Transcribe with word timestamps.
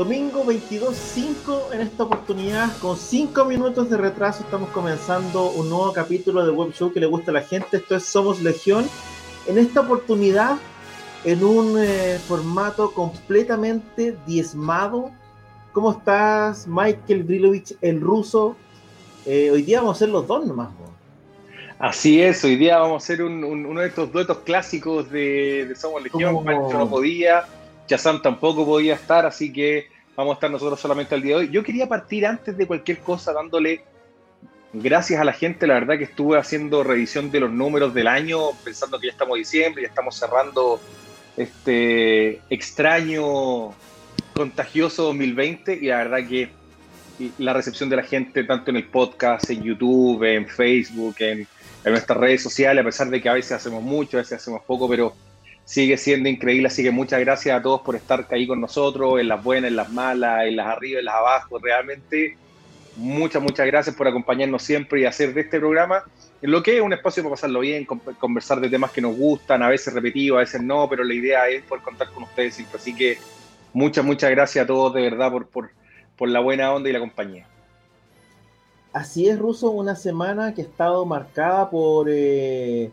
Domingo 0.00 0.46
22.05 0.46 1.74
en 1.74 1.82
esta 1.82 2.04
oportunidad, 2.04 2.74
con 2.78 2.96
5 2.96 3.44
minutos 3.44 3.90
de 3.90 3.98
retraso, 3.98 4.42
estamos 4.42 4.70
comenzando 4.70 5.50
un 5.50 5.68
nuevo 5.68 5.92
capítulo 5.92 6.42
de 6.42 6.50
Web 6.50 6.72
Show 6.72 6.90
que 6.90 7.00
le 7.00 7.04
gusta 7.04 7.32
a 7.32 7.34
la 7.34 7.42
gente. 7.42 7.76
Esto 7.76 7.96
es 7.96 8.04
Somos 8.04 8.40
Legión. 8.40 8.86
En 9.46 9.58
esta 9.58 9.82
oportunidad, 9.82 10.56
en 11.24 11.44
un 11.44 11.78
eh, 11.78 12.18
formato 12.26 12.92
completamente 12.92 14.16
diezmado. 14.26 15.10
¿Cómo 15.74 15.92
estás, 15.92 16.66
Michael 16.66 17.24
Grilovich, 17.24 17.76
el 17.82 18.00
ruso? 18.00 18.56
Eh, 19.26 19.50
hoy 19.50 19.60
día 19.64 19.82
vamos 19.82 19.98
a 19.98 19.98
ser 19.98 20.08
los 20.08 20.26
dos 20.26 20.46
nomás. 20.46 20.70
Así 21.78 22.22
es, 22.22 22.42
hoy 22.42 22.56
día 22.56 22.78
vamos 22.78 23.02
a 23.02 23.04
hacer 23.04 23.22
uno 23.22 23.80
de 23.80 23.86
estos 23.86 24.10
duetos 24.10 24.38
clásicos 24.38 25.10
de, 25.10 25.74
Somos 25.76 26.02
Legión. 26.02 26.36
Como... 26.36 26.72
no 26.72 26.88
podía, 26.88 27.44
Chazam 27.90 28.22
tampoco 28.22 28.64
podía 28.64 28.94
estar, 28.94 29.26
así 29.26 29.52
que 29.52 29.88
vamos 30.14 30.32
a 30.32 30.34
estar 30.34 30.48
nosotros 30.48 30.78
solamente 30.78 31.12
al 31.16 31.22
día 31.22 31.34
de 31.34 31.40
hoy. 31.40 31.50
Yo 31.50 31.64
quería 31.64 31.88
partir 31.88 32.24
antes 32.24 32.56
de 32.56 32.64
cualquier 32.64 33.00
cosa 33.00 33.32
dándole 33.32 33.82
gracias 34.72 35.20
a 35.20 35.24
la 35.24 35.32
gente, 35.32 35.66
la 35.66 35.74
verdad 35.74 35.98
que 35.98 36.04
estuve 36.04 36.38
haciendo 36.38 36.84
revisión 36.84 37.32
de 37.32 37.40
los 37.40 37.50
números 37.50 37.92
del 37.92 38.06
año, 38.06 38.52
pensando 38.62 39.00
que 39.00 39.08
ya 39.08 39.12
estamos 39.12 39.38
diciembre, 39.38 39.82
ya 39.82 39.88
estamos 39.88 40.14
cerrando 40.16 40.80
este 41.36 42.40
extraño, 42.48 43.70
contagioso 44.34 45.02
2020 45.06 45.80
y 45.82 45.86
la 45.86 45.96
verdad 45.96 46.28
que 46.28 46.48
la 47.38 47.54
recepción 47.54 47.90
de 47.90 47.96
la 47.96 48.04
gente, 48.04 48.44
tanto 48.44 48.70
en 48.70 48.76
el 48.76 48.84
podcast, 48.84 49.50
en 49.50 49.64
YouTube, 49.64 50.22
en 50.22 50.46
Facebook, 50.46 51.16
en 51.18 51.48
nuestras 51.84 52.18
redes 52.18 52.40
sociales, 52.40 52.82
a 52.82 52.84
pesar 52.84 53.10
de 53.10 53.20
que 53.20 53.28
a 53.28 53.32
veces 53.32 53.50
hacemos 53.50 53.82
mucho, 53.82 54.16
a 54.16 54.20
veces 54.20 54.40
hacemos 54.40 54.62
poco, 54.62 54.88
pero 54.88 55.12
sigue 55.70 55.96
siendo 55.96 56.28
increíble, 56.28 56.66
así 56.66 56.82
que 56.82 56.90
muchas 56.90 57.20
gracias 57.20 57.56
a 57.56 57.62
todos 57.62 57.82
por 57.82 57.94
estar 57.94 58.26
ahí 58.30 58.44
con 58.44 58.60
nosotros, 58.60 59.20
en 59.20 59.28
las 59.28 59.40
buenas, 59.40 59.68
en 59.68 59.76
las 59.76 59.88
malas, 59.88 60.44
en 60.46 60.56
las 60.56 60.66
arriba, 60.66 60.98
en 60.98 61.04
las 61.04 61.14
abajo, 61.14 61.60
realmente 61.60 62.36
muchas, 62.96 63.40
muchas 63.40 63.68
gracias 63.68 63.94
por 63.94 64.08
acompañarnos 64.08 64.64
siempre 64.64 65.02
y 65.02 65.04
hacer 65.04 65.32
de 65.32 65.42
este 65.42 65.60
programa 65.60 66.02
lo 66.40 66.60
que 66.60 66.76
es 66.76 66.82
un 66.82 66.92
espacio 66.92 67.22
para 67.22 67.34
pasarlo 67.34 67.60
bien, 67.60 67.84
conversar 67.84 68.60
de 68.60 68.68
temas 68.68 68.90
que 68.90 69.00
nos 69.00 69.16
gustan, 69.16 69.62
a 69.62 69.68
veces 69.68 69.94
repetidos, 69.94 70.38
a 70.38 70.40
veces 70.40 70.60
no, 70.60 70.88
pero 70.88 71.04
la 71.04 71.14
idea 71.14 71.48
es 71.48 71.62
poder 71.62 71.84
contar 71.84 72.10
con 72.10 72.24
ustedes 72.24 72.56
siempre, 72.56 72.76
así 72.76 72.92
que 72.92 73.18
muchas, 73.72 74.04
muchas 74.04 74.32
gracias 74.32 74.64
a 74.64 74.66
todos 74.66 74.92
de 74.92 75.02
verdad 75.02 75.30
por, 75.30 75.46
por, 75.46 75.70
por 76.16 76.28
la 76.30 76.40
buena 76.40 76.72
onda 76.72 76.90
y 76.90 76.92
la 76.92 76.98
compañía. 76.98 77.46
Así 78.92 79.28
es, 79.28 79.38
Ruso, 79.38 79.70
una 79.70 79.94
semana 79.94 80.52
que 80.52 80.62
ha 80.62 80.64
estado 80.64 81.06
marcada 81.06 81.70
por... 81.70 82.08
Eh 82.10 82.90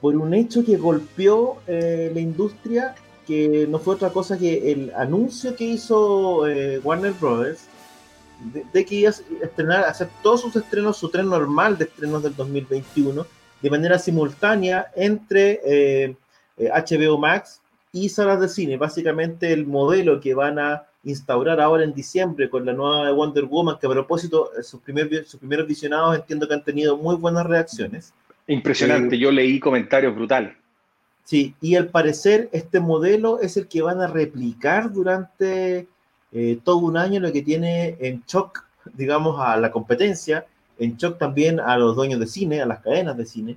por 0.00 0.16
un 0.16 0.34
hecho 0.34 0.64
que 0.64 0.76
golpeó 0.76 1.58
eh, 1.66 2.10
la 2.12 2.20
industria, 2.20 2.94
que 3.26 3.66
no 3.68 3.78
fue 3.78 3.94
otra 3.94 4.10
cosa 4.10 4.38
que 4.38 4.72
el 4.72 4.92
anuncio 4.94 5.56
que 5.56 5.64
hizo 5.64 6.46
eh, 6.46 6.78
Warner 6.82 7.12
Brothers 7.12 7.66
de, 8.72 8.84
que 8.84 8.94
iba 8.94 9.10
a 9.10 9.44
estrenar, 9.44 9.84
hacer 9.84 10.08
todos 10.22 10.42
sus 10.42 10.54
estrenos, 10.56 10.96
su 10.98 11.08
tren 11.08 11.28
normal 11.28 11.78
de 11.78 11.84
estrenos 11.84 12.22
del 12.22 12.36
2021, 12.36 13.26
de 13.62 13.70
manera 13.70 13.98
simultánea 13.98 14.92
entre 14.94 16.16
HBO 16.58 17.14
eh, 17.14 17.18
Max 17.18 17.60
y 17.92 18.08
salas 18.08 18.40
de 18.40 18.48
cine. 18.48 18.76
Básicamente 18.76 19.52
el 19.52 19.66
modelo 19.66 20.20
que 20.20 20.34
van 20.34 20.58
a 20.58 20.84
instaurar 21.04 21.60
ahora 21.60 21.84
en 21.84 21.94
diciembre 21.94 22.50
con 22.50 22.66
la 22.66 22.72
nueva 22.72 23.06
de 23.06 23.12
Wonder 23.12 23.44
Woman, 23.44 23.78
que 23.80 23.86
a 23.86 23.90
propósito, 23.90 24.50
sus, 24.62 24.80
sus 25.24 25.40
primeros 25.40 25.66
visionados 25.66 26.16
entiendo 26.16 26.46
que 26.46 26.54
han 26.54 26.64
tenido 26.64 26.96
muy 26.96 27.16
buenas 27.16 27.46
reacciones. 27.46 28.12
Impresionante, 28.48 29.16
eh, 29.16 29.18
yo 29.18 29.30
leí 29.30 29.58
comentarios 29.58 30.14
brutales. 30.14 30.54
Sí, 31.24 31.54
y 31.60 31.74
al 31.74 31.88
parecer 31.88 32.48
este 32.52 32.78
modelo 32.78 33.40
es 33.40 33.56
el 33.56 33.66
que 33.66 33.82
van 33.82 34.00
a 34.00 34.06
replicar 34.06 34.92
durante 34.92 35.88
eh, 36.32 36.58
todo 36.62 36.78
un 36.78 36.96
año, 36.96 37.20
lo 37.20 37.32
que 37.32 37.42
tiene 37.42 37.96
en 37.98 38.22
shock, 38.26 38.64
digamos, 38.94 39.40
a 39.40 39.56
la 39.56 39.72
competencia, 39.72 40.46
en 40.78 40.96
shock 40.96 41.18
también 41.18 41.58
a 41.58 41.76
los 41.76 41.96
dueños 41.96 42.20
de 42.20 42.26
cine, 42.26 42.60
a 42.60 42.66
las 42.66 42.80
cadenas 42.80 43.16
de 43.16 43.26
cine, 43.26 43.56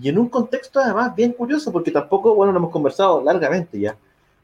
y 0.00 0.08
en 0.10 0.18
un 0.18 0.28
contexto 0.28 0.80
además 0.80 1.16
bien 1.16 1.32
curioso, 1.32 1.72
porque 1.72 1.90
tampoco, 1.90 2.34
bueno, 2.34 2.52
lo 2.52 2.58
hemos 2.58 2.70
conversado 2.70 3.22
largamente 3.22 3.80
ya, 3.80 3.96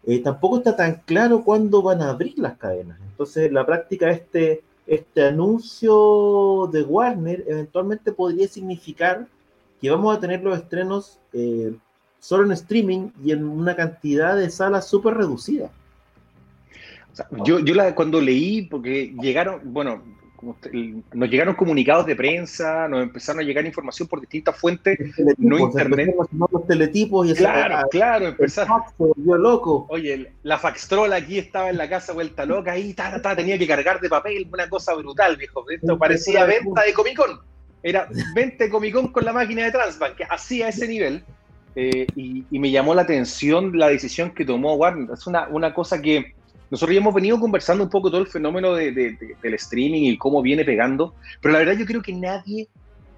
eh, 0.06 0.20
tampoco 0.20 0.58
está 0.58 0.74
tan 0.74 1.02
claro 1.04 1.44
cuándo 1.44 1.82
van 1.82 2.00
a 2.02 2.10
abrir 2.10 2.38
las 2.38 2.56
cadenas. 2.56 2.98
Entonces, 3.02 3.52
la 3.52 3.64
práctica, 3.66 4.10
este, 4.10 4.62
este 4.86 5.26
anuncio 5.26 6.68
de 6.72 6.82
Warner 6.82 7.44
eventualmente 7.46 8.12
podría 8.12 8.48
significar 8.48 9.26
que 9.82 9.90
vamos 9.90 10.16
a 10.16 10.20
tener 10.20 10.42
los 10.44 10.56
estrenos 10.56 11.18
eh, 11.32 11.74
solo 12.20 12.44
en 12.44 12.52
streaming 12.52 13.08
y 13.22 13.32
en 13.32 13.44
una 13.44 13.74
cantidad 13.74 14.36
de 14.36 14.48
salas 14.48 14.86
súper 14.86 15.14
reducida. 15.14 15.70
yo, 17.44 17.58
yo 17.58 17.74
la, 17.74 17.92
cuando 17.96 18.20
leí, 18.20 18.62
porque 18.62 19.12
llegaron, 19.20 19.60
bueno, 19.64 20.00
nos 21.12 21.28
llegaron 21.28 21.56
comunicados 21.56 22.06
de 22.06 22.14
prensa, 22.14 22.86
nos 22.86 23.02
empezaron 23.02 23.40
a 23.40 23.44
llegar 23.44 23.66
información 23.66 24.06
por 24.06 24.20
distintas 24.20 24.56
fuentes, 24.56 24.98
no 25.38 25.58
internet. 25.58 26.14
Los 26.52 26.66
teletipos 26.66 27.28
y 27.28 27.34
claro, 27.34 27.88
claro, 27.90 28.28
empezaron. 28.28 28.82
Yo 29.16 29.36
loco. 29.36 29.86
Oye, 29.88 30.32
la 30.44 30.58
faxtrola 30.58 31.16
aquí 31.16 31.38
estaba 31.38 31.70
en 31.70 31.76
la 31.76 31.88
casa 31.88 32.12
vuelta 32.12 32.46
loca, 32.46 32.70
ahí 32.70 32.94
tenía 33.36 33.58
que 33.58 33.66
cargar 33.66 34.00
de 34.00 34.08
papel, 34.08 34.48
una 34.52 34.68
cosa 34.68 34.94
brutal, 34.94 35.36
viejo. 35.36 35.64
Esto 35.68 35.98
parecía 35.98 36.44
venta 36.44 36.82
de 36.82 36.92
Comic 36.92 37.16
Con 37.16 37.51
era 37.82 38.08
20 38.34 38.68
Comic 38.70 38.94
Con 38.94 39.08
con 39.08 39.24
la 39.24 39.32
máquina 39.32 39.64
de 39.64 39.72
Transbank, 39.72 40.16
que 40.16 40.24
así 40.24 40.62
a 40.62 40.68
ese 40.68 40.86
nivel. 40.86 41.24
Eh, 41.74 42.06
y, 42.16 42.58
me 42.58 42.70
llamó 42.70 42.94
la 42.94 43.02
atención 43.02 43.76
la 43.78 43.88
decisión 43.88 44.30
que 44.30 44.44
tomó 44.44 44.74
Warner. 44.74 45.10
Es 45.12 45.26
una, 45.26 45.48
una 45.48 45.72
cosa 45.72 46.00
que 46.00 46.34
nosotros 46.70 46.94
ya 46.94 47.00
hemos 47.00 47.14
venido 47.14 47.38
conversando 47.38 47.84
un 47.84 47.90
poco 47.90 48.10
todo 48.10 48.20
el 48.20 48.26
fenómeno 48.26 48.74
de, 48.74 48.92
del 48.92 49.54
streaming 49.54 50.02
y 50.02 50.18
cómo 50.18 50.40
viene 50.40 50.64
pegando, 50.64 51.14
pero 51.40 51.52
la 51.52 51.58
verdad 51.58 51.74
yo 51.74 51.84
creo 51.84 52.00
que 52.00 52.14
nadie 52.14 52.68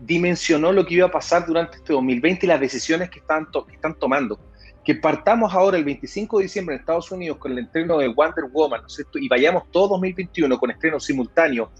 dimensionó 0.00 0.72
lo 0.72 0.84
que 0.84 0.94
iba 0.94 1.06
a 1.06 1.10
pasar 1.10 1.46
durante 1.46 1.76
este 1.76 1.92
2020 1.92 2.46
y 2.46 2.48
las 2.48 2.60
decisiones 2.60 3.10
que 3.10 3.20
están, 3.20 3.46
que 3.46 3.74
están 3.74 3.94
tomando. 3.94 4.38
Que 4.84 4.96
partamos 4.96 5.54
ahora 5.54 5.78
el 5.78 5.84
25 5.84 6.38
de 6.38 6.42
diciembre 6.42 6.74
en 6.74 6.80
Estados 6.80 7.10
Unidos 7.10 7.38
con 7.38 7.52
el 7.52 7.60
estreno 7.60 7.98
de 7.98 8.08
Wonder 8.08 8.46
Woman, 8.52 8.82
¿no 8.82 8.86
es 8.86 8.94
cierto? 8.94 9.18
Y 9.18 9.28
vayamos 9.28 9.70
todo 9.70 9.88
2021 9.88 10.58
con 10.58 10.70
estreno 10.70 11.00
simultáneo 11.00 11.70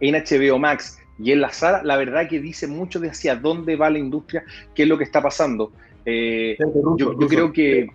en 0.00 0.14
HBO 0.14 0.58
Max, 0.58 0.98
y 1.18 1.32
en 1.32 1.40
la 1.40 1.52
sala, 1.52 1.82
la 1.82 1.96
verdad 1.96 2.28
que 2.28 2.40
dice 2.40 2.66
mucho 2.66 2.98
de 2.98 3.10
hacia 3.10 3.36
dónde 3.36 3.76
va 3.76 3.90
la 3.90 3.98
industria, 3.98 4.44
qué 4.74 4.84
es 4.84 4.88
lo 4.88 4.98
que 4.98 5.04
está 5.04 5.22
pasando. 5.22 5.72
Eh, 6.04 6.56
yo, 6.96 7.16
creo 7.28 7.52
que... 7.52 7.88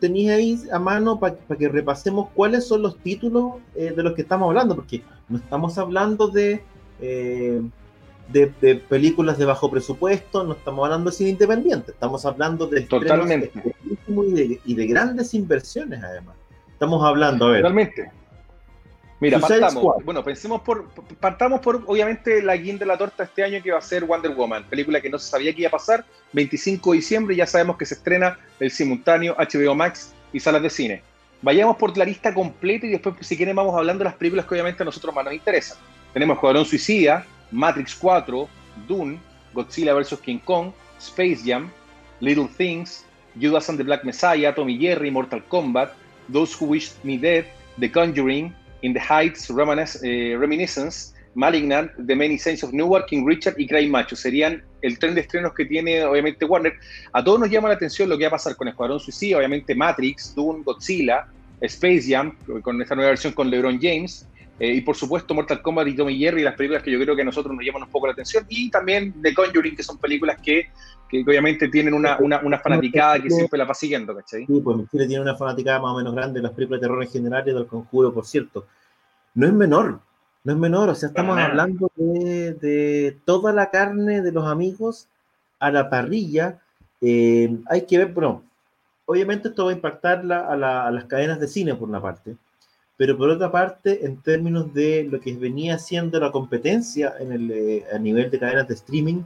Tenéis 0.00 0.30
ahí 0.30 0.60
a 0.72 0.78
mano 0.78 1.20
para 1.20 1.36
que 1.58 1.68
repasemos 1.68 2.30
cuáles 2.34 2.66
son 2.66 2.82
los 2.82 2.98
títulos 2.98 3.54
eh, 3.74 3.92
de 3.96 4.02
los 4.02 4.14
que 4.14 4.22
estamos 4.22 4.48
hablando, 4.48 4.74
porque 4.74 5.02
no 5.28 5.38
estamos 5.38 5.78
hablando 5.78 6.28
de, 6.28 6.62
eh, 7.00 7.62
de, 8.28 8.76
películas 8.88 9.38
de 9.38 9.44
bajo 9.44 9.70
presupuesto, 9.70 10.44
no 10.44 10.54
estamos 10.54 10.84
hablando 10.84 11.10
de 11.10 11.16
cine 11.16 11.30
independiente, 11.30 11.92
estamos 11.92 12.26
hablando 12.26 12.66
de... 12.66 12.82
Totalmente. 12.82 13.52
Y 14.08 14.32
de, 14.32 14.60
y 14.64 14.74
de 14.74 14.86
grandes 14.86 15.34
inversiones 15.34 16.02
además. 16.02 16.34
Estamos 16.72 17.04
hablando, 17.04 17.46
a 17.46 17.50
ver. 17.50 17.62
Totalmente. 17.62 18.10
Mira, 19.18 19.38
partamos. 19.40 20.04
Bueno, 20.04 20.22
pensemos 20.22 20.60
por. 20.60 20.88
Partamos 21.20 21.60
por, 21.60 21.82
obviamente, 21.86 22.42
la 22.42 22.56
guinda 22.56 22.80
de 22.80 22.86
la 22.86 22.98
torta 22.98 23.24
este 23.24 23.42
año 23.42 23.62
que 23.62 23.72
va 23.72 23.78
a 23.78 23.82
ser 23.82 24.04
Wonder 24.04 24.32
Woman, 24.32 24.64
película 24.64 25.00
que 25.00 25.08
no 25.08 25.18
se 25.18 25.30
sabía 25.30 25.54
que 25.54 25.62
iba 25.62 25.68
a 25.68 25.72
pasar. 25.72 26.04
25 26.32 26.92
de 26.92 26.96
diciembre, 26.96 27.36
ya 27.36 27.46
sabemos 27.46 27.76
que 27.76 27.86
se 27.86 27.94
estrena 27.94 28.38
el 28.60 28.70
simultáneo 28.70 29.34
HBO 29.38 29.74
Max 29.74 30.12
y 30.32 30.40
salas 30.40 30.62
de 30.62 30.70
cine. 30.70 31.02
Vayamos 31.40 31.76
por 31.76 31.96
la 31.96 32.04
lista 32.04 32.34
completa 32.34 32.86
y 32.86 32.90
después, 32.90 33.14
si 33.20 33.36
quieren, 33.36 33.56
vamos 33.56 33.74
hablando 33.74 34.00
de 34.00 34.10
las 34.10 34.14
películas 34.14 34.46
que 34.46 34.54
obviamente 34.54 34.82
a 34.82 34.86
nosotros 34.86 35.14
más 35.14 35.24
nos 35.24 35.34
interesan. 35.34 35.78
Tenemos 36.12 36.36
Escuadrón 36.36 36.64
Suicida, 36.64 37.26
Matrix 37.50 37.94
4, 37.94 38.48
Dune, 38.88 39.18
Godzilla 39.54 39.94
vs. 39.94 40.18
King 40.20 40.38
Kong, 40.38 40.72
Space 40.98 41.40
Jam, 41.44 41.70
Little 42.20 42.48
Things, 42.56 43.04
Judas 43.38 43.68
and 43.68 43.78
the 43.78 43.84
Black 43.84 44.04
Messiah, 44.04 44.54
Tommy 44.54 44.78
Jerry, 44.78 45.10
Mortal 45.10 45.42
Kombat, 45.48 45.90
Those 46.32 46.56
Who 46.58 46.66
Wish 46.70 46.92
Me 47.02 47.18
Dead, 47.18 47.46
The 47.78 47.90
Conjuring, 47.90 48.54
In 48.86 48.92
the 48.94 49.00
Heights, 49.00 49.50
eh, 50.04 50.36
Reminiscence, 50.38 51.12
Malignant, 51.34 51.90
The 52.06 52.14
Many 52.14 52.38
Saints 52.38 52.62
of 52.62 52.72
Newark, 52.72 53.06
King 53.08 53.26
Richard 53.26 53.56
y 53.58 53.66
Cry 53.66 53.88
Macho. 53.88 54.14
Serían 54.14 54.62
el 54.80 54.96
tren 55.00 55.16
de 55.16 55.22
estrenos 55.22 55.54
que 55.54 55.64
tiene, 55.64 56.04
obviamente, 56.04 56.44
Warner. 56.44 56.74
A 57.12 57.24
todos 57.24 57.40
nos 57.40 57.50
llama 57.50 57.68
la 57.68 57.74
atención 57.74 58.08
lo 58.08 58.16
que 58.16 58.24
va 58.24 58.28
a 58.28 58.38
pasar 58.38 58.54
con 58.54 58.68
Escuadrón 58.68 59.00
Suicida, 59.00 59.38
obviamente 59.38 59.74
Matrix, 59.74 60.34
Dune, 60.36 60.62
Godzilla, 60.62 61.26
Space 61.60 62.04
Jam, 62.08 62.36
con 62.62 62.80
esta 62.80 62.94
nueva 62.94 63.10
versión 63.10 63.32
con 63.32 63.50
LeBron 63.50 63.80
James. 63.80 64.26
Eh, 64.58 64.72
y 64.72 64.80
por 64.80 64.96
supuesto 64.96 65.34
Mortal 65.34 65.60
Kombat 65.60 65.88
y 65.88 65.96
Tommy 65.96 66.16
Jerry, 66.16 66.42
las 66.42 66.54
películas 66.54 66.82
que 66.82 66.90
yo 66.90 66.98
creo 66.98 67.14
que 67.14 67.20
a 67.22 67.26
nosotros 67.26 67.54
nos 67.54 67.64
llaman 67.64 67.82
un 67.82 67.90
poco 67.90 68.06
la 68.06 68.14
atención, 68.14 68.46
y 68.48 68.70
también 68.70 69.14
The 69.20 69.34
Conjuring, 69.34 69.76
que 69.76 69.82
son 69.82 69.98
películas 69.98 70.38
que, 70.42 70.68
obviamente 71.26 71.68
tienen 71.68 71.92
una, 71.92 72.16
una, 72.18 72.40
una, 72.40 72.58
fanaticada 72.58 73.20
que 73.22 73.28
siempre 73.28 73.58
la 73.58 73.64
va 73.64 73.74
siguiendo, 73.74 74.16
¿cachai? 74.16 74.46
Sí, 74.46 74.60
pues 74.64 74.78
Chile 74.90 75.06
tiene 75.06 75.22
una 75.22 75.36
fanaticada 75.36 75.78
más 75.80 75.92
o 75.92 75.98
menos 75.98 76.14
grande, 76.14 76.40
las 76.40 76.52
películas 76.52 76.80
de 76.80 76.86
terror 76.86 77.02
en 77.02 77.10
general 77.10 77.46
y 77.46 77.52
del 77.52 77.66
conjuro, 77.66 78.14
por 78.14 78.24
cierto. 78.24 78.66
No 79.36 79.46
es 79.46 79.52
menor, 79.52 80.00
no 80.42 80.52
es 80.52 80.58
menor, 80.58 80.88
o 80.88 80.94
sea, 80.96 81.10
estamos 81.10 81.38
hablando 81.38 81.92
de, 81.94 82.54
de, 82.54 83.16
toda 83.24 83.52
la 83.52 83.70
carne 83.70 84.20
de 84.22 84.32
los 84.32 84.48
amigos 84.48 85.06
a 85.60 85.70
la 85.70 85.88
parrilla. 85.88 86.58
Eh, 87.00 87.56
hay 87.66 87.86
que 87.86 87.98
ver, 87.98 88.12
bueno, 88.12 88.42
obviamente 89.04 89.48
esto 89.48 89.66
va 89.66 89.70
a 89.70 89.74
impactar 89.74 90.24
la, 90.24 90.48
a, 90.48 90.56
la, 90.56 90.86
a 90.88 90.90
las 90.90 91.04
cadenas 91.04 91.38
de 91.38 91.46
cine 91.46 91.76
por 91.76 91.88
una 91.88 92.02
parte 92.02 92.36
pero 92.96 93.16
por 93.16 93.28
otra 93.28 93.52
parte, 93.52 94.06
en 94.06 94.22
términos 94.22 94.72
de 94.72 95.06
lo 95.10 95.20
que 95.20 95.34
venía 95.34 95.78
siendo 95.78 96.18
la 96.18 96.32
competencia 96.32 97.14
en 97.20 97.32
el, 97.32 97.50
eh, 97.50 97.84
a 97.92 97.98
nivel 97.98 98.30
de 98.30 98.38
cadenas 98.38 98.68
de 98.68 98.74
streaming, 98.74 99.22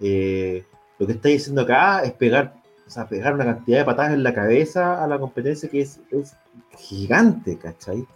eh, 0.00 0.64
lo 0.98 1.06
que 1.06 1.14
está 1.14 1.28
diciendo 1.28 1.62
acá 1.62 2.02
es 2.02 2.12
pegar, 2.12 2.54
o 2.86 2.90
sea, 2.90 3.08
pegar 3.08 3.34
una 3.34 3.44
cantidad 3.44 3.78
de 3.78 3.84
patadas 3.84 4.12
en 4.12 4.22
la 4.22 4.34
cabeza 4.34 5.02
a 5.02 5.06
la 5.06 5.18
competencia 5.18 5.68
que 5.70 5.80
es, 5.80 6.00
es 6.10 6.36
gigante, 6.78 7.56
¿cachai? 7.56 8.06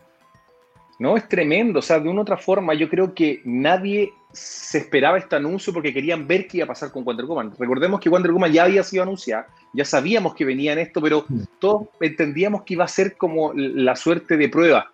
No, 1.00 1.16
es 1.16 1.26
tremendo. 1.26 1.78
O 1.78 1.82
sea, 1.82 1.98
de 1.98 2.10
una 2.10 2.20
u 2.20 2.22
otra 2.22 2.36
forma, 2.36 2.74
yo 2.74 2.88
creo 2.90 3.14
que 3.14 3.40
nadie 3.44 4.12
se 4.32 4.78
esperaba 4.78 5.16
este 5.16 5.34
anuncio 5.34 5.72
porque 5.72 5.94
querían 5.94 6.28
ver 6.28 6.46
qué 6.46 6.58
iba 6.58 6.64
a 6.64 6.68
pasar 6.68 6.92
con 6.92 7.04
Wonder 7.04 7.24
Woman. 7.24 7.54
Recordemos 7.58 8.00
que 8.00 8.10
Wonder 8.10 8.30
Woman 8.30 8.52
ya 8.52 8.64
había 8.64 8.84
sido 8.84 9.02
anunciada, 9.02 9.48
ya 9.72 9.86
sabíamos 9.86 10.34
que 10.34 10.44
venía 10.44 10.74
en 10.74 10.78
esto, 10.78 11.00
pero 11.00 11.24
todos 11.58 11.88
entendíamos 12.00 12.64
que 12.64 12.74
iba 12.74 12.84
a 12.84 12.88
ser 12.88 13.16
como 13.16 13.54
la 13.54 13.96
suerte 13.96 14.36
de 14.36 14.50
prueba. 14.50 14.90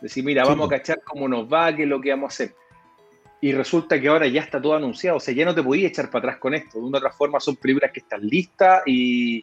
Decir, 0.00 0.24
mira, 0.24 0.44
vamos 0.44 0.68
a 0.68 0.78
cachar 0.78 1.02
cómo 1.02 1.26
nos 1.26 1.52
va, 1.52 1.74
qué 1.74 1.82
es 1.82 1.88
lo 1.88 2.00
que 2.00 2.10
vamos 2.10 2.32
a 2.32 2.34
hacer. 2.34 2.54
Y 3.40 3.50
resulta 3.50 4.00
que 4.00 4.06
ahora 4.06 4.28
ya 4.28 4.42
está 4.42 4.62
todo 4.62 4.76
anunciado, 4.76 5.16
o 5.16 5.20
sea, 5.20 5.34
ya 5.34 5.44
no 5.44 5.54
te 5.54 5.64
podías 5.64 5.90
echar 5.90 6.10
para 6.10 6.28
atrás 6.28 6.36
con 6.38 6.54
esto. 6.54 6.78
De 6.78 6.84
una 6.84 6.98
u 6.98 7.00
otra 7.00 7.10
forma 7.10 7.40
son 7.40 7.56
películas 7.56 7.90
que 7.90 8.00
están 8.00 8.24
listas 8.24 8.82
y, 8.86 9.42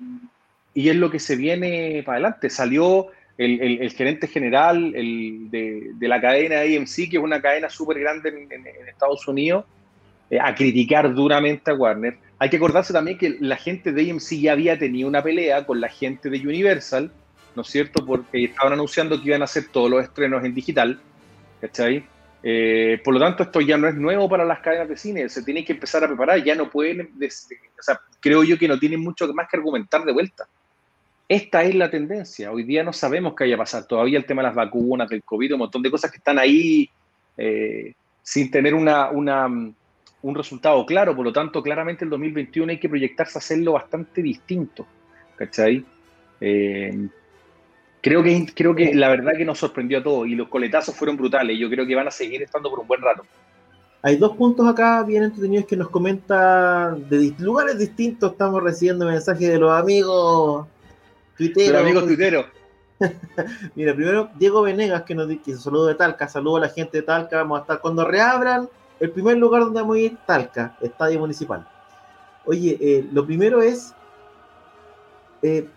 y 0.74 0.88
es 0.88 0.96
lo 0.96 1.12
que 1.12 1.20
se 1.20 1.36
viene 1.36 2.02
para 2.06 2.16
adelante. 2.16 2.50
Salió 2.50 3.08
el, 3.38 3.92
gerente 3.92 4.28
general 4.28 4.92
de, 4.92 5.94
la 6.00 6.20
cadena 6.20 6.62
AMC, 6.62 7.10
que 7.10 7.18
es 7.18 7.24
una 7.24 7.42
cadena 7.42 7.70
súper 7.70 8.00
grande 8.00 8.30
en, 8.30 8.88
Estados 8.88 9.28
Unidos, 9.28 9.66
eh, 10.30 10.40
a 10.42 10.56
criticar 10.56 11.14
duramente 11.14 11.72
a 11.72 11.76
Warner. 11.76 12.18
Hay 12.40 12.50
que 12.50 12.58
acordarse 12.58 12.94
también 12.94 13.18
que 13.18 13.38
la 13.40 13.56
gente 13.56 13.92
de 13.92 14.12
AMC 14.12 14.40
ya 14.40 14.54
había 14.54 14.78
tenido 14.78 15.08
una 15.08 15.24
pelea 15.24 15.66
con 15.66 15.80
la 15.80 15.90
gente 15.90 16.30
de 16.30 16.40
Universal, 16.40 17.12
¿no 17.56 17.62
es 17.62 17.68
cierto? 17.68 18.06
Porque 18.06 18.46
estaban 18.46 18.74
anunciando 18.74 19.22
que 19.22 19.30
iban 19.30 19.42
a 19.42 19.46
hacer 19.46 19.68
todos 19.72 19.90
los 19.90 20.04
estrenos 20.04 20.44
en 20.44 20.54
digital, 20.54 21.00
¿cachai? 21.62 22.04
Eh, 22.44 23.02
por 23.04 23.14
lo 23.14 23.20
tanto, 23.20 23.44
esto 23.44 23.62
ya 23.62 23.78
no 23.78 23.88
es 23.88 23.96
nuevo 23.96 24.30
para 24.30 24.46
las 24.46 24.60
cadenas 24.60 24.88
de 24.88 24.98
cine, 24.98 25.28
se 25.30 25.44
tienen 25.44 25.66
que 25.66 25.74
empezar 25.74 26.04
a 26.04 26.08
preparar, 26.08 26.44
ya 26.44 26.56
no 26.56 26.70
pueden, 26.70 27.02
o 27.02 27.84
sea, 27.84 28.00
creo 28.20 28.44
yo 28.44 28.58
que 28.58 28.68
no 28.68 28.78
tienen 28.78 29.02
mucho 29.02 29.28
más 29.34 29.48
que 29.50 29.58
argumentar 29.58 30.04
de 30.06 30.14
vuelta. 30.14 30.48
Esta 31.30 31.64
es 31.64 31.76
la 31.76 31.90
tendencia. 31.90 32.52
Hoy 32.52 32.64
día 32.64 32.84
no 32.84 32.94
sabemos 32.94 33.34
qué 33.36 33.44
vaya 33.44 33.56
a 33.56 33.60
pasar. 33.60 33.86
Todavía 33.86 34.18
el 34.18 34.26
tema 34.26 34.42
de 34.42 34.48
las 34.48 34.56
vacunas, 34.56 35.10
del 35.10 35.24
COVID, 35.24 35.54
un 35.54 35.60
montón 35.60 35.82
de 35.82 35.92
cosas 35.92 36.10
que 36.10 36.18
están 36.18 36.40
ahí 36.40 36.90
eh, 37.36 37.94
sin 38.24 38.50
tener 38.50 38.74
una, 38.74 39.10
un 39.12 40.36
resultado 40.36 40.86
claro. 40.86 41.16
Por 41.16 41.26
lo 41.26 41.34
tanto, 41.34 41.62
claramente 41.62 42.06
el 42.06 42.12
2021 42.12 42.72
hay 42.72 42.80
que 42.80 42.88
proyectarse 42.88 43.38
a 43.38 43.42
hacerlo 43.42 43.74
bastante 43.74 44.22
distinto. 44.22 44.88
¿Cachai? 45.36 45.84
Eh, 46.40 47.10
creo, 48.00 48.24
que, 48.24 48.46
creo 48.56 48.74
que 48.74 48.94
la 48.94 49.10
verdad 49.10 49.34
que 49.38 49.46
nos 49.46 49.60
sorprendió 49.60 50.00
a 50.00 50.04
todos 50.04 50.28
y 50.28 50.36
los 50.36 50.48
coletazos 50.48 50.96
fueron 50.96 51.18
brutales. 51.18 51.60
Yo 51.60 51.70
creo 51.70 51.86
que 51.86 51.96
van 51.96 52.08
a 52.08 52.12
seguir 52.12 52.42
estando 52.42 52.70
por 52.70 52.80
un 52.80 52.88
buen 52.88 53.02
rato. 53.02 53.26
Hay 54.02 54.16
dos 54.16 54.38
puntos 54.38 54.66
acá 54.66 55.04
bien 55.04 55.24
entretenidos 55.24 55.66
que 55.66 55.76
nos 55.76 55.90
comentan 55.90 57.10
de 57.10 57.34
lugares 57.40 57.78
distintos. 57.78 58.32
Estamos 58.32 58.64
recibiendo 58.64 59.06
mensajes 59.06 59.50
de 59.50 59.60
los 59.60 59.74
amigos 59.74 60.68
Tuitero. 61.38 61.80
amigo 61.80 62.04
tuitero. 62.04 62.46
Mira, 63.76 63.94
primero 63.94 64.30
Diego 64.36 64.64
Venegas 64.64 65.04
que 65.04 65.14
nos 65.14 65.28
dice 65.28 65.58
saludo 65.58 65.88
de 65.88 65.96
Talca, 65.96 66.28
saludo 66.28 66.58
a 66.58 66.62
la 66.62 66.70
gente 66.70 66.98
de 66.98 67.04
Talca, 67.04 67.38
vamos 67.38 67.60
a 67.60 67.62
estar 67.62 67.80
cuando 67.80 68.04
reabran 68.06 68.68
el 69.00 69.12
primer 69.12 69.38
lugar 69.38 69.62
donde 69.62 69.82
vamos 69.82 69.98
a 69.98 70.00
ir, 70.00 70.18
Talca, 70.26 70.76
Estadio 70.82 71.20
Municipal. 71.20 71.68
Oye, 72.46 72.78
eh, 72.82 73.08
lo 73.12 73.26
primero 73.26 73.62
es 73.62 73.94
eh, 75.44 75.68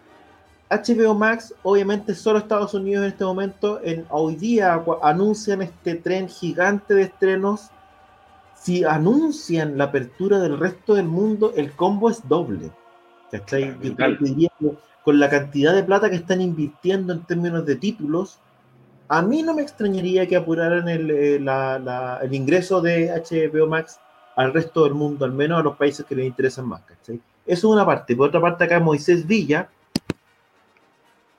HBO 0.71 1.15
Max, 1.15 1.53
obviamente 1.63 2.15
solo 2.15 2.39
Estados 2.39 2.75
Unidos 2.75 3.03
en 3.05 3.11
este 3.11 3.25
momento, 3.25 3.81
en, 3.83 4.07
hoy 4.09 4.37
día 4.37 4.83
anuncian 5.03 5.63
este 5.63 5.97
tren 5.97 6.29
gigante 6.29 6.95
de 6.95 7.03
estrenos. 7.03 7.71
Si 8.55 8.85
anuncian 8.85 9.77
la 9.77 9.85
apertura 9.85 10.39
del 10.39 10.59
resto 10.59 10.95
del 10.95 11.07
mundo, 11.07 11.53
el 11.57 11.73
combo 11.73 12.09
es 12.09 12.27
doble. 12.29 12.71
¿Cachai? 13.33 13.75
Con 15.05 15.19
la 15.19 15.31
cantidad 15.31 15.75
de 15.75 15.83
plata 15.83 16.11
que 16.11 16.17
están 16.17 16.41
invirtiendo 16.41 17.13
en 17.13 17.23
términos 17.25 17.65
de 17.67 17.77
títulos, 17.77 18.39
a 19.09 19.23
mí 19.23 19.43
no 19.43 19.55
me 19.55 19.63
extrañaría 19.63 20.27
que 20.29 20.37
apuraran 20.37 20.89
el, 20.89 21.11
eh, 21.11 21.45
el 22.23 22.35
ingreso 22.35 22.81
de 22.81 23.11
HBO 23.11 23.67
Max 23.67 23.99
al 24.37 24.53
resto 24.53 24.85
del 24.85 24.95
mundo, 24.95 25.25
al 25.25 25.33
menos 25.33 25.61
a 25.61 25.63
los 25.63 25.77
países 25.77 26.07
que 26.07 26.15
les 26.15 26.27
interesan 26.27 26.67
más. 26.67 26.83
Eso 27.03 27.19
es 27.45 27.65
una 27.65 27.85
parte. 27.85 28.15
Por 28.15 28.29
otra 28.29 28.41
parte, 28.41 28.65
acá 28.65 28.79
Moisés 28.79 29.27
Villa, 29.27 29.69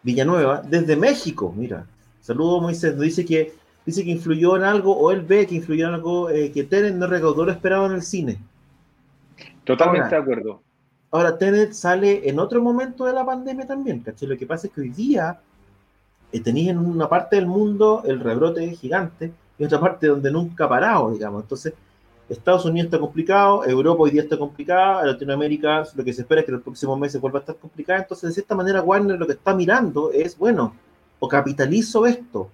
Villanueva, 0.04 0.62
desde 0.62 0.96
México, 0.96 1.54
mira. 1.56 1.86
Saludos 2.20 2.62
Moisés, 2.62 3.00
dice 3.00 3.26
que 3.26 3.54
dice 3.86 4.04
que 4.04 4.12
influyó 4.12 4.56
en 4.56 4.64
algo, 4.64 4.96
o 4.96 5.12
él 5.12 5.22
ve 5.22 5.48
que 5.48 5.56
influyó 5.56 5.88
en 5.88 5.94
algo 5.96 6.30
eh, 6.30 6.52
que 6.52 6.64
Teren 6.64 7.00
no 7.00 7.08
recaudó 7.08 7.46
lo 7.46 7.52
esperado 7.52 7.86
en 7.88 7.94
el 7.94 8.02
cine. 8.02 8.38
Totalmente 9.64 10.10
de 10.10 10.22
acuerdo. 10.22 10.62
Ahora, 11.12 11.38
Tenet 11.38 11.74
sale 11.74 12.28
en 12.30 12.40
otro 12.40 12.62
momento 12.62 13.06
de 13.06 13.14
la 13.14 13.26
pandemia 13.26 13.68
también, 13.68 14.00
¿cachai? 14.00 14.30
Lo 14.30 14.38
que 14.38 14.46
pasa 14.46 14.68
es 14.68 14.74
que 14.74 14.82
hoy 14.82 14.90
día 14.90 15.40
eh, 16.32 16.40
tenéis 16.40 16.70
en 16.70 16.78
una 16.78 17.10
parte 17.10 17.36
del 17.36 17.48
mundo 17.48 18.02
el 18.06 18.20
rebrote 18.22 18.70
gigante 18.76 19.34
y 19.60 19.66
otra 19.66 19.80
parte 19.80 20.08
donde 20.08 20.32
nunca 20.32 20.66
ha 20.66 20.70
parado, 20.70 21.12
digamos. 21.12 21.44
Entonces, 21.44 21.74
Estados 22.30 22.64
Unidos 22.64 22.86
está 22.86 23.00
complicado, 23.00 23.66
Europa 23.66 24.04
hoy 24.04 24.12
día 24.12 24.22
está 24.22 24.38
complicada, 24.38 25.06
Latinoamérica 25.06 25.84
lo 25.96 26.04
que 26.04 26.14
se 26.14 26.22
espera 26.22 26.42
es 26.42 26.46
que 26.46 26.52
en 26.52 26.56
los 26.56 26.64
próximos 26.64 26.98
meses 26.98 27.20
vuelva 27.20 27.40
a 27.40 27.42
estar 27.42 27.58
complicada. 27.58 28.00
Entonces, 28.00 28.30
de 28.30 28.34
cierta 28.36 28.56
manera, 28.56 28.82
Warner 28.82 29.20
lo 29.20 29.28
que 29.28 29.34
está 29.34 29.54
mirando 29.54 30.12
es, 30.14 30.38
bueno, 30.38 30.74
o 31.20 31.28
capitalizo 31.28 32.06
esto, 32.06 32.50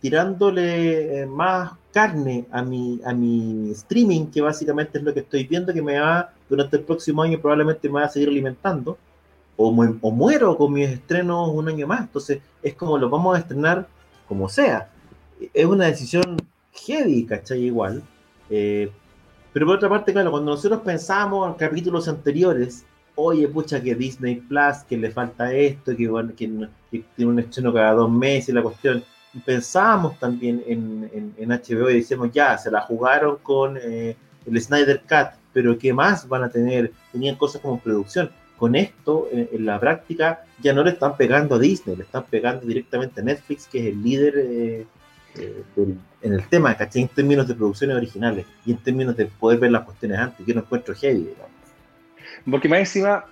tirándole 0.00 1.22
eh, 1.22 1.26
más 1.26 1.72
carne 1.92 2.46
a 2.50 2.62
mi, 2.62 3.00
a 3.04 3.12
mi 3.12 3.70
streaming, 3.72 4.26
que 4.26 4.40
básicamente 4.40 4.98
es 4.98 5.04
lo 5.04 5.12
que 5.12 5.20
estoy 5.20 5.44
viendo 5.44 5.72
que 5.72 5.82
me 5.82 5.98
va, 5.98 6.32
durante 6.48 6.76
el 6.76 6.82
próximo 6.84 7.22
año 7.22 7.40
probablemente 7.40 7.88
me 7.88 8.00
va 8.00 8.06
a 8.06 8.08
seguir 8.08 8.28
alimentando, 8.28 8.96
o, 9.56 9.68
o 9.68 10.10
muero 10.10 10.56
con 10.56 10.72
mis 10.72 10.88
estrenos 10.88 11.50
un 11.52 11.68
año 11.68 11.86
más. 11.86 12.00
Entonces, 12.00 12.40
es 12.62 12.74
como 12.74 12.96
lo 12.96 13.10
vamos 13.10 13.36
a 13.36 13.40
estrenar 13.40 13.86
como 14.26 14.48
sea. 14.48 14.88
Es 15.52 15.66
una 15.66 15.86
decisión 15.86 16.36
heavy, 16.72 17.24
¿cachai? 17.24 17.64
Igual. 17.64 18.02
Eh, 18.48 18.90
pero 19.52 19.66
por 19.66 19.76
otra 19.76 19.88
parte, 19.88 20.12
claro, 20.12 20.30
cuando 20.30 20.52
nosotros 20.52 20.80
pensamos 20.80 21.48
en 21.48 21.54
capítulos 21.54 22.08
anteriores, 22.08 22.84
oye, 23.16 23.48
pucha, 23.48 23.82
que 23.82 23.94
Disney 23.94 24.36
Plus, 24.36 24.78
que 24.88 24.96
le 24.96 25.10
falta 25.10 25.52
esto, 25.52 25.96
que, 25.96 26.08
bueno, 26.08 26.32
que, 26.36 26.48
que 26.90 27.04
tiene 27.16 27.32
un 27.32 27.38
estreno 27.40 27.72
cada 27.72 27.92
dos 27.92 28.10
meses, 28.10 28.54
la 28.54 28.62
cuestión 28.62 29.02
pensábamos 29.44 30.18
también 30.18 30.62
en, 30.66 31.34
en, 31.36 31.48
HBO 31.48 31.90
y 31.90 31.96
decíamos, 31.96 32.32
ya, 32.32 32.58
se 32.58 32.70
la 32.70 32.80
jugaron 32.82 33.36
con 33.42 33.78
eh, 33.80 34.16
el 34.46 34.60
Snyder 34.60 35.02
Cut, 35.08 35.38
pero 35.52 35.78
¿qué 35.78 35.92
más 35.92 36.28
van 36.28 36.44
a 36.44 36.48
tener? 36.48 36.92
Tenían 37.12 37.36
cosas 37.36 37.60
como 37.60 37.80
producción. 37.80 38.30
Con 38.56 38.74
esto, 38.74 39.26
en, 39.32 39.64
la 39.64 39.80
práctica, 39.80 40.44
ya 40.60 40.74
no 40.74 40.84
le 40.84 40.90
están 40.90 41.16
pegando 41.16 41.54
a 41.54 41.58
Disney, 41.58 41.96
le 41.96 42.02
están 42.02 42.24
pegando 42.24 42.66
directamente 42.66 43.20
a 43.20 43.24
Netflix, 43.24 43.66
que 43.66 43.78
es 43.78 43.86
el 43.86 44.02
líder 44.02 44.34
eh, 44.36 44.86
eh, 45.36 45.64
en 46.20 46.32
el 46.34 46.46
tema, 46.48 46.76
¿cachai? 46.76 47.02
En 47.02 47.08
términos 47.08 47.48
de 47.48 47.54
producciones 47.54 47.96
originales 47.96 48.44
y 48.66 48.72
en 48.72 48.76
términos 48.76 49.16
de 49.16 49.26
poder 49.26 49.58
ver 49.60 49.70
las 49.70 49.84
cuestiones 49.84 50.18
antes, 50.18 50.44
que 50.44 50.52
no 50.52 50.60
encuentro 50.60 50.94
heavy, 50.94 51.30
Porque 52.50 52.68
más 52.68 52.80
encima 52.80 53.24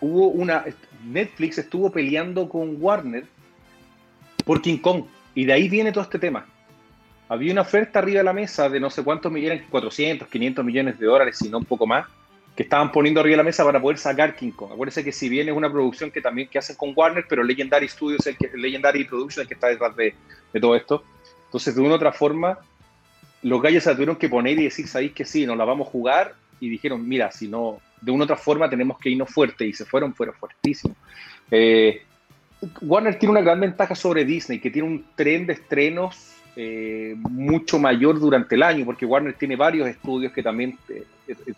hubo 0.00 0.28
una. 0.28 0.64
Netflix 1.06 1.56
estuvo 1.58 1.90
peleando 1.90 2.48
con 2.48 2.76
Warner 2.78 3.24
por 4.44 4.60
King 4.60 4.78
Kong. 4.78 5.04
Y 5.34 5.44
de 5.44 5.52
ahí 5.52 5.68
viene 5.68 5.92
todo 5.92 6.04
este 6.04 6.18
tema. 6.18 6.46
Había 7.28 7.52
una 7.52 7.62
oferta 7.62 7.98
arriba 7.98 8.18
de 8.18 8.24
la 8.24 8.32
mesa 8.32 8.68
de 8.68 8.78
no 8.78 8.90
sé 8.90 9.02
cuántos 9.02 9.32
millones, 9.32 9.64
400, 9.70 10.28
500 10.28 10.64
millones 10.64 10.98
de 10.98 11.06
dólares, 11.06 11.38
si 11.38 11.48
no 11.48 11.58
un 11.58 11.64
poco 11.64 11.86
más, 11.86 12.06
que 12.54 12.62
estaban 12.62 12.92
poniendo 12.92 13.20
arriba 13.20 13.32
de 13.32 13.38
la 13.38 13.44
mesa 13.44 13.64
para 13.64 13.80
poder 13.80 13.98
sacar 13.98 14.36
King 14.36 14.52
Kong. 14.52 14.72
Acuérdense 14.72 15.02
que 15.02 15.10
si 15.10 15.28
bien 15.28 15.48
es 15.48 15.56
una 15.56 15.70
producción 15.70 16.10
que 16.10 16.20
también 16.20 16.48
que 16.48 16.58
hacen 16.58 16.76
con 16.76 16.92
Warner, 16.94 17.24
pero 17.28 17.42
Legendary 17.42 17.88
Studios, 17.88 18.26
el 18.26 18.36
que, 18.36 18.50
Legendary 18.54 19.04
Productions 19.04 19.38
el 19.38 19.48
que 19.48 19.54
está 19.54 19.68
detrás 19.68 19.96
de, 19.96 20.14
todo 20.60 20.76
esto. 20.76 21.02
Entonces, 21.46 21.74
de 21.74 21.80
una 21.80 21.94
otra 21.94 22.12
forma, 22.12 22.58
los 23.42 23.60
gallos 23.60 23.82
se 23.82 23.92
tuvieron 23.92 24.16
que 24.16 24.28
poner 24.28 24.58
y 24.58 24.64
decir, 24.64 24.86
sabéis 24.86 25.12
que 25.12 25.24
sí, 25.24 25.46
nos 25.46 25.56
la 25.56 25.64
vamos 25.64 25.88
a 25.88 25.90
jugar. 25.90 26.34
Y 26.60 26.68
dijeron, 26.68 27.06
mira, 27.08 27.32
si 27.32 27.48
no, 27.48 27.80
de 28.00 28.12
una 28.12 28.24
otra 28.24 28.36
forma 28.36 28.70
tenemos 28.70 28.98
que 28.98 29.10
irnos 29.10 29.30
fuerte. 29.30 29.66
Y 29.66 29.72
se 29.72 29.84
fueron, 29.84 30.14
fueron 30.14 30.36
fuertísimos. 30.36 30.96
Eh, 31.50 32.02
Warner 32.80 33.18
tiene 33.18 33.32
una 33.32 33.42
gran 33.42 33.60
ventaja 33.60 33.94
sobre 33.94 34.24
Disney, 34.24 34.60
que 34.60 34.70
tiene 34.70 34.88
un 34.88 35.04
tren 35.14 35.46
de 35.46 35.54
estrenos 35.54 36.34
eh, 36.56 37.14
mucho 37.18 37.78
mayor 37.78 38.20
durante 38.20 38.54
el 38.54 38.62
año, 38.62 38.84
porque 38.84 39.04
Warner 39.04 39.34
tiene 39.34 39.56
varios 39.56 39.88
estudios 39.88 40.32
que 40.32 40.42
también 40.42 40.78
eh, 40.88 41.04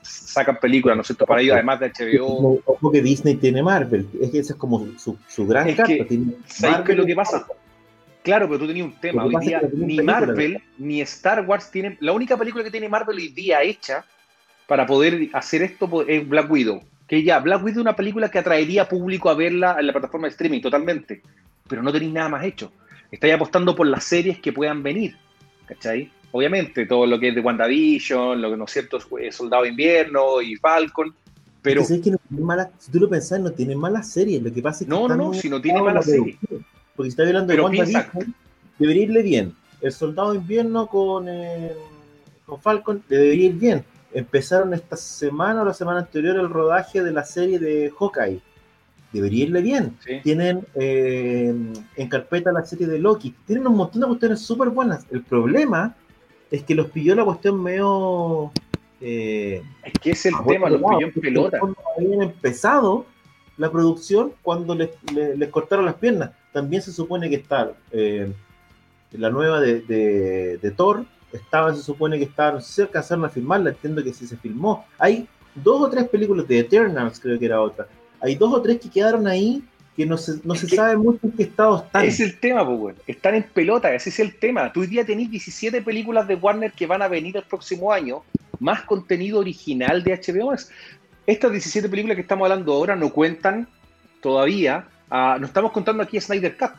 sacan 0.03 0.59
películas, 0.59 0.97
¿no 0.97 1.03
es 1.03 1.07
cierto? 1.09 1.27
Para 1.27 1.43
ellos, 1.43 1.55
además 1.55 1.81
de 1.81 1.93
HBO. 1.93 2.61
Ojo 2.65 2.91
que 2.91 3.03
Disney 3.03 3.35
tiene 3.37 3.63
Marvel, 3.63 4.09
es 4.21 4.31
que 4.31 4.39
esa 4.39 4.55
es 4.55 4.59
como 4.59 4.87
su, 4.99 5.19
su 5.29 5.47
gran 5.47 5.69
es 5.69 5.77
¿Sabes 5.77 6.85
qué 6.87 6.93
es 6.93 6.99
lo 6.99 7.05
que 7.05 7.15
pasa? 7.15 7.47
Claro, 8.23 8.49
pero 8.49 8.59
tú 8.59 8.67
tenías 8.67 8.87
un 8.87 8.95
tema. 8.95 9.25
Hoy 9.25 9.37
día 9.41 9.63
ni 9.73 10.01
Marvel 10.01 10.61
ni 10.79 11.01
Star 11.03 11.47
Wars 11.47 11.71
tienen. 11.71 11.97
La 12.01 12.13
única 12.13 12.37
película 12.37 12.65
que 12.65 12.73
tiene 12.73 12.89
Marvel 12.89 13.17
hoy 13.17 13.29
día 13.29 13.63
hecha 13.63 14.05
para 14.67 14.85
poder 14.85 15.29
hacer 15.33 15.63
esto 15.63 16.05
es 16.09 16.29
Black 16.29 16.51
Widow. 16.51 16.83
Que 17.07 17.23
ya, 17.23 17.39
Black 17.39 17.63
Widow 17.63 17.79
es 17.79 17.83
una 17.83 17.97
película 17.97 18.31
que 18.31 18.39
atraería 18.39 18.89
público 18.89 19.31
a 19.31 19.35
verla 19.35 19.77
en 19.79 19.87
la 19.87 19.93
plataforma 19.93 20.27
de 20.27 20.33
streaming 20.33 20.61
totalmente. 20.61 21.23
Pero 21.69 21.83
no 21.83 21.93
tenéis 21.93 22.13
nada 22.13 22.29
más 22.29 22.45
hecho. 22.45 22.73
Estáis 23.11 23.35
apostando 23.35 23.75
por 23.77 23.87
las 23.87 24.05
series 24.05 24.41
que 24.41 24.53
puedan 24.53 24.83
venir. 24.83 25.17
¿Cachai? 25.67 26.11
Obviamente, 26.33 26.87
todo 26.87 27.07
lo 27.07 27.19
que 27.19 27.29
es 27.29 27.35
de 27.35 27.41
WandaVision, 27.41 28.43
lo 28.43 28.51
que 28.51 28.57
no 28.57 28.65
es 28.65 28.71
cierto, 28.71 28.99
Soldado 29.31 29.63
de 29.63 29.71
Invierno 29.71 30.43
y 30.43 30.57
Falcon. 30.57 31.15
Pero. 31.63 31.83
Es 31.83 31.89
que 32.01 32.11
no 32.11 32.19
mala, 32.31 32.71
si 32.79 32.91
tú 32.91 33.01
lo 33.01 33.09
pensás, 33.09 33.41
no 33.41 33.51
tiene 33.53 33.75
malas 33.75 34.11
series. 34.11 34.43
Lo 34.43 34.53
que 34.53 34.63
pasa 34.63 34.85
es 34.85 34.87
que. 34.87 34.91
No, 34.91 35.09
no, 35.09 35.33
si 35.33 35.49
no 35.49 35.61
tiene 35.61 35.81
malas 35.81 36.05
series. 36.05 36.37
Porque 36.95 37.11
si 37.11 37.15
está 37.15 37.23
hablando 37.23 37.53
de 37.53 37.61
WandaVision, 37.61 38.35
debería 38.79 39.03
irle 39.05 39.23
bien. 39.23 39.55
El 39.81 39.93
Soldado 39.93 40.33
de 40.33 40.39
Invierno 40.39 40.87
con, 40.87 41.29
eh, 41.29 41.73
con 42.45 42.61
Falcon 42.61 43.03
debería 43.09 43.47
ir 43.47 43.55
bien. 43.55 43.85
Empezaron 44.17 44.73
esta 44.73 44.97
semana 44.97 45.61
o 45.61 45.65
la 45.67 45.75
semana 45.75 46.01
anterior 46.01 46.39
el 46.39 46.49
rodaje 46.49 47.03
de 47.03 47.13
la 47.13 47.23
serie 47.23 47.59
de 47.59 47.93
Hawkeye. 47.99 48.41
Debería 49.13 49.45
irle 49.45 49.61
bien. 49.61 49.95
Sí. 50.03 50.21
Tienen 50.23 50.67
eh, 50.75 51.55
en 51.97 52.09
carpeta 52.09 52.51
la 52.51 52.65
serie 52.65 52.87
de 52.87 52.99
Loki. 52.99 53.35
Tienen 53.47 53.67
un 53.67 53.77
montón 53.77 54.01
de 54.01 54.07
cuestiones 54.07 54.41
súper 54.41 54.71
buenas. 54.71 55.05
El 55.11 55.23
problema 55.23 55.95
es 56.51 56.63
que 56.63 56.75
los 56.75 56.91
pilló 56.91 57.15
la 57.15 57.27
cuestión 57.27 57.63
medio. 57.63 58.53
Eh, 59.03 59.63
es 59.85 59.93
que 60.01 60.13
es 60.13 60.25
el 60.25 60.35
tema, 60.49 60.71
los 60.71 60.81
pilló 60.81 61.09
en 61.09 61.13
pelota. 61.13 61.61
Habían 61.99 62.23
empezado 62.23 63.05
la 63.59 63.71
producción 63.71 64.33
cuando 64.41 64.75
les, 64.75 64.91
les, 65.13 65.37
les, 65.37 65.49
cortaron 65.51 65.85
las 65.85 65.97
piernas. 65.97 66.31
También 66.55 66.81
se 66.81 66.91
supone 66.91 67.29
que 67.29 67.37
está 67.37 67.73
eh, 67.93 68.33
la 69.13 69.29
nueva 69.29 69.61
de, 69.61 69.83
de, 69.83 70.57
de, 70.57 70.71
Thor, 70.71 71.05
estaba, 71.37 71.75
se 71.75 71.83
supone 71.83 72.19
que 72.19 72.25
estaban, 72.25 72.61
se 72.63 72.83
alcanzaron 72.83 73.25
a 73.25 73.29
filmarla, 73.29 73.71
entiendo 73.71 74.03
que 74.03 74.13
sí 74.13 74.27
se 74.27 74.37
filmó. 74.37 74.85
Hay 74.99 75.29
dos 75.55 75.83
o 75.83 75.91
tres 75.91 76.09
películas 76.09 76.47
de 76.49 76.61
Eternals, 76.61 77.21
creo 77.21 77.39
que 77.39 77.47
era 77.47 77.61
otra. 77.61 77.87
Hay 78.21 78.35
dos 78.35 78.53
o 78.53 78.63
tres 78.63 78.81
que 78.81 78.91
quedaron 78.91 79.27
ahí 79.27 79.63
que 79.97 80.05
no 80.05 80.19
se, 80.19 80.41
no 80.45 80.55
se 80.55 80.69
sabe 80.69 80.97
mucho 80.97 81.21
en 81.23 81.33
qué 81.33 81.45
estado 81.45 81.79
están. 81.79 82.05
Es 82.05 82.21
el 82.21 82.39
tema, 82.39 82.67
pues, 82.67 82.79
bueno. 82.79 82.99
Están 83.07 83.35
en 83.35 83.45
pelota, 83.45 83.95
ese 83.95 84.11
es 84.11 84.21
el 84.21 84.35
tema. 84.37 84.71
Tú 84.71 84.81
hoy 84.81 84.89
día 84.89 85.07
tenés 85.07 85.31
17 85.31 85.81
películas 85.81 86.29
de 86.29 86.35
Warner 86.35 86.73
que 86.73 86.87
van 86.87 87.01
a 87.01 87.09
venir 87.09 87.37
el 87.37 87.45
próximo 87.45 87.93
año, 87.93 88.23
más 88.61 88.83
contenido 88.83 89.39
original 89.39 90.05
de 90.05 90.13
HBO. 90.13 90.55
Estas 91.27 91.51
17 91.51 91.89
películas 91.89 92.17
que 92.17 92.23
estamos 92.23 92.45
hablando 92.45 92.75
ahora 92.75 92.95
no 92.95 93.11
cuentan 93.11 93.67
todavía, 94.21 94.87
uh, 95.11 95.41
no 95.41 95.47
estamos 95.47 95.73
contando 95.73 96.03
aquí 96.03 96.19
a 96.19 96.21
Snyder 96.21 96.57
Cut. 96.57 96.73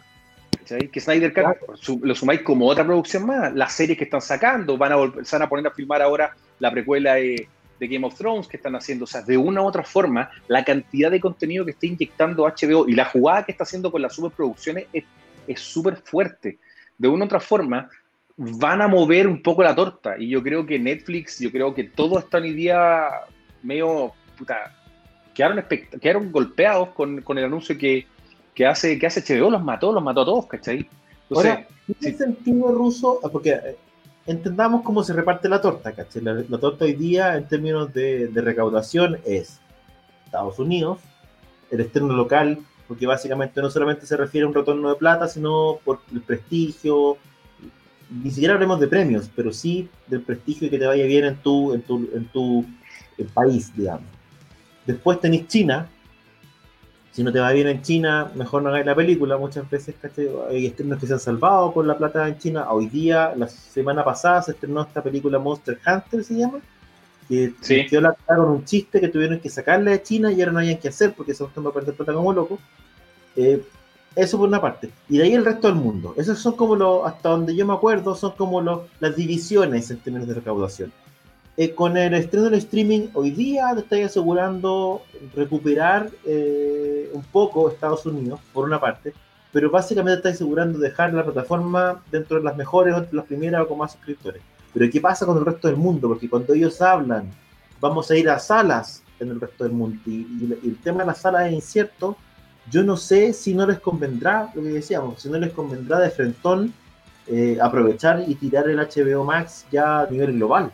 ¿Sí? 0.67 0.87
Que 0.89 0.99
Snyder 0.99 1.33
Cut 1.33 1.43
claro. 1.43 1.75
su, 1.75 1.99
lo 2.03 2.15
sumáis 2.15 2.41
como 2.41 2.67
otra 2.67 2.85
producción 2.85 3.25
más, 3.25 3.53
las 3.53 3.73
series 3.73 3.97
que 3.97 4.03
están 4.05 4.21
sacando, 4.21 4.77
van 4.77 4.91
a, 4.91 4.95
volver, 4.95 5.25
se 5.25 5.35
van 5.35 5.43
a 5.43 5.49
poner 5.49 5.67
a 5.67 5.71
filmar 5.71 6.01
ahora 6.01 6.35
la 6.59 6.71
precuela 6.71 7.15
de, 7.15 7.47
de, 7.79 7.87
Game 7.87 8.05
of 8.05 8.15
Thrones 8.15 8.47
que 8.47 8.57
están 8.57 8.75
haciendo, 8.75 9.05
o 9.05 9.07
sea, 9.07 9.21
de 9.21 9.37
una 9.37 9.61
u 9.61 9.65
otra 9.65 9.83
forma, 9.83 10.29
la 10.47 10.63
cantidad 10.63 11.09
de 11.11 11.19
contenido 11.19 11.65
que 11.65 11.71
está 11.71 11.85
inyectando 11.85 12.43
HBO 12.43 12.87
y 12.87 12.93
la 12.93 13.05
jugada 13.05 13.43
que 13.43 13.51
está 13.51 13.63
haciendo 13.63 13.91
con 13.91 14.01
las 14.01 14.13
superproducciones 14.13 14.87
es 15.47 15.59
súper 15.59 15.97
fuerte. 15.97 16.59
De 16.97 17.07
una 17.07 17.23
u 17.23 17.27
otra 17.27 17.39
forma, 17.39 17.89
van 18.37 18.81
a 18.81 18.87
mover 18.87 19.27
un 19.27 19.41
poco 19.41 19.63
la 19.63 19.75
torta 19.75 20.15
y 20.17 20.29
yo 20.29 20.43
creo 20.43 20.65
que 20.65 20.77
Netflix, 20.77 21.39
yo 21.39 21.51
creo 21.51 21.73
que 21.73 21.85
todo 21.85 22.19
está 22.19 22.37
hoy 22.37 22.53
día 22.53 23.09
medio 23.63 24.13
puta, 24.37 24.75
quedaron, 25.33 25.65
quedaron 25.99 26.31
golpeados 26.31 26.89
con, 26.89 27.21
con, 27.21 27.39
el 27.39 27.45
anuncio 27.45 27.77
que, 27.77 28.05
que, 28.57 28.65
hace, 28.65 28.97
que 28.97 29.05
hace 29.05 29.21
HBO, 29.21 29.51
los 29.51 29.63
mató, 29.63 29.93
los 29.93 30.01
mató 30.01 30.21
a 30.21 30.25
todos, 30.25 30.47
¿cachai? 30.47 30.89
Entonces, 31.29 31.51
Ahora, 31.51 31.67
¿en 31.87 31.93
qué 31.93 32.11
sí. 32.11 32.17
sentido 32.17 32.71
ruso? 32.71 33.19
Porque 33.31 33.77
entendamos 34.25 34.81
cómo 34.81 35.03
se 35.03 35.13
reparte 35.13 35.47
la 35.47 35.61
torta, 35.61 35.91
¿cachai? 35.91 36.23
La, 36.23 36.33
la 36.33 36.57
torta 36.57 36.85
hoy 36.85 36.93
día, 36.93 37.37
en 37.37 37.47
términos 37.47 37.93
de, 37.93 38.29
de, 38.29 38.41
recaudación, 38.41 39.19
es 39.27 39.59
Estados 40.25 40.57
Unidos, 40.57 40.97
el 41.69 41.81
externo 41.81 42.15
local, 42.15 42.57
porque 42.87 43.05
básicamente 43.05 43.61
no 43.61 43.69
solamente 43.69 44.07
se 44.07 44.17
refiere 44.17 44.45
a 44.45 44.47
un 44.47 44.55
retorno 44.55 44.89
de 44.89 44.95
plata, 44.95 45.27
sino 45.27 45.77
por 45.85 45.99
el 46.11 46.21
prestigio, 46.21 47.17
ni 48.09 48.31
siquiera 48.31 48.55
hablemos 48.55 48.79
de 48.79 48.87
premios, 48.87 49.29
pero 49.35 49.53
sí 49.53 49.87
del 50.07 50.21
prestigio 50.21 50.65
y 50.65 50.71
que 50.71 50.79
te 50.79 50.87
vaya 50.87 51.05
bien 51.05 51.25
en 51.25 51.35
tu, 51.37 51.75
en 51.75 51.83
tu, 51.83 52.09
en 52.11 52.25
tu 52.29 52.65
el 53.19 53.27
país, 53.27 53.71
digamos. 53.77 54.07
Después 54.87 55.21
tenéis 55.21 55.47
China. 55.47 55.87
Si 57.17 57.23
no 57.23 57.31
te 57.31 57.39
va 57.39 57.51
bien 57.51 57.67
en 57.67 57.81
China, 57.81 58.31
mejor 58.35 58.61
no 58.61 58.69
hagáis 58.69 58.85
la 58.85 58.93
película. 58.93 59.37
Muchas 59.37 59.67
veces 59.67 59.95
¿cachai? 59.99 60.29
hay 60.51 60.67
estrenos 60.67 60.99
que 60.99 61.07
se 61.07 61.13
han 61.13 61.19
salvado 61.19 61.73
por 61.73 61.83
la 61.83 61.97
plata 61.97 62.27
en 62.27 62.37
China. 62.37 62.69
Hoy 62.69 62.85
día, 62.85 63.33
la 63.35 63.47
semana 63.47 64.05
pasada, 64.05 64.43
se 64.43 64.51
estrenó 64.51 64.83
esta 64.83 65.01
película 65.01 65.39
Monster 65.39 65.79
Hunter, 65.83 66.23
se 66.23 66.35
llama. 66.35 66.59
Que 67.27 67.55
sí. 67.61 67.87
quedó 67.87 68.01
la 68.01 68.13
con 68.13 68.41
un 68.41 68.65
chiste 68.65 69.01
que 69.01 69.07
tuvieron 69.07 69.39
que 69.39 69.49
sacarle 69.49 69.89
de 69.89 70.03
China 70.03 70.31
y 70.31 70.39
ahora 70.41 70.51
no 70.51 70.59
hayan 70.59 70.77
que 70.77 70.89
hacer 70.89 71.13
porque 71.13 71.33
se 71.33 71.43
van 71.43 71.65
a 71.65 71.71
perder 71.71 71.95
plata 71.95 72.13
como 72.13 72.31
locos. 72.31 72.59
Eh, 73.35 73.63
eso 74.15 74.37
por 74.37 74.47
una 74.47 74.61
parte. 74.61 74.91
Y 75.09 75.17
de 75.17 75.23
ahí 75.23 75.33
el 75.33 75.43
resto 75.43 75.69
del 75.69 75.77
mundo. 75.77 76.13
Esos 76.17 76.37
son 76.37 76.55
como 76.55 76.75
los, 76.75 77.03
hasta 77.03 77.29
donde 77.29 77.55
yo 77.55 77.65
me 77.65 77.73
acuerdo, 77.73 78.13
son 78.13 78.33
como 78.33 78.61
los, 78.61 78.81
las 78.99 79.15
divisiones 79.15 79.89
en 79.89 79.97
términos 80.01 80.27
de 80.27 80.35
recaudación. 80.35 80.93
Eh, 81.59 81.73
con 81.73 81.97
el 81.97 82.13
estreno 82.13 82.51
del 82.51 82.59
streaming 82.59 83.07
hoy 83.15 83.31
día 83.31 83.71
te 83.73 83.79
estáis 83.79 84.05
asegurando 84.05 85.01
recuperar 85.35 86.11
eh, 86.23 87.09
un 87.13 87.23
poco 87.23 87.67
Estados 87.67 88.05
Unidos, 88.05 88.39
por 88.53 88.65
una 88.65 88.79
parte, 88.79 89.11
pero 89.51 89.71
básicamente 89.71 90.17
estáis 90.17 90.35
asegurando 90.35 90.77
dejar 90.77 91.15
la 91.15 91.23
plataforma 91.23 92.03
dentro 92.11 92.37
de 92.37 92.43
las 92.43 92.55
mejores 92.55 92.95
entre 92.95 93.15
las 93.15 93.25
primeras 93.25 93.63
o 93.63 93.69
con 93.69 93.79
más 93.79 93.93
suscriptores. 93.93 94.43
Pero 94.71 94.91
¿qué 94.91 95.01
pasa 95.01 95.25
con 95.25 95.35
el 95.35 95.45
resto 95.45 95.67
del 95.67 95.77
mundo? 95.77 96.07
Porque 96.07 96.29
cuando 96.29 96.53
ellos 96.53 96.79
hablan, 96.79 97.31
vamos 97.81 98.11
a 98.11 98.15
ir 98.15 98.29
a 98.29 98.37
salas 98.37 99.01
en 99.19 99.31
el 99.31 99.41
resto 99.41 99.63
del 99.63 99.73
mundo 99.73 99.99
y 100.05 100.27
el 100.63 100.77
tema 100.83 100.99
de 100.99 101.07
las 101.07 101.21
salas 101.21 101.47
es 101.47 101.53
incierto, 101.53 102.15
yo 102.69 102.83
no 102.83 102.95
sé 102.95 103.33
si 103.33 103.55
no 103.55 103.65
les 103.65 103.79
convendrá, 103.79 104.51
lo 104.53 104.61
que 104.61 104.69
decíamos, 104.69 105.23
si 105.23 105.27
no 105.27 105.39
les 105.39 105.53
convendrá 105.53 105.97
de 106.01 106.11
frentón 106.11 106.71
eh, 107.25 107.57
aprovechar 107.59 108.23
y 108.27 108.35
tirar 108.35 108.69
el 108.69 108.77
HBO 108.77 109.23
Max 109.23 109.65
ya 109.71 110.01
a 110.01 110.07
nivel 110.07 110.33
global. 110.33 110.71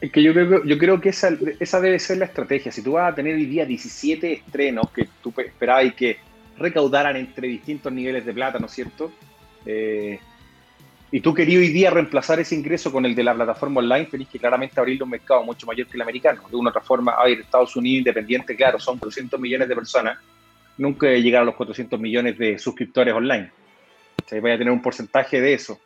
Es 0.00 0.10
que 0.10 0.22
yo 0.22 0.32
creo, 0.32 0.64
yo 0.64 0.78
creo 0.78 1.00
que 1.00 1.10
esa, 1.10 1.30
esa 1.58 1.80
debe 1.80 1.98
ser 1.98 2.18
la 2.18 2.24
estrategia. 2.24 2.72
Si 2.72 2.82
tú 2.82 2.92
vas 2.92 3.12
a 3.12 3.14
tener 3.14 3.34
hoy 3.34 3.44
día 3.44 3.66
17 3.66 4.32
estrenos 4.32 4.90
que 4.90 5.08
tú 5.22 5.32
esperabas 5.36 5.84
y 5.86 5.92
que 5.92 6.18
recaudaran 6.56 7.16
entre 7.16 7.48
distintos 7.48 7.92
niveles 7.92 8.24
de 8.24 8.32
plata, 8.32 8.58
¿no 8.58 8.66
es 8.66 8.72
cierto? 8.72 9.12
Eh, 9.66 10.18
y 11.12 11.20
tú 11.20 11.34
querías 11.34 11.60
hoy 11.60 11.68
día 11.68 11.90
reemplazar 11.90 12.38
ese 12.38 12.54
ingreso 12.54 12.92
con 12.92 13.04
el 13.04 13.14
de 13.14 13.24
la 13.24 13.34
plataforma 13.34 13.80
online, 13.80 14.06
tenés 14.06 14.28
que 14.28 14.38
claramente 14.38 14.78
abrir 14.78 15.02
un 15.02 15.10
mercado 15.10 15.42
mucho 15.42 15.66
mayor 15.66 15.86
que 15.88 15.96
el 15.96 16.02
americano. 16.02 16.42
De 16.48 16.56
una 16.56 16.70
otra 16.70 16.82
forma, 16.82 17.12
a 17.12 17.24
ver, 17.24 17.40
Estados 17.40 17.74
Unidos 17.76 17.98
independiente, 17.98 18.54
claro, 18.54 18.78
son 18.78 18.96
400 18.98 19.38
millones 19.40 19.68
de 19.68 19.74
personas, 19.74 20.18
nunca 20.78 21.08
llegar 21.08 21.42
a 21.42 21.44
los 21.46 21.56
400 21.56 21.98
millones 21.98 22.38
de 22.38 22.58
suscriptores 22.58 23.12
online. 23.12 23.50
O 24.24 24.28
sea, 24.28 24.40
vaya 24.40 24.54
a 24.54 24.58
tener 24.58 24.72
un 24.72 24.82
porcentaje 24.82 25.40
de 25.40 25.52
eso. 25.52 25.80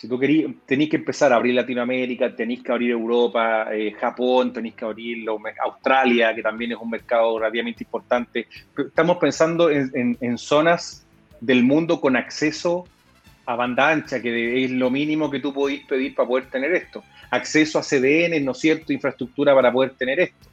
Si 0.00 0.08
tú 0.08 0.18
querías, 0.18 0.50
tenéis 0.64 0.88
que 0.88 0.96
empezar 0.96 1.30
a 1.30 1.36
abrir 1.36 1.54
Latinoamérica, 1.54 2.34
tenéis 2.34 2.62
que 2.62 2.72
abrir 2.72 2.92
Europa, 2.92 3.66
eh, 3.70 3.92
Japón, 4.00 4.50
tenéis 4.50 4.74
que 4.74 4.86
abrir 4.86 5.28
Australia, 5.62 6.34
que 6.34 6.40
también 6.40 6.72
es 6.72 6.78
un 6.78 6.88
mercado 6.88 7.38
relativamente 7.38 7.84
importante. 7.84 8.46
Estamos 8.78 9.18
pensando 9.18 9.68
en, 9.68 9.90
en, 9.92 10.16
en, 10.22 10.38
zonas 10.38 11.06
del 11.42 11.64
mundo 11.64 12.00
con 12.00 12.16
acceso 12.16 12.86
a 13.44 13.56
banda 13.56 13.90
ancha, 13.90 14.22
que 14.22 14.64
es 14.64 14.70
lo 14.70 14.88
mínimo 14.88 15.30
que 15.30 15.38
tú 15.38 15.52
podéis 15.52 15.84
pedir 15.84 16.14
para 16.14 16.26
poder 16.26 16.46
tener 16.46 16.72
esto. 16.72 17.04
Acceso 17.30 17.78
a 17.78 17.82
CDN, 17.82 18.42
¿no 18.42 18.52
es 18.52 18.58
cierto? 18.58 18.94
Infraestructura 18.94 19.54
para 19.54 19.70
poder 19.70 19.90
tener 19.98 20.18
esto. 20.18 20.48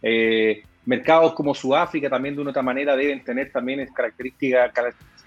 Eh, 0.00 0.62
mercados 0.86 1.32
como 1.32 1.56
Sudáfrica 1.56 2.08
también 2.08 2.36
de 2.36 2.40
una 2.40 2.50
otra 2.50 2.62
manera 2.62 2.94
deben 2.94 3.24
tener 3.24 3.50
también 3.50 3.84
características 3.92 4.72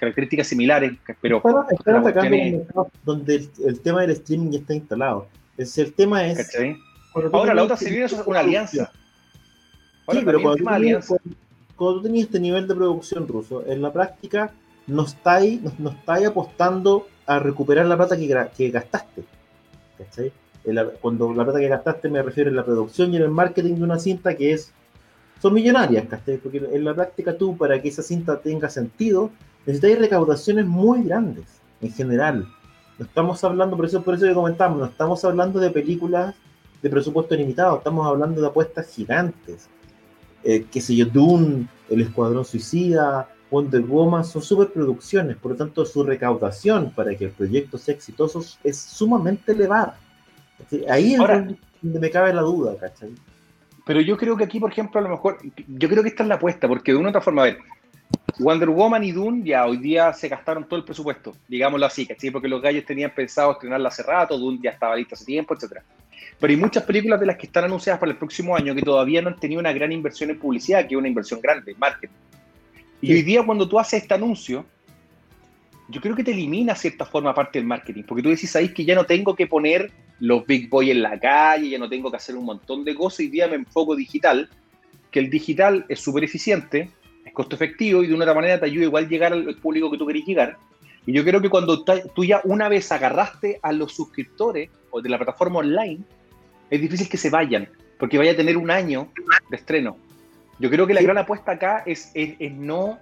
características 0.06 0.48
similares, 0.48 0.94
pero 1.22 1.42
están 1.70 1.96
atacando 1.96 2.36
es... 2.36 2.68
donde 3.04 3.36
el, 3.36 3.50
el, 3.66 3.80
tema 3.80 4.02
del 4.02 4.12
streaming 4.12 4.52
ya 4.52 4.60
está 4.60 4.74
instalado. 4.74 5.28
Es, 5.58 5.78
el 5.78 5.94
tema 5.94 6.26
es... 6.26 6.56
Ahora 7.32 7.54
la 7.54 7.64
otra 7.64 7.78
sería 7.78 8.06
es 8.06 8.14
una 8.26 8.40
alianza. 8.40 8.92
Ahora 10.08 10.20
sí, 10.20 10.26
pero 10.26 10.42
cuando 10.42 10.58
tú, 10.58 10.70
tenías, 10.70 11.08
cuando, 11.08 11.38
cuando 11.76 11.98
tú, 11.98 12.04
tenías, 12.04 12.26
este 12.26 12.40
nivel 12.40 12.68
de 12.68 12.76
producción 12.76 13.28
ruso, 13.28 13.66
en 13.66 13.82
la 13.82 13.92
práctica 13.92 14.52
no 14.88 15.04
estáis, 15.04 15.62
no, 15.62 15.72
no 15.80 15.90
estáis 15.92 16.28
apostando 16.28 17.08
a 17.26 17.40
recuperar 17.40 17.86
la 17.86 17.98
plata 17.98 18.18
que, 18.18 18.48
que 18.56 18.70
gastaste. 18.70 19.24
¿cachai? 19.98 20.32
cuando 21.00 21.34
la 21.34 21.44
plata 21.44 21.60
que 21.60 21.68
gastaste 21.68 22.10
me 22.10 22.22
refiero 22.24 22.50
en 22.50 22.56
la 22.56 22.66
producción 22.66 23.14
y 23.14 23.18
en 23.18 23.24
el 23.24 23.30
marketing 23.30 23.76
de 23.76 23.84
una 23.84 24.00
cinta 24.00 24.36
que 24.36 24.54
es 24.54 24.74
son 25.42 25.54
millonarias, 25.54 26.06
Porque 26.42 26.58
en 26.58 26.84
la 26.84 26.94
práctica 26.94 27.38
tú, 27.38 27.58
para 27.58 27.80
que 27.82 27.90
esa 27.90 28.02
cinta 28.02 28.40
tenga 28.40 28.70
sentido, 28.70 29.30
necesitas 29.66 30.00
recaudaciones 30.00 30.66
muy 30.66 31.04
grandes, 31.04 31.46
en 31.82 31.92
general. 31.92 32.48
No 32.98 33.06
estamos 33.06 33.44
hablando, 33.44 33.76
por 33.76 33.86
eso, 33.86 34.02
por 34.02 34.16
eso 34.16 34.26
que 34.26 34.34
comentamos, 34.34 34.80
no 34.80 34.86
estamos 34.86 35.24
hablando 35.26 35.60
de 35.60 35.70
películas 35.70 36.36
de 36.82 36.90
presupuesto 36.90 37.36
limitado, 37.36 37.78
estamos 37.78 38.08
hablando 38.08 38.42
de 38.42 38.48
apuestas 38.48 38.88
gigantes. 38.94 39.68
Eh, 40.44 40.66
qué 40.72 40.80
sé 40.80 40.96
yo, 40.96 41.06
Dune, 41.06 41.68
El 41.90 42.02
Escuadrón 42.02 42.46
Suicida, 42.46 43.28
Wonder 43.50 43.82
Woman, 43.82 44.24
son 44.24 44.42
superproducciones, 44.42 45.38
por 45.38 45.52
lo 45.52 45.58
tanto 45.58 45.86
su 45.86 46.04
recaudación 46.04 46.92
para 46.92 47.16
que 47.16 47.26
el 47.26 47.32
proyecto 47.32 47.78
sea 47.78 47.96
exitoso 47.96 48.44
es 48.64 48.78
sumamente 48.78 49.54
elevada. 49.54 49.98
Ahí 50.90 51.14
es 51.14 51.20
donde 51.20 52.00
me 52.00 52.10
cabe 52.10 52.34
la 52.34 52.42
duda, 52.42 52.78
¿cachai? 52.78 53.14
Pero 53.86 54.02
yo 54.02 54.18
creo 54.18 54.36
que 54.36 54.44
aquí, 54.44 54.60
por 54.60 54.72
ejemplo, 54.72 55.00
a 55.00 55.04
lo 55.04 55.10
mejor, 55.10 55.38
yo 55.68 55.90
creo 55.90 56.02
que 56.02 56.10
esta 56.10 56.24
es 56.24 56.30
la 56.30 56.36
apuesta, 56.36 56.68
porque 56.68 56.92
de 56.92 56.98
una 56.98 57.08
u 57.08 57.10
otra 57.10 57.22
forma, 57.22 57.44
a 57.44 57.46
ver, 57.46 57.58
Wonder 58.40 58.70
Woman 58.70 59.04
y 59.04 59.12
Dune 59.12 59.44
ya 59.44 59.66
hoy 59.66 59.78
día 59.78 60.14
se 60.14 60.28
gastaron 60.28 60.66
todo 60.68 60.78
el 60.78 60.86
presupuesto, 60.86 61.36
digámoslo 61.48 61.86
así, 61.86 62.06
¿cachai? 62.06 62.32
Porque 62.32 62.48
los 62.48 62.62
gallos 62.62 62.86
tenían 62.86 63.12
pensado 63.12 63.54
estrenarla 63.54 63.90
hace 63.90 64.04
rato, 64.04 64.38
Dune 64.38 64.60
ya 64.62 64.72
estaba 64.72 64.96
lista 64.96 65.16
hace 65.16 65.26
tiempo, 65.26 65.54
etcétera. 65.54 65.84
Pero 66.40 66.52
hay 66.52 66.58
muchas 66.58 66.84
películas 66.84 67.20
de 67.20 67.28
las 67.28 67.38
que 67.38 67.46
están 67.46 67.64
anunciadas 67.64 68.00
para 68.00 68.12
el 68.12 68.18
próximo 68.18 68.56
año 68.56 68.76
que 68.76 68.82
todavía 68.82 69.22
no 69.22 69.30
han 69.30 69.40
tenido 69.40 69.62
una 69.62 69.72
gran 69.72 69.92
inversión 69.92 70.30
en 70.30 70.40
publicidad, 70.40 70.82
que 70.86 70.96
es 70.96 71.00
una 71.00 71.08
inversión 71.08 71.40
grande, 71.40 71.76
marketing. 71.78 72.14
Y 73.02 73.14
hoy 73.14 73.22
día 73.22 73.44
cuando 73.44 73.68
tú 73.70 73.80
haces 73.80 74.02
este 74.02 74.14
anuncio, 74.14 74.66
yo 75.88 76.02
creo 76.02 76.16
que 76.16 76.24
te 76.24 76.32
elimina 76.32 76.76
cierta 76.76 77.06
forma 77.06 77.34
parte 77.34 77.60
del 77.60 77.68
marketing, 77.68 78.04
porque 78.04 78.24
tú 78.24 78.30
decís, 78.30 78.54
ahí 78.56 78.74
que 78.74 78.84
ya 78.84 78.96
no 78.96 79.06
tengo 79.06 79.36
que 79.36 79.48
poner 79.48 79.92
los 80.20 80.46
big 80.46 80.70
boys 80.70 80.90
en 80.90 81.04
la 81.04 81.20
calle, 81.20 81.70
ya 81.70 81.78
no 81.78 81.88
tengo 81.88 82.10
que 82.10 82.18
hacer 82.18 82.36
un 82.36 82.46
montón 82.46 82.84
de 82.84 82.96
cosas, 82.96 83.20
hoy 83.20 83.28
día 83.28 83.48
me 83.48 83.56
enfoco 83.56 83.96
digital, 83.96 84.50
que 85.12 85.20
el 85.20 85.30
digital 85.30 85.86
es 85.88 86.00
súper 86.00 86.24
eficiente, 86.24 86.90
costo 87.36 87.56
efectivo 87.56 88.04
y 88.04 88.08
de 88.08 88.16
una 88.16 88.24
otra 88.24 88.34
manera 88.34 88.60
te 88.60 88.66
ayuda 88.66 88.86
igual 88.86 89.08
llegar 89.08 89.34
al 89.34 89.56
público 89.58 89.92
que 89.92 90.00
tú 90.00 90.08
querés 90.08 90.26
llegar. 90.26 90.58
Y 91.06 91.14
yo 91.14 91.24
creo 91.24 91.40
que 91.40 91.50
cuando 91.50 91.84
tú 91.84 92.26
ya 92.26 92.42
una 92.46 92.68
vez 92.68 92.92
agarraste 92.92 93.60
a 93.62 93.72
los 93.72 93.94
suscriptores 93.94 94.72
o 94.90 95.02
de 95.02 95.10
la 95.10 95.18
plataforma 95.18 95.60
online, 95.60 96.00
es 96.72 96.82
difícil 96.82 97.08
que 97.08 97.18
se 97.18 97.30
vayan, 97.30 97.70
porque 98.00 98.18
vaya 98.18 98.32
a 98.32 98.36
tener 98.36 98.58
un 98.58 98.72
año 98.72 99.10
de 99.52 99.58
estreno. 99.58 99.98
Yo 100.58 100.72
creo 100.72 100.88
que 100.88 100.96
la 100.96 101.04
gran 101.04 101.20
apuesta 101.20 101.52
acá 101.52 101.84
es, 101.86 102.10
es 102.16 102.52
no 102.54 102.98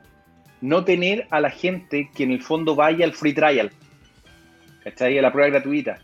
no 0.63 0.85
tener 0.85 1.27
a 1.29 1.41
la 1.41 1.49
gente 1.49 2.09
que 2.15 2.23
en 2.23 2.31
el 2.31 2.41
fondo 2.41 2.73
vaya 2.73 3.03
al 3.03 3.11
free 3.11 3.33
trial, 3.33 3.69
¿cachai? 4.81 5.19
A 5.19 5.21
la 5.21 5.31
prueba 5.31 5.49
gratuita. 5.49 5.99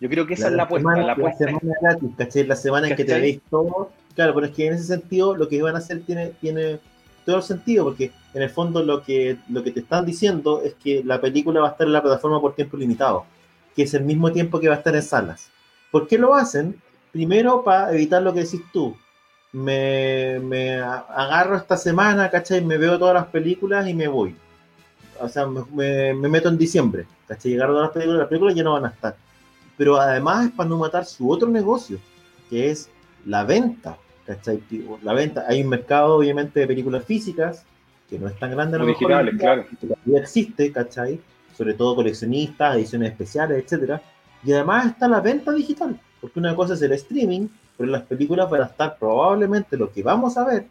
Yo 0.00 0.08
creo 0.10 0.26
que 0.26 0.34
esa 0.34 0.48
es 0.48 0.52
la 0.52 0.64
apuesta. 0.64 0.96
la, 0.98 1.12
apuesta 1.12 1.46
semana 1.46 1.74
gratis, 1.80 2.10
¿cachai? 2.18 2.44
La 2.44 2.56
semana 2.56 2.88
en 2.88 2.96
que 2.96 3.06
te 3.06 3.18
veis 3.18 3.40
todo. 3.48 3.90
Claro, 4.14 4.34
pero 4.34 4.46
es 4.48 4.52
que 4.52 4.66
en 4.66 4.74
ese 4.74 4.84
sentido 4.84 5.34
lo 5.34 5.48
que 5.48 5.56
iban 5.56 5.74
a 5.76 5.78
hacer 5.78 6.02
tiene, 6.02 6.32
tiene 6.42 6.78
todo 7.24 7.36
el 7.36 7.42
sentido, 7.42 7.84
porque 7.84 8.12
en 8.34 8.42
el 8.42 8.50
fondo 8.50 8.82
lo 8.82 9.02
que, 9.02 9.38
lo 9.48 9.62
que 9.62 9.70
te 9.70 9.80
están 9.80 10.04
diciendo 10.04 10.62
es 10.62 10.74
que 10.74 11.02
la 11.04 11.20
película 11.20 11.60
va 11.60 11.68
a 11.68 11.70
estar 11.72 11.86
en 11.86 11.92
la 11.92 12.02
plataforma 12.02 12.40
por 12.40 12.54
tiempo 12.54 12.76
limitado, 12.76 13.24
que 13.74 13.82
es 13.82 13.94
el 13.94 14.04
mismo 14.04 14.32
tiempo 14.32 14.60
que 14.60 14.68
va 14.68 14.74
a 14.74 14.78
estar 14.78 14.94
en 14.94 15.02
salas. 15.02 15.50
¿Por 15.90 16.06
qué 16.06 16.18
lo 16.18 16.34
hacen? 16.34 16.80
Primero 17.12 17.62
para 17.62 17.92
evitar 17.92 18.22
lo 18.22 18.32
que 18.32 18.40
decís 18.40 18.62
tú, 18.72 18.96
me, 19.52 20.38
me, 20.40 20.80
agarro 20.80 21.56
esta 21.56 21.76
semana, 21.76 22.30
¿cachai? 22.30 22.64
Me 22.64 22.78
veo 22.78 22.98
todas 22.98 23.14
las 23.14 23.26
películas 23.26 23.86
y 23.86 23.94
me 23.94 24.08
voy. 24.08 24.34
O 25.20 25.28
sea, 25.28 25.46
me, 25.46 26.14
me 26.14 26.28
meto 26.28 26.48
en 26.48 26.56
diciembre, 26.56 27.06
¿cachai? 27.28 27.54
Agarro 27.54 27.74
todas 27.74 27.86
las 27.88 27.92
películas, 27.92 28.18
las 28.20 28.28
películas 28.28 28.54
ya 28.54 28.64
no 28.64 28.72
van 28.72 28.86
a 28.86 28.88
estar. 28.88 29.16
Pero 29.76 30.00
además 30.00 30.46
es 30.46 30.52
para 30.52 30.68
no 30.68 30.78
matar 30.78 31.04
su 31.04 31.30
otro 31.30 31.48
negocio, 31.48 31.98
que 32.48 32.70
es 32.70 32.88
la 33.26 33.44
venta, 33.44 33.98
¿cachai? 34.26 34.62
La 35.02 35.12
venta. 35.12 35.44
Hay 35.48 35.62
un 35.62 35.68
mercado, 35.68 36.16
obviamente, 36.16 36.60
de 36.60 36.66
películas 36.66 37.04
físicas, 37.04 37.64
que 38.08 38.18
no 38.18 38.28
es 38.28 38.38
tan 38.38 38.50
grande. 38.50 38.78
Lo 38.78 38.86
digitales, 38.86 39.34
claro. 39.38 39.64
Que 40.04 40.16
existe, 40.16 40.72
¿cachai? 40.72 41.20
Sobre 41.56 41.74
todo 41.74 41.96
coleccionistas, 41.96 42.76
ediciones 42.76 43.12
especiales, 43.12 43.62
etcétera. 43.62 44.02
Y 44.44 44.52
además 44.52 44.86
está 44.86 45.08
la 45.08 45.20
venta 45.20 45.52
digital, 45.52 45.98
porque 46.20 46.40
una 46.40 46.56
cosa 46.56 46.74
es 46.74 46.82
el 46.82 46.92
streaming 46.92 47.48
pero 47.76 47.90
las 47.90 48.02
películas 48.02 48.48
van 48.50 48.62
a 48.62 48.66
estar 48.66 48.96
probablemente 48.98 49.76
lo 49.76 49.90
que 49.90 50.02
vamos 50.02 50.36
a 50.36 50.44
ver 50.44 50.66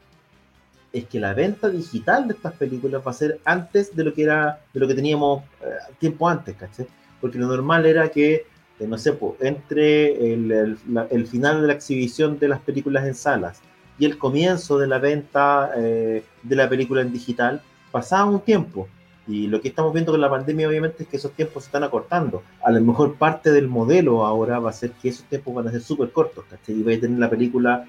es 0.93 1.05
que 1.05 1.19
la 1.19 1.33
venta 1.33 1.69
digital 1.69 2.27
de 2.27 2.33
estas 2.33 2.53
películas 2.53 3.01
va 3.05 3.11
a 3.11 3.15
ser 3.15 3.39
antes 3.45 3.95
de 3.95 4.03
lo 4.03 4.13
que 4.13 4.23
era 4.23 4.59
de 4.73 4.79
lo 4.79 4.87
que 4.87 4.93
teníamos 4.93 5.43
eh, 5.61 5.93
tiempo 5.99 6.27
antes, 6.27 6.55
¿caché? 6.55 6.87
Porque 7.19 7.37
lo 7.37 7.47
normal 7.47 7.85
era 7.85 8.09
que, 8.09 8.45
eh, 8.81 8.87
no 8.87 8.97
sé, 8.97 9.15
entre 9.41 10.33
el, 10.33 11.27
final 11.27 11.61
de 11.61 11.67
la 11.67 11.73
exhibición 11.73 12.39
de 12.39 12.47
las 12.47 12.59
películas 12.61 13.05
en 13.05 13.13
salas 13.13 13.61
y 13.99 14.05
el 14.05 14.17
comienzo 14.17 14.79
de 14.79 14.87
la 14.87 14.97
venta 14.97 15.71
eh, 15.77 16.23
de 16.41 16.55
la 16.55 16.67
película 16.67 17.01
en 17.01 17.13
digital, 17.13 17.61
pasaba 17.91 18.25
un 18.25 18.39
tiempo. 18.39 18.87
Y 19.27 19.45
lo 19.45 19.61
que 19.61 19.67
estamos 19.67 19.93
viendo 19.93 20.11
con 20.11 20.19
la 20.19 20.31
pandemia, 20.31 20.67
obviamente, 20.67 21.03
es 21.03 21.09
que 21.09 21.17
esos 21.17 21.31
tiempos 21.33 21.63
se 21.63 21.67
están 21.67 21.83
acortando. 21.83 22.41
A 22.63 22.71
lo 22.71 22.81
mejor 22.81 23.13
parte 23.13 23.51
del 23.51 23.67
modelo 23.67 24.25
ahora 24.25 24.57
va 24.57 24.71
a 24.71 24.73
ser 24.73 24.93
que 24.93 25.09
esos 25.09 25.25
tiempos 25.25 25.53
van 25.53 25.67
a 25.67 25.71
ser 25.71 25.81
súper 25.81 26.11
cortos, 26.11 26.43
¿cachai? 26.49 26.79
Y 26.79 26.81
vais 26.81 26.97
a 26.97 27.01
tener 27.01 27.19
la 27.19 27.29
película 27.29 27.85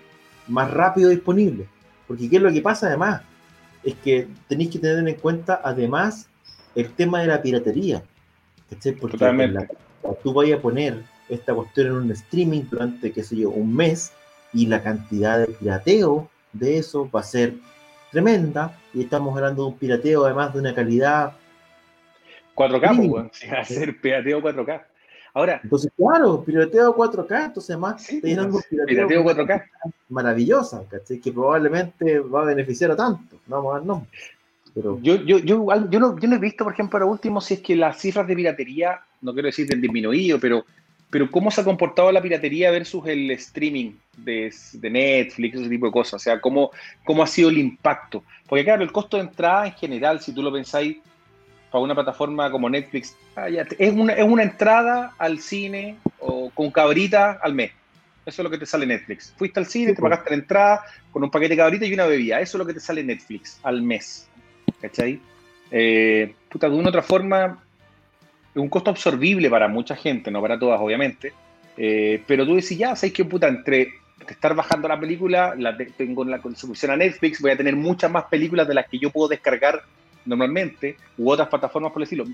más 0.46 0.70
rápido 0.70 1.08
disponible. 1.08 1.66
Porque 2.06 2.28
¿qué 2.28 2.36
es 2.36 2.42
lo 2.42 2.52
que 2.52 2.60
pasa 2.60 2.88
además? 2.88 3.22
Es 3.82 3.94
que 3.94 4.28
tenéis 4.46 4.68
que 4.72 4.78
tener 4.78 5.08
en 5.08 5.14
cuenta 5.14 5.62
además 5.64 6.28
el 6.74 6.90
tema 6.90 7.22
de 7.22 7.28
la 7.28 7.40
piratería. 7.40 8.02
Porque 9.00 9.16
la, 9.16 9.66
tú 10.22 10.32
vayas 10.32 10.58
a 10.58 10.62
poner 10.62 11.02
esta 11.28 11.54
cuestión 11.54 11.86
en 11.88 11.92
un 11.94 12.10
streaming 12.10 12.62
durante, 12.70 13.12
qué 13.12 13.22
sé 13.22 13.36
yo, 13.36 13.50
un 13.50 13.74
mes 13.74 14.12
y 14.52 14.66
la 14.66 14.82
cantidad 14.82 15.38
de 15.38 15.46
pirateo 15.46 16.28
de 16.52 16.78
eso 16.78 17.10
va 17.10 17.20
a 17.20 17.24
ser 17.24 17.54
tremenda. 18.10 18.78
Y 18.92 19.02
estamos 19.02 19.34
hablando 19.34 19.62
de 19.62 19.68
un 19.70 19.78
pirateo 19.78 20.24
además 20.24 20.52
de 20.52 20.60
una 20.60 20.74
calidad 20.74 21.32
4K, 22.54 23.10
pues, 23.10 23.52
hacer 23.58 24.00
pirateo 24.00 24.42
4K. 24.42 24.82
Ahora, 25.34 25.60
entonces, 25.62 25.90
claro, 25.96 26.44
pirateo 26.44 26.94
4K, 26.94 27.46
entonces 27.46 27.70
además 27.70 28.02
sí, 28.02 28.20
pirateo, 28.20 29.24
4K 29.24 29.64
maravillosa, 30.10 30.82
que 30.90 31.32
probablemente 31.32 32.18
va 32.20 32.42
a 32.42 32.44
beneficiar 32.44 32.90
a 32.90 32.96
tanto, 32.96 33.38
no 33.46 33.56
vamos 33.56 33.72
a 33.72 33.78
dar 33.78 33.86
nombre. 33.86 34.10
Pero... 34.74 34.98
Yo, 35.00 35.16
yo, 35.16 35.38
yo, 35.38 35.56
yo, 35.88 36.00
no, 36.00 36.18
yo 36.18 36.28
no 36.28 36.36
he 36.36 36.38
visto, 36.38 36.64
por 36.64 36.74
ejemplo, 36.74 36.98
ahora 36.98 37.10
último, 37.10 37.40
si 37.40 37.54
es 37.54 37.60
que 37.60 37.76
las 37.76 37.98
cifras 37.98 38.26
de 38.26 38.36
piratería, 38.36 39.00
no 39.22 39.32
quiero 39.32 39.46
decir 39.46 39.66
que 39.66 39.74
han 39.74 39.80
disminuido, 39.80 40.38
pero 40.38 40.64
pero 41.12 41.30
cómo 41.30 41.50
se 41.50 41.60
ha 41.60 41.64
comportado 41.64 42.10
la 42.10 42.22
piratería 42.22 42.70
versus 42.70 43.06
el 43.06 43.30
streaming 43.32 43.92
de, 44.16 44.50
de, 44.72 44.90
Netflix, 44.90 45.60
ese 45.60 45.68
tipo 45.68 45.84
de 45.84 45.92
cosas, 45.92 46.14
o 46.14 46.18
sea, 46.18 46.40
cómo, 46.40 46.70
cómo 47.04 47.22
ha 47.22 47.26
sido 47.26 47.50
el 47.50 47.58
impacto. 47.58 48.24
Porque 48.48 48.64
claro, 48.64 48.82
el 48.82 48.90
costo 48.90 49.18
de 49.18 49.24
entrada 49.24 49.66
en 49.66 49.74
general, 49.74 50.22
si 50.22 50.32
tú 50.32 50.42
lo 50.42 50.50
pensáis, 50.50 50.96
para 51.70 51.84
una 51.84 51.94
plataforma 51.94 52.50
como 52.50 52.70
Netflix, 52.70 53.14
ah, 53.36 53.46
es, 53.50 53.92
una, 53.92 54.14
es 54.14 54.24
una 54.24 54.42
entrada 54.42 55.12
al 55.18 55.38
cine 55.40 55.96
o 56.18 56.48
con 56.48 56.70
cabrita 56.70 57.38
al 57.42 57.52
mes. 57.52 57.72
Eso 58.24 58.40
es 58.40 58.44
lo 58.44 58.50
que 58.50 58.58
te 58.58 58.64
sale 58.64 58.86
Netflix. 58.86 59.34
Fuiste 59.36 59.60
al 59.60 59.66
cine, 59.66 59.92
te 59.92 60.00
pagaste 60.00 60.30
la 60.30 60.36
entrada 60.36 60.82
con 61.10 61.22
un 61.22 61.30
paquete 61.30 61.50
de 61.50 61.56
cabrita 61.58 61.84
y 61.84 61.92
una 61.92 62.06
bebida. 62.06 62.40
Eso 62.40 62.56
es 62.56 62.58
lo 62.58 62.66
que 62.66 62.72
te 62.72 62.80
sale 62.80 63.04
Netflix 63.04 63.60
al 63.64 63.82
mes. 63.82 64.30
¿Cachai? 64.80 65.20
Eh, 65.70 66.34
puta, 66.48 66.70
de 66.70 66.76
una 66.76 66.88
otra 66.88 67.02
forma, 67.02 67.62
un 68.54 68.68
costo 68.68 68.90
absorbible 68.90 69.48
para 69.48 69.68
mucha 69.68 69.96
gente, 69.96 70.30
no 70.30 70.40
para 70.40 70.58
todas, 70.58 70.80
obviamente. 70.80 71.32
Eh, 71.76 72.22
pero 72.26 72.44
tú 72.44 72.54
decís, 72.54 72.76
ya, 72.76 72.94
¿sabes 72.96 73.12
qué 73.12 73.24
puta? 73.24 73.48
Entre 73.48 73.94
estar 74.28 74.54
bajando 74.54 74.88
la 74.88 75.00
película, 75.00 75.54
la 75.56 75.76
tengo 75.76 76.24
la 76.24 76.40
suscripción 76.40 76.92
a 76.92 76.96
Netflix, 76.96 77.40
voy 77.40 77.50
a 77.50 77.56
tener 77.56 77.74
muchas 77.74 78.10
más 78.10 78.24
películas 78.24 78.68
de 78.68 78.74
las 78.74 78.88
que 78.88 78.98
yo 78.98 79.10
puedo 79.10 79.28
descargar 79.28 79.82
normalmente, 80.24 80.96
u 81.18 81.30
otras 81.30 81.48
plataformas 81.48 81.92
por 81.92 82.00
el 82.00 82.04
estilo. 82.04 82.24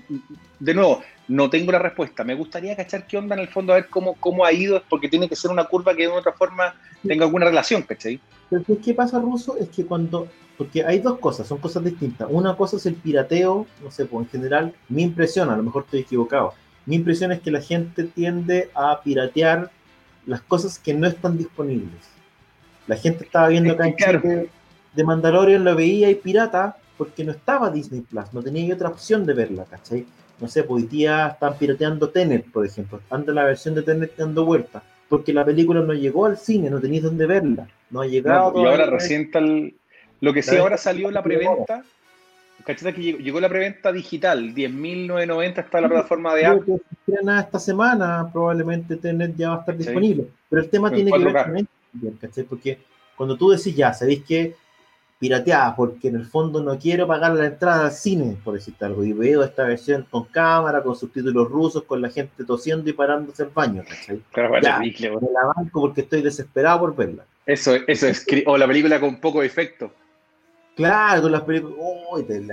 De 0.59 0.73
nuevo, 0.73 1.01
no 1.27 1.49
tengo 1.49 1.71
la 1.71 1.79
respuesta. 1.79 2.23
Me 2.23 2.35
gustaría 2.35 2.75
cachar 2.75 3.07
qué 3.07 3.17
onda 3.17 3.35
en 3.35 3.41
el 3.41 3.47
fondo, 3.47 3.73
a 3.73 3.77
ver 3.77 3.87
cómo, 3.87 4.15
cómo 4.15 4.45
ha 4.45 4.53
ido, 4.53 4.83
porque 4.89 5.09
tiene 5.09 5.27
que 5.27 5.35
ser 5.35 5.51
una 5.51 5.65
curva 5.65 5.95
que 5.95 6.03
de 6.03 6.07
otra 6.09 6.33
forma 6.33 6.75
tenga 7.05 7.25
alguna 7.25 7.45
relación, 7.45 7.83
¿cachai? 7.83 8.19
Pero 8.49 8.63
¿qué 8.83 8.93
pasa, 8.93 9.19
Ruso? 9.19 9.57
Es 9.57 9.69
que 9.69 9.85
cuando 9.85 10.27
porque 10.59 10.83
hay 10.83 10.99
dos 10.99 11.19
cosas, 11.19 11.47
son 11.47 11.59
cosas 11.59 11.85
distintas. 11.85 12.27
Una 12.29 12.53
cosa 12.57 12.75
es 12.75 12.85
el 12.85 12.95
pirateo, 12.95 13.65
no 13.81 13.91
sé, 13.91 14.05
pues 14.05 14.25
en 14.25 14.29
general, 14.29 14.73
mi 14.89 15.03
impresión, 15.03 15.49
a 15.49 15.55
lo 15.55 15.63
mejor 15.63 15.83
estoy 15.85 16.01
equivocado, 16.01 16.53
mi 16.85 16.97
impresión 16.97 17.31
es 17.31 17.39
que 17.39 17.49
la 17.49 17.61
gente 17.61 18.03
tiende 18.03 18.69
a 18.75 18.99
piratear 19.01 19.71
las 20.25 20.41
cosas 20.41 20.77
que 20.77 20.93
no 20.93 21.07
están 21.07 21.37
disponibles. 21.37 22.01
La 22.87 22.97
gente 22.97 23.23
estaba 23.23 23.47
viendo 23.47 23.71
acá 23.71 23.87
en 23.87 23.95
Chile 23.95 24.49
de 24.93 25.03
Mandalorian, 25.05 25.63
lo 25.63 25.75
veía 25.75 26.09
y 26.09 26.15
pirata 26.15 26.75
porque 26.99 27.23
no 27.23 27.31
estaba 27.31 27.71
Disney 27.71 28.01
Plus, 28.01 28.33
no 28.33 28.43
tenía 28.43 28.75
otra 28.75 28.89
opción 28.89 29.25
de 29.25 29.33
verla, 29.33 29.63
¿cachai? 29.63 30.05
No 30.37 30.49
sé, 30.49 30.63
pues 30.63 30.83
hoy 30.83 30.89
día 30.89 31.29
están 31.29 31.57
pirateando 31.57 32.09
Tenet, 32.09 32.51
por 32.51 32.65
ejemplo, 32.65 32.99
anda 33.09 33.31
la 33.31 33.45
versión 33.45 33.73
de 33.73 33.83
Tenet 33.83 34.17
dando 34.17 34.43
vuelta, 34.43 34.83
porque 35.07 35.31
la 35.31 35.45
película 35.45 35.79
no 35.79 35.93
llegó 35.93 36.25
al 36.25 36.37
cine, 36.37 36.69
no 36.69 36.81
tenéis 36.81 37.03
dónde 37.03 37.25
verla, 37.25 37.69
no 37.89 38.01
ha 38.01 38.05
llegado. 38.05 38.51
y 38.61 38.65
ahora 38.65 38.85
recién 38.87 39.31
el, 39.33 39.75
lo 40.19 40.33
que 40.33 40.43
sí 40.43 40.57
ahora 40.57 40.75
salió 40.77 41.09
la 41.09 41.23
preventa, 41.23 41.85
¿cachai? 42.65 42.93
Que 42.93 43.01
llegó, 43.13 43.39
la 43.39 43.47
preventa 43.47 43.93
digital, 43.93 44.53
10.990 44.53 45.57
está 45.57 45.79
la 45.79 45.87
plataforma 45.87 46.35
de 46.35 46.47
Apple. 46.47 46.81
Estrena 46.91 47.39
esta 47.39 47.59
semana, 47.59 48.29
probablemente 48.29 48.97
Tenet 48.97 49.37
ya 49.37 49.51
va 49.51 49.55
a 49.55 49.59
estar 49.59 49.77
disponible. 49.77 50.27
Pero 50.49 50.61
el 50.63 50.69
tema 50.69 50.91
tiene 50.91 51.13
que 51.13 51.17
ver 51.17 51.33
con 51.33 52.17
¿cachai? 52.19 52.43
Porque 52.43 52.77
cuando 53.15 53.37
tú 53.37 53.51
decís 53.51 53.73
ya, 53.73 53.93
¿sabéis 53.93 54.21
que 54.25 54.55
pirateada? 55.19 55.75
Porque 55.75 56.07
en 56.07 56.15
el 56.15 56.25
fondo 56.25 56.63
no 56.63 56.79
quiero 56.79 57.05
pagar 57.05 57.33
la 57.33 57.45
entrada 57.45 57.85
al 57.85 57.91
cine, 57.91 58.37
por 58.43 58.55
decirte 58.55 58.85
algo, 58.85 59.03
y 59.03 59.13
veo 59.13 59.43
esta 59.43 59.65
versión 59.65 60.07
con 60.09 60.25
cámara, 60.25 60.81
con 60.81 60.95
subtítulos 60.95 61.49
rusos, 61.49 61.83
con 61.83 62.01
la 62.01 62.09
gente 62.09 62.43
tosiendo 62.45 62.89
y 62.89 62.93
parándose 62.93 63.43
el 63.43 63.49
baño, 63.49 63.83
¿cachai? 63.87 64.21
ya, 64.63 64.79
me 64.79 65.09
la 65.31 65.53
banco 65.55 65.81
porque 65.81 66.01
estoy 66.01 66.21
desesperado 66.21 66.79
por 66.79 66.95
verla. 66.95 67.25
Eso, 67.45 67.75
eso 67.87 68.07
es, 68.07 68.25
o 68.45 68.57
la 68.57 68.67
película 68.67 68.99
con 68.99 69.19
poco 69.19 69.43
efecto. 69.43 69.91
Claro, 70.75 71.23
con 71.23 71.31
las 71.33 71.41
películas. 71.41 71.75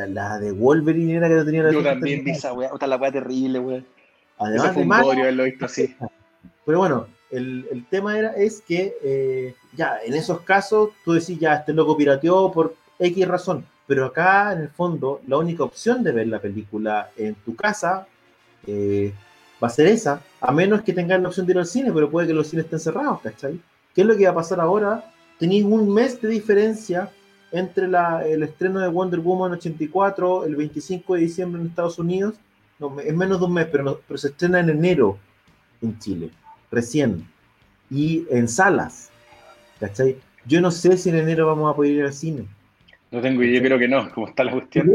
la, 0.08 0.38
de 0.40 0.50
Wolverine 0.50 1.14
era 1.14 1.28
que 1.28 1.44
tenía 1.44 1.62
la 1.62 1.70
Yo 1.70 1.82
también 1.82 2.24
vi 2.24 2.32
esa 2.32 2.52
weá, 2.52 2.72
otra 2.72 2.88
la 2.88 2.96
weá 2.96 3.12
terrible, 3.12 3.60
weá. 3.60 3.82
Además, 4.38 4.72
fue 4.72 4.82
un 4.82 5.44
visto 5.44 5.64
así. 5.66 5.94
Pero 6.64 6.78
bueno, 6.78 7.06
el, 7.30 7.86
tema 7.90 8.18
era, 8.18 8.30
es 8.30 8.60
que 8.60 8.96
eh, 9.02 9.54
ya, 9.76 9.98
en 10.04 10.14
esos 10.14 10.40
casos, 10.40 10.90
tú 11.04 11.12
decís, 11.12 11.38
ya, 11.38 11.54
este 11.54 11.72
loco 11.72 11.96
pirateó 11.96 12.52
por 12.52 12.74
X 12.98 13.28
razón. 13.28 13.66
Pero 13.86 14.06
acá, 14.06 14.52
en 14.52 14.62
el 14.62 14.68
fondo, 14.68 15.20
la 15.26 15.38
única 15.38 15.64
opción 15.64 16.02
de 16.02 16.12
ver 16.12 16.26
la 16.28 16.40
película 16.40 17.10
en 17.16 17.34
tu 17.36 17.54
casa 17.54 18.06
eh, 18.66 19.12
va 19.62 19.68
a 19.68 19.70
ser 19.70 19.86
esa, 19.86 20.20
a 20.40 20.52
menos 20.52 20.82
que 20.82 20.92
tengas 20.92 21.20
la 21.20 21.28
opción 21.28 21.46
de 21.46 21.52
ir 21.52 21.58
al 21.58 21.66
cine, 21.66 21.92
pero 21.92 22.10
puede 22.10 22.26
que 22.26 22.34
los 22.34 22.48
cines 22.48 22.64
estén 22.64 22.80
cerrados, 22.80 23.20
¿cachai? 23.20 23.60
¿Qué 23.94 24.00
es 24.02 24.06
lo 24.06 24.16
que 24.16 24.24
va 24.24 24.32
a 24.32 24.34
pasar 24.34 24.60
ahora? 24.60 25.12
Tenéis 25.38 25.64
un 25.64 25.92
mes 25.92 26.20
de 26.20 26.28
diferencia 26.28 27.10
entre 27.52 27.86
el 27.86 28.42
estreno 28.42 28.80
de 28.80 28.88
Wonder 28.88 29.20
Woman 29.20 29.52
84 29.52 30.44
el 30.44 30.56
25 30.56 31.14
de 31.14 31.20
diciembre 31.20 31.60
en 31.60 31.68
Estados 31.68 31.98
Unidos. 31.98 32.34
No, 32.78 32.98
es 33.00 33.14
menos 33.14 33.38
de 33.38 33.46
un 33.46 33.54
mes, 33.54 33.68
pero, 33.70 34.00
pero 34.06 34.18
se 34.18 34.28
estrena 34.28 34.60
en 34.60 34.70
enero 34.70 35.18
en 35.80 35.98
Chile, 35.98 36.30
recién. 36.70 37.26
Y 37.90 38.26
en 38.30 38.48
salas. 38.48 39.10
¿Cachai? 39.80 40.16
Yo 40.46 40.60
no 40.60 40.70
sé 40.70 40.96
si 40.96 41.10
en 41.10 41.16
enero 41.16 41.46
vamos 41.46 41.72
a 41.72 41.76
poder 41.76 41.92
ir 41.92 42.04
al 42.04 42.12
cine. 42.12 42.46
No 43.10 43.20
tengo 43.20 43.42
yo 43.44 43.60
creo 43.60 43.78
que 43.78 43.88
no, 43.88 44.10
como 44.12 44.28
está 44.28 44.44
la 44.44 44.52
cuestión. 44.52 44.90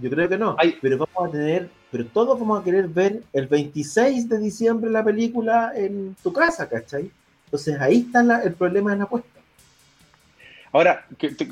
Yo 0.00 0.10
creo 0.10 0.28
que 0.28 0.38
no, 0.38 0.56
pero 0.80 0.98
vamos 0.98 1.28
a 1.28 1.32
tener, 1.32 1.68
pero 1.90 2.06
todos 2.06 2.38
vamos 2.38 2.60
a 2.60 2.64
querer 2.64 2.86
ver 2.86 3.22
el 3.32 3.48
26 3.48 4.28
de 4.28 4.38
diciembre 4.38 4.90
la 4.90 5.02
película 5.02 5.72
en 5.74 6.14
tu 6.22 6.32
casa, 6.32 6.68
¿cachai? 6.68 7.10
Entonces 7.46 7.80
ahí 7.80 8.06
está 8.06 8.42
el 8.42 8.52
problema 8.52 8.92
de 8.92 8.98
la 8.98 9.04
apuesta. 9.04 9.38
Ahora, 10.70 11.06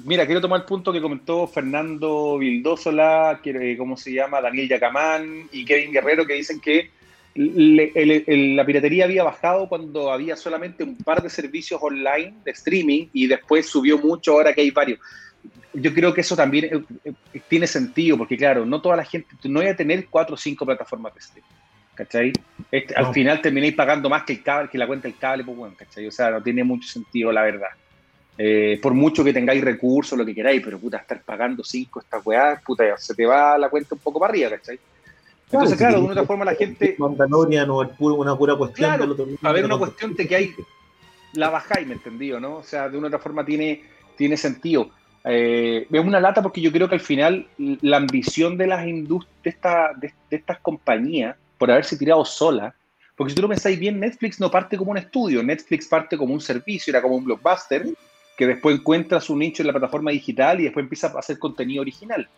mira, 0.05 0.27
quiero 0.27 0.41
tomar 0.41 0.61
el 0.61 0.67
punto 0.67 0.93
que 0.93 1.01
comentó 1.01 1.47
Fernando 1.47 2.39
Vildósola, 2.39 3.41
que, 3.43 3.51
eh, 3.51 3.77
¿cómo 3.77 3.97
se 3.97 4.13
llama? 4.13 4.43
Daniel 4.43 4.69
Yacamán 4.69 5.49
y 5.51 5.65
Kevin 5.65 5.91
Guerrero, 5.91 6.27
que 6.27 6.35
dicen 6.35 6.61
que 6.61 6.91
la 7.37 8.65
piratería 8.65 9.05
había 9.05 9.25
bajado 9.25 9.69
cuando 9.69 10.11
había 10.11 10.37
solamente 10.37 10.83
un 10.85 10.97
par 10.97 11.23
de 11.23 11.31
servicios 11.31 11.81
online 11.83 12.35
de 12.45 12.51
streaming 12.51 13.09
y 13.13 13.27
después 13.27 13.67
subió 13.69 13.99
mucho 13.99 14.33
ahora 14.33 14.53
que 14.53 14.63
hay 14.63 14.71
varios. 14.71 14.99
Yo 15.73 15.93
creo 15.93 16.15
que 16.15 16.23
eso 16.23 16.35
también 16.35 16.65
eh, 16.65 16.83
eh, 17.05 17.41
tiene 17.49 17.67
sentido, 17.67 18.17
porque 18.17 18.37
claro, 18.37 18.65
no 18.65 18.81
toda 18.81 18.97
la 18.97 19.05
gente, 19.05 19.29
no 19.45 19.61
voy 19.61 19.69
a 19.69 19.77
tener 19.77 20.07
cuatro 20.07 20.35
o 20.35 20.39
cinco 20.39 20.65
plataformas 20.65 21.13
de 21.15 21.21
streaming. 21.21 21.51
¿Cachai? 21.95 22.33
Este, 22.71 22.95
al 22.95 23.13
final 23.13 23.41
terminéis 23.41 23.75
pagando 23.75 24.11
más 24.11 24.25
que 24.25 24.35
el 24.35 24.43
cable, 24.43 24.69
que 24.71 24.77
la 24.77 24.87
cuenta 24.87 25.09
del 25.09 25.17
cable, 25.17 25.45
pues 25.45 25.57
bueno, 25.57 25.75
¿cachai? 25.79 26.07
O 26.07 26.11
sea, 26.11 26.31
no 26.31 26.43
tiene 26.43 26.63
mucho 26.63 26.87
sentido, 26.89 27.33
la 27.33 27.43
verdad. 27.43 27.71
Eh, 28.39 28.79
por 28.83 28.93
mucho 28.93 29.25
que 29.25 29.33
tengáis 29.33 29.65
recursos, 29.65 30.19
lo 30.19 30.25
que 30.25 30.35
queráis, 30.35 30.61
pero 30.63 30.79
puta, 30.79 30.99
estar 30.99 31.23
pagando 31.23 31.65
cinco 31.65 32.01
estas 32.01 32.25
weas, 32.25 32.63
puta, 32.63 32.85
se 32.99 33.15
te 33.15 33.25
va 33.25 33.57
la 33.57 33.71
cuenta 33.71 33.95
un 33.95 34.01
poco 34.01 34.21
para 34.21 34.31
arriba, 34.31 34.51
¿cachai? 34.51 34.79
Entonces, 35.51 35.79
claro, 35.79 35.99
de 35.99 36.03
una 36.03 36.13
otra 36.13 36.25
forma 36.25 36.45
la 36.45 36.55
gente. 36.55 36.97
Mandalorian 36.99 37.71
o 37.71 37.89
una 37.99 38.37
pura 38.37 38.57
cuestión. 38.57 38.97
Claro, 38.97 39.17
a 39.43 39.53
ver, 39.53 39.65
una 39.65 39.79
cuestión 39.79 40.15
de 40.15 40.27
que 40.27 40.37
hay. 40.37 40.55
La 41.35 41.51
bajáis, 41.51 41.87
¿me 41.87 41.95
entendido? 41.95 42.41
¿no? 42.41 42.57
O 42.57 42.63
sea, 42.63 42.89
de 42.89 42.99
una 42.99 43.09
otra 43.09 43.19
forma 43.19 43.45
tiene, 43.45 43.83
tiene 44.17 44.37
sentido. 44.37 44.91
Eh, 45.25 45.87
es 45.91 46.05
una 46.05 46.21
lata 46.21 46.43
porque 46.43 46.61
yo 46.61 46.71
creo 46.73 46.89
que 46.89 46.95
al 46.95 47.01
final 47.01 47.49
la 47.59 47.97
ambición 47.97 48.57
de 48.57 48.67
las 48.67 48.87
industrias, 48.87 49.57
de, 50.01 50.13
de, 50.31 50.37
estas 50.37 50.61
compañías, 50.61 51.37
por 51.59 51.71
haberse 51.71 51.97
tirado 51.97 52.25
sola, 52.25 52.75
porque 53.17 53.31
si 53.31 53.37
tú 53.37 53.43
lo 53.43 53.49
pensáis 53.49 53.79
bien, 53.79 53.99
Netflix 53.99 54.39
no 54.39 54.51
parte 54.51 54.77
como 54.77 54.93
un 54.93 54.99
estudio, 54.99 55.43
Netflix 55.43 55.89
parte 55.89 56.17
como 56.17 56.33
un 56.33 56.41
servicio, 56.41 56.91
era 56.91 57.03
como 57.03 57.17
un 57.17 57.25
blockbuster, 57.25 57.87
que 58.37 58.47
después 58.47 58.77
encuentra 58.77 59.21
su 59.21 59.35
nicho 59.37 59.63
en 59.63 59.69
la 59.69 59.73
plataforma 59.73 60.11
digital 60.11 60.61
y 60.61 60.65
después 60.65 60.85
empieza 60.85 61.09
a 61.09 61.19
hacer 61.19 61.39
contenido 61.39 61.81
original. 61.81 62.29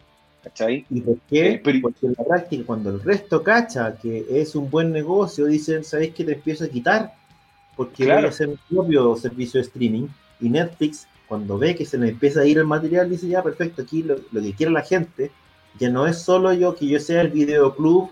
¿Cachai? 0.42 0.86
¿Y 0.88 1.00
por 1.00 1.18
qué? 1.28 1.54
Eh, 1.54 1.80
Porque 1.82 2.06
en 2.06 2.14
la 2.16 2.24
práctica, 2.24 2.64
cuando 2.64 2.90
el 2.90 3.02
resto 3.02 3.42
cacha 3.42 3.96
que 3.96 4.24
es 4.30 4.54
un 4.54 4.70
buen 4.70 4.92
negocio, 4.92 5.46
dicen, 5.46 5.84
¿sabéis 5.84 6.14
que 6.14 6.24
te 6.24 6.32
empiezo 6.32 6.64
a 6.64 6.68
quitar? 6.68 7.12
Porque 7.76 8.04
claro. 8.04 8.20
voy 8.20 8.26
a 8.26 8.30
hacer 8.30 8.48
mi 8.48 8.58
propio 8.68 9.16
servicio 9.16 9.60
de 9.60 9.66
streaming. 9.66 10.08
Y 10.40 10.48
Netflix, 10.48 11.08
cuando 11.26 11.58
ve 11.58 11.74
que 11.74 11.84
se 11.84 11.98
le 11.98 12.10
empieza 12.10 12.40
a 12.40 12.46
ir 12.46 12.58
el 12.58 12.66
material, 12.66 13.10
dice, 13.10 13.28
ya, 13.28 13.42
perfecto, 13.42 13.82
aquí 13.82 14.02
lo, 14.02 14.16
que 14.16 14.54
quiere 14.54 14.72
la 14.72 14.82
gente, 14.82 15.32
ya 15.78 15.90
no 15.90 16.06
es 16.06 16.18
solo 16.18 16.52
yo 16.52 16.74
que 16.74 16.86
yo 16.86 17.00
sea 17.00 17.22
el 17.22 17.30
videoclub, 17.30 18.10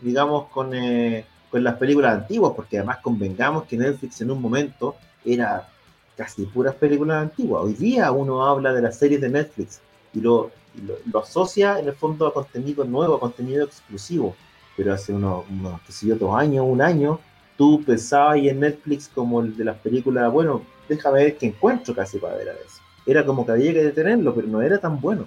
digamos, 0.00 0.48
con, 0.50 0.74
eh, 0.74 1.24
con 1.50 1.64
las 1.64 1.76
películas 1.76 2.14
antiguas, 2.14 2.52
porque 2.54 2.78
además 2.78 2.98
convengamos 3.02 3.64
que 3.64 3.76
Netflix 3.76 4.20
en 4.20 4.30
un 4.30 4.40
momento 4.40 4.96
era 5.24 5.68
casi 6.16 6.44
puras 6.46 6.76
películas 6.76 7.22
antiguas. 7.22 7.64
Hoy 7.64 7.74
día 7.74 8.12
uno 8.12 8.44
habla 8.44 8.72
de 8.72 8.82
las 8.82 8.98
series 8.98 9.20
de 9.20 9.28
Netflix 9.28 9.80
y 10.12 10.20
lo, 10.20 10.50
lo, 10.82 11.18
asocia 11.18 11.78
en 11.78 11.88
el 11.88 11.94
fondo 11.94 12.26
a 12.26 12.34
contenido 12.34 12.84
nuevo, 12.84 13.16
a 13.16 13.20
contenido 13.20 13.64
exclusivo. 13.64 14.36
Pero 14.76 14.92
hace 14.92 15.12
unos, 15.12 15.44
unos 15.48 15.80
yo, 16.00 16.16
dos 16.16 16.34
años, 16.34 16.64
un 16.68 16.82
año, 16.82 17.20
tú 17.56 17.82
pensabas 17.84 18.34
ahí 18.34 18.48
en 18.48 18.60
Netflix 18.60 19.08
como 19.08 19.40
el 19.40 19.56
de 19.56 19.64
las 19.64 19.76
películas, 19.76 20.32
bueno, 20.32 20.62
déjame 20.88 21.24
ver 21.24 21.36
qué 21.36 21.46
encuentro 21.46 21.94
casi 21.94 22.18
para 22.18 22.36
ver 22.36 22.48
a 22.48 22.52
veces. 22.52 22.80
Era 23.06 23.24
como 23.24 23.46
que 23.46 23.52
había 23.52 23.72
que 23.72 23.84
detenerlo, 23.84 24.34
pero 24.34 24.48
no 24.48 24.62
era 24.62 24.78
tan 24.78 25.00
bueno 25.00 25.26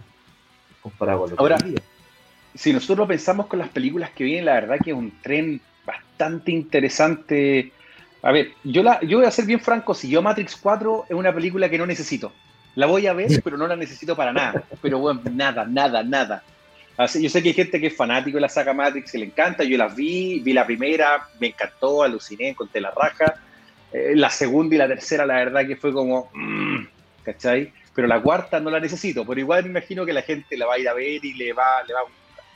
comparado 0.81 1.21
con 1.21 1.29
lo 1.31 1.39
Ahora, 1.39 1.57
que 1.57 1.75
Si 2.55 2.73
nosotros 2.73 3.07
pensamos 3.07 3.47
con 3.47 3.59
las 3.59 3.69
películas 3.69 4.09
que 4.11 4.23
vienen, 4.23 4.45
la 4.45 4.55
verdad 4.55 4.77
que 4.83 4.91
es 4.91 4.97
un 4.97 5.11
tren 5.21 5.61
bastante 5.85 6.51
interesante 6.51 7.71
a 8.21 8.31
ver, 8.31 8.51
yo, 8.63 8.83
la, 8.83 8.99
yo 9.01 9.19
voy 9.19 9.27
a 9.27 9.31
ser 9.31 9.45
bien 9.45 9.59
franco, 9.59 9.93
si 9.93 10.09
yo 10.09 10.21
Matrix 10.21 10.55
4 10.55 11.05
es 11.09 11.15
una 11.15 11.33
película 11.33 11.69
que 11.69 11.77
no 11.77 11.85
necesito. 11.85 12.31
La 12.77 12.85
voy 12.85 13.07
a 13.07 13.13
ver, 13.13 13.41
pero 13.43 13.57
no 13.57 13.65
la 13.65 13.75
necesito 13.75 14.15
para 14.15 14.31
nada. 14.31 14.63
Pero 14.83 14.99
bueno, 14.99 15.19
nada, 15.33 15.65
nada, 15.65 16.03
nada. 16.03 16.43
Así, 16.95 17.23
yo 17.23 17.27
sé 17.27 17.41
que 17.41 17.49
hay 17.49 17.55
gente 17.55 17.81
que 17.81 17.87
es 17.87 17.95
fanático 17.95 18.37
de 18.37 18.41
la 18.41 18.49
saga 18.49 18.71
Matrix, 18.71 19.11
que 19.11 19.17
le 19.17 19.25
encanta, 19.25 19.63
yo 19.63 19.79
las 19.79 19.95
vi, 19.95 20.41
vi 20.41 20.53
la 20.53 20.63
primera, 20.63 21.27
me 21.39 21.47
encantó, 21.47 22.03
aluciné, 22.03 22.53
conté 22.53 22.79
la 22.79 22.91
raja. 22.91 23.33
Eh, 23.91 24.11
la 24.15 24.29
segunda 24.29 24.75
y 24.75 24.77
la 24.77 24.87
tercera, 24.87 25.25
la 25.25 25.37
verdad 25.37 25.65
que 25.65 25.75
fue 25.75 25.91
como, 25.91 26.29
mm, 26.31 26.85
¿cachai? 27.23 27.73
Pero 27.95 28.07
la 28.07 28.21
cuarta 28.21 28.59
no 28.59 28.69
la 28.69 28.79
necesito, 28.79 29.25
pero 29.25 29.39
igual 29.39 29.63
me 29.63 29.71
imagino 29.71 30.05
que 30.05 30.13
la 30.13 30.21
gente 30.21 30.55
la 30.55 30.67
va 30.67 30.75
a 30.75 30.79
ir 30.79 30.87
a 30.87 30.93
ver 30.93 31.25
y 31.25 31.33
le 31.33 31.53
va, 31.53 31.81
le 31.87 31.95
va 31.95 32.01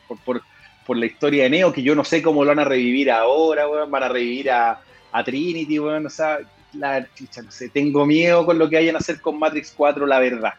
por, 0.08 0.20
por, 0.20 0.42
por 0.86 0.98
la 0.98 1.08
historia 1.08 1.46
de 1.46 1.50
Neo, 1.50 1.74
que 1.74 1.82
yo 1.82 1.96
no 1.96 2.04
sé 2.04 2.22
cómo 2.22 2.44
lo 2.44 2.50
van 2.50 2.60
a 2.60 2.66
revivir 2.66 3.10
ahora, 3.10 3.66
van 3.66 4.04
a 4.04 4.08
revivir 4.08 4.52
a, 4.52 4.82
a 5.12 5.24
Trinity, 5.24 5.80
bueno, 5.80 6.06
o 6.06 6.12
sea, 6.12 6.38
la, 6.74 7.02
no 7.02 7.52
sé, 7.52 7.70
tengo 7.70 8.06
miedo 8.06 8.46
con 8.46 8.58
lo 8.58 8.70
que 8.70 8.78
vayan 8.78 8.96
a 8.96 9.00
hacer 9.00 9.22
con 9.22 9.38
Matrix 9.40 9.74
4, 9.76 10.06
la 10.06 10.20
verdad. 10.20 10.54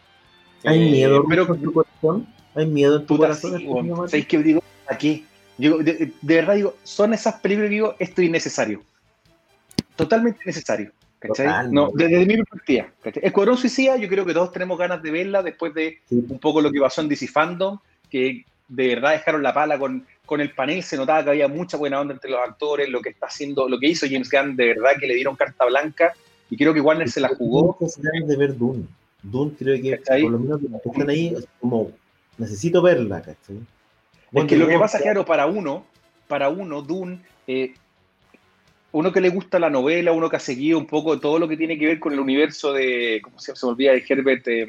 ¿Hay 0.64 0.88
eh, 0.88 0.90
miedo 0.90 1.24
pero, 1.28 1.54
en 1.54 1.62
tu 1.62 1.72
corazón? 1.72 2.26
¿Hay 2.54 2.66
miedo 2.66 3.00
en 3.00 3.06
tu 3.06 3.16
corazón? 3.16 4.08
Sí, 4.08 4.24
qué 4.24 4.38
digo? 4.38 4.62
Aquí. 4.88 5.26
de, 5.58 6.12
verdad 6.22 6.54
digo, 6.54 6.76
son 6.82 7.14
esas 7.14 7.40
películas 7.40 7.68
que 7.68 7.74
digo, 7.74 7.94
esto 7.98 8.22
es 8.22 8.28
innecesario. 8.28 8.82
Totalmente 9.96 10.40
innecesario. 10.44 10.92
¿cachai? 11.18 11.70
No, 11.70 11.90
desde, 11.94 12.26
mi 12.26 12.36
perspectiva. 12.36 12.88
¿cachai? 13.02 13.24
Escuadrón 13.24 13.56
Suicida, 13.56 13.96
yo 13.96 14.08
creo 14.08 14.26
que 14.26 14.34
todos 14.34 14.52
tenemos 14.52 14.78
ganas 14.78 15.02
de 15.02 15.10
verla 15.10 15.42
después 15.42 15.72
de 15.74 16.00
un 16.10 16.38
poco 16.38 16.60
lo 16.60 16.70
que 16.70 16.80
pasó 16.80 17.00
en 17.00 17.08
DC 17.08 17.28
Fandom, 17.28 17.78
que 18.10 18.44
de 18.68 18.88
verdad 18.88 19.12
dejaron 19.12 19.42
la 19.42 19.54
pala 19.54 19.78
con 19.78 20.06
con 20.32 20.40
el 20.40 20.54
panel 20.54 20.82
se 20.82 20.96
notaba 20.96 21.22
que 21.22 21.28
había 21.28 21.46
mucha 21.46 21.76
buena 21.76 22.00
onda 22.00 22.14
entre 22.14 22.30
los 22.30 22.40
actores, 22.40 22.88
lo 22.88 23.02
que 23.02 23.10
está 23.10 23.26
haciendo, 23.26 23.68
lo 23.68 23.78
que 23.78 23.88
hizo 23.88 24.06
James 24.06 24.30
Gunn, 24.30 24.56
de 24.56 24.68
verdad 24.68 24.92
que 24.98 25.06
le 25.06 25.14
dieron 25.14 25.36
carta 25.36 25.66
blanca 25.66 26.14
y 26.48 26.56
creo 26.56 26.72
que 26.72 26.80
Warner 26.80 27.10
se 27.10 27.20
la 27.20 27.28
jugó. 27.28 27.76
de 27.78 28.36
ver 28.36 28.56
Dune. 28.56 28.86
Dune 29.22 29.52
creo 29.58 29.78
que 29.78 30.00
por 30.22 30.30
lo 30.30 30.38
menos 30.38 30.58
que 30.58 30.88
están 30.88 31.10
ahí 31.10 31.36
como 31.60 31.92
necesito 32.38 32.80
verla, 32.80 33.20
¿cachai? 33.20 33.58
Es 34.32 34.44
que 34.46 34.56
lo 34.56 34.66
que 34.66 34.78
pasa, 34.78 35.00
claro, 35.00 35.26
para 35.26 35.44
uno, 35.44 35.84
para 36.28 36.48
uno, 36.48 36.80
Dune, 36.80 37.18
eh, 37.46 37.74
uno 38.92 39.12
que 39.12 39.20
le 39.20 39.28
gusta 39.28 39.58
la 39.58 39.68
novela, 39.68 40.12
uno 40.12 40.30
que 40.30 40.36
ha 40.36 40.40
seguido 40.40 40.78
un 40.78 40.86
poco 40.86 41.20
todo 41.20 41.38
lo 41.38 41.46
que 41.46 41.58
tiene 41.58 41.78
que 41.78 41.88
ver 41.88 42.00
con 42.00 42.14
el 42.14 42.20
universo 42.20 42.72
de, 42.72 43.20
¿cómo 43.22 43.38
se, 43.38 43.54
se 43.54 43.66
me 43.66 43.72
olvida? 43.72 43.92
De 43.92 44.02
Herbert. 44.08 44.48
Eh, 44.48 44.66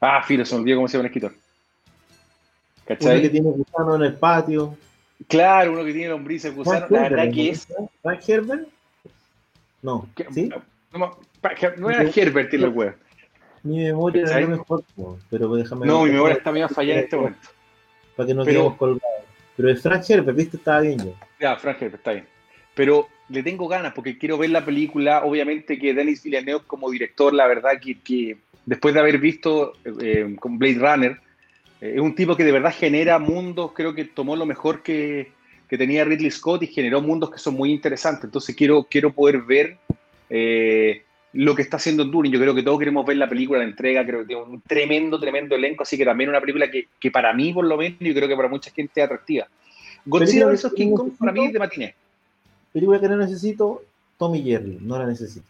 ah, 0.00 0.22
filo, 0.22 0.46
se 0.46 0.54
me 0.54 0.62
olvidó 0.62 0.76
cómo 0.78 0.88
se 0.88 0.96
llama 0.96 1.08
el 1.08 1.14
escritor. 1.14 1.41
¿Cachai? 2.86 3.12
Uno 3.12 3.22
que 3.22 3.30
tiene 3.30 3.50
gusano 3.50 3.96
en 3.96 4.02
el 4.02 4.14
patio. 4.14 4.76
Claro, 5.28 5.72
uno 5.72 5.84
que 5.84 5.92
tiene 5.92 6.08
lombrices 6.08 6.54
gusano. 6.54 6.86
La 6.90 7.02
verdad 7.02 7.32
que 7.32 7.50
es. 7.50 7.66
¿Frank 8.02 8.20
Herbert? 8.28 8.68
No. 9.82 10.08
¿Sí? 10.32 10.50
No, 10.92 11.16
no, 11.78 11.90
era 11.90 12.02
Herbert 12.02 12.52
la 12.54 12.68
web. 12.68 12.96
Mi 13.62 13.78
memoria 13.78 14.22
era 14.22 14.40
lo 14.40 14.48
mejor, 14.48 14.84
pero 15.30 15.54
déjame. 15.54 15.86
No, 15.86 16.04
mi 16.04 16.10
memoria 16.10 16.36
está 16.36 16.50
bien 16.50 16.64
a 16.64 16.68
fallar 16.68 16.98
en 16.98 17.04
este 17.04 17.16
momento. 17.16 17.48
Para 18.16 18.26
que 18.26 18.34
no 18.34 18.44
quedemos 18.44 18.76
colgados. 18.76 19.02
Pero 19.56 19.68
el 19.68 19.78
Frank 19.78 20.04
Herbert, 20.08 20.36
viste, 20.36 20.56
estaba 20.56 20.80
bien 20.80 20.98
yo. 20.98 21.14
Ya, 21.40 21.56
Frank 21.56 21.76
Herbert, 21.80 21.94
está 21.96 22.12
bien. 22.12 22.26
Pero 22.74 23.08
le 23.28 23.42
tengo 23.42 23.68
ganas 23.68 23.92
porque 23.92 24.18
quiero 24.18 24.38
ver 24.38 24.50
la 24.50 24.64
película. 24.64 25.24
Obviamente 25.24 25.78
que 25.78 25.94
Denis 25.94 26.22
Villeneuve 26.22 26.64
como 26.66 26.90
director, 26.90 27.32
la 27.32 27.46
verdad 27.46 27.78
que, 27.80 27.98
que 28.00 28.38
después 28.66 28.94
de 28.94 29.00
haber 29.00 29.18
visto 29.18 29.74
eh, 30.00 30.36
con 30.40 30.58
Blade 30.58 30.78
Runner, 30.78 31.12
eh, 31.12 31.16
es 31.82 32.00
un 32.00 32.14
tipo 32.14 32.36
que 32.36 32.44
de 32.44 32.52
verdad 32.52 32.72
genera 32.72 33.18
mundos, 33.18 33.72
creo 33.74 33.92
que 33.92 34.04
tomó 34.04 34.36
lo 34.36 34.46
mejor 34.46 34.84
que, 34.84 35.32
que 35.68 35.76
tenía 35.76 36.04
Ridley 36.04 36.30
Scott 36.30 36.62
y 36.62 36.68
generó 36.68 37.02
mundos 37.02 37.30
que 37.30 37.38
son 37.38 37.54
muy 37.54 37.72
interesantes. 37.72 38.24
Entonces 38.24 38.54
quiero, 38.54 38.84
quiero 38.84 39.12
poder 39.12 39.42
ver 39.42 39.78
eh, 40.30 41.02
lo 41.32 41.56
que 41.56 41.62
está 41.62 41.78
haciendo 41.78 42.08
Turing. 42.08 42.32
Yo 42.32 42.38
creo 42.38 42.54
que 42.54 42.62
todos 42.62 42.78
queremos 42.78 43.04
ver 43.04 43.16
la 43.16 43.28
película, 43.28 43.58
la 43.58 43.64
entrega, 43.64 44.06
creo 44.06 44.20
que 44.20 44.26
tiene 44.26 44.42
un 44.42 44.60
tremendo, 44.60 45.18
tremendo 45.18 45.56
elenco, 45.56 45.82
así 45.82 45.98
que 45.98 46.04
también 46.04 46.30
una 46.30 46.40
película 46.40 46.70
que, 46.70 46.86
que 47.00 47.10
para 47.10 47.34
mí, 47.34 47.52
por 47.52 47.64
lo 47.64 47.76
menos, 47.76 47.98
yo 47.98 48.14
creo 48.14 48.28
que 48.28 48.36
para 48.36 48.48
mucha 48.48 48.70
gente 48.70 49.00
es 49.00 49.04
atractiva. 49.04 49.48
Godzilla 50.06 50.46
vs. 50.46 50.72
King 50.76 50.94
Kong 50.94 51.12
para 51.18 51.32
mí 51.32 51.46
es 51.46 51.52
de 51.52 51.58
matiné. 51.58 51.94
Película 52.72 53.00
que 53.00 53.08
no 53.08 53.16
necesito, 53.16 53.82
Tommy 54.18 54.40
Jerry, 54.42 54.78
no 54.80 54.98
la 54.98 55.06
necesito. 55.06 55.46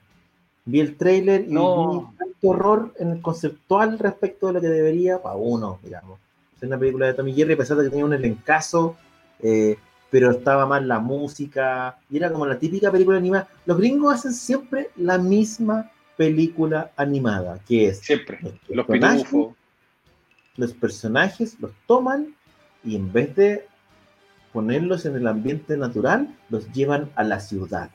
Vi 0.64 0.80
el 0.80 0.96
trailer 0.96 1.44
y 1.46 1.52
No. 1.52 2.14
vi 2.18 2.31
horror 2.42 2.92
en 2.98 3.12
el 3.12 3.22
conceptual 3.22 3.98
respecto 3.98 4.48
de 4.48 4.54
lo 4.54 4.60
que 4.60 4.68
debería, 4.68 5.22
para 5.22 5.36
uno, 5.36 5.78
digamos. 5.82 6.18
Es 6.56 6.62
una 6.62 6.78
película 6.78 7.06
de 7.06 7.14
Tommy 7.14 7.32
Jerry, 7.32 7.54
a 7.54 7.56
pesar 7.56 7.76
de 7.76 7.84
que 7.84 7.90
tenía 7.90 8.04
un 8.04 8.12
elencazo, 8.14 8.96
eh, 9.40 9.76
pero 10.10 10.30
estaba 10.30 10.66
mal 10.66 10.86
la 10.86 10.98
música, 10.98 11.98
y 12.10 12.18
era 12.18 12.30
como 12.30 12.46
la 12.46 12.58
típica 12.58 12.90
película 12.90 13.16
animada. 13.16 13.48
Los 13.64 13.78
gringos 13.78 14.14
hacen 14.14 14.34
siempre 14.34 14.90
la 14.96 15.18
misma 15.18 15.90
película 16.16 16.90
animada, 16.96 17.58
que 17.66 17.88
es 17.88 18.00
Siempre. 18.00 18.38
los 18.68 18.86
personajes, 18.86 19.24
pitufos. 19.24 19.54
los 20.56 20.72
personajes 20.74 21.56
los 21.60 21.70
toman 21.86 22.34
y 22.84 22.96
en 22.96 23.12
vez 23.12 23.34
de 23.34 23.66
ponerlos 24.52 25.06
en 25.06 25.16
el 25.16 25.26
ambiente 25.26 25.76
natural, 25.76 26.36
los 26.50 26.70
llevan 26.72 27.10
a 27.14 27.24
la 27.24 27.40
ciudad. 27.40 27.90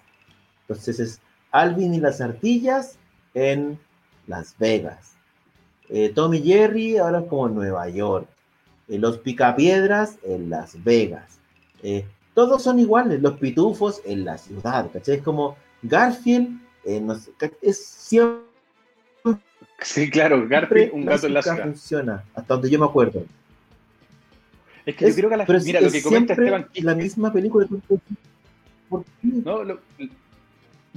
Entonces 0.62 1.00
es 1.00 1.22
Alvin 1.52 1.94
y 1.94 2.00
las 2.00 2.20
ardillas 2.20 2.98
en 3.34 3.80
Las 4.28 4.56
Vegas. 4.58 5.14
Eh, 5.90 6.12
Tommy 6.14 6.42
Jerry 6.42 6.98
ahora 6.98 7.20
es 7.22 7.26
como 7.28 7.48
en 7.48 7.56
Nueva 7.56 7.90
York. 7.90 8.28
Eh, 8.90 9.00
los 9.00 9.18
Picapiedras 9.20 10.18
en 10.24 10.50
Las 10.50 10.82
Vegas. 10.84 11.40
Eh, 11.84 12.06
todos 12.34 12.62
son 12.64 12.80
iguales, 12.80 13.22
los 13.22 13.34
pitufos 13.40 14.02
en 14.06 14.26
la 14.26 14.38
ciudad. 14.38 14.90
¿cachai? 14.92 15.16
Es 15.16 15.22
como 15.24 15.58
Garfield, 15.82 16.60
eh, 16.86 17.00
no 17.02 17.16
sé, 17.16 17.32
es 17.62 17.84
siempre 17.84 18.46
Sí, 19.82 20.10
claro, 20.10 20.48
Garfield, 20.48 20.92
un 20.94 21.06
gato 21.06 21.28
en 21.28 21.34
la 21.36 21.42
ciudad. 21.44 21.64
funciona, 21.64 22.24
hasta 22.34 22.54
donde 22.56 22.70
yo 22.70 22.80
me 22.80 22.86
acuerdo. 22.86 23.24
Es 24.88 24.96
que 24.96 25.06
yo 25.06 25.10
Es- 25.10 25.16
creo 25.16 25.30
que 25.30 25.38
la, 25.38 25.44
es- 25.44 25.66
mira, 25.66 25.82
lo 25.82 25.92
que 25.92 26.02
comenta 26.02 26.34
Esteban 26.34 26.68
la 26.76 26.96
misma 26.96 27.32
película. 27.32 27.68
¿Por 28.90 29.04
qué? 29.04 29.10
¿no? 29.22 29.64
Lo- 29.64 29.80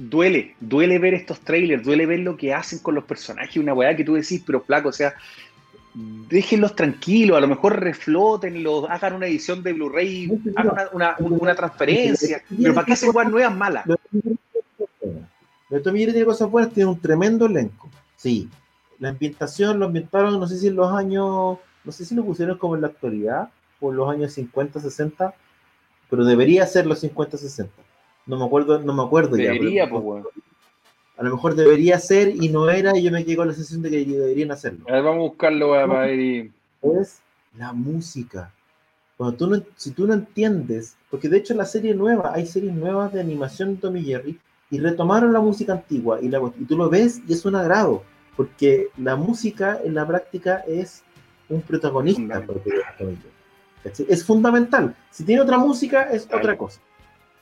duele, 0.09 0.55
duele 0.59 0.97
ver 0.99 1.13
estos 1.13 1.39
trailers, 1.41 1.83
duele 1.83 2.05
ver 2.05 2.19
lo 2.19 2.35
que 2.37 2.53
hacen 2.53 2.79
con 2.79 2.95
los 2.95 3.03
personajes, 3.03 3.57
una 3.57 3.73
weá 3.73 3.95
que 3.95 4.03
tú 4.03 4.13
decís, 4.15 4.41
pero 4.45 4.61
flaco, 4.61 4.89
o 4.89 4.93
sea, 4.93 5.13
déjenlos 5.93 6.75
tranquilos, 6.75 7.37
a 7.37 7.41
lo 7.41 7.47
mejor 7.47 7.79
reflotenlos, 7.79 8.89
hagan 8.89 9.13
una 9.13 9.27
edición 9.27 9.61
de 9.61 9.73
Blu-ray, 9.73 10.31
hagan 10.55 10.87
una, 10.93 11.15
una- 11.19 11.37
una 11.39 11.55
transferencia, 11.55 12.41
pero 12.61 12.73
¿para 12.73 12.85
qué 12.85 12.93
hacen 12.93 13.11
weas 13.13 13.29
nuevas 13.29 13.55
malas? 13.55 13.85
De 15.69 15.79
Tommy 15.79 16.05
tiene 16.05 16.11
cosas 16.11 16.11
buenas. 16.11 16.13
Tiene 16.13 16.25
cosas 16.25 16.49
buenas, 16.51 16.73
tiene 16.73 16.89
un 16.89 16.99
tremendo 16.99 17.45
elenco. 17.45 17.89
Sí. 18.15 18.49
La 18.99 19.09
ambientación 19.09 19.79
lo 19.79 19.85
ambientaron, 19.87 20.39
no 20.39 20.47
sé 20.47 20.57
si 20.57 20.67
en 20.67 20.75
los 20.75 20.91
años, 20.93 21.57
no 21.83 21.91
sé 21.91 22.05
si 22.05 22.13
lo 22.15 22.23
pusieron 22.23 22.57
como 22.57 22.75
en 22.75 22.81
la 22.81 22.87
actualidad, 22.87 23.49
o 23.79 23.89
en 23.91 23.97
los 23.97 24.09
años 24.09 24.33
50, 24.33 24.79
60, 24.79 25.33
pero 26.09 26.23
debería 26.25 26.65
ser 26.67 26.85
los 26.85 26.99
50, 26.99 27.37
60. 27.37 27.71
No 28.25 28.37
me 28.37 28.45
acuerdo, 28.45 28.79
no 28.79 28.93
me 28.93 29.03
acuerdo 29.03 29.37
ya. 29.37 29.51
Debería, 29.51 29.85
pero- 29.85 30.01
pues. 30.01 30.25
A 31.17 31.23
lo 31.23 31.31
mejor 31.35 31.53
debería 31.53 31.99
ser 31.99 32.29
y 32.29 32.49
no 32.49 32.67
era, 32.69 32.97
y 32.97 33.03
yo 33.03 33.11
me 33.11 33.23
quedé 33.23 33.35
con 33.35 33.47
la 33.47 33.53
sensación 33.53 33.83
de 33.83 33.91
que 33.91 34.05
deberían 34.05 34.49
hacerlo. 34.51 34.85
A 34.89 34.93
ver, 34.93 35.03
vamos 35.03 35.19
a 35.19 35.27
buscarlo 35.29 35.69
para 35.69 36.09
es 36.81 37.21
la 37.57 37.73
música. 37.73 38.51
Cuando 39.17 39.37
tú 39.37 39.47
no, 39.47 39.63
si 39.75 39.91
tú 39.91 40.07
no 40.07 40.15
entiendes, 40.15 40.97
porque 41.11 41.29
de 41.29 41.37
hecho 41.37 41.53
la 41.53 41.65
serie 41.65 41.93
nueva, 41.93 42.31
hay 42.33 42.47
series 42.47 42.73
nuevas 42.73 43.13
de 43.13 43.21
animación 43.21 43.75
de 43.75 43.81
Tommy 43.81 44.03
Jerry 44.03 44.39
y 44.71 44.79
retomaron 44.79 45.31
la 45.31 45.39
música 45.41 45.73
antigua 45.73 46.19
y, 46.19 46.27
la, 46.27 46.41
y 46.59 46.65
tú 46.65 46.75
lo 46.75 46.89
ves 46.89 47.21
y 47.27 47.33
es 47.33 47.45
un 47.45 47.55
agrado, 47.55 48.03
porque 48.35 48.87
la 48.97 49.15
música 49.15 49.79
en 49.83 49.93
la 49.93 50.07
práctica 50.07 50.63
es 50.67 51.03
un 51.49 51.61
protagonista. 51.61 52.41
Es 54.07 54.25
fundamental. 54.25 54.95
Si 55.11 55.23
tiene 55.23 55.41
otra 55.41 55.59
música 55.59 56.03
es 56.03 56.25
otra 56.25 56.57
cosa. 56.57 56.81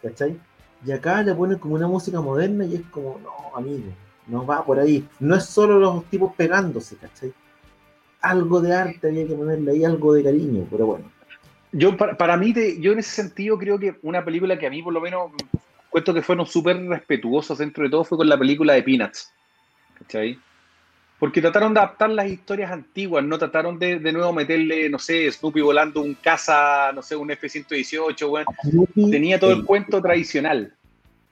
¿cachai? 0.01 0.37
Y 0.85 0.91
acá 0.91 1.21
le 1.23 1.33
ponen 1.35 1.57
como 1.59 1.75
una 1.75 1.87
música 1.87 2.21
moderna 2.21 2.65
y 2.65 2.75
es 2.75 2.81
como, 2.91 3.19
no, 3.23 3.55
amigo, 3.57 3.91
no 4.27 4.45
va 4.45 4.63
por 4.65 4.79
ahí. 4.79 5.05
No 5.19 5.35
es 5.35 5.45
solo 5.45 5.77
los 5.79 6.05
tipos 6.05 6.33
pegándose, 6.35 6.95
¿cachai? 6.95 7.33
Algo 8.21 8.61
de 8.61 8.73
arte 8.73 9.07
había 9.07 9.27
que 9.27 9.33
ponerle 9.35 9.71
ahí, 9.71 9.83
algo 9.83 10.13
de 10.13 10.23
cariño, 10.23 10.65
pero 10.69 10.85
bueno. 10.85 11.05
Yo, 11.71 11.95
para, 11.95 12.17
para 12.17 12.37
mí, 12.37 12.53
te- 12.53 12.79
yo 12.81 12.93
en 12.93 12.99
ese 12.99 13.11
sentido 13.21 13.57
creo 13.57 13.77
que 13.77 13.97
una 14.01 14.23
película 14.23 14.57
que 14.57 14.67
a 14.67 14.69
mí 14.69 14.81
por 14.81 14.93
lo 14.93 15.01
menos 15.01 15.31
cuento 15.89 16.13
que 16.13 16.21
fueron 16.21 16.45
súper 16.45 16.77
respetuosos 16.87 17.57
dentro 17.57 17.83
de 17.83 17.89
todo 17.89 18.03
fue 18.03 18.17
con 18.17 18.29
la 18.29 18.37
película 18.37 18.73
de 18.73 18.83
Peanuts. 18.83 19.31
¿Cachai? 19.99 20.39
Porque 21.19 21.41
trataron 21.41 21.73
de 21.73 21.82
adaptar 21.82 22.10
las 22.10 22.27
historias 22.27 22.71
antiguas, 22.71 23.25
no 23.25 23.38
trataron 23.38 23.77
de, 23.77 23.99
de 23.99 24.12
nuevo 24.13 24.32
meterle, 24.32 24.89
no 24.89 24.97
sé, 24.97 25.29
Snoopy 25.29 25.60
volando 25.60 26.01
un 26.01 26.15
caza, 26.15 26.93
no 26.93 27.01
sé, 27.01 27.15
un 27.17 27.29
F-118, 27.29 28.29
weón. 28.29 28.45
Tenía 29.12 29.38
todo 29.38 29.51
el 29.51 29.65
cuento 29.65 30.01
tradicional. 30.01 30.73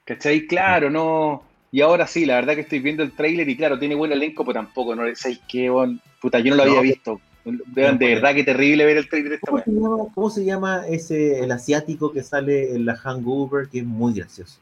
¿Cachai? 0.03 0.45
Claro, 0.45 0.89
no. 0.89 1.43
Y 1.71 1.79
ahora 1.81 2.05
sí, 2.05 2.25
la 2.25 2.35
verdad 2.35 2.55
que 2.55 2.61
estoy 2.61 2.79
viendo 2.79 3.01
el 3.01 3.13
tráiler 3.13 3.47
y 3.47 3.55
claro, 3.55 3.79
tiene 3.79 3.95
buen 3.95 4.11
elenco, 4.11 4.43
pero 4.43 4.59
tampoco, 4.59 4.93
¿no? 4.93 5.03
¿Sabes 5.15 5.39
qué, 5.47 5.71
weón? 5.71 6.01
Puta, 6.21 6.39
yo 6.39 6.51
no 6.51 6.57
lo 6.57 6.63
había 6.63 6.81
visto. 6.81 7.21
Vean, 7.45 7.97
de 7.97 8.15
verdad 8.15 8.35
que 8.35 8.43
terrible 8.43 8.83
ver 8.83 8.97
el 8.97 9.07
trailer 9.07 9.29
de 9.29 9.35
esta 9.35 9.51
¿Cómo 9.51 9.63
weón. 9.63 9.65
se, 9.65 9.81
llama, 9.81 10.13
cómo 10.13 10.29
se 10.29 10.45
llama 10.45 10.87
ese, 10.89 11.39
el 11.39 11.51
asiático 11.51 12.11
que 12.11 12.23
sale 12.23 12.75
en 12.75 12.85
la 12.85 12.97
Hangover, 12.97 13.69
que 13.69 13.79
es 13.79 13.85
muy 13.85 14.13
gracioso? 14.13 14.59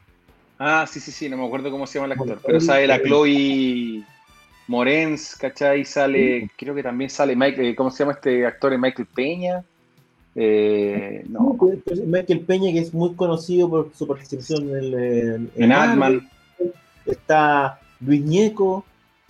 Ah, 0.60 0.86
sí, 0.88 1.00
sí, 1.00 1.12
sí, 1.12 1.30
no 1.30 1.38
me 1.38 1.46
acuerdo 1.48 1.72
cómo 1.72 1.88
se 1.88 1.98
llama 1.98 2.14
el 2.14 2.20
actor, 2.20 2.40
pero 2.46 2.62
sale 2.62 2.86
la 2.86 3.02
Chloe 3.02 4.04
Morenz, 4.68 5.36
¿cachai? 5.36 5.86
Sale, 5.86 6.50
creo 6.58 6.74
que 6.74 6.84
también 6.84 7.10
sale 7.10 7.36
Michael, 7.36 7.68
eh, 7.68 7.76
¿cómo 7.76 7.92
se 7.92 8.00
llama 8.00 8.14
este 8.14 8.46
actor? 8.46 8.78
Michael 8.78 9.08
Peña. 9.14 9.64
Eh, 10.36 11.24
no, 11.30 11.56
pues, 11.58 11.80
Michael 12.06 12.42
Peña, 12.42 12.72
que 12.72 12.80
es 12.80 12.94
muy 12.94 13.14
conocido 13.16 13.70
por 13.70 13.92
su 13.94 14.08
participación 14.08 14.70
en, 14.70 14.76
el, 14.76 14.94
en, 15.56 15.72
en. 15.72 16.30
Está 17.06 17.80
Luis 18.02 18.22
Ñeco, 18.22 18.84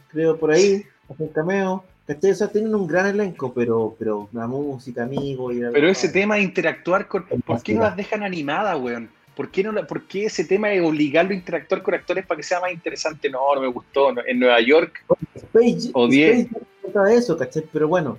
creo 0.10 0.38
por 0.38 0.52
ahí, 0.52 0.84
hace 1.10 1.24
un 1.24 1.30
cameo. 1.30 1.84
¿Cachai? 2.08 2.32
O 2.32 2.36
sea, 2.36 2.48
tienen 2.48 2.74
un 2.76 2.86
gran 2.86 3.08
elenco, 3.08 3.52
pero, 3.52 3.96
pero 3.98 4.30
la 4.32 4.46
música, 4.48 5.04
amigo. 5.04 5.52
Y 5.52 5.60
Pero 5.60 5.90
ese 5.90 6.10
tema 6.10 6.36
de 6.36 6.44
interactuar 6.44 7.08
con. 7.08 7.26
¿Por 7.46 7.64
qué 7.64 7.74
no 7.74 7.82
las 7.82 7.98
dejan 7.98 8.24
animadas, 8.24 8.80
weón? 8.80 9.10
¿Por 9.36 9.50
qué, 9.52 9.64
no 9.64 9.86
¿Por 9.86 10.04
qué 10.04 10.26
ese 10.26 10.46
tema 10.46 10.70
de 10.70 10.82
obligarlo 10.82 11.32
a 11.32 11.36
interactuar 11.36 11.82
con 11.84 11.94
actores 11.94 12.26
para 12.26 12.38
que 12.38 12.44
sea 12.44 12.60
más 12.62 12.72
interesante? 12.72 13.30
No, 13.30 13.54
no 13.54 13.62
me 13.62 13.68
gustó. 13.68 14.14
No, 14.14 14.22
En 14.26 14.40
Nueva 14.40 14.62
York, 14.62 15.04
Space, 15.36 15.90
Odié. 15.94 16.42
Space 16.42 17.16
eso, 17.18 17.38
¿cachai? 17.38 17.64
Pero 17.74 17.88
bueno, 17.90 18.18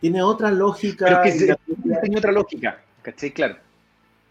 tiene 0.00 0.22
otra 0.22 0.50
lógica. 0.50 1.06
pero 1.06 1.22
que 1.22 1.32
se- 1.32 1.46
la- 1.46 2.00
tenía 2.00 2.18
otra 2.18 2.32
lógica, 2.32 2.80
¿cachai? 3.02 3.30
Claro. 3.32 3.56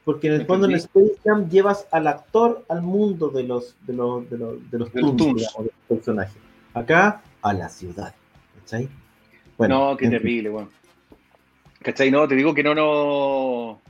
porque 0.03 0.27
en 0.27 0.33
el 0.33 0.45
fondo 0.45 0.67
en. 0.67 0.75
Space 0.75 1.13
Jam 1.23 1.49
llevas 1.49 1.87
al 1.91 2.05
actor 2.05 2.63
al 2.69 2.83
mundo 2.83 3.29
de 3.29 3.41
los 3.43 3.75
de 3.87 3.93
los 3.93 4.29
de 4.29 4.37
los, 4.37 4.69
de 4.71 4.77
los, 4.77 4.93
De 4.93 5.01
los 5.01 5.17
toons, 5.17 5.35
digamos, 5.37 5.57
de 5.57 5.63
los 5.63 5.73
personajes. 5.97 6.37
Acá 6.75 7.23
a 7.41 7.53
la 7.53 7.67
ciudad, 7.69 8.13
¿cachai? 8.59 8.87
Bueno, 9.57 9.91
no, 9.91 9.97
qué 9.97 10.07
terrible, 10.09 10.51
weón. 10.51 10.69
¿Cachai? 11.81 12.11
No, 12.11 12.27
te 12.27 12.35
digo 12.35 12.53
que 12.53 12.61
no, 12.61 12.75
no. 12.75 13.81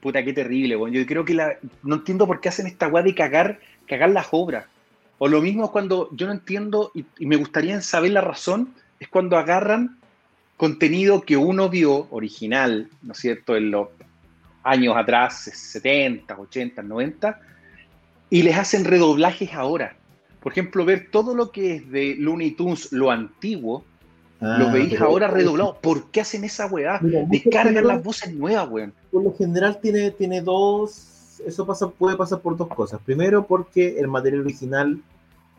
Puta, 0.00 0.24
qué 0.24 0.32
terrible. 0.32 0.78
Yo 0.90 1.06
creo 1.06 1.24
que 1.24 1.34
la. 1.34 1.58
No 1.82 1.96
entiendo 1.96 2.26
por 2.26 2.40
qué 2.40 2.48
hacen 2.48 2.66
esta 2.66 2.88
weá 2.88 3.02
de 3.02 3.14
cagar, 3.14 3.60
cagar 3.86 4.10
las 4.10 4.28
obras. 4.30 4.66
O 5.18 5.28
lo 5.28 5.42
mismo 5.42 5.70
cuando 5.70 6.08
yo 6.12 6.26
no 6.26 6.32
entiendo, 6.32 6.90
y, 6.94 7.04
y 7.18 7.26
me 7.26 7.36
gustaría 7.36 7.80
saber 7.82 8.12
la 8.12 8.22
razón, 8.22 8.74
es 8.98 9.08
cuando 9.08 9.36
agarran 9.36 9.98
contenido 10.56 11.22
que 11.22 11.36
uno 11.36 11.68
vio 11.68 12.06
original, 12.10 12.88
¿no 13.02 13.12
es 13.12 13.18
cierto?, 13.18 13.56
en 13.56 13.70
los 13.70 13.88
años 14.62 14.94
atrás, 14.96 15.42
70, 15.42 16.38
80, 16.38 16.82
90, 16.82 17.40
y 18.30 18.42
les 18.42 18.56
hacen 18.56 18.84
redoblajes 18.84 19.54
ahora. 19.54 19.96
Por 20.40 20.52
ejemplo, 20.52 20.84
ver 20.84 21.08
todo 21.10 21.34
lo 21.34 21.50
que 21.50 21.76
es 21.76 21.90
de 21.90 22.14
Looney 22.18 22.52
Tunes, 22.52 22.92
lo 22.92 23.10
antiguo, 23.10 23.84
Ah, 24.40 24.56
lo 24.58 24.70
veis 24.72 24.90
pero- 24.90 25.06
ahora 25.06 25.28
redoblado. 25.28 25.78
¿Por 25.80 26.10
qué 26.10 26.20
hacen 26.22 26.44
esa 26.44 26.66
weá? 26.66 26.98
Mira, 27.02 27.20
muchos 27.20 27.30
Descargan 27.44 27.74
géneros, 27.74 27.92
las 27.92 28.02
voces 28.02 28.34
nuevas, 28.34 28.68
weón. 28.70 28.94
Por 29.10 29.22
lo 29.24 29.34
general 29.36 29.78
tiene, 29.80 30.10
tiene 30.12 30.40
dos. 30.40 31.40
Eso 31.46 31.66
pasa, 31.66 31.88
puede 31.88 32.16
pasar 32.16 32.40
por 32.40 32.56
dos 32.56 32.68
cosas. 32.68 33.00
Primero, 33.04 33.46
porque 33.46 33.98
el 33.98 34.08
material 34.08 34.42
original 34.42 35.00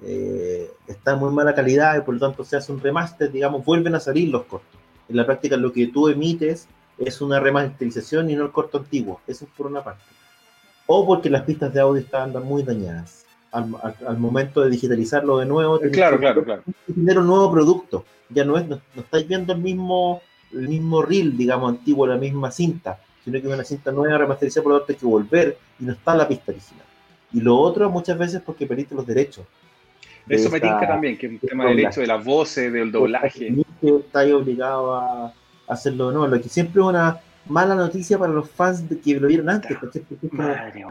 eh, 0.03 0.69
está 0.87 1.13
en 1.13 1.19
muy 1.19 1.31
mala 1.31 1.53
calidad 1.53 1.97
y 1.97 2.01
por 2.01 2.15
lo 2.15 2.19
tanto 2.19 2.43
se 2.43 2.57
hace 2.57 2.71
un 2.71 2.79
remaster, 2.81 3.31
digamos, 3.31 3.63
vuelven 3.63 3.93
a 3.95 3.99
salir 3.99 4.29
los 4.29 4.43
cortos. 4.45 4.79
En 5.09 5.15
la 5.17 5.25
práctica 5.25 5.57
lo 5.57 5.71
que 5.71 5.87
tú 5.87 6.07
emites 6.07 6.67
es 6.97 7.21
una 7.21 7.39
remasterización 7.39 8.29
y 8.29 8.35
no 8.35 8.45
el 8.45 8.51
corto 8.51 8.79
antiguo, 8.79 9.21
eso 9.27 9.45
es 9.45 9.51
por 9.55 9.67
una 9.67 9.83
parte. 9.83 10.03
O 10.87 11.05
porque 11.05 11.29
las 11.29 11.43
pistas 11.43 11.73
de 11.73 11.79
audio 11.81 12.01
están 12.01 12.31
muy 12.43 12.63
dañadas. 12.63 13.25
Al, 13.51 14.17
momento 14.17 14.61
de 14.61 14.69
digitalizarlo 14.69 15.37
de 15.37 15.45
nuevo, 15.45 15.77
claro, 15.91 16.17
claro, 16.17 16.43
claro. 16.43 16.63
tener 16.87 17.19
un 17.19 17.27
nuevo 17.27 17.51
producto. 17.51 18.05
Ya 18.29 18.45
no 18.45 18.57
es, 18.57 18.65
no, 18.65 18.79
estáis 18.95 19.27
viendo 19.27 19.51
el 19.51 19.59
mismo, 19.59 20.21
el 20.53 20.69
mismo 20.69 21.01
reel, 21.01 21.35
digamos, 21.35 21.69
antiguo, 21.69 22.07
la 22.07 22.15
misma 22.15 22.49
cinta, 22.49 22.99
sino 23.25 23.41
que 23.41 23.47
es 23.47 23.53
una 23.53 23.65
cinta 23.65 23.91
nueva 23.91 24.17
remasterizada, 24.19 24.63
por 24.63 24.71
lo 24.71 24.77
tanto 24.79 24.93
hay 24.93 24.99
que 24.99 25.05
volver 25.05 25.57
y 25.81 25.83
no 25.83 25.91
está 25.91 26.15
la 26.15 26.29
pista 26.29 26.51
original. 26.53 26.85
Y 27.33 27.41
lo 27.41 27.57
otro 27.57 27.89
muchas 27.89 28.17
veces 28.17 28.41
porque 28.45 28.65
perdiste 28.65 28.95
los 28.95 29.05
derechos. 29.05 29.45
Eso 30.29 30.49
me 30.49 30.61
tinca 30.61 30.87
también, 30.87 31.17
que 31.17 31.25
es 31.25 31.31
un 31.33 31.39
tema 31.39 31.65
del 31.65 31.79
hecho 31.79 32.01
de 32.01 32.07
las 32.07 32.23
voces, 32.23 32.71
del 32.71 32.91
doblaje. 32.91 33.53
Está 33.81 34.21
obligado 34.33 34.95
a 34.95 35.33
hacerlo 35.67 36.07
de 36.07 36.15
nuevo, 36.15 36.35
lo 36.35 36.41
que 36.41 36.49
siempre 36.49 36.81
es 36.81 36.87
una 36.87 37.19
mala 37.47 37.75
noticia 37.75 38.17
para 38.17 38.31
los 38.31 38.49
fans 38.49 38.87
de 38.87 38.99
que 38.99 39.19
lo 39.19 39.27
vieron 39.27 39.49
antes. 39.49 39.77
Madre, 40.31 40.85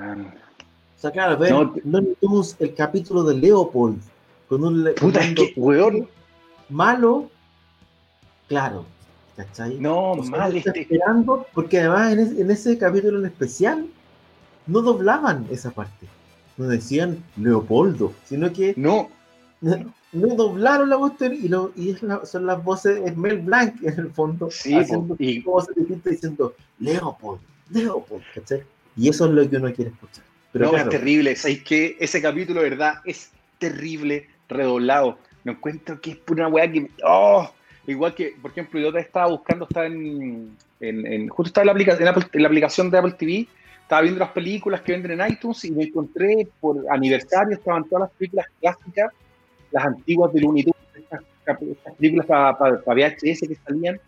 o 1.00 1.02
sea, 1.02 1.10
claro, 1.12 1.38
no, 1.48 1.74
no 1.82 2.06
vimos 2.20 2.56
el 2.58 2.74
capítulo 2.74 3.22
de 3.24 3.34
Leopold 3.34 4.02
con 4.50 4.62
un, 4.62 4.90
Puta, 5.00 5.20
que, 5.34 5.54
weón. 5.56 6.06
malo, 6.68 7.30
claro, 8.48 8.84
¿cachai? 9.34 9.78
No, 9.78 10.16
mal 10.16 10.54
este. 10.54 10.82
esperando, 10.82 11.46
porque 11.54 11.78
además 11.78 12.12
en, 12.12 12.38
en, 12.38 12.50
ese 12.50 12.76
capítulo 12.76 13.18
en 13.18 13.24
especial 13.24 13.86
no 14.66 14.82
doblaban 14.82 15.46
esa 15.50 15.70
parte. 15.70 16.06
No 16.58 16.66
decían 16.66 17.24
Leopoldo, 17.38 18.12
sino 18.26 18.52
que 18.52 18.74
no 18.76 19.08
no 19.62 20.34
doblaron 20.34 20.90
la 20.90 20.96
voz 20.96 21.14
y, 21.22 21.48
lo, 21.48 21.72
y 21.76 21.96
son 22.24 22.44
las 22.44 22.62
voces 22.62 23.02
de 23.02 23.12
Mel 23.12 23.38
Blanc 23.38 23.82
en 23.82 23.98
el 23.98 24.10
fondo 24.10 24.50
sí, 24.50 24.74
haciendo 24.74 25.16
y... 25.18 25.40
voces 25.40 25.74
distintas 25.76 26.12
diciendo 26.12 26.54
Leopold, 26.78 27.40
Leopold, 27.70 28.22
¿cachai? 28.34 28.64
Y 28.98 29.08
eso 29.08 29.24
es 29.24 29.32
lo 29.32 29.48
que 29.48 29.56
uno 29.56 29.72
quiere 29.72 29.92
escuchar. 29.92 30.29
Pero 30.52 30.72
no, 30.72 30.76
es 30.76 30.88
terrible, 30.88 31.36
¿sabes 31.36 31.62
que 31.62 31.96
Ese 32.00 32.20
capítulo, 32.20 32.62
verdad, 32.62 32.94
es 33.04 33.30
terrible, 33.58 34.28
redoblado. 34.48 35.18
Me 35.44 35.52
encuentro 35.52 36.00
que 36.00 36.12
es 36.12 36.18
una 36.28 36.48
weá 36.48 36.70
que. 36.70 36.88
¡Oh! 37.04 37.50
Igual 37.86 38.14
que, 38.14 38.34
por 38.40 38.50
ejemplo, 38.50 38.78
yo 38.78 38.92
te 38.92 39.00
estaba 39.00 39.28
buscando, 39.28 39.64
estaba 39.64 39.86
en, 39.86 40.56
en, 40.80 41.28
justo 41.28 41.48
estaba 41.48 41.62
en 41.62 41.66
la, 41.66 41.72
aplicación, 41.72 42.28
en 42.32 42.42
la 42.42 42.48
aplicación 42.48 42.90
de 42.90 42.98
Apple 42.98 43.14
TV, 43.18 43.48
estaba 43.82 44.02
viendo 44.02 44.20
las 44.20 44.30
películas 44.30 44.82
que 44.82 44.92
venden 44.92 45.20
en 45.20 45.32
iTunes 45.32 45.64
y 45.64 45.72
me 45.72 45.84
encontré 45.84 46.46
por 46.60 46.84
aniversario, 46.90 47.56
estaban 47.56 47.84
todas 47.88 48.08
las 48.08 48.10
películas 48.16 48.46
clásicas 48.60 49.12
las 49.70 49.84
antiguas 49.84 50.32
de 50.32 50.40
Looney 50.40 50.66
estas, 50.94 51.20
películas 51.96 52.26
para 52.26 52.52
VHS 52.86 53.40
que 53.40 53.56
salían, 53.64 54.00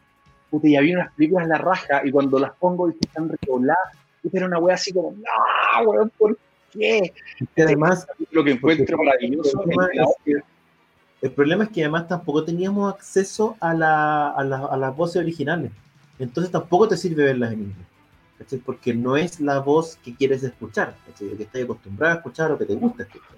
puta, 0.51 0.69
y 0.69 0.77
había 0.77 0.97
unas 0.97 1.13
películas 1.15 1.45
en 1.45 1.51
la 1.51 1.59
raja, 1.59 2.03
y 2.05 2.11
cuando 2.11 2.39
las 2.39 2.53
pongo 2.53 2.89
y 2.89 2.95
están 3.01 3.29
redobladas, 3.29 3.97
era 4.33 4.47
una 4.47 4.59
wea 4.59 4.75
así 4.75 4.93
como, 4.93 5.13
no, 5.13 5.91
weón, 5.91 6.13
¿por 6.19 6.39
qué? 6.73 7.13
además, 7.57 8.07
lo 8.31 8.45
que 8.45 8.53
encuentro 8.53 8.99
maravilloso 8.99 9.63
el 11.23 11.31
problema 11.31 11.65
es 11.65 11.71
que 11.71 11.83
además 11.83 12.09
tampoco 12.09 12.45
teníamos 12.45 12.93
acceso 12.93 13.57
a, 13.61 13.73
la, 13.73 14.31
a, 14.31 14.43
la, 14.43 14.67
a, 14.67 14.77
las 14.77 14.97
voces 14.97 15.23
originales. 15.23 15.71
Entonces 16.19 16.51
tampoco 16.51 16.89
te 16.89 16.97
sirve 16.97 17.23
verlas 17.23 17.53
en 17.53 17.61
inglés. 17.61 18.63
Porque 18.65 18.93
no 18.93 19.17
es 19.17 19.39
la 19.39 19.61
voz 19.61 19.97
que 20.05 20.17
quieres 20.17 20.43
escuchar, 20.43 20.97
¿cachai? 21.07 21.37
que 21.37 21.45
estás 21.45 21.63
acostumbrado 21.63 22.15
a 22.15 22.17
escuchar 22.17 22.51
o 22.51 22.59
que 22.59 22.65
te 22.65 22.75
gusta 22.75 23.05
escuchar. 23.05 23.37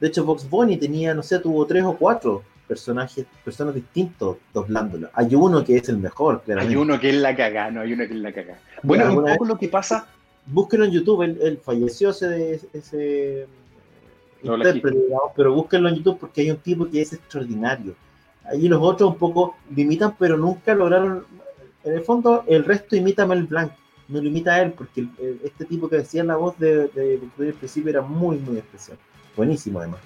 De 0.00 0.08
hecho, 0.08 0.24
Vox 0.24 0.48
Bunny 0.50 0.76
tenía, 0.76 1.14
no 1.14 1.22
sé, 1.22 1.38
tuvo 1.38 1.64
tres 1.66 1.84
o 1.84 1.96
cuatro 1.96 2.42
personajes, 2.66 3.26
personas 3.44 3.76
distintos 3.76 4.38
doblándolo. 4.52 5.08
Hay 5.12 5.32
uno 5.34 5.64
que 5.64 5.76
es 5.76 5.88
el 5.88 5.98
mejor, 5.98 6.42
claramente. 6.42 6.74
Hay 6.74 6.82
uno 6.82 6.98
que 6.98 7.10
es 7.10 7.16
la 7.16 7.36
cagada, 7.36 7.70
no 7.70 7.82
hay 7.82 7.92
uno 7.92 8.08
que 8.08 8.14
es 8.14 8.20
la 8.20 8.32
cagada. 8.32 8.58
Bueno, 8.82 9.14
un 9.14 9.24
poco 9.24 9.44
lo 9.44 9.56
que 9.56 9.68
pasa. 9.68 10.08
Búsquenlo 10.46 10.86
en 10.86 10.92
YouTube, 10.92 11.22
él, 11.22 11.60
falleció 11.62 12.10
ese, 12.10 12.60
ese 12.72 13.46
intérprete, 14.42 14.98
pero 15.36 15.54
búsquenlo 15.54 15.88
en 15.88 15.96
YouTube 15.96 16.18
porque 16.18 16.40
hay 16.40 16.50
un 16.50 16.56
tipo 16.58 16.88
que 16.88 17.02
es 17.02 17.12
extraordinario. 17.12 17.94
Ahí 18.44 18.68
los 18.68 18.82
otros 18.82 19.10
un 19.10 19.18
poco 19.18 19.56
limitan, 19.74 20.16
pero 20.18 20.36
nunca 20.36 20.74
lograron. 20.74 21.24
En 21.84 21.94
el 21.94 22.02
fondo, 22.02 22.44
el 22.46 22.64
resto 22.64 22.96
imita 22.96 23.22
a 23.22 23.26
Mel 23.26 23.44
Blanc, 23.44 23.72
no 24.08 24.20
lo 24.20 24.28
imita 24.28 24.54
a 24.54 24.62
él, 24.62 24.72
porque 24.72 25.06
este 25.44 25.64
tipo 25.64 25.88
que 25.88 25.96
decía 25.96 26.24
la 26.24 26.36
voz 26.36 26.58
de, 26.58 26.88
de, 26.88 27.20
de, 27.36 27.52
principio 27.52 27.90
era 27.90 28.02
muy, 28.02 28.38
muy 28.38 28.58
especial. 28.58 28.98
Buenísimo, 29.36 29.78
además. 29.78 30.00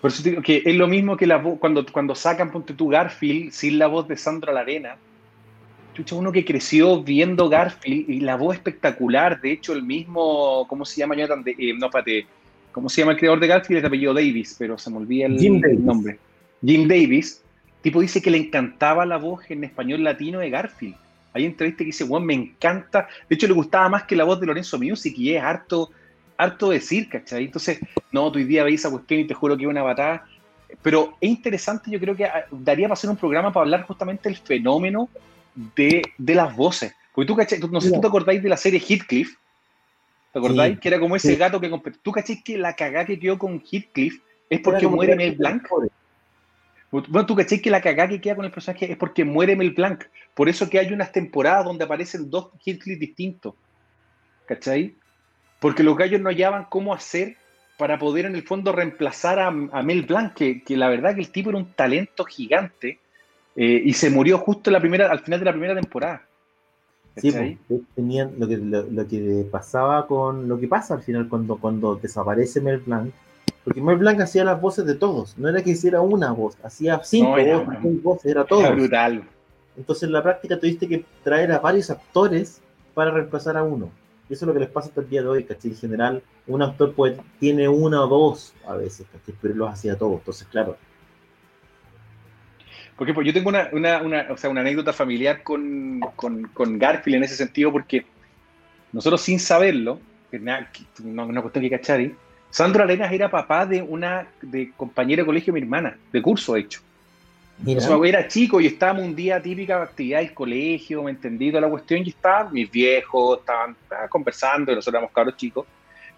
Por 0.00 0.10
eso 0.10 0.22
digo 0.22 0.40
que 0.40 0.62
es 0.64 0.74
lo 0.74 0.86
mismo 0.88 1.16
que 1.16 1.26
la 1.26 1.36
voz, 1.36 1.58
cuando, 1.58 1.84
cuando 1.92 2.14
sacan, 2.14 2.50
ponte 2.50 2.72
tú, 2.72 2.88
Garfield 2.88 3.52
sin 3.52 3.78
la 3.78 3.86
voz 3.86 4.08
de 4.08 4.16
Sandra 4.16 4.52
Larena. 4.52 4.96
Chucha, 5.94 6.14
uno 6.14 6.32
que 6.32 6.44
creció 6.44 7.02
viendo 7.02 7.48
Garfield 7.48 8.08
y 8.08 8.20
la 8.20 8.36
voz 8.36 8.56
espectacular. 8.56 9.40
De 9.40 9.52
hecho, 9.52 9.72
el 9.72 9.82
mismo, 9.82 10.66
¿cómo 10.68 10.84
se 10.84 10.98
llama? 10.98 11.14
De, 11.14 11.24
eh, 11.24 11.74
no, 11.78 11.86
espérate, 11.86 12.26
¿cómo 12.72 12.88
se 12.88 13.00
llama 13.00 13.12
el 13.12 13.18
creador 13.18 13.40
de 13.40 13.46
Garfield? 13.46 13.78
Es 13.78 13.82
de 13.82 13.88
apellido 13.88 14.14
Davis, 14.14 14.56
pero 14.58 14.78
se 14.78 14.90
me 14.90 14.98
olvida 14.98 15.26
el, 15.26 15.84
nombre. 15.84 16.18
Jim 16.64 16.86
Davis. 16.86 17.42
Tipo 17.82 18.00
dice 18.00 18.20
que 18.20 18.30
le 18.30 18.38
encantaba 18.38 19.06
la 19.06 19.16
voz 19.16 19.50
en 19.50 19.64
español 19.64 20.04
latino 20.04 20.38
de 20.38 20.50
Garfield. 20.50 20.96
Hay 21.32 21.46
entrevistas 21.46 21.78
que 21.78 21.84
dice, 21.86 22.04
bueno, 22.04 22.26
me 22.26 22.34
encanta. 22.34 23.08
De 23.28 23.34
hecho, 23.34 23.46
le 23.46 23.54
gustaba 23.54 23.88
más 23.88 24.02
que 24.04 24.16
la 24.16 24.24
voz 24.24 24.38
de 24.40 24.46
Lorenzo 24.46 24.78
Music 24.78 25.14
y 25.16 25.34
es 25.34 25.42
harto 25.42 25.90
harto 26.40 26.70
decir, 26.70 27.08
¿cachai? 27.08 27.44
Entonces, 27.44 27.78
no, 28.12 28.32
tu 28.32 28.38
día 28.38 28.64
veis 28.64 28.80
esa 28.80 28.90
cuestión 28.90 29.20
y 29.20 29.26
te 29.26 29.34
juro 29.34 29.56
que 29.56 29.64
es 29.64 29.68
una 29.68 29.82
batalla. 29.82 30.24
Pero 30.82 31.14
es 31.20 31.28
interesante, 31.28 31.90
yo 31.90 32.00
creo 32.00 32.16
que 32.16 32.24
ah, 32.24 32.46
daría 32.50 32.86
para 32.86 32.94
hacer 32.94 33.10
un 33.10 33.16
programa 33.16 33.52
para 33.52 33.64
hablar 33.64 33.82
justamente 33.82 34.28
del 34.28 34.38
fenómeno 34.38 35.08
de, 35.54 36.02
las 36.18 36.54
voces. 36.56 36.94
Porque 37.14 37.26
tú, 37.26 37.36
¿cachai? 37.36 37.58
No 37.58 37.80
sé 37.80 37.88
si 37.88 37.94
tú 37.94 38.00
te 38.00 38.06
acordáis 38.06 38.42
de 38.42 38.48
la 38.48 38.56
serie 38.56 38.80
Heathcliff. 38.80 39.36
¿Te 40.32 40.38
acordáis? 40.38 40.78
que 40.78 40.88
era 40.88 41.00
como 41.00 41.16
ese 41.16 41.34
gato 41.36 41.60
que 41.60 41.70
¿Tú 42.02 42.12
cachai 42.12 42.42
que 42.42 42.56
la 42.56 42.74
cagada 42.76 43.06
que 43.06 43.18
quedó 43.18 43.38
con 43.38 43.60
Heathcliff 43.60 44.22
es 44.48 44.60
porque 44.60 44.86
muere 44.86 45.16
Mel 45.16 45.36
Blanc? 45.36 45.66
Bueno, 46.90 47.26
tú 47.26 47.34
cachai 47.34 47.60
que 47.60 47.70
la 47.70 47.80
cagada 47.80 48.08
que 48.08 48.20
queda 48.20 48.36
con 48.36 48.44
el 48.44 48.50
personaje 48.50 48.90
es 48.90 48.96
porque 48.96 49.24
muere 49.24 49.56
Mel 49.56 49.72
Blanc. 49.72 50.04
Por 50.34 50.48
eso 50.48 50.68
que 50.70 50.78
hay 50.78 50.92
unas 50.92 51.12
temporadas 51.12 51.64
donde 51.64 51.84
aparecen 51.84 52.30
dos 52.30 52.50
Heathcliff 52.64 52.98
distintos. 52.98 53.54
¿Cachai? 54.46 54.94
porque 55.60 55.82
los 55.82 55.96
gallos 55.96 56.20
no 56.20 56.30
hallaban 56.30 56.64
cómo 56.64 56.92
hacer 56.92 57.36
para 57.76 57.98
poder 57.98 58.26
en 58.26 58.34
el 58.34 58.42
fondo 58.42 58.72
reemplazar 58.72 59.38
a, 59.38 59.50
Mel 59.50 60.02
Blanc, 60.02 60.34
que, 60.34 60.62
la 60.68 60.88
verdad 60.88 61.14
que 61.14 61.20
el 61.20 61.30
tipo 61.30 61.50
era 61.50 61.58
un 61.58 61.72
talento 61.72 62.24
gigante 62.24 62.98
eh, 63.56 63.82
y 63.84 63.92
se 63.92 64.10
murió 64.10 64.38
justo 64.38 64.70
la 64.70 64.80
primera, 64.80 65.10
al 65.10 65.20
final 65.20 65.40
de 65.40 65.46
la 65.46 65.52
primera 65.52 65.74
temporada. 65.74 66.22
Sí, 67.16 67.32
pues, 67.68 67.80
tenían 67.94 68.32
lo 68.38 68.48
que, 68.48 68.56
lo, 68.56 69.08
que 69.08 69.46
pasaba 69.50 70.06
con 70.06 70.48
lo 70.48 70.58
que 70.58 70.68
pasa 70.68 70.94
al 70.94 71.02
final 71.02 71.28
cuando, 71.28 71.56
cuando 71.56 71.96
desaparece 71.96 72.60
Mel 72.60 72.78
Blanc, 72.78 73.12
porque 73.64 73.80
Mel 73.82 73.98
Blanc 73.98 74.20
hacía 74.20 74.44
las 74.44 74.60
voces 74.60 74.86
de 74.86 74.94
todos, 74.94 75.36
no 75.36 75.48
era 75.48 75.62
que 75.62 75.70
hiciera 75.70 76.00
una 76.00 76.32
voz, 76.32 76.56
hacía 76.62 77.00
cinco 77.02 77.36
voces, 78.02 78.30
era 78.30 78.44
todo. 78.44 78.60
Era 78.60 78.70
brutal. 78.70 79.24
Entonces 79.76 80.04
en 80.04 80.12
la 80.12 80.22
práctica 80.22 80.58
tuviste 80.58 80.88
que 80.88 81.04
traer 81.22 81.52
a 81.52 81.58
varios 81.58 81.90
actores 81.90 82.60
para 82.94 83.10
reemplazar 83.10 83.56
a 83.56 83.62
uno. 83.62 83.90
Y 84.28 84.34
eso 84.34 84.44
es 84.44 84.46
lo 84.46 84.54
que 84.54 84.60
les 84.60 84.70
pasa 84.70 84.88
hasta 84.88 85.00
el 85.00 85.10
día 85.10 85.22
de 85.22 85.28
hoy, 85.28 85.44
¿cachai? 85.44 85.72
En 85.72 85.76
general, 85.76 86.22
un 86.46 86.62
actor 86.62 86.94
puede, 86.94 87.18
tiene 87.40 87.68
una 87.68 88.04
o 88.04 88.06
dos 88.06 88.54
a 88.66 88.74
veces, 88.76 89.06
¿cachai? 89.12 89.34
Pero 89.42 89.54
los 89.54 89.70
hacía 89.70 89.98
todos. 89.98 90.18
Entonces, 90.18 90.46
claro. 90.48 90.76
Porque 93.00 93.14
pues, 93.14 93.26
yo 93.26 93.32
tengo 93.32 93.48
una, 93.48 93.70
una, 93.72 94.02
una, 94.02 94.26
o 94.28 94.36
sea, 94.36 94.50
una 94.50 94.60
anécdota 94.60 94.92
familiar 94.92 95.42
con, 95.42 96.00
con, 96.16 96.42
con, 96.48 96.78
Garfield 96.78 97.16
en 97.16 97.24
ese 97.24 97.34
sentido, 97.34 97.72
porque 97.72 98.04
nosotros 98.92 99.22
sin 99.22 99.40
saberlo, 99.40 99.98
que 100.30 100.38
no, 100.38 101.24
no 101.32 101.40
cuestión 101.40 101.64
que 101.64 101.70
cachar, 101.70 101.98
Sandro 102.50 102.84
Arenas 102.84 103.10
era 103.10 103.30
papá 103.30 103.64
de 103.64 103.80
una 103.80 104.26
de 104.42 104.72
compañera 104.76 105.22
de 105.22 105.26
colegio 105.26 105.50
de 105.54 105.60
mi 105.60 105.64
hermana, 105.64 105.96
de 106.12 106.20
curso 106.20 106.54
hecho. 106.56 106.82
Mira. 107.64 107.80
era 108.04 108.28
chico 108.28 108.60
y 108.60 108.66
estábamos 108.66 109.04
un 109.04 109.16
día 109.16 109.40
típica 109.40 109.82
actividad 109.82 110.18
del 110.18 110.34
colegio, 110.34 111.02
me 111.02 111.12
entendí 111.12 111.48
toda 111.48 111.62
la 111.62 111.70
cuestión, 111.70 112.02
y 112.04 112.10
estaban 112.10 112.52
mis 112.52 112.70
viejos, 112.70 113.38
estaban, 113.38 113.76
conversando, 114.10 114.72
y 114.72 114.74
nosotros 114.74 114.98
éramos 114.98 115.14
cabros 115.14 115.38
chicos. 115.38 115.64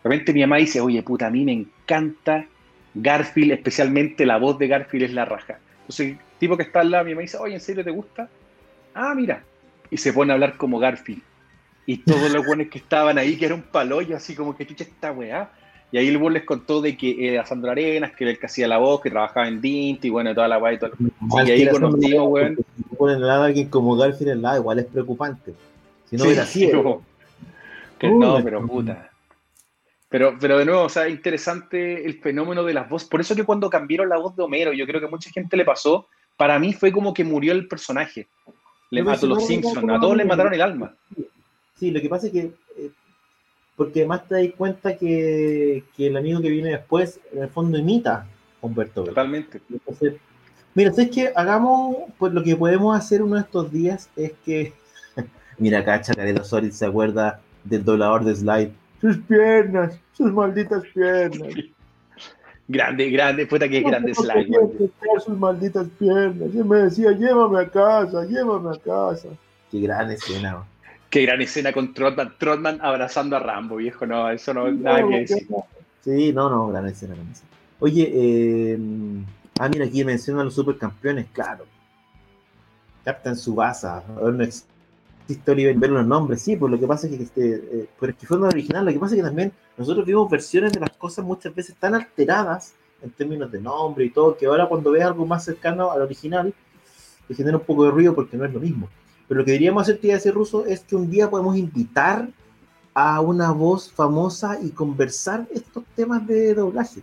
De 0.02 0.10
repente 0.10 0.32
mi 0.32 0.40
mamá 0.40 0.56
dice, 0.56 0.80
oye, 0.80 1.00
puta, 1.04 1.28
a 1.28 1.30
mí 1.30 1.44
me 1.44 1.52
encanta 1.52 2.44
Garfield, 2.92 3.52
especialmente 3.52 4.26
la 4.26 4.38
voz 4.38 4.58
de 4.58 4.66
Garfield 4.66 5.04
es 5.04 5.12
la 5.12 5.24
raja. 5.26 5.60
Entonces, 5.82 6.16
tipo 6.42 6.56
que 6.56 6.64
está 6.64 6.80
al 6.80 6.90
lado, 6.90 7.04
mi 7.04 7.12
mamá 7.12 7.22
dice, 7.22 7.38
oye, 7.38 7.54
¿en 7.54 7.60
serio 7.60 7.84
te 7.84 7.92
gusta? 7.92 8.28
Ah, 8.94 9.14
mira. 9.14 9.44
Y 9.90 9.96
se 9.96 10.12
pone 10.12 10.32
a 10.32 10.34
hablar 10.34 10.56
como 10.56 10.80
Garfield. 10.80 11.22
Y 11.86 11.98
todos 11.98 12.32
los 12.32 12.44
buenos 12.44 12.66
que 12.66 12.78
estaban 12.78 13.16
ahí, 13.16 13.36
que 13.36 13.46
era 13.46 13.54
un 13.54 13.62
paloyo, 13.62 14.16
así 14.16 14.34
como 14.34 14.56
que 14.56 14.66
chucha 14.66 14.82
esta 14.82 15.12
weá. 15.12 15.52
Y 15.92 15.98
ahí 15.98 16.08
el 16.08 16.18
buen 16.18 16.34
les 16.34 16.42
contó 16.42 16.80
de 16.80 16.96
que 16.96 17.28
era 17.28 17.46
Sandro 17.46 17.70
Arenas, 17.70 18.10
que 18.10 18.24
era 18.24 18.32
el 18.32 18.40
que 18.40 18.46
hacía 18.46 18.66
la 18.66 18.78
voz, 18.78 19.00
que 19.00 19.10
trabajaba 19.10 19.46
en 19.46 19.60
Dinty, 19.60 20.10
bueno, 20.10 20.34
toda 20.34 20.48
la 20.48 20.56
guay 20.56 20.74
y 20.74 20.78
todo. 20.80 20.90
Y 21.46 21.50
ahí 21.52 21.68
conocimos, 21.68 22.28
weón. 22.28 22.56
Si 22.56 22.96
ponen 22.96 23.16
al 23.18 23.28
lado 23.28 23.42
a 23.44 23.46
alguien 23.46 23.68
como 23.68 23.94
Garfield 23.94 24.32
en 24.32 24.42
lado, 24.42 24.58
igual 24.58 24.80
es 24.80 24.86
preocupante. 24.86 25.54
Si 26.10 26.16
no 26.16 26.24
hubiera 26.24 26.44
sido. 26.44 27.02
No, 28.02 28.18
no, 28.18 28.42
pero 28.42 28.66
puta. 28.66 29.12
Pero, 30.08 30.36
pero 30.40 30.58
de 30.58 30.64
nuevo, 30.64 30.82
o 30.82 30.88
sea, 30.88 31.08
interesante 31.08 32.04
el 32.04 32.20
fenómeno 32.20 32.64
de 32.64 32.74
las 32.74 32.88
voces. 32.88 33.08
Por 33.08 33.20
eso 33.20 33.36
que 33.36 33.44
cuando 33.44 33.70
cambiaron 33.70 34.08
la 34.08 34.18
voz 34.18 34.34
de 34.34 34.42
Homero, 34.42 34.72
yo 34.72 34.86
creo 34.86 35.00
que 35.00 35.06
a 35.06 35.10
mucha 35.10 35.30
gente 35.30 35.56
le 35.56 35.64
pasó, 35.64 36.08
para 36.36 36.58
mí 36.58 36.72
fue 36.72 36.92
como 36.92 37.14
que 37.14 37.24
murió 37.24 37.52
el 37.52 37.68
personaje. 37.68 38.28
Le 38.90 39.02
mató 39.02 39.26
los 39.26 39.46
Simpsons, 39.46 39.90
a 39.90 40.00
todos 40.00 40.16
le 40.16 40.24
mataron 40.24 40.52
el 40.52 40.62
alma. 40.62 40.94
Sí, 41.78 41.90
lo 41.90 42.00
que 42.00 42.08
pasa 42.08 42.26
es 42.26 42.32
que, 42.32 42.52
eh, 42.78 42.90
porque 43.76 44.00
además 44.00 44.28
te 44.28 44.34
das 44.34 44.54
cuenta 44.56 44.96
que, 44.96 45.84
que, 45.96 46.06
el 46.08 46.16
amigo 46.16 46.40
que 46.40 46.50
viene 46.50 46.70
después, 46.70 47.18
en 47.32 47.42
el 47.42 47.48
fondo 47.48 47.78
imita 47.78 48.14
a 48.16 48.26
Humberto 48.60 49.04
Totalmente. 49.04 49.60
mira, 50.74 50.92
es 50.96 51.10
que 51.10 51.32
hagamos, 51.34 51.96
pues 52.18 52.32
lo 52.32 52.42
que 52.42 52.54
podemos 52.54 52.96
hacer 52.96 53.22
uno 53.22 53.36
de 53.36 53.42
estos 53.42 53.72
días 53.72 54.10
es 54.14 54.32
que, 54.44 54.72
mira 55.58 55.78
acá, 55.78 56.00
Chacareta 56.00 56.44
Soris 56.44 56.76
se 56.76 56.86
acuerda 56.86 57.40
del 57.64 57.84
doblador 57.84 58.24
de 58.24 58.34
Slide 58.34 58.72
sus 59.02 59.18
piernas, 59.18 59.98
sus 60.12 60.32
malditas 60.32 60.84
piernas. 60.94 61.52
Grande, 62.68 63.10
grande, 63.10 63.46
puta 63.46 63.68
que 63.68 63.78
es 63.78 63.84
grande 63.84 64.14
slide. 64.14 64.48
sus 65.24 65.36
malditas 65.36 65.86
piernas. 65.98 66.54
Y 66.54 66.58
me 66.58 66.78
decía, 66.78 67.12
llévame 67.12 67.60
a 67.60 67.68
casa, 67.68 68.24
llévame 68.24 68.76
a 68.76 68.78
casa. 68.78 69.28
Qué 69.70 69.80
gran 69.80 70.10
escena. 70.10 70.64
Qué 71.10 71.22
gran 71.22 71.42
escena 71.42 71.72
con 71.72 71.92
Trotman, 71.92 72.34
Trotman 72.38 72.78
abrazando 72.80 73.36
a 73.36 73.40
Rambo, 73.40 73.76
viejo. 73.76 74.06
No, 74.06 74.30
eso 74.30 74.54
no, 74.54 74.70
nada 74.70 75.06
que 75.06 75.18
decir. 75.20 75.46
Sí, 76.02 76.32
no, 76.32 76.48
no, 76.48 76.68
gran 76.68 76.86
escena. 76.86 77.14
Oye, 77.80 78.10
eh, 78.14 78.78
ah, 79.58 79.68
mira, 79.68 79.84
aquí 79.84 80.04
mencionan 80.04 80.42
a 80.42 80.44
los 80.44 80.54
supercampeones, 80.54 81.26
claro. 81.32 81.66
Captain 83.04 83.36
Subasa, 83.36 84.02
historia 85.28 85.72
ver 85.76 85.90
los 85.90 86.06
nombres, 86.06 86.42
sí, 86.42 86.56
pues 86.56 86.70
lo 86.70 86.78
que 86.78 86.86
pasa 86.86 87.06
es 87.06 87.16
que, 87.16 87.22
este, 87.22 87.54
eh, 87.54 87.88
pero 87.98 88.12
es 88.12 88.18
que 88.18 88.26
fue 88.26 88.38
una 88.38 88.48
original, 88.48 88.84
lo 88.84 88.92
que 88.92 88.98
pasa 88.98 89.14
es 89.14 89.20
que 89.20 89.26
también 89.26 89.52
nosotros 89.76 90.04
vimos 90.06 90.30
versiones 90.30 90.72
de 90.72 90.80
las 90.80 90.90
cosas 90.90 91.24
muchas 91.24 91.54
veces 91.54 91.76
tan 91.76 91.94
alteradas 91.94 92.74
en 93.02 93.10
términos 93.10 93.50
de 93.50 93.60
nombre 93.60 94.04
y 94.04 94.10
todo, 94.10 94.36
que 94.36 94.46
ahora 94.46 94.68
cuando 94.68 94.90
ves 94.90 95.04
algo 95.04 95.26
más 95.26 95.44
cercano 95.44 95.90
al 95.90 96.02
original, 96.02 96.52
te 97.28 97.34
genera 97.34 97.56
un 97.56 97.64
poco 97.64 97.84
de 97.84 97.90
ruido 97.90 98.14
porque 98.14 98.36
no 98.36 98.44
es 98.44 98.52
lo 98.52 98.60
mismo. 98.60 98.88
Pero 99.28 99.40
lo 99.40 99.44
que 99.44 99.52
diríamos 99.52 99.82
hacer, 99.82 99.98
tía 99.98 100.16
ese 100.16 100.30
ruso, 100.30 100.66
es 100.66 100.80
que 100.80 100.96
un 100.96 101.10
día 101.10 101.30
podemos 101.30 101.56
invitar 101.56 102.28
a 102.94 103.20
una 103.20 103.50
voz 103.50 103.90
famosa 103.90 104.58
y 104.62 104.70
conversar 104.70 105.46
estos 105.52 105.84
temas 105.96 106.26
de 106.26 106.54
doblaje. 106.54 107.00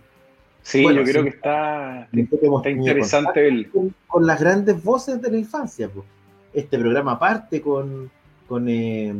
Sí, 0.62 0.82
yo 0.82 1.02
creo 1.02 1.24
que 1.24 1.30
está, 1.30 2.08
está 2.12 2.70
interesante 2.70 3.48
el... 3.48 3.70
Con, 3.70 3.94
con, 4.06 4.26
las 4.26 4.38
grandes 4.38 4.82
voces 4.82 5.20
de 5.20 5.30
la 5.30 5.38
infancia. 5.38 5.88
Pues 5.88 6.04
este 6.52 6.78
programa 6.78 7.18
parte 7.18 7.60
con, 7.60 8.10
con, 8.48 8.68
eh, 8.68 9.14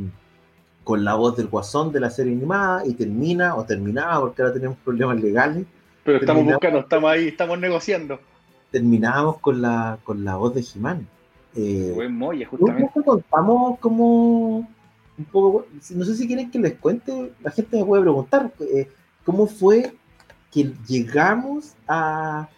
con 0.84 1.04
la 1.04 1.14
voz 1.14 1.36
del 1.36 1.48
guasón 1.48 1.92
de 1.92 2.00
la 2.00 2.10
serie 2.10 2.32
animada 2.32 2.86
y 2.86 2.94
termina, 2.94 3.56
o 3.56 3.64
terminaba, 3.64 4.20
porque 4.20 4.42
ahora 4.42 4.54
tenemos 4.54 4.76
problemas 4.78 5.20
legales. 5.20 5.66
Pero 6.04 6.18
estamos 6.18 6.44
buscando, 6.44 6.80
estamos 6.80 7.10
ahí, 7.10 7.28
estamos 7.28 7.58
negociando. 7.58 8.18
Terminábamos 8.70 9.38
con 9.38 9.60
la, 9.60 9.98
con 10.04 10.24
la 10.24 10.36
voz 10.36 10.54
de 10.54 10.62
Jimán. 10.62 11.06
Eh, 11.54 11.92
buen 11.94 12.16
molle, 12.16 12.44
justamente. 12.44 13.02
Contamos 13.04 13.78
como 13.80 14.58
un 14.58 15.24
poco, 15.30 15.66
no 15.94 16.04
sé 16.04 16.16
si 16.16 16.26
quieren 16.26 16.50
que 16.50 16.58
les 16.58 16.74
cuente, 16.74 17.32
la 17.42 17.50
gente 17.50 17.76
me 17.76 17.84
puede 17.84 18.02
preguntar, 18.02 18.50
eh, 18.60 18.88
¿cómo 19.24 19.46
fue 19.46 19.92
que 20.50 20.72
llegamos 20.88 21.74
a 21.86 22.48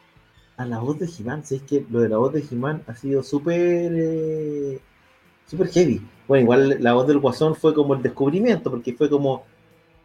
a 0.56 0.66
la 0.66 0.78
voz 0.78 0.98
de 0.98 1.06
He-Man. 1.06 1.44
Si 1.44 1.56
es 1.56 1.62
que 1.62 1.84
lo 1.90 2.00
de 2.00 2.08
la 2.08 2.18
voz 2.18 2.32
de 2.32 2.44
He-Man 2.50 2.82
ha 2.86 2.94
sido 2.94 3.22
súper 3.22 3.92
eh, 3.94 4.80
súper 5.46 5.68
heavy. 5.68 6.00
Bueno, 6.26 6.42
igual 6.44 6.76
la 6.80 6.94
voz 6.94 7.06
del 7.06 7.18
Guasón 7.18 7.54
fue 7.54 7.74
como 7.74 7.94
el 7.94 8.02
descubrimiento, 8.02 8.70
porque 8.70 8.94
fue 8.94 9.10
como 9.10 9.44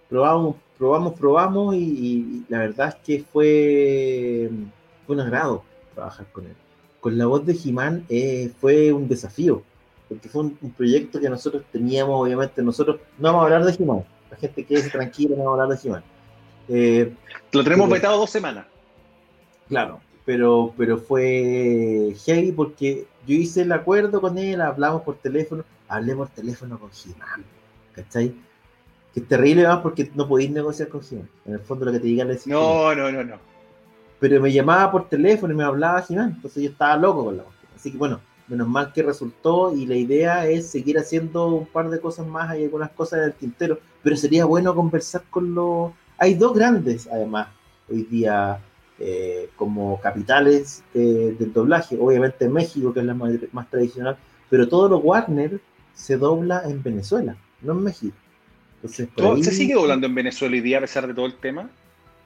probamos, 0.09 0.55
probamos, 0.77 1.13
probamos 1.13 1.75
y, 1.75 2.43
la 2.49 2.59
verdad 2.59 2.89
es 2.89 2.95
que 2.95 3.23
fue, 3.23 4.49
fue 5.05 5.15
un 5.15 5.21
agrado 5.21 5.63
trabajar 5.93 6.27
con 6.31 6.45
él. 6.45 6.55
Con 6.99 7.17
la 7.17 7.25
voz 7.27 7.45
de 7.45 7.53
He-Man 7.53 8.05
eh, 8.09 8.51
fue 8.59 8.91
un 8.91 9.07
desafío, 9.07 9.63
porque 10.09 10.27
fue 10.27 10.41
un, 10.41 10.73
proyecto 10.75 11.19
que 11.19 11.29
nosotros 11.29 11.63
teníamos, 11.71 12.21
obviamente, 12.21 12.61
nosotros 12.61 12.99
no 13.17 13.29
vamos 13.29 13.41
a 13.41 13.45
hablar 13.45 13.63
de 13.63 13.83
He-Man, 13.83 14.03
la 14.29 14.37
gente 14.37 14.65
quede 14.65 14.89
tranquila, 14.89 15.35
no 15.37 15.45
vamos 15.45 15.59
a 15.59 15.63
hablar 15.63 15.77
de 15.77 15.87
He-Man. 15.87 16.03
Eh, 16.69 17.13
Lo 17.53 17.63
tenemos 17.63 17.89
vetado 17.89 18.17
dos 18.17 18.29
semanas. 18.29 18.65
Claro, 19.69 20.01
pero, 20.27 20.73
pero 20.75 20.97
fue 20.97 22.13
heavy 22.25 22.51
porque 22.51 23.07
yo 23.25 23.33
hice 23.33 23.61
el 23.61 23.71
acuerdo 23.71 24.19
con 24.19 24.37
él, 24.37 24.59
hablamos 24.59 25.03
por 25.03 25.15
teléfono, 25.15 25.63
hablé 25.87 26.13
por 26.17 26.27
teléfono 26.27 26.77
con 26.77 26.91
Jimán, 26.91 27.45
¿cachai? 27.93 28.35
Que 29.13 29.21
es 29.21 29.27
terrible 29.29 29.65
más 29.65 29.77
porque 29.77 30.11
no 30.15 30.27
podéis 30.27 30.51
negociar 30.51 30.89
con 30.89 31.01
Jimán. 31.01 31.29
En 31.45 31.53
el 31.53 31.59
fondo 31.61 31.85
lo 31.85 31.93
que 31.93 32.01
te 32.01 32.07
digan 32.07 32.29
es... 32.29 32.45
No, 32.45 32.93
no, 32.93 33.09
no, 33.09 33.23
no. 33.23 33.37
Pero 34.19 34.41
me 34.41 34.51
llamaba 34.51 34.91
por 34.91 35.07
teléfono 35.07 35.53
y 35.53 35.55
me 35.55 35.63
hablaba 35.63 36.01
Jimán, 36.01 36.33
entonces 36.35 36.61
yo 36.61 36.71
estaba 36.71 36.97
loco 36.97 37.23
con 37.23 37.37
la 37.37 37.43
voz. 37.43 37.53
Así 37.73 37.89
que 37.89 37.97
bueno, 37.97 38.19
menos 38.49 38.67
mal 38.67 38.91
que 38.91 39.03
resultó 39.03 39.73
y 39.73 39.85
la 39.85 39.95
idea 39.95 40.45
es 40.45 40.67
seguir 40.67 40.99
haciendo 40.99 41.47
un 41.47 41.67
par 41.67 41.89
de 41.89 42.01
cosas 42.01 42.27
más, 42.27 42.49
hay 42.49 42.65
algunas 42.65 42.91
cosas 42.91 43.19
en 43.19 43.25
el 43.27 43.33
tintero, 43.33 43.79
pero 44.03 44.17
sería 44.17 44.43
bueno 44.43 44.75
conversar 44.75 45.23
con 45.29 45.55
los... 45.55 45.93
Hay 46.17 46.33
dos 46.33 46.53
grandes, 46.53 47.07
además, 47.09 47.47
hoy 47.89 48.03
día 48.03 48.59
eh, 48.99 49.49
como 49.55 49.99
capitales 50.01 50.83
del 50.93 51.53
doblaje. 51.53 51.97
Obviamente 51.99 52.49
México, 52.49 52.93
que 52.93 53.01
es 53.01 53.05
la 53.05 53.13
más, 53.13 53.69
tradicional, 53.69 54.17
pero 54.49 54.67
todo 54.67 54.89
lo 54.89 54.97
Warner 54.97 55.59
se 55.93 56.17
dobla 56.17 56.63
en 56.65 56.81
Venezuela, 56.81 57.37
no 57.61 57.73
en 57.73 57.83
México. 57.83 58.15
¿Se 58.87 59.07
sigue 59.51 59.73
doblando 59.73 60.07
en 60.07 60.15
Venezuela 60.15 60.55
hoy 60.55 60.61
día 60.61 60.77
a 60.77 60.81
pesar 60.81 61.07
de 61.07 61.13
todo 61.13 61.25
el 61.25 61.35
tema? 61.35 61.69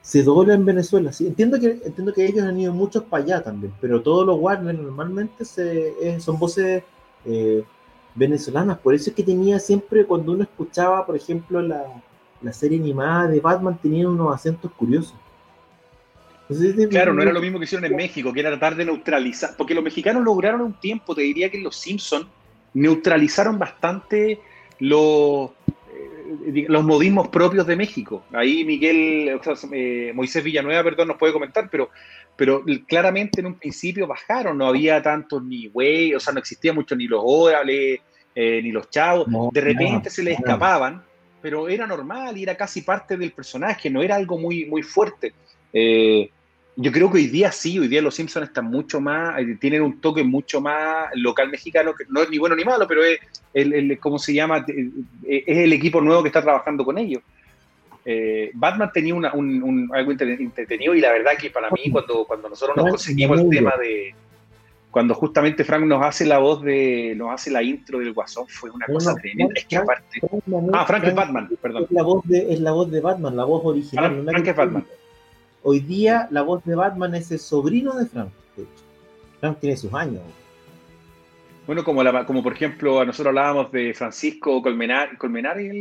Se 0.02 0.22
dobla 0.22 0.54
en 0.54 0.64
Venezuela, 0.64 1.12
sí. 1.12 1.26
Entiendo 1.26 1.60
que, 1.60 1.80
entiendo 1.84 2.12
que 2.12 2.24
ellos 2.24 2.44
han 2.44 2.58
ido 2.58 2.72
muchos 2.72 3.04
para 3.04 3.22
allá 3.22 3.42
también, 3.42 3.72
pero 3.80 4.02
todos 4.02 4.26
los 4.26 4.38
Warner 4.38 4.74
normalmente 4.74 5.44
se, 5.44 6.20
son 6.20 6.38
voces 6.38 6.82
eh, 7.24 7.64
venezolanas. 8.14 8.78
Por 8.78 8.94
eso 8.94 9.10
es 9.10 9.16
que 9.16 9.22
tenía 9.22 9.58
siempre, 9.58 10.04
cuando 10.04 10.32
uno 10.32 10.42
escuchaba, 10.42 11.06
por 11.06 11.16
ejemplo, 11.16 11.62
la, 11.62 11.84
la 12.42 12.52
serie 12.52 12.78
animada 12.78 13.28
de 13.28 13.40
Batman, 13.40 13.78
tenía 13.80 14.08
unos 14.08 14.34
acentos 14.34 14.70
curiosos. 14.72 15.14
Claro, 16.90 17.14
no 17.14 17.22
era 17.22 17.32
lo 17.32 17.40
mismo 17.40 17.58
que 17.58 17.64
hicieron 17.64 17.84
en 17.86 17.96
México, 17.96 18.32
que 18.32 18.40
era 18.40 18.50
tratar 18.50 18.76
de 18.76 18.84
neutralizar, 18.84 19.50
porque 19.56 19.74
los 19.74 19.84
mexicanos 19.84 20.22
lograron 20.24 20.60
un 20.60 20.74
tiempo, 20.74 21.14
te 21.14 21.22
diría 21.22 21.50
que 21.50 21.58
los 21.58 21.76
Simpsons 21.76 22.26
neutralizaron 22.74 23.58
bastante 23.58 24.40
los, 24.78 25.50
eh, 26.46 26.66
los 26.68 26.84
modismos 26.84 27.28
propios 27.28 27.66
de 27.66 27.76
México. 27.76 28.24
Ahí 28.32 28.64
Miguel, 28.64 29.40
eh, 29.72 30.12
Moisés 30.14 30.42
Villanueva, 30.42 30.82
perdón, 30.82 31.08
nos 31.08 31.16
puede 31.16 31.32
comentar, 31.32 31.68
pero, 31.70 31.90
pero 32.36 32.64
claramente 32.86 33.40
en 33.40 33.46
un 33.46 33.54
principio 33.54 34.06
bajaron, 34.06 34.58
no 34.58 34.66
había 34.66 35.02
tanto 35.02 35.40
ni 35.40 35.68
güey, 35.68 36.14
o 36.14 36.20
sea, 36.20 36.32
no 36.32 36.40
existía 36.40 36.72
mucho 36.72 36.96
ni 36.96 37.06
los 37.06 37.22
órales, 37.24 38.00
eh, 38.34 38.60
ni 38.62 38.72
los 38.72 38.88
chavos, 38.90 39.26
de 39.52 39.60
repente 39.60 40.08
se 40.10 40.22
les 40.22 40.38
escapaban, 40.38 41.02
pero 41.40 41.68
era 41.68 41.86
normal 41.86 42.36
y 42.38 42.44
era 42.44 42.56
casi 42.56 42.82
parte 42.82 43.16
del 43.16 43.32
personaje, 43.32 43.90
no 43.90 44.02
era 44.02 44.16
algo 44.16 44.38
muy, 44.38 44.64
muy 44.64 44.82
fuerte. 44.82 45.34
Eh, 45.72 46.30
yo 46.76 46.90
creo 46.90 47.10
que 47.10 47.18
hoy 47.18 47.26
día 47.26 47.52
sí, 47.52 47.78
hoy 47.78 47.88
día 47.88 48.00
los 48.00 48.14
Simpsons 48.14 48.48
están 48.48 48.66
mucho 48.66 49.00
más, 49.00 49.38
eh, 49.40 49.56
tienen 49.60 49.82
un 49.82 50.00
toque 50.00 50.24
mucho 50.24 50.60
más 50.60 51.08
local 51.14 51.50
mexicano, 51.50 51.94
que 51.94 52.04
no 52.08 52.22
es 52.22 52.30
ni 52.30 52.38
bueno 52.38 52.56
ni 52.56 52.64
malo, 52.64 52.86
pero 52.88 53.02
es, 53.04 53.18
el, 53.52 53.98
¿cómo 53.98 54.18
se 54.18 54.32
llama? 54.32 54.64
Eh, 54.68 55.44
es 55.46 55.58
el 55.58 55.72
equipo 55.72 56.00
nuevo 56.00 56.22
que 56.22 56.28
está 56.28 56.42
trabajando 56.42 56.84
con 56.84 56.98
ellos. 56.98 57.22
Batman 58.54 58.90
tenía 58.92 59.14
un, 59.14 59.90
algo 59.94 60.10
entretenido 60.10 60.94
y 60.94 61.00
la 61.00 61.12
verdad 61.12 61.32
que 61.38 61.50
para 61.50 61.70
mí 61.70 61.88
cuando, 61.90 62.24
cuando 62.24 62.48
nosotros 62.48 62.76
nos 62.76 62.90
conseguimos 62.90 63.40
el 63.40 63.48
tema 63.48 63.74
de, 63.80 64.12
cuando 64.92 65.14
justamente 65.14 65.64
Frank 65.64 65.84
nos 65.84 66.04
hace 66.04 66.26
la 66.26 66.38
voz 66.38 66.62
de, 66.62 67.14
nos 67.16 67.32
hace 67.32 67.50
la 67.50 67.62
intro 67.62 67.98
del 67.98 68.12
Guasón, 68.12 68.46
fue 68.46 68.70
una 68.70 68.86
cosa 68.86 69.14
tremenda. 69.14 69.54
Es 69.56 69.64
que 69.64 69.76
aparte... 69.76 70.20
ah, 70.74 70.84
Frank 70.86 71.04
es 71.04 71.14
Batman, 71.14 71.48
perdón. 71.60 71.84
Es 71.84 71.90
la, 71.90 72.02
voz 72.02 72.22
de, 72.26 72.52
es 72.52 72.60
la 72.60 72.72
voz 72.72 72.90
de 72.90 73.00
Batman, 73.00 73.34
la 73.34 73.44
voz 73.44 73.62
original. 73.64 74.22
Frank 74.22 74.46
es 74.46 74.54
Batman. 74.54 74.84
Hoy 75.64 75.80
día 75.80 76.26
la 76.30 76.42
voz 76.42 76.64
de 76.64 76.74
Batman 76.74 77.14
es 77.14 77.30
el 77.30 77.38
sobrino 77.38 77.94
de 77.94 78.06
Frank. 78.06 78.30
Frank 79.40 79.58
tiene 79.60 79.76
sus 79.76 79.92
años. 79.94 80.22
Bueno, 81.66 81.84
como, 81.84 82.02
la, 82.02 82.26
como 82.26 82.42
por 82.42 82.54
ejemplo, 82.54 83.04
nosotros 83.04 83.28
hablábamos 83.28 83.70
de 83.70 83.94
Francisco 83.94 84.60
Colmenar, 84.60 85.16
Colmenares, 85.16 85.72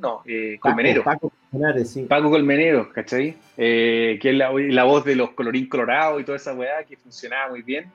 no, 0.00 0.22
eh, 0.26 0.58
Colmenero. 0.60 1.04
Paco, 1.04 1.32
Colmenero, 1.50 1.84
sí. 1.84 2.02
Paco 2.02 2.30
Colmenero, 2.30 2.92
¿cachai? 2.92 3.36
Eh, 3.56 4.18
que 4.20 4.30
es 4.30 4.34
la, 4.34 4.50
la, 4.52 4.82
voz 4.82 5.04
de 5.04 5.14
los 5.14 5.30
colorín 5.30 5.68
colorados 5.68 6.20
y 6.20 6.24
toda 6.24 6.36
esa 6.36 6.54
weá 6.54 6.82
que 6.82 6.96
funcionaba 6.96 7.50
muy 7.50 7.62
bien. 7.62 7.86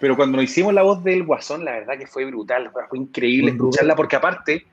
Pero 0.00 0.16
cuando 0.16 0.36
nos 0.36 0.44
hicimos 0.44 0.74
la 0.74 0.82
voz 0.82 1.02
del 1.04 1.22
Guasón, 1.22 1.64
la 1.64 1.72
verdad 1.72 1.96
que 1.96 2.06
fue 2.06 2.24
brutal, 2.24 2.70
fue 2.88 2.98
increíble 2.98 3.52
escucharla, 3.52 3.94
porque 3.94 4.16
aparte, 4.16 4.66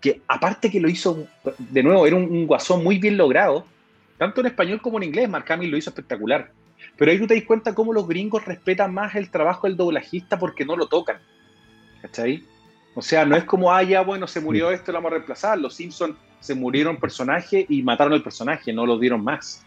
que 0.00 0.20
aparte 0.28 0.70
que 0.70 0.80
lo 0.80 0.88
hizo, 0.88 1.26
de 1.58 1.82
nuevo, 1.82 2.06
era 2.06 2.16
un, 2.16 2.24
un 2.24 2.46
Guasón 2.46 2.84
muy 2.84 2.98
bien 2.98 3.16
logrado, 3.16 3.64
tanto 4.20 4.42
en 4.42 4.48
español 4.48 4.82
como 4.82 4.98
en 4.98 5.04
inglés, 5.04 5.30
Mark 5.30 5.50
Hamill 5.50 5.70
lo 5.70 5.78
hizo 5.78 5.88
espectacular. 5.88 6.52
Pero 6.98 7.10
ahí 7.10 7.18
tú 7.18 7.26
te 7.26 7.34
das 7.34 7.44
cuenta 7.44 7.74
cómo 7.74 7.94
los 7.94 8.06
gringos 8.06 8.44
respetan 8.44 8.92
más 8.92 9.14
el 9.14 9.30
trabajo 9.30 9.66
del 9.66 9.78
doblajista 9.78 10.38
porque 10.38 10.66
no 10.66 10.76
lo 10.76 10.88
tocan. 10.88 11.16
¿Cachai? 12.02 12.44
O 12.94 13.00
sea, 13.00 13.24
no 13.24 13.34
es 13.34 13.44
como, 13.44 13.72
ah, 13.72 13.82
ya, 13.82 14.02
bueno, 14.02 14.26
se 14.26 14.42
murió 14.42 14.70
esto, 14.70 14.92
lo 14.92 14.98
vamos 14.98 15.12
a 15.12 15.14
reemplazar. 15.14 15.58
Los 15.58 15.74
Simpsons 15.74 16.18
se 16.38 16.54
murieron 16.54 16.98
personaje 16.98 17.64
y 17.66 17.82
mataron 17.82 18.12
al 18.12 18.22
personaje, 18.22 18.74
no 18.74 18.84
lo 18.84 18.98
dieron 18.98 19.24
más. 19.24 19.64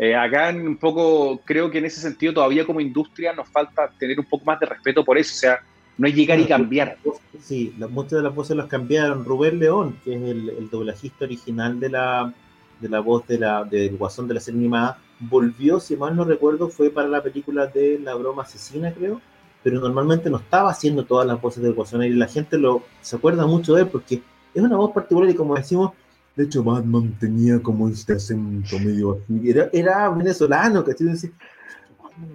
Eh, 0.00 0.16
acá 0.16 0.50
un 0.50 0.78
poco, 0.78 1.40
creo 1.44 1.70
que 1.70 1.78
en 1.78 1.84
ese 1.84 2.00
sentido 2.00 2.34
todavía 2.34 2.66
como 2.66 2.80
industria 2.80 3.32
nos 3.32 3.48
falta 3.50 3.88
tener 4.00 4.18
un 4.18 4.26
poco 4.26 4.44
más 4.44 4.58
de 4.58 4.66
respeto 4.66 5.04
por 5.04 5.16
eso, 5.16 5.32
o 5.32 5.38
sea, 5.38 5.60
no 5.96 6.08
es 6.08 6.14
llegar 6.16 6.40
y 6.40 6.46
cambiar. 6.46 6.98
Sí, 7.40 7.72
muchas 7.88 8.18
de 8.18 8.22
las 8.22 8.34
voces 8.34 8.56
las 8.56 8.66
cambiaron. 8.66 9.24
Rubén 9.24 9.60
León, 9.60 9.96
que 10.04 10.16
es 10.16 10.22
el, 10.22 10.68
doblajista 10.70 11.24
original 11.24 11.78
de 11.78 11.90
la, 11.90 12.34
de 12.82 12.88
la 12.90 13.00
voz 13.00 13.26
de 13.26 13.38
la, 13.38 13.64
del 13.64 13.96
Guasón 13.96 14.28
de 14.28 14.34
la 14.34 14.40
serie 14.40 14.60
animada, 14.60 14.98
volvió, 15.20 15.80
si 15.80 15.96
mal 15.96 16.14
no 16.14 16.24
recuerdo, 16.24 16.68
fue 16.68 16.90
para 16.90 17.08
la 17.08 17.22
película 17.22 17.66
de 17.66 17.98
La 17.98 18.14
Broma 18.14 18.42
Asesina, 18.42 18.92
creo, 18.92 19.20
pero 19.62 19.80
normalmente 19.80 20.28
no 20.28 20.36
estaba 20.36 20.70
haciendo 20.70 21.04
todas 21.04 21.26
las 21.26 21.40
voces 21.40 21.62
del 21.62 21.72
Guasón 21.72 22.02
y 22.02 22.10
la 22.10 22.28
gente 22.28 22.58
lo, 22.58 22.82
se 23.00 23.16
acuerda 23.16 23.46
mucho 23.46 23.74
de 23.74 23.82
él 23.82 23.88
porque 23.88 24.22
es 24.52 24.62
una 24.62 24.76
voz 24.76 24.92
particular 24.92 25.30
y 25.30 25.34
como 25.34 25.54
decimos, 25.54 25.92
de 26.36 26.44
hecho, 26.44 26.64
Batman 26.64 27.14
tenía 27.20 27.60
como 27.62 27.88
este 27.88 28.14
acento 28.14 28.78
medio 28.78 29.20
Era, 29.44 29.68
era 29.72 30.08
venezolano, 30.08 30.82
¿cachai? 30.82 31.08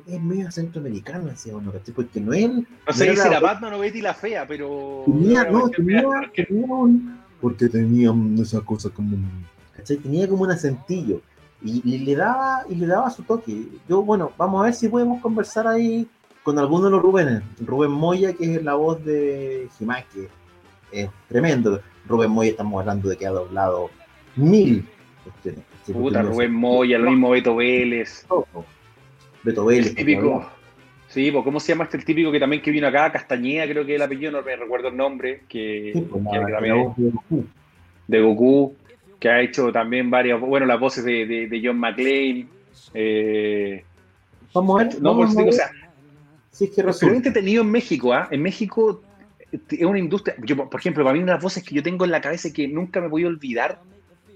es 0.07 0.21
medio 0.21 0.51
centroamericano, 0.51 1.31
uno, 1.53 1.71
¿cachai? 1.71 1.93
Porque 1.93 2.19
no 2.19 2.33
es. 2.33 2.49
No 2.49 2.65
sé 2.93 3.15
si 3.15 3.27
era 3.27 3.39
Batman 3.39 3.73
o 3.73 3.79
Betty 3.79 4.01
la 4.01 4.13
Fea, 4.13 4.45
pero. 4.47 5.03
Tenía, 5.05 5.45
no, 5.45 5.69
tenía, 5.69 6.03
tenía 6.35 6.65
un. 6.65 7.19
Porque 7.41 7.67
tenía 7.69 8.13
esa 8.39 8.61
cosa 8.61 8.89
como. 8.89 9.17
¿Cachai? 9.87 9.97
Tenía 9.97 10.27
como 10.27 10.43
un 10.43 10.51
acentillo. 10.51 11.21
Y, 11.63 11.97
le 11.99 12.15
daba 12.15 12.65
y 12.69 12.75
le 12.75 12.85
daba 12.85 13.09
su 13.09 13.23
toque. 13.23 13.63
Yo, 13.89 14.03
bueno, 14.03 14.31
vamos 14.37 14.61
a 14.61 14.65
ver 14.65 14.73
si 14.73 14.87
podemos 14.87 15.21
conversar 15.21 15.67
ahí 15.67 16.07
con 16.43 16.59
alguno 16.59 16.85
de 16.85 16.91
los 16.91 17.01
Rubénes. 17.01 17.41
Rubén 17.65 17.91
Moya, 17.91 18.33
que 18.33 18.55
es 18.55 18.63
la 18.63 18.75
voz 18.75 19.03
de 19.03 19.67
Jimás, 19.77 20.05
que 20.13 20.27
es 20.91 21.09
tremendo. 21.27 21.81
Rubén 22.07 22.29
Moya 22.29 22.51
estamos 22.51 22.79
hablando 22.79 23.09
de 23.09 23.17
que 23.17 23.25
ha 23.25 23.31
doblado 23.31 23.89
mil 24.35 24.85
cuestiones. 25.23 25.63
Puta, 25.91 26.21
Rubén 26.21 26.53
Moya, 26.53 26.99
lo 26.99 27.09
mismo 27.09 27.31
Beto 27.31 27.55
Vélez. 27.55 28.25
Beto 29.43 29.65
Vélez. 29.65 29.95
típico. 29.95 30.45
Sí, 31.07 31.31
pues 31.31 31.43
¿cómo 31.43 31.59
se 31.59 31.71
llama 31.71 31.85
este 31.85 31.97
el 31.97 32.05
típico 32.05 32.31
que 32.31 32.39
también 32.39 32.61
que 32.61 32.69
vino 32.69 32.87
acá? 32.87 33.11
Castañeda, 33.11 33.65
creo 33.65 33.85
que 33.85 33.95
el 33.95 34.01
apellido, 34.01 34.31
no 34.31 34.43
me 34.43 34.55
recuerdo 34.55 34.89
el 34.89 34.97
nombre, 34.97 35.43
que, 35.47 35.91
pues, 35.93 36.23
de, 36.23 36.71
Goku. 36.71 37.45
de 38.07 38.21
Goku, 38.21 38.75
que 39.19 39.29
ha 39.29 39.41
hecho 39.41 39.71
también 39.71 40.09
varias, 40.09 40.39
bueno, 40.39 40.65
las 40.65 40.79
voces 40.79 41.03
de, 41.03 41.25
de, 41.25 41.61
John 41.63 41.79
McClane. 41.79 42.47
Eh, 42.93 43.83
vamos 44.53 44.79
a 44.79 44.83
ver. 44.83 45.01
No, 45.01 45.15
vamos 45.15 45.33
por 45.33 45.43
digo, 45.43 45.49
o 45.49 45.57
sea, 45.57 45.71
es 46.59 46.69
que 46.71 46.83
resulta. 46.83 47.33
tenido 47.33 47.63
en 47.63 47.71
México, 47.71 48.13
¿ah? 48.13 48.27
En 48.31 48.41
México 48.41 49.01
es 49.51 49.85
una 49.85 49.99
industria. 49.99 50.35
Yo, 50.43 50.69
por 50.69 50.79
ejemplo, 50.79 51.03
para 51.03 51.13
mí, 51.13 51.19
una 51.19 51.33
de 51.33 51.37
las 51.37 51.43
voces 51.43 51.63
que 51.63 51.75
yo 51.75 51.83
tengo 51.83 52.05
en 52.05 52.11
la 52.11 52.21
cabeza 52.21 52.49
y 52.49 52.53
que 52.53 52.67
nunca 52.67 53.01
me 53.01 53.07
voy 53.07 53.23
a 53.23 53.27
olvidar 53.27 53.81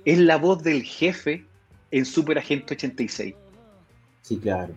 es 0.06 0.18
la 0.18 0.38
voz 0.38 0.64
del 0.64 0.84
jefe 0.84 1.46
en 1.92 2.06
Super 2.06 2.38
Agente 2.38 2.74
86. 2.74 3.36
Sí, 4.22 4.38
claro. 4.38 4.74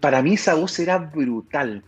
para 0.00 0.22
mí, 0.22 0.34
esa 0.34 0.54
voz 0.54 0.78
era 0.78 0.98
brutal. 0.98 1.82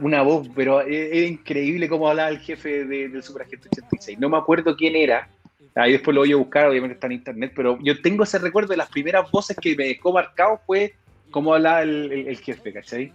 Una 0.00 0.22
voz, 0.22 0.48
pero 0.56 0.82
e, 0.82 1.18
era 1.18 1.26
increíble 1.26 1.88
cómo 1.88 2.08
hablaba 2.08 2.30
el 2.30 2.40
jefe 2.40 2.84
del 2.84 3.22
Super 3.22 3.42
Agente 3.42 3.68
86. 3.72 4.18
No 4.18 4.28
me 4.28 4.36
acuerdo 4.36 4.76
quién 4.76 4.96
era. 4.96 5.28
Ahí 5.74 5.92
después 5.92 6.14
lo 6.14 6.22
voy 6.22 6.32
a 6.32 6.36
buscar, 6.36 6.68
obviamente 6.68 6.94
está 6.94 7.06
en 7.06 7.12
internet, 7.14 7.52
pero 7.54 7.78
yo 7.80 8.00
tengo 8.00 8.24
ese 8.24 8.38
recuerdo 8.38 8.70
de 8.70 8.78
las 8.78 8.88
primeras 8.88 9.30
voces 9.30 9.56
que 9.56 9.76
me 9.76 9.84
dejó 9.84 10.12
marcado 10.12 10.60
fue 10.66 10.94
cómo 11.30 11.54
hablaba 11.54 11.82
el, 11.82 12.10
el 12.10 12.36
jefe, 12.38 12.72
¿cachai? 12.72 13.12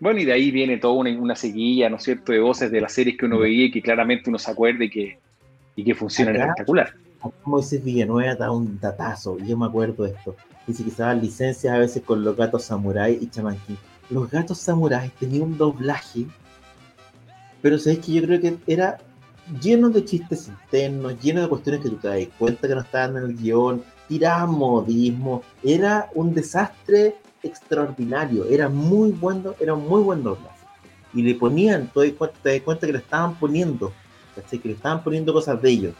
Bueno, 0.00 0.18
y 0.18 0.24
de 0.24 0.32
ahí 0.32 0.50
viene 0.50 0.78
toda 0.78 0.94
una, 0.94 1.10
una 1.10 1.36
seguilla, 1.36 1.90
¿no 1.90 1.96
es 1.96 2.02
cierto?, 2.02 2.32
de 2.32 2.40
voces 2.40 2.72
de 2.72 2.80
las 2.80 2.92
series 2.92 3.18
que 3.18 3.26
uno 3.26 3.38
veía 3.38 3.66
y 3.66 3.70
que 3.70 3.82
claramente 3.82 4.30
uno 4.30 4.38
se 4.38 4.50
acuerde 4.50 4.86
y 4.86 4.90
que, 4.90 5.18
y 5.76 5.84
que 5.84 5.94
funcionan 5.94 6.36
espectacular. 6.36 6.94
Como 7.42 7.58
dice 7.58 7.78
Villanueva, 7.78 8.34
da 8.34 8.50
un 8.50 8.80
datazo, 8.80 9.36
yo 9.38 9.56
me 9.58 9.66
acuerdo 9.66 10.04
de 10.04 10.12
esto. 10.12 10.34
Dice 10.66 10.84
que 10.84 10.90
se 10.90 11.02
daban 11.02 11.20
licencias 11.20 11.74
a 11.74 11.78
veces 11.78 12.02
con 12.02 12.24
los 12.24 12.34
gatos 12.34 12.64
samurai 12.64 13.18
y 13.20 13.28
chamanquín. 13.28 13.76
Los 14.08 14.30
gatos 14.30 14.58
samurai 14.58 15.10
tenían 15.20 15.42
un 15.42 15.58
doblaje, 15.58 16.24
pero 17.60 17.78
sabes 17.78 17.98
que 17.98 18.12
yo 18.12 18.22
creo 18.22 18.40
que 18.40 18.56
era 18.66 18.98
lleno 19.60 19.90
de 19.90 20.04
chistes 20.04 20.48
internos, 20.48 21.20
lleno 21.20 21.42
de 21.42 21.48
cuestiones 21.48 21.80
que 21.80 21.90
tú 21.90 21.96
te 21.96 22.08
das 22.08 22.28
cuenta 22.38 22.68
que 22.68 22.74
no 22.74 22.80
estaban 22.80 23.16
en 23.16 23.22
el 23.24 23.36
guion, 23.36 23.82
tiraban 24.08 24.50
modismo, 24.50 25.42
era 25.62 26.08
un 26.14 26.34
desastre 26.34 27.16
extraordinario, 27.42 28.44
era 28.46 28.68
muy 28.68 29.10
bueno, 29.12 29.54
era 29.60 29.74
muy 29.74 30.02
buen 30.02 30.22
doblaje. 30.22 30.58
Y 31.12 31.22
le 31.22 31.34
ponían, 31.34 31.90
te 31.92 32.12
das 32.12 32.60
cuenta, 32.62 32.86
que 32.86 32.92
le 32.92 32.98
estaban 32.98 33.34
poniendo, 33.36 33.92
que 34.50 34.68
le 34.68 34.74
estaban 34.74 35.02
poniendo 35.02 35.32
cosas 35.32 35.60
de 35.60 35.70
ellos. 35.70 35.94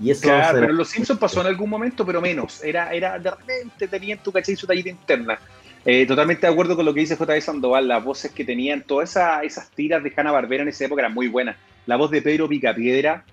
Y 0.00 0.10
eso 0.10 0.22
claro, 0.22 0.60
pero 0.60 0.72
Los 0.72 0.88
Simpsons 0.88 1.20
pasó 1.20 1.40
en 1.40 1.48
algún 1.48 1.70
momento, 1.70 2.04
pero 2.04 2.20
menos. 2.20 2.64
Era, 2.64 2.92
era 2.92 3.18
de 3.18 3.30
repente 3.30 3.86
tenían 3.86 4.18
tu 4.18 4.32
caché 4.32 4.56
su 4.56 4.66
tallita 4.66 4.88
interna. 4.88 5.38
Eh, 5.84 6.06
totalmente 6.06 6.46
de 6.46 6.52
acuerdo 6.52 6.76
con 6.76 6.84
lo 6.84 6.94
que 6.94 7.00
dice 7.00 7.16
J.D. 7.16 7.40
Sandoval, 7.42 7.86
las 7.86 8.02
voces 8.02 8.32
que 8.32 8.44
tenían, 8.44 8.82
todas 8.82 9.16
esas 9.42 9.70
tiras 9.70 10.02
de 10.02 10.12
Hanna 10.16 10.32
Barbera 10.32 10.62
en 10.62 10.70
esa 10.70 10.86
época 10.86 11.02
eran 11.02 11.14
muy 11.14 11.28
buenas. 11.28 11.56
La 11.86 11.96
voz 11.96 12.10
de 12.10 12.22
Pedro 12.22 12.48
Picapiedra, 12.48 13.24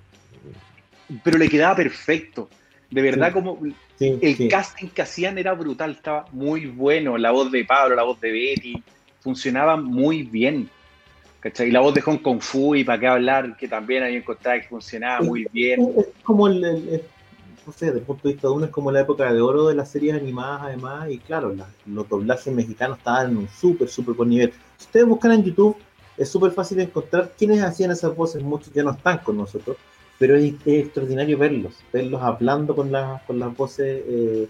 pero 1.23 1.37
le 1.37 1.49
quedaba 1.49 1.75
perfecto. 1.75 2.49
De 2.89 3.01
verdad, 3.01 3.31
como 3.31 3.57
el 3.99 4.47
casting 4.49 4.87
que 4.87 5.01
hacían 5.01 5.37
era 5.37 5.53
brutal, 5.53 5.91
estaba 5.91 6.25
muy 6.31 6.65
bueno. 6.65 7.17
La 7.17 7.31
voz 7.31 7.51
de 7.51 7.63
Pablo, 7.63 7.95
la 7.95 8.03
voz 8.03 8.19
de 8.19 8.31
Betty, 8.31 8.83
funcionaban 9.21 9.83
muy 9.85 10.23
bien. 10.23 10.69
¿cachai? 11.39 11.69
Y 11.69 11.71
la 11.71 11.81
voz 11.81 11.93
de 11.93 12.01
Hong 12.01 12.17
Kong 12.17 12.39
Fu 12.39 12.75
y 12.75 12.83
para 12.83 12.99
qué 12.99 13.07
hablar, 13.07 13.57
que 13.57 13.67
también 13.67 14.03
había 14.03 14.17
encontrado 14.17 14.59
que 14.61 14.67
funcionaba 14.67 15.21
muy 15.21 15.47
bien. 15.51 15.93
Es, 15.97 16.07
como 16.23 16.47
el, 16.47 17.01
no 17.65 17.73
sé, 17.73 17.87
desde 17.87 17.99
el 17.99 18.05
punto 18.05 18.27
de 18.27 18.33
vista 18.33 18.47
de 18.47 18.53
uno, 18.53 18.65
es 18.65 18.71
como 18.71 18.91
la 18.91 19.01
época 19.01 19.31
de 19.31 19.41
oro 19.41 19.67
de 19.67 19.75
las 19.75 19.89
series 19.89 20.15
animadas, 20.15 20.61
además, 20.63 21.09
y 21.09 21.17
claro, 21.17 21.55
los 21.85 22.09
doblajes 22.09 22.53
mexicanos 22.53 22.97
estaban 22.97 23.31
en 23.31 23.37
un 23.37 23.47
súper, 23.49 23.89
súper 23.89 24.15
buen 24.15 24.29
nivel. 24.29 24.53
Si 24.77 24.85
ustedes 24.85 25.05
buscan 25.05 25.31
en 25.33 25.43
YouTube, 25.43 25.77
es 26.17 26.29
súper 26.29 26.51
fácil 26.51 26.79
encontrar 26.79 27.31
quiénes 27.37 27.61
hacían 27.61 27.91
esas 27.91 28.15
voces, 28.15 28.43
muchos 28.43 28.73
ya 28.73 28.83
no 28.83 28.91
están 28.91 29.19
con 29.19 29.37
nosotros, 29.37 29.77
pero 30.19 30.35
es, 30.35 30.53
extraordinario 30.65 31.37
verlos, 31.37 31.73
verlos 31.91 32.21
hablando 32.21 32.75
con, 32.75 32.91
las 32.91 33.21
con 33.23 33.39
las 33.39 33.55
voces 33.55 34.03
eh, 34.07 34.47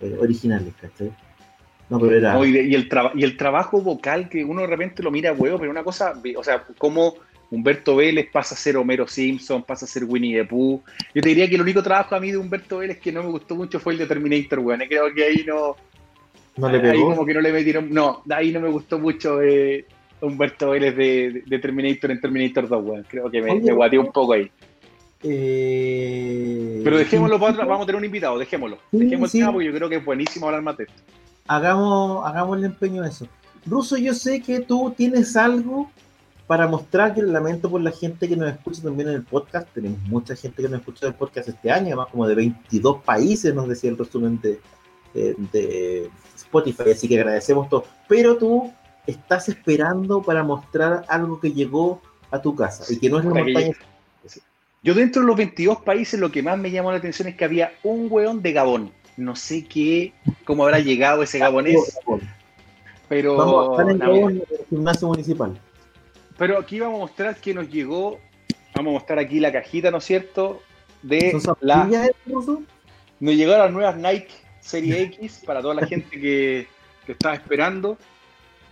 eh, 0.00 0.16
originales, 0.20 0.72
¿cachai? 0.80 1.12
No, 1.90 1.98
pero 1.98 2.16
era... 2.16 2.46
y, 2.46 2.74
el 2.74 2.88
y 3.14 3.24
el 3.24 3.36
trabajo 3.36 3.80
vocal 3.80 4.28
que 4.28 4.44
uno 4.44 4.60
de 4.62 4.66
repente 4.66 5.02
lo 5.02 5.10
mira 5.10 5.32
huevo, 5.32 5.58
pero 5.58 5.70
una 5.70 5.82
cosa, 5.82 6.12
o 6.36 6.44
sea, 6.44 6.64
como 6.76 7.14
Humberto 7.50 7.96
Vélez 7.96 8.28
pasa 8.30 8.54
a 8.54 8.58
ser 8.58 8.76
Homero 8.76 9.06
Simpson, 9.06 9.62
pasa 9.62 9.86
a 9.86 9.88
ser 9.88 10.04
Winnie 10.04 10.36
the 10.36 10.44
Pooh. 10.44 10.82
Yo 11.14 11.22
te 11.22 11.30
diría 11.30 11.48
que 11.48 11.54
el 11.54 11.62
único 11.62 11.82
trabajo 11.82 12.14
a 12.14 12.20
mí 12.20 12.30
de 12.30 12.36
Humberto 12.36 12.78
Vélez 12.78 12.98
que 12.98 13.10
no 13.10 13.22
me 13.22 13.30
gustó 13.30 13.56
mucho 13.56 13.80
fue 13.80 13.94
el 13.94 14.00
de 14.00 14.06
Terminator, 14.06 14.58
weón. 14.58 14.80
Creo 14.86 15.14
que 15.14 15.24
ahí 15.24 15.44
no... 15.46 15.76
¿No 16.56 16.68
le 16.68 16.80
pegó? 16.80 16.92
Ahí 16.92 17.00
como 17.00 17.24
que 17.24 17.34
no 17.34 17.40
le 17.40 17.52
metieron... 17.52 17.90
No, 17.90 18.22
ahí 18.30 18.52
no 18.52 18.60
me 18.60 18.68
gustó 18.68 18.98
mucho 18.98 19.40
eh, 19.40 19.86
Humberto 20.20 20.70
Vélez 20.70 20.96
de, 20.96 21.58
Terminator 21.60 22.10
en 22.10 22.20
Terminator 22.20 22.68
2, 22.68 22.84
weón. 22.84 23.06
Creo 23.08 23.30
que 23.30 23.40
me, 23.40 23.54
me 23.60 23.98
un 23.98 24.12
poco 24.12 24.32
ahí. 24.32 24.50
Eh, 25.22 26.80
Pero 26.84 26.98
dejémoslo 26.98 27.40
para 27.40 27.64
vamos 27.64 27.82
a 27.82 27.86
tener 27.86 27.98
un 27.98 28.04
invitado, 28.04 28.38
dejémoslo. 28.38 28.78
dejémoslo 28.92 29.52
porque 29.52 29.66
yo 29.66 29.74
creo 29.74 29.88
que 29.88 29.96
es 29.96 30.04
buenísimo 30.04 30.46
hablar 30.46 30.62
más 30.62 30.76
de 30.76 30.84
esto. 30.84 31.02
Hagamos, 31.48 32.24
hagamos 32.26 32.58
el 32.58 32.64
empeño 32.64 33.02
de 33.02 33.08
eso. 33.08 33.26
Ruso, 33.66 33.96
yo 33.96 34.14
sé 34.14 34.40
que 34.40 34.60
tú 34.60 34.94
tienes 34.96 35.36
algo 35.36 35.90
para 36.46 36.66
mostrar 36.66 37.14
que 37.14 37.22
lamento 37.22 37.68
por 37.68 37.80
la 37.80 37.90
gente 37.90 38.28
que 38.28 38.36
nos 38.36 38.50
escucha 38.50 38.82
también 38.82 39.08
en 39.08 39.16
el 39.16 39.22
podcast. 39.22 39.68
Tenemos 39.74 40.00
mucha 40.02 40.36
gente 40.36 40.62
que 40.62 40.68
nos 40.68 40.80
escucha 40.80 41.06
en 41.06 41.12
el 41.12 41.18
podcast 41.18 41.48
este 41.48 41.70
año, 41.70 41.88
además 41.88 42.08
como 42.10 42.26
de 42.26 42.34
22 42.34 43.02
países, 43.02 43.54
nos 43.54 43.68
decía 43.68 43.90
el 43.90 43.98
resumen 43.98 44.40
de, 44.40 44.60
de 45.14 46.08
Spotify, 46.36 46.90
así 46.92 47.08
que 47.08 47.18
agradecemos 47.18 47.68
todo. 47.68 47.84
Pero 48.08 48.36
tú 48.36 48.72
estás 49.08 49.48
esperando 49.48 50.22
para 50.22 50.42
mostrar 50.42 51.04
algo 51.08 51.40
que 51.40 51.52
llegó 51.52 52.00
a 52.30 52.40
tu 52.40 52.54
casa 52.54 52.84
y 52.92 52.98
que 52.98 53.08
no 53.08 53.18
es 53.18 53.24
la 53.24 53.34
montaña. 53.34 53.74
Yo 54.82 54.94
dentro 54.94 55.22
de 55.22 55.28
los 55.28 55.36
22 55.36 55.80
países 55.82 56.20
lo 56.20 56.30
que 56.30 56.42
más 56.42 56.58
me 56.58 56.70
llamó 56.70 56.92
la 56.92 56.98
atención 56.98 57.26
es 57.28 57.34
que 57.34 57.44
había 57.44 57.72
un 57.82 58.06
weón 58.10 58.42
de 58.42 58.52
Gabón. 58.52 58.92
No 59.16 59.34
sé 59.34 59.64
qué, 59.64 60.12
cómo 60.44 60.62
habrá 60.62 60.78
llegado 60.78 61.22
ese 61.22 61.38
gabonés. 61.38 61.98
Pero 63.08 63.36
vamos 63.36 63.68
a 63.68 63.72
estar 63.72 63.90
en 63.90 63.98
Gabón, 63.98 64.32
en 64.32 64.36
el 64.36 64.66
gimnasio 64.68 65.08
municipal. 65.08 65.58
Pero 66.36 66.58
aquí 66.58 66.78
vamos 66.78 66.96
a 66.96 67.00
mostrar 67.00 67.36
que 67.36 67.54
nos 67.54 67.68
llegó, 67.68 68.20
vamos 68.76 68.90
a 68.90 68.94
mostrar 68.94 69.18
aquí 69.18 69.40
la 69.40 69.50
cajita, 69.50 69.90
¿no 69.90 69.98
es 69.98 70.04
cierto? 70.04 70.62
De 71.02 71.40
la, 71.60 71.88
nos 73.20 73.34
llegaron 73.34 73.64
las 73.64 73.72
nuevas 73.72 73.96
Nike 73.96 74.34
Serie 74.60 75.02
X 75.02 75.42
para 75.44 75.62
toda 75.62 75.74
la 75.74 75.86
gente 75.86 76.20
que, 76.20 76.68
que 77.06 77.12
estaba 77.12 77.34
esperando. 77.34 77.98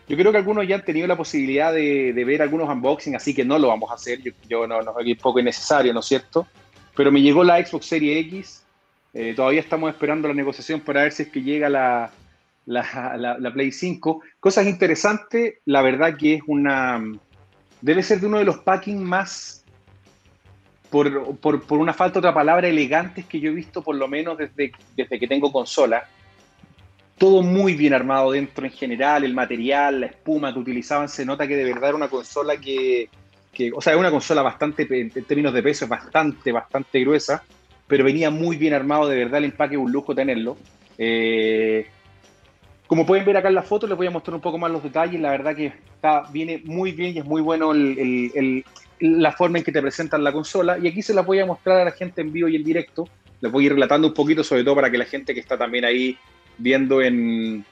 Yo 0.09 0.17
creo 0.17 0.31
que 0.31 0.39
algunos 0.39 0.67
ya 0.69 0.77
han 0.77 0.85
tenido 0.85 1.07
la 1.07 1.17
posibilidad 1.17 1.73
de, 1.73 2.13
ver 2.25 2.41
algunos 2.41 2.69
unboxing, 2.69 3.17
así 3.17 3.35
que 3.35 3.45
no 3.45 3.59
lo 3.59 3.69
vamos 3.69 3.91
a 3.91 3.95
hacer. 3.95 4.21
Yo, 4.49 4.67
no, 4.67 4.81
no 4.81 4.95
es 5.01 5.19
poco 5.19 5.41
innecesario, 5.41 5.93
¿no 5.93 6.01
es 6.01 6.07
cierto? 6.07 6.47
Pero 6.95 7.11
me 7.11 7.21
llegó 7.21 7.43
la 7.43 7.65
Xbox 7.65 7.87
Series 7.87 8.27
X. 8.27 8.63
Eh, 9.15 9.35
todavía 9.35 9.61
estamos 9.61 9.91
esperando 9.91 10.29
la 10.29 10.35
negociación 10.35 10.81
para 10.81 11.03
ver 11.03 11.13
si 11.13 11.25
es 11.25 11.29
que 11.31 11.43
llega 11.43 11.69
la, 11.69 12.13
la, 12.67 13.51
Play 13.53 13.73
5. 13.73 14.23
Cosas 14.39 14.67
interesantes, 14.67 15.55
la 15.65 15.83
verdad 15.83 16.17
que 16.17 16.35
es 16.35 16.43
una. 16.47 17.03
Debe 17.81 18.03
ser 18.03 18.21
de 18.21 18.27
uno 18.27 18.39
de 18.39 18.45
los 18.45 18.59
packing 18.59 19.03
más 19.03 19.65
por, 20.91 21.37
por, 21.39 21.63
por, 21.63 21.79
una 21.79 21.93
falta 21.93 22.15
de 22.15 22.19
otra 22.21 22.35
palabra, 22.35 22.69
elegantes 22.69 23.27
que 23.27 23.41
yo 23.41 23.51
he 23.51 23.55
visto 23.55 23.83
por 23.83 23.97
lo 23.97 24.07
menos 24.07 24.39
desde, 24.39 24.73
desde 24.97 25.19
que 25.19 25.27
tengo 25.27 25.51
consola. 25.51 26.09
Todo 27.19 27.43
muy 27.43 27.75
bien 27.75 27.95
armado 27.95 28.33
dentro 28.33 28.67
en 28.67 28.73
general, 28.73 29.25
el 29.25 29.35
material, 29.35 30.01
la 30.01 30.07
espuma 30.07 30.53
que 30.53 30.59
utilizaban, 30.59 31.09
se 31.09 31.25
nota 31.25 31.49
que 31.49 31.57
de 31.57 31.65
verdad 31.65 31.89
era 31.89 31.97
una 31.97 32.09
consola 32.09 32.57
que, 32.59 33.09
o 33.75 33.81
sea, 33.81 33.95
es 33.95 33.99
una 33.99 34.11
consola 34.11 34.43
bastante, 34.43 34.87
en 34.91 35.11
términos 35.25 35.55
de 35.55 35.63
peso, 35.63 35.87
es 35.87 35.89
bastante, 35.89 36.53
bastante 36.53 37.01
gruesa, 37.01 37.43
pero 37.87 38.05
venía 38.05 38.31
muy 38.31 38.57
bien 38.57 38.75
armado, 38.75 39.09
de 39.09 39.17
verdad 39.17 39.39
el 39.39 39.47
empaque 39.47 39.77
es 39.77 39.81
un 39.81 39.93
lujo 39.93 40.15
tenerlo. 40.15 40.59
Eh, 40.99 41.87
como 42.87 43.05
pueden 43.05 43.25
ver 43.25 43.37
acá 43.37 43.49
en 43.49 43.55
la 43.55 43.63
foto, 43.63 43.87
les 43.87 43.97
voy 43.97 44.07
a 44.07 44.11
mostrar 44.11 44.35
un 44.35 44.41
poco 44.41 44.59
más 44.59 44.71
los 44.71 44.83
detalles. 44.83 45.21
La 45.21 45.31
verdad 45.31 45.57
que 45.57 45.67
está, 45.67 46.23
viene 46.31 46.63
muy 46.65 46.93
bien 46.93 47.17
y 47.17 47.19
es 47.19 47.25
muy 47.25 47.43
bueno 47.43 47.73
la 49.01 49.33
forma 49.33 49.59
en 49.59 49.65
que 49.65 49.73
te 49.73 49.83
presentan 49.83 50.23
la 50.23 50.33
consola. 50.33 50.79
Y 50.79 50.87
aquí 50.87 51.03
se 51.03 51.13
la 51.13 51.23
voy 51.23 51.41
a 51.41 51.47
mostrar 51.47 51.81
a 51.81 51.85
la 51.85 51.91
gente 51.91 52.21
en 52.21 52.33
vivo 52.33 52.49
y 52.49 52.57
en 52.57 52.63
directo. 52.63 53.09
Les 53.41 53.51
voy 53.51 53.65
a 53.65 53.67
ir 53.67 53.73
relatando 53.73 54.09
un 54.09 54.15
poquito, 54.15 54.45
sobre 54.45 54.63
todo 54.63 54.77
para 54.77 54.91
que 54.91 54.99
la 54.99 55.05
gente 55.05 55.35
que 55.35 55.41
está 55.41 55.59
también 55.59 55.85
ahí 55.85 56.17
viendo 56.59 57.03
en 57.03 57.65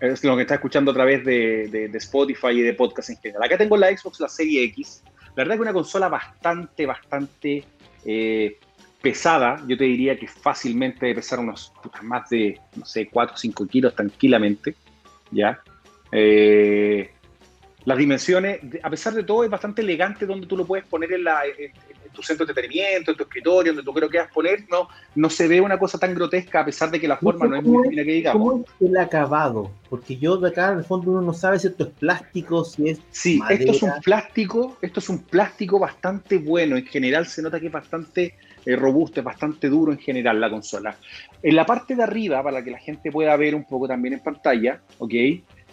lo 0.00 0.36
que 0.36 0.42
está 0.42 0.54
escuchando 0.54 0.90
a 0.90 0.94
través 0.94 1.24
de, 1.24 1.68
de, 1.68 1.98
Spotify 1.98 2.48
y 2.48 2.62
de 2.62 2.74
podcast 2.74 3.10
en 3.10 3.16
general. 3.18 3.44
Acá 3.44 3.56
tengo 3.56 3.76
la 3.76 3.96
Xbox, 3.96 4.18
la 4.20 4.28
Serie 4.28 4.64
X. 4.64 5.02
La 5.36 5.44
verdad 5.44 5.52
que 5.52 5.56
es 5.56 5.60
una 5.60 5.72
consola 5.72 6.08
bastante, 6.08 6.86
bastante 6.86 7.64
eh, 8.04 8.58
pesada. 9.00 9.62
Yo 9.68 9.78
te 9.78 9.84
diría 9.84 10.18
que 10.18 10.26
fácilmente 10.26 11.06
debe 11.06 11.16
pesar 11.16 11.38
unos 11.38 11.72
más 12.02 12.28
de, 12.30 12.60
no 12.74 12.84
sé, 12.84 13.08
4 13.08 13.34
o 13.34 13.38
5 13.38 13.66
kilos 13.66 13.94
tranquilamente. 13.94 14.74
¿Ya? 15.30 15.60
Eh, 16.10 17.10
las 17.84 17.98
dimensiones, 17.98 18.60
a 18.82 18.90
pesar 18.90 19.14
de 19.14 19.22
todo, 19.22 19.44
es 19.44 19.50
bastante 19.50 19.82
elegante 19.82 20.26
donde 20.26 20.46
tú 20.46 20.56
lo 20.56 20.66
puedes 20.66 20.84
poner 20.86 21.12
en, 21.12 21.24
la, 21.24 21.42
en, 21.46 21.72
tu 22.12 22.22
centro 22.22 22.46
de 22.46 22.52
entretenimiento, 22.52 23.10
en 23.10 23.16
tu 23.16 23.22
escritorio, 23.24 23.72
donde 23.72 23.84
tú 23.84 23.92
creo 23.92 24.08
que 24.08 24.18
vas 24.18 24.28
a 24.28 24.32
poner, 24.32 24.64
no, 24.70 24.88
no 25.14 25.30
se 25.30 25.48
ve 25.48 25.60
una 25.60 25.78
cosa 25.78 25.98
tan 25.98 26.14
grotesca 26.14 26.60
a 26.60 26.64
pesar 26.64 26.90
de 26.90 27.00
que 27.00 27.08
la 27.08 27.16
forma 27.16 27.46
no 27.46 27.56
es 27.56 27.62
muy 27.62 27.88
fina 27.88 28.04
que 28.04 28.12
digamos. 28.12 28.48
¿Cómo 28.48 28.64
es 28.64 28.88
el 28.88 28.96
acabado? 28.96 29.70
Porque 29.88 30.16
yo 30.16 30.36
de 30.36 30.48
acá 30.48 30.72
en 30.72 30.78
el 30.78 30.84
fondo 30.84 31.10
uno 31.10 31.22
no 31.22 31.32
sabe 31.32 31.58
si 31.58 31.68
esto 31.68 31.84
es 31.84 31.90
plástico, 31.90 32.64
si 32.64 32.90
es 32.90 33.00
Sí, 33.10 33.40
esto 33.50 33.72
es 33.72 33.82
un 33.82 33.92
plástico, 34.02 34.76
esto 34.82 35.00
es 35.00 35.08
un 35.08 35.18
plástico 35.22 35.78
bastante 35.78 36.38
bueno, 36.38 36.76
en 36.76 36.86
general 36.86 37.26
se 37.26 37.42
nota 37.42 37.60
que 37.60 37.66
es 37.66 37.72
bastante 37.72 38.34
eh, 38.64 38.76
robusto, 38.76 39.20
es 39.20 39.24
bastante 39.24 39.68
duro 39.68 39.92
en 39.92 39.98
general 39.98 40.40
la 40.40 40.50
consola. 40.50 40.96
En 41.42 41.56
la 41.56 41.66
parte 41.66 41.94
de 41.94 42.02
arriba, 42.02 42.42
para 42.42 42.62
que 42.62 42.70
la 42.70 42.78
gente 42.78 43.10
pueda 43.10 43.36
ver 43.36 43.54
un 43.54 43.64
poco 43.64 43.88
también 43.88 44.14
en 44.14 44.20
pantalla, 44.20 44.80
¿ok? 44.98 45.14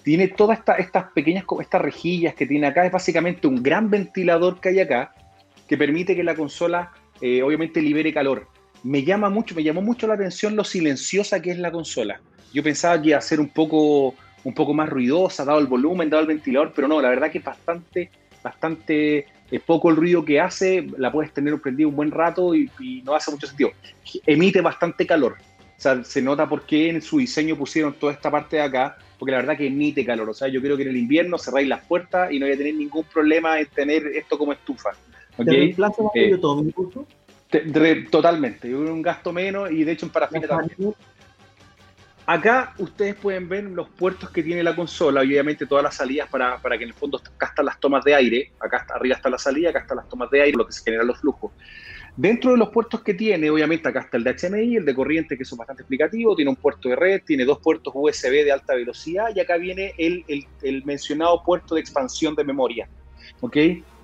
tiene 0.04 0.28
todas 0.30 0.60
estas 0.78 1.12
pequeñas 1.12 1.44
estas 1.60 1.82
rejillas 1.82 2.34
que 2.34 2.46
tiene 2.46 2.68
acá. 2.68 2.86
Es 2.86 2.92
básicamente 2.92 3.48
un 3.48 3.62
gran 3.62 3.90
ventilador 3.90 4.60
que 4.60 4.70
hay 4.70 4.80
acá 4.80 5.14
que 5.70 5.78
permite 5.78 6.16
que 6.16 6.24
la 6.24 6.36
consola 6.36 6.92
eh, 7.22 7.44
obviamente 7.44 7.82
libere 7.82 8.12
calor. 8.12 8.48
Me 8.84 9.04
llama 9.04 9.30
mucho, 9.30 9.54
me 9.54 9.64
llamó 9.64 9.82
mucho 9.84 10.08
la 10.08 10.16
atención 10.16 10.56
lo 10.56 10.64
silenciosa 10.64 11.42
que 11.42 11.52
es 11.52 11.60
la 11.60 11.72
consola. 11.72 12.20
Yo 12.52 12.64
pensaba 12.64 13.00
que 13.00 13.10
iba 13.10 13.20
a 13.20 13.22
ser 13.22 13.40
un 13.40 13.50
poco, 13.50 14.16
un 14.44 14.54
poco 14.56 14.74
más 14.74 14.90
ruidosa, 14.90 15.46
dado 15.46 15.60
el 15.60 15.68
volumen, 15.68 16.10
dado 16.10 16.22
el 16.22 16.28
ventilador, 16.28 16.74
pero 16.76 16.88
no, 16.88 17.00
la 17.00 17.10
verdad 17.10 17.30
que 17.30 17.38
es 17.38 17.44
bastante, 17.44 18.10
bastante 18.44 19.28
es 19.52 19.62
poco 19.62 19.92
el 19.92 19.96
ruido 19.96 20.26
que 20.26 20.40
hace, 20.40 20.88
la 20.98 21.12
puedes 21.12 21.32
tener 21.34 21.56
prendida 21.60 21.88
un 21.88 21.96
buen 21.96 22.12
rato 22.12 22.56
y, 22.56 22.70
y, 22.80 23.02
no 23.04 23.14
hace 23.14 23.30
mucho 23.30 23.46
sentido. 23.46 23.72
Emite 24.26 24.62
bastante 24.62 25.06
calor. 25.06 25.38
O 25.78 25.82
sea, 25.82 26.04
se 26.04 26.22
nota 26.22 26.50
por 26.50 26.64
qué 26.64 26.90
en 26.90 27.02
su 27.02 27.20
diseño 27.20 27.56
pusieron 27.56 27.94
toda 27.94 28.14
esta 28.14 28.32
parte 28.32 28.58
de 28.58 28.64
acá, 28.64 28.98
porque 29.18 29.32
la 29.32 29.38
verdad 29.38 29.58
que 29.58 29.68
emite 29.68 30.06
calor. 30.06 30.30
O 30.30 30.34
sea, 30.34 30.48
yo 30.48 30.62
creo 30.62 30.76
que 30.76 30.84
en 30.84 30.90
el 30.90 30.98
invierno 30.98 31.38
cerráis 31.38 31.68
las 31.68 31.86
puertas 31.86 32.32
y 32.32 32.40
no 32.40 32.48
voy 32.48 32.56
a 32.56 32.58
tener 32.58 32.76
ningún 32.76 33.04
problema 33.06 33.60
en 33.60 33.68
tener 33.68 34.08
esto 34.08 34.38
como 34.38 34.54
estufa. 34.54 34.92
¿Okay? 35.40 35.74
¿Te 36.14 36.30
eh, 36.32 36.38
todo 36.38 36.64
mi 36.64 36.72
curso? 36.72 37.06
totalmente, 38.12 38.76
un 38.76 39.02
gasto 39.02 39.34
menos 39.34 39.72
y 39.72 39.84
de 39.84 39.94
hecho 39.94 40.06
en 40.06 40.12
parafina 40.12 40.48
también. 40.48 40.94
Acá 42.26 42.76
ustedes 42.78 43.16
pueden 43.16 43.50
ver 43.50 43.64
los 43.64 43.90
puertos 43.90 44.30
que 44.30 44.44
tiene 44.44 44.62
la 44.62 44.76
consola, 44.76 45.22
obviamente 45.22 45.66
todas 45.66 45.84
las 45.84 45.96
salidas 45.96 46.30
para, 46.30 46.60
para 46.60 46.78
que 46.78 46.84
en 46.84 46.92
el 46.92 46.94
fondo 46.94 47.18
acá 47.18 47.48
están 47.48 47.66
las 47.66 47.80
tomas 47.80 48.04
de 48.04 48.14
aire, 48.14 48.52
acá 48.60 48.86
arriba 48.94 49.16
está 49.16 49.32
la 49.32 49.40
salida, 49.40 49.72
acá 49.72 49.80
están 49.80 49.98
las 49.98 50.08
tomas 50.08 50.30
de 50.30 50.44
aire, 50.44 50.56
lo 50.56 50.68
que 50.68 50.74
se 50.74 50.84
generan 50.84 51.08
los 51.08 51.20
flujos. 51.20 51.52
Dentro 52.16 52.52
de 52.52 52.58
los 52.58 52.70
puertos 52.70 53.02
que 53.02 53.14
tiene, 53.14 53.50
obviamente 53.50 53.90
acá 53.90 54.02
está 54.02 54.18
el 54.18 54.24
de 54.24 54.36
HMI, 54.36 54.76
el 54.76 54.86
de 54.86 54.94
corriente, 54.94 55.38
que 55.38 55.44
es 55.44 55.58
bastante 55.58 55.84
explicativo, 55.84 56.36
tiene 56.36 56.50
un 56.50 56.58
puerto 56.58 56.90
de 56.90 56.96
red, 56.96 57.22
tiene 57.26 57.46
dos 57.46 57.60
puertos 57.60 57.94
USB 57.96 58.44
de 58.44 58.52
alta 58.52 58.76
velocidad 58.76 59.30
y 59.36 59.40
acá 59.40 59.58
viene 59.58 59.94
el, 59.98 60.24
el, 60.62 60.86
mencionado 60.86 61.42
puerto 61.44 61.76
de 61.76 61.82
expansión 61.82 62.36
de 62.36 62.44
memoria. 62.44 62.88
¿Ok? 63.42 63.58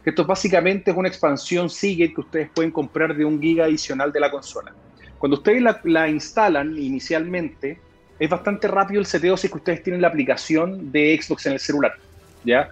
Esto 0.06 0.24
básicamente 0.24 0.92
es 0.92 0.98
una 0.98 1.08
expansión 1.08 1.70
Seagate 1.70 2.14
que 2.14 2.22
ustedes 2.22 2.50
pueden 2.54 2.72
comprar 2.72 3.16
de 3.16 3.26
un 3.26 3.42
giga 3.42 3.66
adicional 3.66 4.12
de 4.12 4.20
la 4.20 4.30
consola. 4.30 4.74
Cuando 5.18 5.38
ustedes 5.38 5.62
la, 5.64 5.82
la 5.84 6.08
instalan 6.08 6.78
inicialmente, 6.78 7.80
es 8.20 8.30
bastante 8.30 8.68
rápido 8.68 9.00
el 9.00 9.08
seteo 9.08 9.36
si 9.36 9.50
que 9.50 9.58
ustedes 9.58 9.82
tienen 9.82 10.02
la 10.02 10.10
aplicación 10.10 10.92
de 10.92 11.20
Xbox 11.20 11.48
en 11.48 11.54
el 11.54 11.60
celular. 11.60 11.94
¿Ya? 12.44 12.70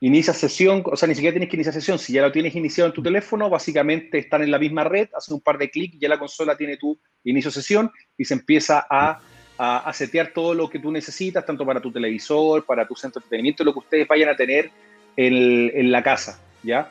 Inicia 0.00 0.34
sesión, 0.34 0.82
o 0.84 0.94
sea, 0.94 1.08
ni 1.08 1.14
siquiera 1.14 1.32
tienes 1.32 1.48
que 1.48 1.56
iniciar 1.56 1.72
sesión. 1.72 1.98
Si 1.98 2.12
ya 2.12 2.20
lo 2.20 2.30
tienes 2.30 2.54
iniciado 2.54 2.90
en 2.90 2.94
tu 2.94 3.02
teléfono, 3.02 3.48
básicamente 3.48 4.18
están 4.18 4.42
en 4.42 4.50
la 4.50 4.58
misma 4.58 4.84
red, 4.84 5.08
haces 5.16 5.32
un 5.32 5.40
par 5.40 5.56
de 5.56 5.70
clics, 5.70 5.98
ya 5.98 6.10
la 6.10 6.18
consola 6.18 6.54
tiene 6.54 6.76
tu 6.76 6.98
inicio 7.24 7.50
sesión 7.50 7.90
y 8.18 8.26
se 8.26 8.34
empieza 8.34 8.86
a, 8.90 9.20
a, 9.56 9.92
setear 9.94 10.32
todo 10.34 10.52
lo 10.52 10.68
que 10.68 10.80
tú 10.80 10.92
necesitas, 10.92 11.46
tanto 11.46 11.64
para 11.64 11.80
tu 11.80 11.90
televisor, 11.90 12.66
para 12.66 12.86
tu 12.86 12.94
centro 12.94 13.20
de 13.20 13.24
entretenimiento, 13.24 13.64
lo 13.64 13.72
que 13.72 13.78
ustedes 13.78 14.06
vayan 14.06 14.28
a 14.28 14.36
tener 14.36 14.70
en, 15.16 15.70
en 15.74 15.92
la 15.92 16.02
casa, 16.02 16.40
¿ya? 16.62 16.90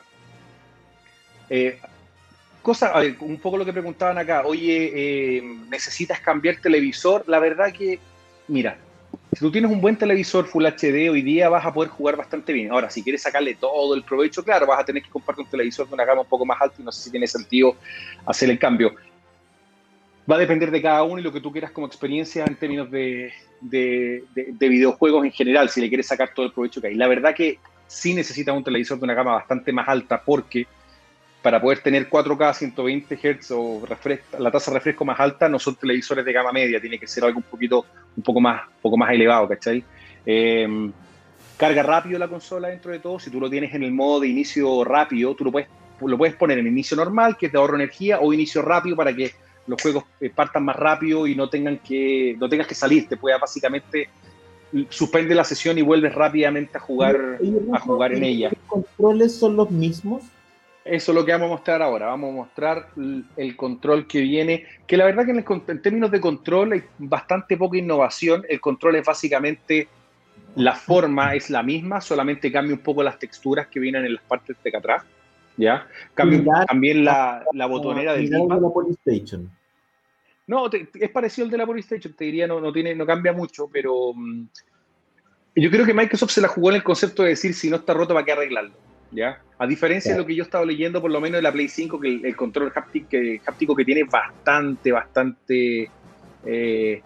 Eh, 1.48 1.78
cosa, 2.62 2.88
a 2.88 3.00
ver, 3.00 3.16
un 3.20 3.38
poco 3.38 3.56
lo 3.56 3.64
que 3.64 3.72
preguntaban 3.72 4.18
acá, 4.18 4.42
oye, 4.44 4.90
eh, 4.94 5.42
¿necesitas 5.70 6.20
cambiar 6.20 6.56
televisor? 6.56 7.24
La 7.28 7.38
verdad 7.38 7.72
que, 7.72 8.00
mira, 8.48 8.76
si 9.32 9.40
tú 9.40 9.52
tienes 9.52 9.70
un 9.70 9.80
buen 9.80 9.96
televisor 9.96 10.46
Full 10.46 10.64
HD 10.64 11.10
hoy 11.10 11.22
día 11.22 11.48
vas 11.48 11.64
a 11.64 11.72
poder 11.72 11.90
jugar 11.90 12.16
bastante 12.16 12.52
bien. 12.52 12.70
Ahora, 12.72 12.90
si 12.90 13.02
quieres 13.02 13.22
sacarle 13.22 13.54
todo 13.54 13.94
el 13.94 14.02
provecho, 14.02 14.42
claro, 14.42 14.66
vas 14.66 14.80
a 14.80 14.84
tener 14.84 15.02
que 15.02 15.10
comprarte 15.10 15.42
un 15.42 15.48
televisor 15.48 15.86
de 15.86 15.94
una 15.94 16.04
gama 16.04 16.22
un 16.22 16.26
poco 16.26 16.46
más 16.46 16.60
alta 16.60 16.76
y 16.80 16.82
no 16.82 16.90
sé 16.90 17.04
si 17.04 17.10
tiene 17.10 17.26
sentido 17.26 17.76
hacer 18.24 18.50
el 18.50 18.58
cambio. 18.58 18.94
Va 20.30 20.36
a 20.36 20.38
depender 20.38 20.70
de 20.70 20.82
cada 20.82 21.02
uno 21.02 21.20
y 21.20 21.22
lo 21.22 21.32
que 21.32 21.40
tú 21.40 21.52
quieras 21.52 21.70
como 21.70 21.86
experiencia 21.86 22.44
en 22.46 22.56
términos 22.56 22.90
de, 22.90 23.32
de, 23.60 24.24
de, 24.34 24.68
videojuegos 24.68 25.24
en 25.24 25.32
general, 25.32 25.68
si 25.68 25.80
le 25.80 25.88
quieres 25.88 26.06
sacar 26.06 26.32
todo 26.34 26.46
el 26.46 26.52
provecho 26.52 26.80
que 26.80 26.88
hay. 26.88 26.94
La 26.94 27.06
verdad 27.06 27.34
que 27.34 27.58
sí 27.86 28.14
necesitas 28.14 28.56
un 28.56 28.64
televisor 28.64 28.98
de 28.98 29.04
una 29.04 29.14
gama 29.14 29.32
bastante 29.32 29.72
más 29.72 29.88
alta 29.88 30.22
porque 30.24 30.66
para 31.42 31.60
poder 31.60 31.78
tener 31.78 32.10
4K 32.10 32.54
120 32.54 33.16
Hz 33.16 33.50
o 33.52 33.82
la 34.38 34.50
tasa 34.50 34.72
de 34.72 34.78
refresco 34.78 35.04
más 35.04 35.20
alta, 35.20 35.48
no 35.48 35.60
son 35.60 35.76
televisores 35.76 36.24
de 36.24 36.32
gama 36.32 36.50
media, 36.50 36.80
tiene 36.80 36.98
que 36.98 37.06
ser 37.06 37.22
algo 37.22 37.38
un 37.38 37.44
poquito, 37.44 37.86
un 38.16 38.22
poco 38.24 38.40
más, 38.40 38.62
un 38.66 38.82
poco 38.82 38.96
más 38.96 39.12
elevado, 39.12 39.46
¿cachai? 39.46 39.84
Eh, 40.24 40.90
carga 41.56 41.84
rápido 41.84 42.18
la 42.18 42.26
consola 42.26 42.68
dentro 42.68 42.90
de 42.90 42.98
todo, 42.98 43.20
si 43.20 43.30
tú 43.30 43.38
lo 43.38 43.48
tienes 43.48 43.72
en 43.74 43.84
el 43.84 43.92
modo 43.92 44.20
de 44.20 44.28
inicio 44.28 44.82
rápido, 44.82 45.36
tú 45.36 45.44
lo 45.44 45.52
puedes, 45.52 45.68
lo 46.00 46.18
puedes 46.18 46.34
poner 46.34 46.58
en 46.58 46.66
inicio 46.66 46.96
normal, 46.96 47.36
que 47.36 47.48
te 47.48 47.56
ahorra 47.56 47.76
energía, 47.76 48.18
o 48.18 48.32
inicio 48.32 48.60
rápido 48.62 48.96
para 48.96 49.14
que 49.14 49.30
los 49.68 49.80
juegos 49.80 50.04
eh, 50.20 50.30
partan 50.30 50.64
más 50.64 50.74
rápido 50.74 51.26
y 51.26 51.36
no 51.36 51.48
tengan 51.48 51.78
que, 51.78 52.36
no 52.40 52.48
tengas 52.48 52.66
que 52.66 52.74
salir, 52.74 53.08
te 53.08 53.16
puedas 53.16 53.40
básicamente 53.40 54.08
suspende 54.88 55.34
la 55.34 55.44
sesión 55.44 55.78
y 55.78 55.82
vuelves 55.82 56.14
rápidamente 56.14 56.78
a 56.78 56.80
jugar, 56.80 57.38
a 57.72 57.78
jugar 57.80 58.12
en 58.12 58.24
ella. 58.24 58.50
¿Los 58.50 58.66
controles 58.66 59.34
son 59.34 59.56
los 59.56 59.70
mismos? 59.70 60.22
Eso 60.84 61.10
es 61.10 61.16
lo 61.16 61.24
que 61.24 61.32
vamos 61.32 61.46
a 61.46 61.54
mostrar 61.54 61.82
ahora. 61.82 62.06
Vamos 62.06 62.30
a 62.30 62.36
mostrar 62.36 62.88
el 63.36 63.56
control 63.56 64.06
que 64.06 64.20
viene, 64.20 64.64
que 64.86 64.96
la 64.96 65.04
verdad 65.04 65.24
que 65.24 65.32
en, 65.32 65.82
términos 65.82 66.10
de 66.10 66.20
control 66.20 66.72
hay 66.72 66.82
bastante 66.98 67.56
poca 67.56 67.76
innovación. 67.76 68.44
El 68.48 68.60
control 68.60 68.96
es 68.96 69.04
básicamente, 69.04 69.88
la 70.54 70.74
forma 70.74 71.34
es 71.34 71.50
la 71.50 71.62
misma, 71.62 72.00
solamente 72.00 72.52
cambia 72.52 72.74
un 72.74 72.82
poco 72.82 73.02
las 73.02 73.18
texturas 73.18 73.66
que 73.66 73.80
vienen 73.80 74.04
en 74.04 74.14
las 74.14 74.22
partes 74.22 74.56
de 74.62 74.70
acá 74.70 74.78
atrás. 74.78 75.04
¿ya? 75.56 75.86
Cambia 76.14 76.64
también 76.66 77.04
la, 77.04 77.44
la 77.52 77.66
botonera 77.66 78.14
del 78.14 78.30
de 78.30 78.38
la 78.38 78.68
Polystation. 78.68 79.50
No, 80.46 80.70
es 80.70 81.10
parecido 81.10 81.46
al 81.46 81.50
de 81.50 81.58
la 81.58 81.66
Polystation, 81.66 82.14
te 82.14 82.24
diría, 82.24 82.46
no, 82.46 82.60
no, 82.60 82.72
tiene, 82.72 82.94
no 82.94 83.04
cambia 83.04 83.32
mucho, 83.32 83.68
pero 83.72 84.12
mm, 84.14 84.46
yo 85.56 85.70
creo 85.70 85.84
que 85.84 85.94
Microsoft 85.94 86.30
se 86.30 86.40
la 86.40 86.48
jugó 86.48 86.70
en 86.70 86.76
el 86.76 86.82
concepto 86.84 87.24
de 87.24 87.30
decir 87.30 87.52
si 87.54 87.68
no 87.68 87.76
está 87.76 87.94
roto, 87.94 88.14
¿para 88.14 88.24
qué 88.24 88.32
arreglarlo? 88.32 88.72
¿ya? 89.10 89.40
A 89.58 89.66
diferencia 89.66 90.12
de 90.12 90.18
lo 90.18 90.26
que 90.26 90.34
yo 90.34 90.44
estaba 90.44 90.64
leyendo, 90.64 91.00
por 91.00 91.10
lo 91.10 91.20
menos 91.20 91.38
de 91.38 91.42
la 91.42 91.52
Play 91.52 91.68
5, 91.68 91.98
que 92.00 92.20
el, 92.22 92.36
control 92.36 92.72
háptico 92.74 93.74
que, 93.74 93.84
tiene 93.84 94.02
es 94.02 94.10
bastante, 94.10 94.92
bastante 94.92 95.90
eh, 96.44 97.02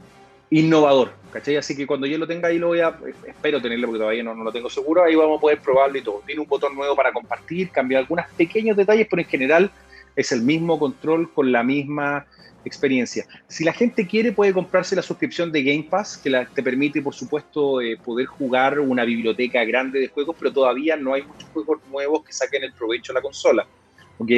innovador, 0.50 1.12
¿cachai? 1.32 1.56
Así 1.56 1.76
que 1.76 1.86
cuando 1.86 2.06
yo 2.06 2.18
lo 2.18 2.26
tenga 2.26 2.48
ahí 2.48 2.58
lo 2.58 2.68
voy 2.68 2.80
a, 2.80 2.98
espero 3.26 3.62
tenerlo 3.62 3.86
porque 3.86 4.00
todavía 4.00 4.22
no, 4.22 4.34
no, 4.34 4.44
lo 4.44 4.52
tengo 4.52 4.68
seguro, 4.68 5.04
ahí 5.04 5.14
vamos 5.14 5.38
a 5.38 5.40
poder 5.40 5.60
probarlo 5.60 5.96
y 5.96 6.02
todo. 6.02 6.22
Tiene 6.26 6.40
un 6.40 6.48
botón 6.48 6.74
nuevo 6.74 6.96
para 6.96 7.12
compartir, 7.12 7.70
cambiar 7.70 8.00
algunos 8.00 8.26
pequeños 8.36 8.76
detalles, 8.76 9.06
pero 9.08 9.22
en 9.22 9.28
general 9.28 9.70
es 10.16 10.32
el 10.32 10.42
mismo 10.42 10.78
control 10.78 11.32
con 11.32 11.52
la 11.52 11.62
misma 11.62 12.26
experiencia. 12.64 13.24
Si 13.48 13.64
la 13.64 13.72
gente 13.72 14.06
quiere, 14.06 14.32
puede 14.32 14.52
comprarse 14.52 14.94
la 14.94 15.02
suscripción 15.02 15.50
de 15.52 15.62
Game 15.62 15.86
Pass, 15.88 16.18
que 16.18 16.30
la, 16.30 16.46
te 16.46 16.62
permite, 16.62 17.00
por 17.02 17.14
supuesto, 17.14 17.80
eh, 17.80 17.96
poder 17.96 18.26
jugar 18.26 18.80
una 18.80 19.04
biblioteca 19.04 19.64
grande 19.64 20.00
de 20.00 20.08
juegos, 20.08 20.36
pero 20.38 20.52
todavía 20.52 20.96
no 20.96 21.14
hay 21.14 21.22
muchos 21.22 21.48
juegos 21.50 21.78
nuevos 21.90 22.24
que 22.24 22.32
saquen 22.32 22.64
el 22.64 22.72
provecho 22.72 23.12
a 23.12 23.16
la 23.16 23.22
consola. 23.22 23.66
¿Ok? 24.18 24.30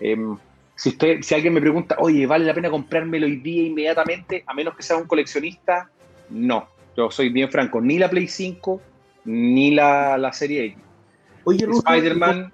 Em, 0.00 0.36
si, 0.74 0.90
usted, 0.90 1.22
si 1.22 1.34
alguien 1.34 1.54
me 1.54 1.60
pregunta, 1.60 1.96
oye, 1.98 2.26
¿vale 2.26 2.44
la 2.44 2.54
pena 2.54 2.70
comprármelo 2.70 3.26
hoy 3.26 3.36
día 3.36 3.62
inmediatamente? 3.64 4.44
A 4.46 4.54
menos 4.54 4.76
que 4.76 4.82
sea 4.82 4.96
un 4.96 5.06
coleccionista, 5.06 5.90
no. 6.30 6.68
Yo 6.96 7.10
soy 7.10 7.28
bien 7.28 7.50
franco, 7.50 7.80
ni 7.80 7.98
la 7.98 8.08
Play 8.08 8.28
5, 8.28 8.80
ni 9.24 9.72
la, 9.72 10.16
la 10.16 10.32
Serie 10.32 10.64
X. 10.64 10.78
Oye, 11.44 11.64
Spider-Man. 11.64 12.52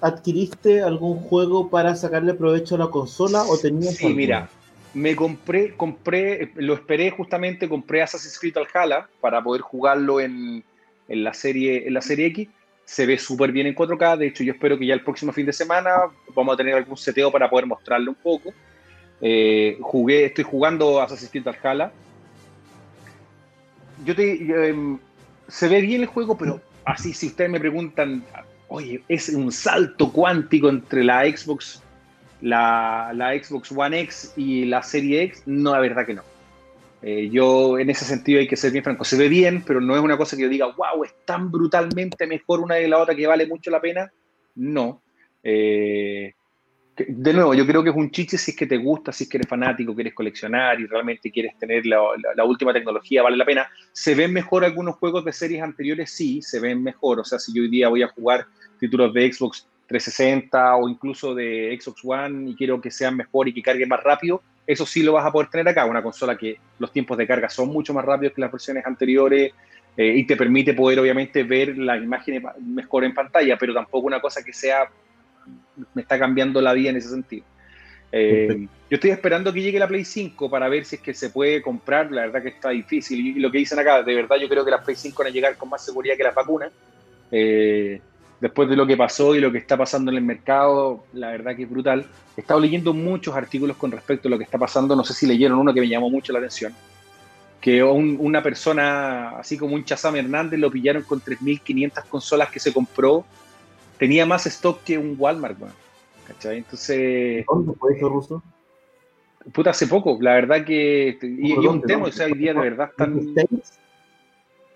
¿Adquiriste 0.00 0.82
algún 0.82 1.18
juego 1.18 1.70
para 1.70 1.94
sacarle 1.96 2.34
provecho 2.34 2.74
a 2.74 2.78
la 2.78 2.88
consola 2.88 3.42
o 3.44 3.58
tenías 3.58 3.96
Sí, 3.96 4.12
mira, 4.12 4.48
me 4.94 5.14
compré, 5.14 5.76
compré, 5.76 6.52
lo 6.54 6.74
esperé 6.74 7.10
justamente, 7.10 7.68
compré 7.68 8.02
Assassin's 8.02 8.38
Creed 8.38 8.54
Valhalla 8.54 9.08
para 9.20 9.42
poder 9.42 9.62
jugarlo 9.62 10.20
en, 10.20 10.64
en 11.08 11.24
la 11.24 11.34
serie, 11.34 11.86
en 11.86 11.94
la 11.94 12.00
serie 12.00 12.26
X. 12.26 12.48
Se 12.84 13.04
ve 13.04 13.18
súper 13.18 13.52
bien 13.52 13.66
en 13.66 13.74
4K. 13.74 14.16
De 14.16 14.28
hecho, 14.28 14.44
yo 14.44 14.52
espero 14.52 14.78
que 14.78 14.86
ya 14.86 14.94
el 14.94 15.02
próximo 15.02 15.32
fin 15.32 15.46
de 15.46 15.52
semana 15.52 15.90
vamos 16.34 16.54
a 16.54 16.56
tener 16.56 16.74
algún 16.74 16.96
seteo 16.96 17.30
para 17.30 17.50
poder 17.50 17.66
mostrarle 17.66 18.08
un 18.08 18.14
poco. 18.14 18.54
Eh, 19.20 19.78
jugué, 19.80 20.26
estoy 20.26 20.44
jugando 20.44 21.00
Assassin's 21.00 21.30
Creed 21.30 21.44
Valhalla. 21.44 21.92
Yo 24.04 24.14
te, 24.14 24.68
em, 24.68 24.98
se 25.48 25.68
ve 25.68 25.80
bien 25.80 26.02
el 26.02 26.06
juego, 26.06 26.36
pero 26.36 26.60
así 26.84 27.12
si 27.12 27.26
ustedes 27.28 27.50
me 27.50 27.58
preguntan, 27.58 28.24
oye, 28.68 29.02
es 29.08 29.28
un 29.28 29.52
salto 29.52 30.12
cuántico 30.12 30.68
entre 30.68 31.04
la 31.04 31.24
Xbox, 31.24 31.82
la, 32.40 33.12
Xbox 33.42 33.72
One 33.72 34.00
X 34.00 34.32
y 34.36 34.64
la 34.66 34.82
Serie 34.82 35.22
X, 35.24 35.42
no, 35.46 35.72
la 35.72 35.80
verdad 35.80 36.06
que 36.06 36.14
no. 36.14 36.22
Eh, 37.02 37.28
yo 37.30 37.78
en 37.78 37.90
ese 37.90 38.04
sentido 38.04 38.40
hay 38.40 38.48
que 38.48 38.56
ser 38.56 38.72
bien 38.72 38.82
franco, 38.82 39.04
se 39.04 39.16
ve 39.16 39.28
bien, 39.28 39.62
pero 39.66 39.80
no 39.80 39.94
es 39.94 40.02
una 40.02 40.16
cosa 40.16 40.36
que 40.36 40.42
yo 40.42 40.48
diga, 40.48 40.66
wow, 40.66 41.04
es 41.04 41.14
tan 41.24 41.50
brutalmente 41.50 42.26
mejor 42.26 42.60
una 42.60 42.76
de 42.76 42.88
la 42.88 42.98
otra 42.98 43.14
que 43.14 43.26
vale 43.26 43.46
mucho 43.46 43.70
la 43.70 43.80
pena. 43.80 44.10
No. 44.54 45.02
Eh, 45.42 46.32
de 46.96 47.32
nuevo, 47.34 47.52
yo 47.52 47.66
creo 47.66 47.82
que 47.82 47.90
es 47.90 47.96
un 47.96 48.10
chiche 48.10 48.38
si 48.38 48.52
es 48.52 48.56
que 48.56 48.66
te 48.66 48.78
gusta, 48.78 49.12
si 49.12 49.24
es 49.24 49.30
que 49.30 49.36
eres 49.36 49.48
fanático, 49.48 49.94
quieres 49.94 50.14
coleccionar 50.14 50.80
y 50.80 50.86
realmente 50.86 51.30
quieres 51.30 51.58
tener 51.58 51.84
la, 51.84 52.00
última 52.44 52.72
tecnología, 52.72 53.22
vale 53.22 53.36
la 53.36 53.44
pena. 53.44 53.68
¿Se 53.92 54.14
ven 54.14 54.32
mejor 54.32 54.64
algunos 54.64 54.96
juegos 54.96 55.24
de 55.24 55.32
series 55.32 55.62
anteriores? 55.62 56.10
Sí, 56.10 56.40
se 56.40 56.58
ven 56.58 56.82
mejor. 56.82 57.20
O 57.20 57.24
sea, 57.24 57.38
si 57.38 57.52
yo 57.52 57.62
hoy 57.62 57.68
día 57.68 57.88
voy 57.88 58.02
a 58.02 58.08
jugar 58.08 58.46
títulos 58.80 59.12
de 59.12 59.30
Xbox 59.30 59.68
360 59.88 60.76
o 60.76 60.88
incluso 60.88 61.34
de 61.34 61.78
Xbox 61.78 62.00
One 62.02 62.50
y 62.50 62.56
quiero 62.56 62.80
que 62.80 62.90
sean 62.90 63.16
mejor 63.16 63.48
y 63.48 63.52
que 63.52 63.62
carguen 63.62 63.90
más 63.90 64.02
rápido, 64.02 64.42
eso 64.66 64.86
sí 64.86 65.02
lo 65.02 65.12
vas 65.12 65.26
a 65.26 65.32
poder 65.32 65.50
tener 65.50 65.68
acá. 65.68 65.84
Una 65.84 66.02
consola 66.02 66.36
que 66.36 66.58
los 66.78 66.90
tiempos 66.92 67.18
de 67.18 67.26
carga 67.26 67.50
son 67.50 67.68
mucho 67.68 67.92
más 67.92 68.06
rápidos 68.06 68.32
que 68.34 68.40
las 68.40 68.50
versiones 68.50 68.86
anteriores 68.86 69.52
eh, 69.98 70.14
y 70.16 70.26
te 70.26 70.34
permite 70.34 70.72
poder 70.72 70.98
obviamente 70.98 71.42
ver 71.42 71.76
las 71.76 72.02
imágenes 72.02 72.42
mejor 72.60 73.04
en 73.04 73.12
pantalla, 73.12 73.58
pero 73.58 73.74
tampoco 73.74 74.06
una 74.06 74.20
cosa 74.20 74.42
que 74.42 74.54
sea 74.54 74.88
me 75.94 76.02
está 76.02 76.18
cambiando 76.18 76.60
la 76.60 76.72
vida 76.72 76.90
en 76.90 76.96
ese 76.96 77.10
sentido. 77.10 77.44
Eh, 78.12 78.68
yo 78.88 78.94
estoy 78.94 79.10
esperando 79.10 79.52
que 79.52 79.60
llegue 79.60 79.78
la 79.78 79.88
Play 79.88 80.04
5 80.04 80.48
para 80.48 80.68
ver 80.68 80.84
si 80.84 80.96
es 80.96 81.02
que 81.02 81.12
se 81.12 81.30
puede 81.30 81.60
comprar. 81.60 82.10
La 82.12 82.22
verdad 82.22 82.42
que 82.42 82.48
está 82.48 82.70
difícil. 82.70 83.18
Y 83.18 83.40
lo 83.40 83.50
que 83.50 83.58
dicen 83.58 83.78
acá, 83.78 84.02
de 84.02 84.14
verdad 84.14 84.36
yo 84.40 84.48
creo 84.48 84.64
que 84.64 84.70
las 84.70 84.84
Play 84.84 84.96
5 84.96 85.22
van 85.22 85.30
a 85.30 85.34
llegar 85.34 85.56
con 85.56 85.68
más 85.68 85.84
seguridad 85.84 86.16
que 86.16 86.22
las 86.22 86.34
vacunas. 86.34 86.70
Eh, 87.30 88.00
después 88.40 88.68
de 88.68 88.76
lo 88.76 88.86
que 88.86 88.96
pasó 88.96 89.34
y 89.34 89.40
lo 89.40 89.50
que 89.50 89.58
está 89.58 89.76
pasando 89.76 90.10
en 90.10 90.18
el 90.18 90.24
mercado, 90.24 91.04
la 91.12 91.30
verdad 91.30 91.56
que 91.56 91.64
es 91.64 91.70
brutal. 91.70 92.06
He 92.36 92.40
estado 92.40 92.60
leyendo 92.60 92.92
muchos 92.92 93.34
artículos 93.34 93.76
con 93.76 93.90
respecto 93.90 94.28
a 94.28 94.30
lo 94.30 94.38
que 94.38 94.44
está 94.44 94.58
pasando. 94.58 94.94
No 94.94 95.04
sé 95.04 95.14
si 95.14 95.26
leyeron 95.26 95.58
uno 95.58 95.74
que 95.74 95.80
me 95.80 95.88
llamó 95.88 96.08
mucho 96.08 96.32
la 96.32 96.38
atención. 96.38 96.72
Que 97.60 97.82
una 97.82 98.42
persona, 98.42 99.30
así 99.30 99.58
como 99.58 99.74
un 99.74 99.84
Chazam 99.84 100.14
Hernández, 100.14 100.60
lo 100.60 100.70
pillaron 100.70 101.02
con 101.02 101.20
3.500 101.20 102.04
consolas 102.04 102.50
que 102.50 102.60
se 102.60 102.72
compró 102.72 103.24
tenía 103.98 104.26
más 104.26 104.46
stock 104.46 104.82
que 104.82 104.98
un 104.98 105.16
Walmart, 105.18 105.58
¿Cachai? 106.26 106.58
Entonces. 106.58 107.44
¿Dónde 107.46 107.72
fue 107.74 107.96
eso, 107.96 108.08
Ruso? 108.08 108.42
Puta, 109.52 109.70
hace 109.70 109.86
poco, 109.86 110.18
la 110.20 110.34
verdad 110.34 110.64
que. 110.64 111.18
Y, 111.22 111.52
es 111.52 111.58
un 111.58 111.82
tema, 111.82 112.06
o 112.06 112.12
sea, 112.12 112.26
hoy 112.26 112.34
día 112.34 112.52
de 112.52 112.60
verdad 112.60 112.90
están. 112.90 113.34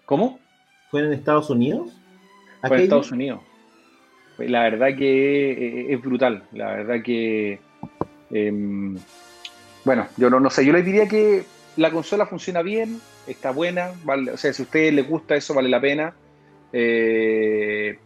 ¿Cómo? 0.05 0.39
¿Fue 0.91 1.05
en 1.05 1.13
Estados 1.13 1.51
Unidos? 1.51 1.91
Fue 2.61 2.77
en 2.77 2.83
Estados 2.85 3.11
Unidos. 3.11 3.41
La 4.39 4.63
verdad 4.63 4.97
que 4.97 5.51
eh, 5.53 5.93
es 5.93 6.01
brutal. 6.01 6.45
La 6.53 6.77
verdad 6.77 7.03
que. 7.03 7.61
Em, 8.31 8.97
bueno, 9.85 10.07
yo 10.17 10.31
no, 10.31 10.39
no 10.39 10.51
sé, 10.51 10.65
yo 10.65 10.73
les 10.73 10.85
diría 10.85 11.09
que 11.09 11.45
la 11.77 11.91
consola 11.91 12.27
funciona 12.27 12.63
bien, 12.63 13.01
está 13.27 13.51
buena, 13.51 13.93
vale, 14.05 14.33
o 14.33 14.37
sea, 14.37 14.53
si 14.53 14.63
a 14.63 14.65
ustedes 14.65 14.93
les 14.93 15.09
gusta 15.09 15.35
eso, 15.35 15.55
vale 15.55 15.69
la 15.69 15.81
pena. 15.81 16.15
Eh, 16.73 17.99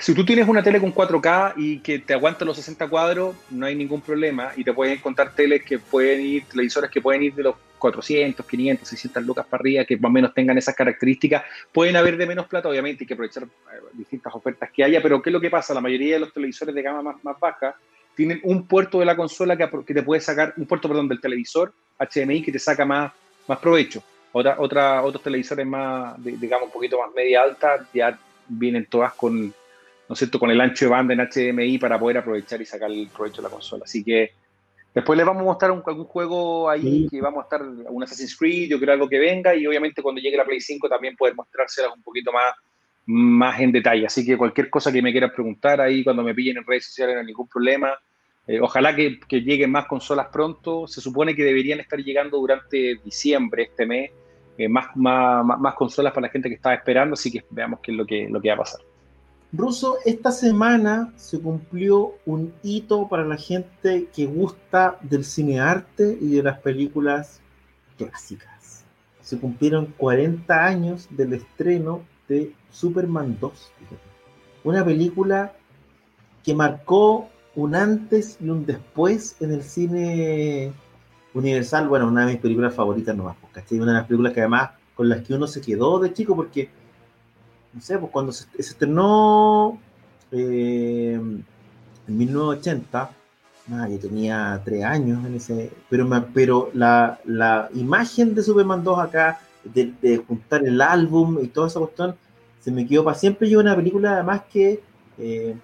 si 0.00 0.14
tú 0.14 0.24
tienes 0.24 0.48
una 0.48 0.62
tele 0.62 0.80
con 0.80 0.94
4K 0.94 1.54
y 1.56 1.78
que 1.80 1.98
te 1.98 2.14
aguanta 2.14 2.44
los 2.44 2.56
60 2.56 2.88
cuadros, 2.88 3.36
no 3.50 3.66
hay 3.66 3.74
ningún 3.74 4.00
problema 4.00 4.52
y 4.56 4.64
te 4.64 4.72
pueden 4.72 4.94
encontrar 4.94 5.34
teles 5.34 5.62
que 5.62 5.78
pueden 5.78 6.22
ir, 6.22 6.44
televisores 6.46 6.90
que 6.90 7.02
pueden 7.02 7.22
ir 7.22 7.34
de 7.34 7.42
los 7.42 7.56
400, 7.78 8.46
500, 8.46 8.88
600 8.88 9.24
lucas 9.24 9.46
para 9.46 9.60
arriba, 9.60 9.84
que 9.84 9.96
más 9.98 10.08
o 10.08 10.12
menos 10.12 10.32
tengan 10.32 10.56
esas 10.56 10.74
características. 10.74 11.42
Pueden 11.72 11.96
haber 11.96 12.16
de 12.16 12.26
menos 12.26 12.46
plata, 12.46 12.68
obviamente, 12.68 13.04
hay 13.04 13.08
que 13.08 13.14
aprovechar 13.14 13.44
eh, 13.44 13.48
distintas 13.92 14.34
ofertas 14.34 14.70
que 14.70 14.84
haya, 14.84 15.02
pero 15.02 15.20
¿qué 15.20 15.30
es 15.30 15.34
lo 15.34 15.40
que 15.40 15.50
pasa? 15.50 15.74
La 15.74 15.80
mayoría 15.80 16.14
de 16.14 16.20
los 16.20 16.32
televisores 16.32 16.74
de 16.74 16.82
gama 16.82 17.02
más, 17.02 17.24
más 17.24 17.38
baja 17.38 17.74
tienen 18.14 18.40
un 18.44 18.66
puerto 18.66 19.00
de 19.00 19.06
la 19.06 19.16
consola 19.16 19.56
que, 19.56 19.68
que, 19.86 19.94
te 19.94 20.02
puede 20.02 20.20
sacar, 20.20 20.54
un 20.56 20.66
puerto, 20.66 20.88
perdón, 20.88 21.08
del 21.08 21.20
televisor 21.20 21.72
HDMI 21.98 22.42
que 22.42 22.52
te 22.52 22.58
saca 22.58 22.84
más, 22.84 23.12
más 23.46 23.58
provecho. 23.58 24.02
Otra, 24.32 24.56
otra, 24.58 25.02
otros 25.02 25.22
televisores 25.22 25.66
más, 25.66 26.22
digamos, 26.22 26.66
un 26.66 26.72
poquito 26.72 26.98
más 26.98 27.14
media 27.14 27.42
alta, 27.42 27.86
ya 27.92 28.18
vienen 28.48 28.86
todas 28.86 29.14
con 29.14 29.52
¿no 30.10 30.14
es 30.14 30.18
cierto?, 30.18 30.40
con 30.40 30.50
el 30.50 30.60
ancho 30.60 30.86
de 30.86 30.90
banda 30.90 31.14
en 31.14 31.20
HDMI 31.20 31.78
para 31.78 31.96
poder 31.96 32.18
aprovechar 32.18 32.60
y 32.60 32.66
sacar 32.66 32.90
el 32.90 33.08
provecho 33.16 33.40
de 33.40 33.42
la 33.44 33.54
consola. 33.54 33.84
Así 33.84 34.02
que 34.02 34.32
después 34.92 35.16
les 35.16 35.24
vamos 35.24 35.42
a 35.42 35.44
mostrar 35.44 35.70
algún 35.70 36.04
juego 36.04 36.68
ahí 36.68 37.06
que 37.08 37.20
vamos 37.20 37.42
a 37.42 37.44
estar, 37.44 37.62
un 37.62 38.02
Assassin's 38.02 38.36
Creed, 38.36 38.70
yo 38.70 38.80
creo 38.80 38.94
algo 38.94 39.08
que 39.08 39.20
venga 39.20 39.54
y 39.54 39.64
obviamente 39.68 40.02
cuando 40.02 40.20
llegue 40.20 40.36
la 40.36 40.44
Play 40.44 40.60
5 40.60 40.88
también 40.88 41.14
poder 41.14 41.36
mostrárselas 41.36 41.92
un 41.94 42.02
poquito 42.02 42.32
más, 42.32 42.54
más 43.06 43.60
en 43.60 43.70
detalle. 43.70 44.04
Así 44.04 44.26
que 44.26 44.36
cualquier 44.36 44.68
cosa 44.68 44.90
que 44.90 45.00
me 45.00 45.12
quieran 45.12 45.30
preguntar 45.30 45.80
ahí 45.80 46.02
cuando 46.02 46.24
me 46.24 46.34
pillen 46.34 46.56
en 46.56 46.66
redes 46.66 46.86
sociales 46.86 47.14
no 47.14 47.20
hay 47.20 47.26
ningún 47.26 47.46
problema. 47.46 47.94
Eh, 48.48 48.60
ojalá 48.60 48.96
que, 48.96 49.20
que, 49.20 49.42
lleguen 49.42 49.70
más 49.70 49.86
consolas 49.86 50.26
pronto. 50.32 50.88
Se 50.88 51.00
supone 51.00 51.36
que 51.36 51.44
deberían 51.44 51.78
estar 51.78 52.00
llegando 52.00 52.36
durante 52.36 52.96
diciembre, 53.04 53.62
este 53.62 53.86
mes, 53.86 54.10
eh, 54.58 54.68
más, 54.68 54.88
más, 54.96 55.44
más, 55.44 55.74
consolas 55.74 56.12
para 56.12 56.26
la 56.26 56.32
gente 56.32 56.48
que 56.48 56.56
estaba 56.56 56.74
esperando. 56.74 57.14
Así 57.14 57.30
que 57.30 57.44
veamos 57.50 57.78
qué 57.80 57.92
es 57.92 57.96
lo 57.96 58.04
que, 58.04 58.28
lo 58.28 58.40
que 58.40 58.48
va 58.48 58.54
a 58.54 58.58
pasar. 58.58 58.89
Ruso, 59.52 59.96
esta 60.04 60.30
semana 60.30 61.12
se 61.16 61.40
cumplió 61.40 62.14
un 62.24 62.52
hito 62.62 63.08
para 63.08 63.24
la 63.24 63.36
gente 63.36 64.08
que 64.14 64.26
gusta 64.26 64.98
del 65.02 65.24
cinearte 65.24 66.16
y 66.20 66.36
de 66.36 66.42
las 66.44 66.60
películas 66.60 67.40
clásicas. 67.98 68.84
Se 69.20 69.38
cumplieron 69.38 69.86
40 69.96 70.64
años 70.64 71.08
del 71.10 71.32
estreno 71.32 72.02
de 72.28 72.54
Superman 72.70 73.38
2. 73.40 73.72
Una 74.62 74.84
película 74.84 75.52
que 76.44 76.54
marcó 76.54 77.28
un 77.56 77.74
antes 77.74 78.38
y 78.40 78.48
un 78.48 78.64
después 78.64 79.36
en 79.40 79.52
el 79.52 79.64
cine 79.64 80.72
universal. 81.34 81.88
Bueno, 81.88 82.06
una 82.06 82.24
de 82.24 82.34
mis 82.34 82.40
películas 82.40 82.72
favoritas 82.72 83.16
nomás, 83.16 83.36
¿cachai? 83.52 83.80
Una 83.80 83.92
de 83.92 83.98
las 83.98 84.06
películas 84.06 84.32
que 84.32 84.40
además 84.40 84.70
con 84.94 85.08
las 85.08 85.22
que 85.22 85.34
uno 85.34 85.46
se 85.46 85.60
quedó 85.60 85.98
de 85.98 86.12
chico 86.12 86.36
porque 86.36 86.70
no 87.72 87.80
sé, 87.80 87.98
pues 87.98 88.10
cuando 88.10 88.32
se, 88.32 88.46
estrenó 88.58 89.78
eh, 90.32 91.14
en 91.14 91.44
1980, 92.18 93.10
yo 93.88 93.98
tenía 94.00 94.60
tres 94.64 94.84
años 94.84 95.24
en 95.24 95.34
ese, 95.36 95.70
pero, 95.88 96.08
pero 96.34 96.70
la, 96.74 97.20
la 97.24 97.68
imagen 97.74 98.34
de 98.34 98.42
Superman 98.42 98.82
2 98.82 98.98
acá, 98.98 99.40
de, 99.62 100.24
juntar 100.26 100.64
el 100.64 100.80
álbum 100.80 101.38
y 101.42 101.48
toda 101.48 101.68
esa 101.68 101.78
cuestión, 101.78 102.16
se 102.60 102.72
me 102.72 102.86
quedó 102.86 103.04
para 103.04 103.16
siempre. 103.16 103.48
Y 103.48 103.54
una 103.54 103.76
película 103.76 104.14
además 104.14 104.42
que 104.52 104.82
eh, 105.18 105.54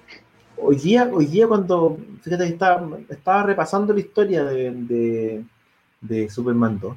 hoy, 0.56 0.76
día, 0.76 1.10
hoy 1.12 1.26
día 1.26 1.48
cuando, 1.48 1.98
fíjate 2.22 2.44
que 2.44 2.52
estaba, 2.52 2.88
estaba 3.08 3.42
repasando 3.42 3.92
la 3.92 4.00
historia 4.00 4.44
de, 4.44 5.44
de 6.00 6.30
Superman 6.30 6.78
2, 6.78 6.96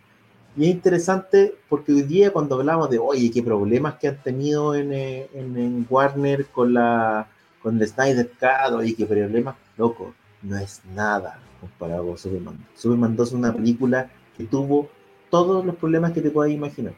y 0.55 0.65
es 0.65 0.69
interesante 0.71 1.55
porque 1.67 1.93
hoy 1.93 2.01
día 2.03 2.31
cuando 2.31 2.55
hablamos 2.55 2.89
de, 2.89 2.99
oye, 2.99 3.31
qué 3.31 3.43
problemas 3.43 3.95
que 3.95 4.07
han 4.07 4.21
tenido 4.21 4.75
en, 4.75 4.91
eh, 4.93 5.29
en, 5.33 5.85
Warner 5.89 6.47
con 6.47 6.73
la 6.73 7.27
con 7.61 7.79
el 7.79 7.87
Snyder 7.87 8.29
Cut, 8.39 8.73
oye, 8.73 8.95
qué 8.95 9.05
problemas, 9.05 9.55
loco, 9.77 10.13
no 10.41 10.57
es 10.57 10.81
nada 10.95 11.39
comparado 11.59 12.07
con 12.07 12.17
Superman. 12.17 12.65
Superman 12.75 13.15
2 13.15 13.27
es 13.27 13.33
una 13.33 13.53
película 13.53 14.09
que 14.37 14.45
tuvo 14.45 14.89
todos 15.29 15.65
los 15.65 15.75
problemas 15.75 16.13
que 16.13 16.21
te 16.21 16.31
puedas 16.31 16.53
imaginar. 16.53 16.93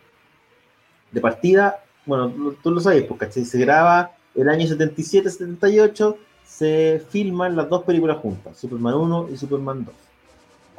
De 1.11 1.19
partida, 1.19 1.83
bueno, 2.05 2.31
tú 2.61 2.71
lo 2.71 2.79
sabes, 2.79 3.03
porque 3.03 3.31
se 3.31 3.59
graba 3.59 4.11
el 4.35 4.47
año 4.49 4.65
77-78, 4.67 6.15
se 6.45 7.03
filman 7.09 7.55
las 7.55 7.69
dos 7.69 7.83
películas 7.83 8.17
juntas, 8.17 8.57
Superman 8.57 8.93
1 8.93 9.29
y 9.33 9.37
Superman 9.37 9.83
2 9.85 10.10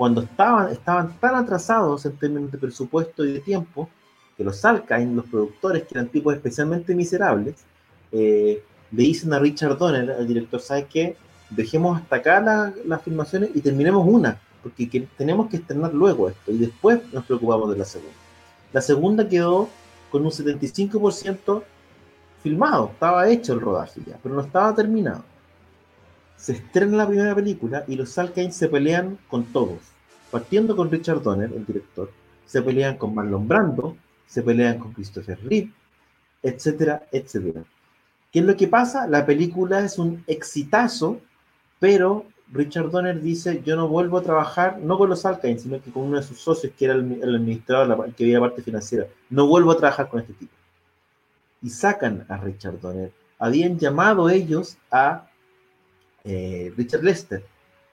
cuando 0.03 0.23
estaban, 0.23 0.73
estaban 0.73 1.17
tan 1.21 1.37
atrasados 1.37 2.05
en 2.07 2.17
términos 2.17 2.51
de 2.51 2.59
presupuesto 2.59 3.25
y 3.25 3.35
de 3.35 3.39
tiempo, 3.39 3.89
que 4.37 4.43
los 4.43 4.65
Alkine, 4.65 5.15
los 5.15 5.27
productores, 5.27 5.85
que 5.85 5.95
eran 5.95 6.09
tipos 6.09 6.35
especialmente 6.35 6.93
miserables, 6.93 7.55
eh, 8.11 8.65
le 8.91 9.03
dicen 9.05 9.33
a 9.33 9.39
Richard 9.39 9.79
Donner, 9.79 10.11
el 10.19 10.27
director, 10.27 10.61
¿sabes 10.61 10.87
qué? 10.93 11.15
dejemos 11.51 12.01
hasta 12.01 12.17
acá 12.17 12.73
las 12.85 13.03
filmaciones 13.03 13.51
y 13.55 13.61
terminemos 13.61 14.05
una, 14.05 14.41
porque 14.61 15.07
tenemos 15.17 15.49
que 15.49 15.59
estrenar 15.59 15.95
luego 15.95 16.29
esto 16.29 16.51
y 16.51 16.59
después 16.59 17.01
nos 17.13 17.25
preocupamos 17.25 17.71
de 17.71 17.79
la 17.79 17.85
segunda. 17.85 18.17
La 18.73 18.81
segunda 18.81 19.29
quedó 19.29 19.69
con 20.11 20.25
un 20.25 20.33
75% 20.33 21.63
filmado, 22.43 22.91
estaba 22.93 23.29
hecho 23.29 23.53
el 23.53 23.61
rodaje 23.61 24.01
ya, 24.05 24.19
pero 24.21 24.35
no 24.35 24.41
estaba 24.41 24.75
terminado. 24.75 25.23
Se 26.37 26.55
estrena 26.55 26.97
la 26.97 27.07
primera 27.07 27.37
película 27.37 27.85
y 27.87 27.95
los 27.95 28.09
Salkind 28.09 28.51
se 28.51 28.67
pelean 28.67 29.17
con 29.29 29.45
todos, 29.45 29.92
partiendo 30.33 30.75
con 30.75 30.91
Richard 30.91 31.23
Donner, 31.23 31.53
el 31.53 31.67
director, 31.67 32.11
se 32.47 32.63
pelean 32.63 32.97
con 32.97 33.15
Marlon 33.15 33.47
Brando, 33.47 33.97
se 34.27 34.43
pelean 34.43 34.79
con 34.79 34.95
Christopher 34.95 35.39
Reeve, 35.45 35.71
etcétera, 36.43 37.07
etcétera. 37.13 37.63
¿Qué 38.33 38.39
es 38.39 38.45
lo 38.47 38.57
que 38.57 38.67
pasa? 38.67 39.07
La 39.07 39.27
película 39.27 39.85
es 39.85 39.99
un 39.99 40.25
exitazo, 40.27 41.21
pero 41.79 42.25
Richard 42.51 42.91
Donner 42.91 43.21
dice, 43.21 43.63
yo 43.63 43.77
no 43.77 43.89
vuelvo 43.89 44.17
a 44.17 44.23
trabajar, 44.23 44.79
no 44.79 44.97
con 44.97 45.11
los 45.11 45.27
Alkain, 45.27 45.61
sino 45.61 45.83
que 45.83 45.91
con 45.91 46.05
uno 46.05 46.17
de 46.17 46.23
sus 46.23 46.41
socios, 46.41 46.73
que 46.79 46.87
era 46.87 46.95
el, 46.95 47.23
administrador, 47.23 48.07
el 48.07 48.15
que 48.15 48.25
veía 48.25 48.41
la 48.41 48.47
parte 48.49 48.63
financiera. 48.63 49.07
No 49.29 49.47
vuelvo 49.47 49.73
a 49.73 49.77
trabajar 49.77 50.09
con 50.09 50.21
este 50.21 50.33
tipo. 50.33 50.53
Y 51.61 51.69
sacan 51.69 52.25
a 52.31 52.39
Richard 52.39 52.81
Donner. 52.81 53.13
Habían 53.39 53.79
llamado 53.79 54.31
ellos 54.31 54.79
a 54.91 55.29
eh, 56.25 56.73
Richard 56.75 57.05
Lester, 57.05 57.45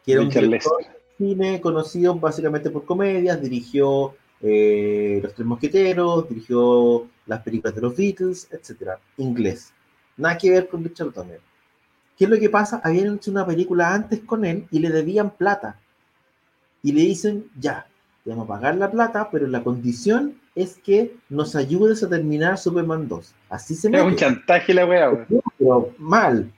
que 0.06 0.14
era 0.14 0.22
un 0.22 0.30
director 0.30 0.99
cine 1.20 1.60
conocido 1.60 2.16
básicamente 2.16 2.70
por 2.72 2.86
comedias, 2.86 3.42
dirigió 3.42 4.16
eh, 4.42 5.20
Los 5.22 5.34
Tres 5.36 5.46
Mosqueteros, 5.46 6.30
dirigió 6.30 7.08
las 7.28 7.42
películas 7.42 7.76
de 7.76 7.82
los 7.82 7.96
Beatles, 7.96 8.48
etc. 8.52 8.94
Inglés. 9.18 9.74
Nada 10.16 10.38
que 10.38 10.50
ver 10.50 10.70
con 10.70 10.84
Richard 10.84 11.14
Donner. 11.14 11.42
¿Qué 12.18 12.24
es 12.24 12.30
lo 12.30 12.40
que 12.40 12.50
pasa? 12.50 12.82
Habían 12.84 13.16
hecho 13.16 13.32
una 13.32 13.46
película 13.46 13.94
antes 13.94 14.22
con 14.22 14.46
él 14.46 14.66
y 14.72 14.80
le 14.80 14.90
debían 14.90 15.30
plata. 15.32 15.78
Y 16.82 16.94
le 16.94 17.02
dicen, 17.02 17.50
ya, 17.60 17.86
te 18.24 18.30
vamos 18.30 18.46
a 18.46 18.48
pagar 18.48 18.76
la 18.76 18.90
plata, 18.90 19.30
pero 19.30 19.46
la 19.48 19.64
condición 19.64 20.40
es 20.56 20.78
que 20.78 21.16
nos 21.30 21.56
ayudes 21.56 22.02
a 22.04 22.10
terminar 22.10 22.58
Superman 22.58 23.08
2. 23.08 23.36
Así 23.50 23.76
se 23.76 23.90
mete. 23.90 24.04
Es 24.04 24.10
un 24.10 24.16
chantaje 24.16 24.74
la 24.74 24.86
weá, 24.86 25.28
Pero 25.58 25.94
mal. 25.98 26.52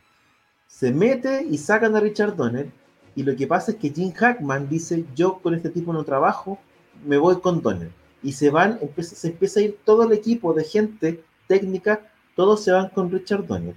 Se 0.67 0.91
mete 0.91 1.43
y 1.49 1.57
sacan 1.57 1.95
a 1.95 1.99
Richard 1.99 2.35
Donner. 2.35 2.71
Y 3.15 3.23
lo 3.23 3.35
que 3.35 3.47
pasa 3.47 3.71
es 3.71 3.77
que 3.77 3.89
Jim 3.89 4.11
Hackman 4.13 4.69
dice, 4.69 5.05
yo 5.15 5.39
con 5.39 5.53
este 5.53 5.69
tipo 5.69 5.91
no 5.93 6.03
trabajo, 6.03 6.59
me 7.05 7.17
voy 7.17 7.39
con 7.39 7.61
Donner. 7.61 7.91
Y 8.23 8.33
se 8.33 8.49
van, 8.49 8.79
se 8.99 9.27
empieza 9.27 9.59
a 9.59 9.63
ir 9.63 9.79
todo 9.83 10.03
el 10.03 10.13
equipo 10.13 10.53
de 10.53 10.63
gente 10.63 11.23
técnica, 11.47 12.01
todos 12.35 12.63
se 12.63 12.71
van 12.71 12.89
con 12.89 13.11
Richard 13.11 13.45
Donner. 13.45 13.75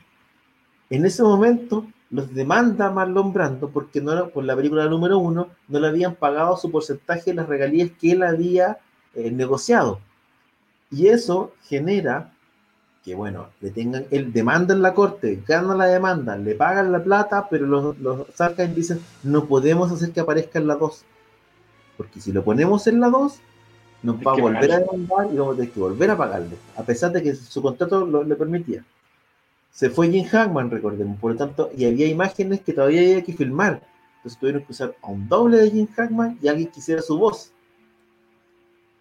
En 0.91 1.05
ese 1.07 1.23
momento 1.23 1.87
los 2.11 2.33
demanda 2.33 2.91
Marlon 2.91 3.33
Brando 3.33 3.71
porque 3.71 4.01
no 4.01 4.29
por 4.29 4.45
la 4.45 4.55
película 4.55 4.87
número 4.87 5.19
uno 5.19 5.49
no 5.67 5.81
le 5.81 5.89
habían 5.89 6.15
pagado 6.15 6.57
su 6.57 6.71
porcentaje 6.71 7.31
de 7.31 7.35
las 7.35 7.49
regalías 7.49 7.91
que 8.01 8.13
él 8.13 8.23
había 8.23 8.79
eh, 9.15 9.31
negociado. 9.31 9.99
Y 10.91 11.09
eso 11.09 11.53
genera 11.63 12.34
que, 13.05 13.15
bueno, 13.15 13.49
le 13.61 13.71
tengan, 13.71 14.07
él 14.11 14.33
demanda 14.33 14.73
en 14.73 14.81
la 14.81 14.95
corte, 14.95 15.43
gana 15.47 15.75
la 15.75 15.87
demanda, 15.87 16.39
le 16.39 16.55
pagan 16.55 16.91
la 16.91 17.05
plata, 17.05 17.49
pero 17.51 17.67
los, 17.67 17.99
los 17.99 18.27
y 18.59 18.67
dicen, 18.69 18.99
no 19.23 19.45
podemos 19.45 19.93
hacer 19.93 20.11
que 20.13 20.21
aparezca 20.21 20.59
en 20.59 20.67
la 20.67 20.77
2. 20.77 21.05
Porque 21.99 22.21
si 22.21 22.33
lo 22.33 22.43
ponemos 22.43 22.87
en 22.87 23.01
la 23.01 23.11
2, 23.11 23.41
nos 24.05 24.17
va 24.17 24.33
a 24.33 24.41
volver 24.41 24.73
a 24.73 24.81
demandar 24.81 25.29
y 25.31 25.37
vamos 25.37 25.55
a 25.55 25.57
tener 25.57 25.71
que 25.73 25.81
volver 25.81 26.11
a 26.11 26.17
pagarle, 26.17 26.57
a 26.77 26.83
pesar 26.83 27.13
de 27.13 27.23
que 27.23 27.35
su 27.35 27.61
contrato 27.61 28.07
lo, 28.07 28.25
le 28.25 28.37
permitía. 28.37 28.83
Se 29.71 29.91
fue 29.91 30.09
Jim 30.09 30.25
Hackman, 30.25 30.71
recordemos, 30.71 31.19
por 31.19 31.33
lo 31.33 31.37
tanto, 31.37 31.71
y 31.77 31.85
había 31.85 32.07
imágenes 32.07 32.61
que 32.61 32.73
todavía 32.73 33.01
había 33.01 33.23
que 33.23 33.35
filmar. 33.35 33.83
Entonces 34.17 34.39
tuvieron 34.39 34.63
que 34.63 34.73
usar 34.73 34.95
a 35.03 35.09
un 35.09 35.29
doble 35.29 35.59
de 35.59 35.71
Jim 35.71 35.89
Hackman 35.95 36.39
y 36.41 36.49
alguien 36.49 36.71
quisiera 36.71 37.03
su 37.03 37.19
voz. 37.19 37.53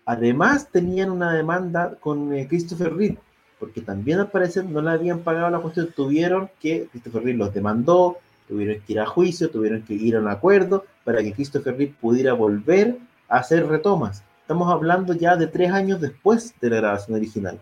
Además, 0.06 0.68
tenían 0.70 1.12
una 1.12 1.32
demanda 1.34 1.96
con 2.02 2.34
eh, 2.34 2.48
Christopher 2.50 2.94
Reed, 2.94 3.16
porque 3.64 3.80
también 3.80 4.20
al 4.20 4.30
parecer 4.30 4.66
no 4.66 4.82
le 4.82 4.90
habían 4.90 5.20
pagado 5.20 5.50
la 5.50 5.60
cuestión. 5.60 5.88
Tuvieron 5.96 6.50
que, 6.60 6.90
Christopher 6.92 7.24
Reed 7.24 7.38
los 7.38 7.54
demandó, 7.54 8.18
tuvieron 8.46 8.84
que 8.86 8.92
ir 8.92 9.00
a 9.00 9.06
juicio, 9.06 9.50
tuvieron 9.50 9.84
que 9.84 9.94
ir 9.94 10.18
a 10.18 10.20
un 10.20 10.28
acuerdo 10.28 10.84
para 11.06 11.24
que 11.24 11.32
Christopher 11.32 11.78
Reed 11.78 11.92
pudiera 12.02 12.34
volver 12.34 12.98
a 13.30 13.38
hacer 13.38 13.66
retomas. 13.66 14.22
Estamos 14.42 14.70
hablando 14.70 15.14
ya 15.14 15.38
de 15.38 15.48
tres 15.48 15.72
años 15.72 16.02
después 16.02 16.54
de 16.60 16.70
la 16.72 16.76
grabación 16.76 17.16
original. 17.16 17.58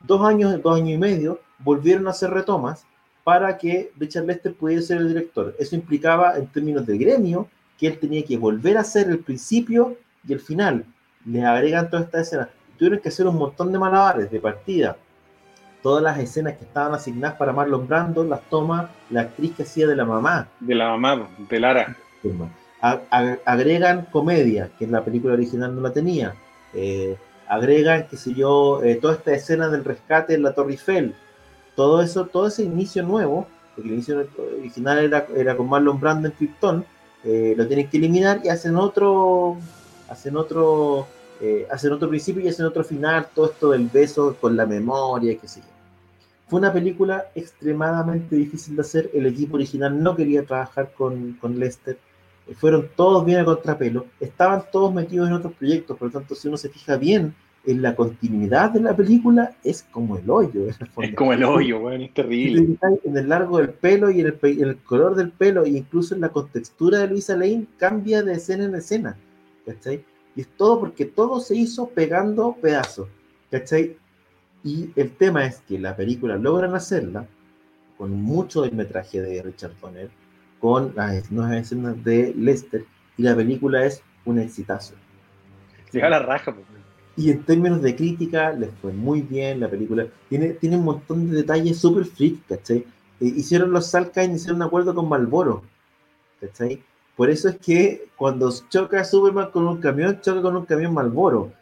Dos 0.00 0.26
años, 0.26 0.62
dos 0.62 0.74
años 0.74 0.88
y 0.88 0.96
medio, 0.96 1.38
volvieron 1.58 2.06
a 2.06 2.12
hacer 2.12 2.30
retomas 2.30 2.86
para 3.22 3.58
que 3.58 3.92
Richard 3.98 4.24
Lester 4.24 4.54
pudiera 4.54 4.80
ser 4.80 4.96
el 5.02 5.08
director. 5.08 5.54
Eso 5.58 5.76
implicaba, 5.76 6.38
en 6.38 6.46
términos 6.46 6.86
de 6.86 6.96
gremio, 6.96 7.46
que 7.78 7.88
él 7.88 7.98
tenía 7.98 8.24
que 8.24 8.38
volver 8.38 8.78
a 8.78 8.80
hacer 8.80 9.10
el 9.10 9.18
principio 9.18 9.98
y 10.26 10.32
el 10.32 10.40
final. 10.40 10.86
Le 11.26 11.44
agregan 11.44 11.90
toda 11.90 12.04
esta 12.04 12.22
escena. 12.22 12.48
Tuvieron 12.78 13.00
que 13.00 13.10
hacer 13.10 13.26
un 13.26 13.36
montón 13.36 13.70
de 13.70 13.78
malabares 13.78 14.30
de 14.30 14.40
partida. 14.40 14.96
Todas 15.82 16.02
las 16.02 16.18
escenas 16.18 16.56
que 16.56 16.64
estaban 16.64 16.94
asignadas 16.94 17.36
para 17.36 17.52
Marlon 17.52 17.88
Brando 17.88 18.22
las 18.22 18.40
toma 18.42 18.90
la 19.10 19.22
actriz 19.22 19.56
que 19.56 19.64
hacía 19.64 19.88
de 19.88 19.96
la 19.96 20.04
mamá. 20.04 20.48
De 20.60 20.76
la 20.76 20.90
mamá, 20.90 21.28
de 21.36 21.60
Lara. 21.60 21.96
agregan 22.80 24.06
comedia, 24.12 24.70
que 24.78 24.84
en 24.84 24.92
la 24.92 25.04
película 25.04 25.34
original 25.34 25.74
no 25.74 25.80
la 25.80 25.92
tenía. 25.92 26.34
Eh, 26.72 27.16
agregan, 27.48 28.06
qué 28.08 28.16
sé 28.16 28.32
yo, 28.32 28.82
eh, 28.82 28.94
toda 28.94 29.14
esta 29.14 29.32
escena 29.32 29.68
del 29.68 29.84
rescate 29.84 30.34
en 30.34 30.42
la 30.42 30.54
Torre 30.54 30.72
Eiffel 30.72 31.14
todo 31.74 32.02
eso, 32.02 32.26
todo 32.26 32.48
ese 32.48 32.62
inicio 32.62 33.02
nuevo, 33.02 33.46
porque 33.74 33.88
el 33.88 33.94
inicio 33.94 34.24
original 34.58 34.98
era, 34.98 35.26
era 35.34 35.56
con 35.56 35.68
Marlon 35.68 35.98
Brando 35.98 36.28
en 36.28 36.34
Krypton, 36.34 36.84
eh, 37.24 37.54
lo 37.56 37.66
tienen 37.66 37.88
que 37.88 37.96
eliminar 37.96 38.40
y 38.44 38.50
hacen 38.50 38.76
otro, 38.76 39.56
hacen 40.08 40.36
otro, 40.36 41.06
hacen 41.70 41.92
otro 41.92 42.08
principio 42.10 42.42
y 42.42 42.48
hacen 42.48 42.66
otro 42.66 42.84
final, 42.84 43.26
todo 43.34 43.46
esto 43.46 43.70
del 43.70 43.88
beso 43.88 44.36
con 44.38 44.54
la 44.54 44.66
memoria, 44.66 45.36
qué 45.40 45.48
sé 45.48 45.60
yo. 45.60 45.71
Fue 46.52 46.60
una 46.60 46.70
película 46.70 47.30
extremadamente 47.34 48.36
difícil 48.36 48.76
de 48.76 48.82
hacer, 48.82 49.10
el 49.14 49.24
equipo 49.24 49.56
original 49.56 50.02
no 50.02 50.14
quería 50.14 50.44
trabajar 50.44 50.92
con, 50.92 51.32
con 51.40 51.58
Lester, 51.58 51.96
eh, 52.46 52.54
fueron 52.54 52.90
todos 52.94 53.24
bien 53.24 53.38
a 53.38 53.44
contrapelo, 53.46 54.04
estaban 54.20 54.64
todos 54.70 54.92
metidos 54.92 55.28
en 55.28 55.32
otros 55.32 55.54
proyectos, 55.54 55.96
por 55.96 56.08
lo 56.08 56.12
tanto, 56.12 56.34
si 56.34 56.48
uno 56.48 56.58
se 56.58 56.68
fija 56.68 56.98
bien 56.98 57.34
en 57.64 57.80
la 57.80 57.96
continuidad 57.96 58.70
de 58.70 58.80
la 58.80 58.94
película 58.94 59.56
es 59.64 59.82
como 59.84 60.18
el 60.18 60.28
hoyo. 60.28 60.68
Es 60.68 61.14
como 61.14 61.32
el 61.32 61.42
hoyo, 61.42 61.80
bueno, 61.80 62.04
es 62.04 62.12
terrible. 62.12 62.76
En 63.02 63.16
el 63.16 63.30
largo 63.30 63.56
del 63.56 63.70
pelo 63.70 64.10
y 64.10 64.20
en 64.20 64.26
el, 64.26 64.76
color 64.84 65.14
del 65.14 65.30
pelo, 65.30 65.64
e 65.64 65.70
incluso 65.70 66.14
en 66.14 66.20
la 66.20 66.28
contextura 66.28 66.98
de 66.98 67.08
Luisa 67.08 67.34
Lane, 67.34 67.64
cambia 67.78 68.22
de 68.22 68.34
escena 68.34 68.66
en 68.66 68.74
escena. 68.74 69.16
¿Cachai? 69.64 70.04
Y 70.36 70.42
es 70.42 70.48
todo 70.48 70.80
porque 70.80 71.06
todo 71.06 71.40
se 71.40 71.56
hizo 71.56 71.88
pegando 71.88 72.54
pedazos. 72.60 73.08
¿Cachai? 73.50 73.96
Y 74.64 74.90
el 74.96 75.10
tema 75.12 75.44
es 75.46 75.60
que 75.60 75.78
la 75.78 75.96
película 75.96 76.36
logran 76.36 76.74
hacerla 76.74 77.26
con 77.98 78.12
mucho 78.12 78.62
del 78.62 78.72
metraje 78.72 79.20
de 79.20 79.42
Richard 79.42 79.72
Donner, 79.80 80.10
con 80.60 80.92
las 80.94 81.30
nuevas 81.30 81.54
escenas 81.54 82.02
de 82.04 82.34
Lester, 82.36 82.84
y 83.16 83.22
la 83.22 83.34
película 83.34 83.84
es 83.84 84.02
un 84.24 84.38
exitazo. 84.38 84.94
Llega 85.92 86.08
la 86.08 86.20
raja, 86.20 86.54
pues. 86.54 86.66
Y 87.16 87.30
en 87.30 87.42
términos 87.44 87.82
de 87.82 87.94
crítica, 87.94 88.52
les 88.52 88.70
fue 88.80 88.92
muy 88.92 89.20
bien 89.20 89.60
la 89.60 89.68
película. 89.68 90.06
Tiene, 90.28 90.50
tiene 90.54 90.76
un 90.76 90.84
montón 90.84 91.30
de 91.30 91.36
detalles 91.36 91.78
súper 91.78 92.06
freak, 92.06 92.46
¿cachai? 92.48 92.86
Eh, 93.20 93.32
hicieron 93.36 93.70
los 93.70 93.88
Salkine, 93.88 94.34
hicieron 94.34 94.56
un 94.56 94.62
acuerdo 94.62 94.94
con 94.94 95.08
Malboro, 95.08 95.62
¿cachai? 96.40 96.82
Por 97.16 97.30
eso 97.30 97.48
es 97.48 97.56
que 97.58 98.06
cuando 98.16 98.52
choca 98.68 99.04
Superman 99.04 99.50
con 99.50 99.66
un 99.66 99.78
camión, 99.78 100.20
choca 100.20 100.40
con 100.42 100.56
un 100.56 100.64
camión 100.64 100.94
Malboro. 100.94 101.52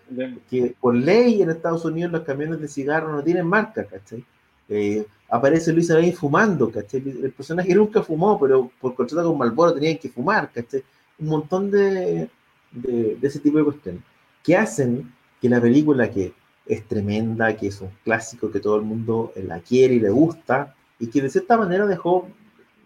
Que 0.49 0.75
por 0.81 0.95
ley 0.95 1.43
en 1.43 1.51
Estados 1.51 1.85
Unidos 1.85 2.13
los 2.13 2.23
camiones 2.23 2.61
de 2.61 2.69
cigarro 2.69 3.13
no 3.13 3.23
tienen 3.23 3.47
marca, 3.47 3.85
¿cachai? 3.85 4.25
Eh, 4.69 5.05
aparece 5.29 5.73
Luisa 5.73 5.95
Lane 5.95 6.13
fumando, 6.13 6.71
¿cachai? 6.71 7.01
El 7.01 7.33
personaje 7.33 7.75
nunca 7.75 8.03
fumó, 8.03 8.39
pero 8.39 8.71
por 8.81 8.95
contrato 8.95 9.29
con 9.29 9.39
Malboro 9.39 9.75
tenían 9.75 9.99
que 9.99 10.09
fumar, 10.09 10.51
¿cachai? 10.53 10.83
Un 11.19 11.27
montón 11.27 11.71
de, 11.71 12.29
de, 12.71 13.17
de 13.17 13.29
ese 13.29 13.41
tipo 13.41 13.59
de 13.59 13.65
cuestiones. 13.65 14.03
que 14.43 14.57
hacen 14.57 15.13
que 15.41 15.49
la 15.49 15.61
película 15.61 16.11
que 16.11 16.33
es 16.67 16.87
tremenda, 16.87 17.57
que 17.57 17.69
es 17.69 17.81
un 17.81 17.91
clásico 18.05 18.51
que 18.51 18.61
todo 18.61 18.77
el 18.77 18.83
mundo 18.83 19.33
la 19.37 19.61
quiere 19.61 19.95
y 19.95 20.01
le 20.01 20.11
gusta, 20.11 20.75
y 20.99 21.09
que 21.09 21.23
de 21.23 21.31
cierta 21.31 21.57
manera 21.57 21.87
dejó, 21.87 22.29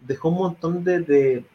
dejó 0.01 0.29
un 0.29 0.37
montón 0.37 0.83
de, 0.83 1.45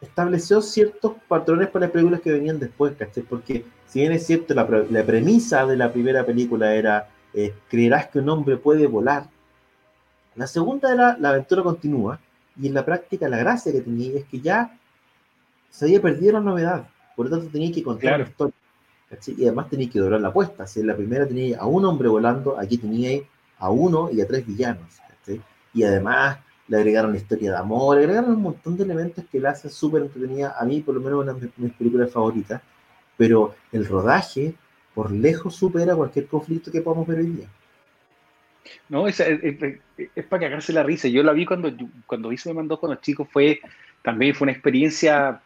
estableció 0.00 0.60
ciertos 0.60 1.14
patrones 1.28 1.68
para 1.68 1.86
las 1.86 1.92
películas 1.92 2.20
que 2.20 2.32
venían 2.32 2.58
después, 2.58 2.94
¿cachai? 2.96 3.22
Porque 3.22 3.64
si 3.86 4.00
bien 4.00 4.12
es 4.12 4.26
cierto, 4.26 4.54
la, 4.54 4.66
premisa 4.66 5.66
de 5.66 5.76
la 5.76 5.92
primera 5.92 6.24
película 6.24 6.74
era 6.74 7.08
eh, 7.32 7.54
creerás 7.68 8.08
que 8.08 8.18
un 8.18 8.28
hombre 8.28 8.56
puede 8.56 8.86
volar, 8.86 9.28
la 10.34 10.46
segunda 10.46 10.92
era 10.92 11.16
la 11.18 11.30
aventura 11.30 11.62
continúa, 11.62 12.20
y 12.60 12.66
en 12.66 12.74
la 12.74 12.84
práctica 12.84 13.28
la 13.28 13.38
gracia 13.38 13.72
que 13.72 13.80
tenía 13.80 14.18
es 14.18 14.24
que 14.26 14.40
ya 14.40 14.78
se 15.70 15.86
había 15.86 16.00
perdido 16.00 16.34
la 16.34 16.40
novedad, 16.40 16.88
por 17.14 17.26
lo 17.26 17.36
tanto 17.36 17.52
tenía 17.52 17.72
que 17.72 17.82
contar 17.82 18.20
la 18.20 18.26
historia. 18.26 18.54
Y 19.26 19.44
además 19.44 19.70
tenía 19.70 19.88
que 19.88 20.00
doblar 20.00 20.20
la 20.20 20.28
apuesta. 20.28 20.66
Si 20.66 20.80
en 20.80 20.88
la 20.88 20.96
primera 20.96 21.26
tenía 21.26 21.60
a 21.60 21.66
un 21.66 21.84
hombre 21.84 22.08
volando, 22.08 22.58
aquí 22.58 22.76
tenía 22.76 23.20
a 23.58 23.70
uno 23.70 24.10
y 24.10 24.20
a 24.20 24.26
tres 24.26 24.44
villanos. 24.44 25.00
Y 25.72 25.84
además 25.84 26.38
le 26.68 26.76
agregaron 26.76 27.12
la 27.12 27.18
historia 27.18 27.52
de 27.52 27.58
amor, 27.58 27.96
le 27.96 28.04
agregaron 28.04 28.32
un 28.32 28.42
montón 28.42 28.76
de 28.76 28.84
elementos 28.84 29.24
que 29.30 29.40
la 29.40 29.50
hacen 29.50 29.70
súper 29.70 30.02
entretenida, 30.02 30.56
a 30.58 30.64
mí 30.64 30.80
por 30.80 30.94
lo 30.94 31.00
menos 31.00 31.22
una 31.22 31.32
de 31.32 31.50
mis 31.56 31.72
películas 31.72 32.10
favoritas, 32.10 32.60
pero 33.16 33.54
el 33.72 33.86
rodaje 33.86 34.54
por 34.94 35.10
lejos 35.10 35.54
supera 35.54 35.94
cualquier 35.94 36.26
conflicto 36.26 36.70
que 36.70 36.80
podamos 36.80 37.06
ver 37.06 37.18
hoy 37.18 37.26
día. 37.26 37.48
No, 38.88 39.06
es, 39.06 39.22
para 40.28 40.42
cagarse 40.42 40.72
la 40.72 40.82
risa. 40.82 41.06
Yo 41.08 41.22
la 41.22 41.32
vi 41.32 41.46
cuando, 41.46 41.72
cuando 42.06 42.32
hizo 42.32 42.48
Me 42.48 42.54
mandó 42.54 42.80
con 42.80 42.90
los 42.90 43.00
chicos, 43.00 43.28
fue 43.30 43.60
también 44.02 44.34
fue 44.34 44.46
una 44.46 44.52
experiencia 44.52 45.40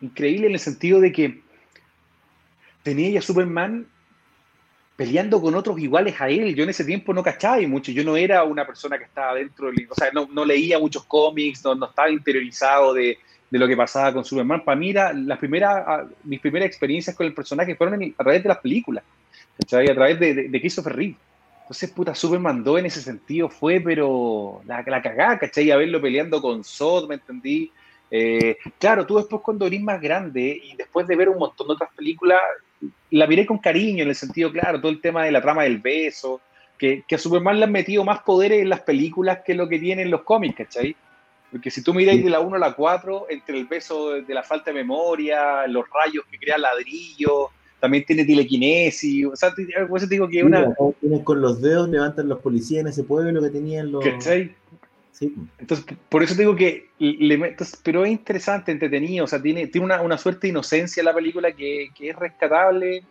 increíble 0.00 0.46
en 0.46 0.52
el 0.52 0.58
sentido 0.58 1.00
de 1.00 1.12
que 1.12 1.42
tenía 2.82 3.10
ya 3.10 3.22
Superman 3.22 3.86
peleando 4.98 5.40
con 5.40 5.54
otros 5.54 5.78
iguales 5.78 6.20
a 6.20 6.28
él. 6.28 6.56
Yo 6.56 6.64
en 6.64 6.70
ese 6.70 6.84
tiempo 6.84 7.14
no 7.14 7.22
cachaba 7.22 7.60
mucho. 7.68 7.92
Yo 7.92 8.02
no 8.02 8.16
era 8.16 8.42
una 8.42 8.66
persona 8.66 8.98
que 8.98 9.04
estaba 9.04 9.36
dentro, 9.36 9.68
o 9.68 9.94
sea, 9.94 10.10
no, 10.10 10.44
leía 10.44 10.80
muchos 10.80 11.04
cómics, 11.04 11.64
no, 11.64 11.84
estaba 11.84 12.10
interiorizado 12.10 12.94
de, 12.94 13.16
lo 13.52 13.68
que 13.68 13.76
pasaba 13.76 14.12
con 14.12 14.24
Superman. 14.24 14.64
Para 14.64 14.76
mí, 14.76 14.92
las 14.92 15.38
primeras, 15.38 16.08
mis 16.24 16.40
primeras 16.40 16.66
experiencias 16.66 17.14
con 17.14 17.26
el 17.26 17.32
personaje 17.32 17.76
fueron 17.76 18.12
a 18.18 18.22
través 18.24 18.42
de 18.42 18.48
las 18.48 18.58
películas, 18.58 19.04
¿cachai? 19.60 19.88
A 19.88 19.94
través 19.94 20.18
de, 20.18 20.34
de, 20.34 20.48
de 20.48 20.60
Christopher 20.60 20.96
Reeve. 20.96 21.14
Entonces, 21.60 21.90
puta, 21.92 22.12
Superman 22.12 22.64
2 22.64 22.80
en 22.80 22.86
ese 22.86 23.00
sentido 23.00 23.48
fue, 23.48 23.78
pero 23.78 24.62
la, 24.66 24.82
la 24.84 25.00
cagada, 25.00 25.38
¿cachai? 25.38 25.70
A 25.70 25.76
verlo 25.76 26.00
peleando 26.00 26.42
con 26.42 26.64
Zod, 26.64 27.08
¿me 27.08 27.14
entendí? 27.14 27.70
Eh, 28.10 28.56
claro, 28.80 29.06
tú 29.06 29.18
después 29.18 29.42
cuando 29.42 29.64
eres 29.64 29.80
más 29.80 30.00
grande 30.00 30.60
y 30.60 30.74
después 30.74 31.06
de 31.06 31.14
ver 31.14 31.28
un 31.28 31.38
montón 31.38 31.68
de 31.68 31.74
otras 31.74 31.90
películas, 31.94 32.40
la 33.10 33.26
miré 33.26 33.46
con 33.46 33.58
cariño 33.58 34.02
en 34.02 34.10
el 34.10 34.14
sentido, 34.14 34.52
claro, 34.52 34.80
todo 34.80 34.92
el 34.92 35.00
tema 35.00 35.24
de 35.24 35.32
la 35.32 35.42
trama 35.42 35.64
del 35.64 35.78
beso, 35.78 36.40
que, 36.78 37.04
que 37.06 37.14
a 37.16 37.18
Superman 37.18 37.58
le 37.58 37.64
han 37.64 37.72
metido 37.72 38.04
más 38.04 38.20
poderes 38.20 38.62
en 38.62 38.68
las 38.68 38.80
películas 38.80 39.40
que 39.44 39.54
lo 39.54 39.68
que 39.68 39.78
tienen 39.78 40.10
los 40.10 40.22
cómics, 40.22 40.56
¿cachai? 40.56 40.94
Porque 41.50 41.70
si 41.70 41.82
tú 41.82 41.94
miráis 41.94 42.22
de 42.22 42.30
la 42.30 42.40
1 42.40 42.56
a 42.56 42.58
la 42.58 42.74
4, 42.74 43.26
entre 43.30 43.58
el 43.58 43.66
beso 43.66 44.12
de 44.12 44.34
la 44.34 44.42
falta 44.42 44.70
de 44.70 44.76
memoria, 44.76 45.66
los 45.66 45.84
rayos 45.90 46.24
que 46.30 46.38
crean 46.38 46.60
ladrillo, 46.60 47.50
también 47.80 48.04
tiene 48.04 48.24
telequinesis, 48.24 49.26
o 49.26 49.36
sea, 49.36 49.54
por 49.88 49.98
eso 49.98 50.08
te 50.08 50.14
digo 50.16 50.28
que 50.28 50.42
una... 50.42 50.74
Con 51.24 51.40
los 51.40 51.62
dedos, 51.62 51.88
levantan 51.88 52.28
los 52.28 52.40
policías 52.40 52.82
en 52.82 52.88
ese 52.88 53.04
pueblo 53.04 53.40
que 53.40 53.50
tenían 53.50 53.90
los... 53.92 54.04
¿Cachai? 54.04 54.54
Entonces, 55.20 55.86
por 56.08 56.22
eso 56.22 56.34
digo 56.34 56.54
que, 56.54 56.88
pero 57.82 58.04
es 58.04 58.10
interesante, 58.10 58.72
entretenido, 58.72 59.24
o 59.24 59.28
sea, 59.28 59.40
tiene, 59.40 59.66
tiene 59.66 59.84
una, 59.84 60.00
una 60.00 60.18
suerte 60.18 60.42
de 60.42 60.50
inocencia 60.50 61.02
la 61.02 61.14
película 61.14 61.52
que, 61.52 61.88
que, 61.94 62.10
es 62.10 62.16
rescatable. 62.16 63.02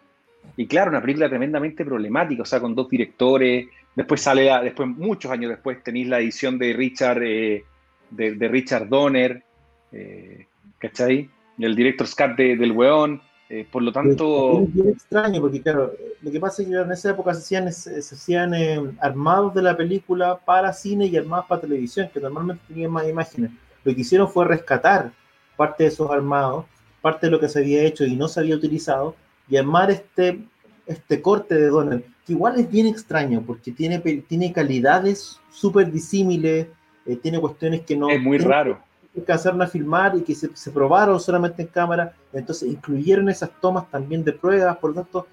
Y 0.55 0.67
claro, 0.67 0.91
una 0.91 1.01
película 1.01 1.27
tremendamente 1.27 1.83
problemática, 1.83 2.43
o 2.43 2.45
sea, 2.45 2.59
con 2.59 2.73
dos 2.73 2.89
directores. 2.89 3.67
Después 3.95 4.21
sale, 4.21 4.49
después, 4.63 4.87
muchos 4.89 5.31
años 5.31 5.49
después, 5.49 5.83
tenéis 5.83 6.07
la 6.07 6.19
edición 6.19 6.57
de 6.57 6.73
Richard, 6.73 7.21
eh, 7.23 7.63
de, 8.11 8.47
Richard 8.47 8.87
Donner, 8.87 9.43
eh, 9.91 10.45
¿cachai? 10.77 11.29
El 11.59 11.75
director 11.75 12.07
Scott 12.07 12.37
de, 12.37 12.55
del 12.55 12.71
Weón. 12.71 13.21
Eh, 13.49 13.65
por 13.69 13.81
lo 13.81 13.91
tanto... 13.91 14.61
Es 14.61 14.73
bien 14.73 14.89
extraño, 14.89 15.39
porque 15.39 15.61
claro, 15.61 15.93
lo 16.21 16.31
que 16.31 16.39
pasa 16.39 16.61
es 16.61 16.67
que 16.67 16.75
en 16.75 16.91
esa 16.91 17.11
época 17.11 17.33
se 17.33 17.39
hacían, 17.39 17.71
se, 17.71 17.99
hacían 17.99 18.53
eh, 18.53 18.79
armados 18.99 19.53
de 19.53 19.61
la 19.61 19.77
película 19.77 20.37
para 20.37 20.73
cine 20.73 21.05
y 21.05 21.15
armados 21.15 21.45
para 21.47 21.61
televisión, 21.61 22.09
que 22.13 22.19
normalmente 22.19 22.63
tenían 22.67 22.91
más 22.91 23.07
imágenes. 23.07 23.51
Lo 23.83 23.95
que 23.95 24.01
hicieron 24.01 24.29
fue 24.29 24.45
rescatar 24.45 25.11
parte 25.55 25.83
de 25.83 25.89
esos 25.89 26.11
armados, 26.11 26.65
parte 27.01 27.27
de 27.27 27.31
lo 27.31 27.39
que 27.39 27.47
se 27.47 27.59
había 27.59 27.83
hecho 27.83 28.05
y 28.05 28.15
no 28.15 28.27
se 28.27 28.41
había 28.41 28.55
utilizado, 28.55 29.15
y 29.47 29.55
armar 29.55 29.91
este, 29.91 30.43
este 30.85 31.21
corte 31.21 31.55
de 31.55 31.67
Donald, 31.67 32.03
que 32.25 32.33
igual 32.33 32.59
es 32.59 32.69
bien 32.69 32.85
extraño, 32.85 33.41
porque 33.47 33.71
tiene, 33.71 33.99
tiene 33.99 34.51
calidades 34.51 35.39
súper 35.49 35.89
disímiles, 35.89 36.67
eh, 37.05 37.15
tiene 37.15 37.39
cuestiones 37.39 37.81
que 37.81 37.95
no... 37.95 38.09
Es 38.09 38.21
muy 38.21 38.39
raro 38.39 38.86
alcanzaron 39.19 39.61
a 39.61 39.67
filmar 39.67 40.15
y 40.15 40.21
que 40.21 40.35
se, 40.35 40.49
se, 40.55 40.71
probaron 40.71 41.19
solamente 41.19 41.61
en 41.61 41.67
cámara, 41.67 42.13
entonces 42.33 42.69
incluyeron 42.69 43.29
esas 43.29 43.49
tomas 43.61 43.89
también 43.89 44.23
de 44.23 44.33
pruebas, 44.33 44.77
por 44.77 44.91
lo 44.91 45.01
tanto, 45.01 45.27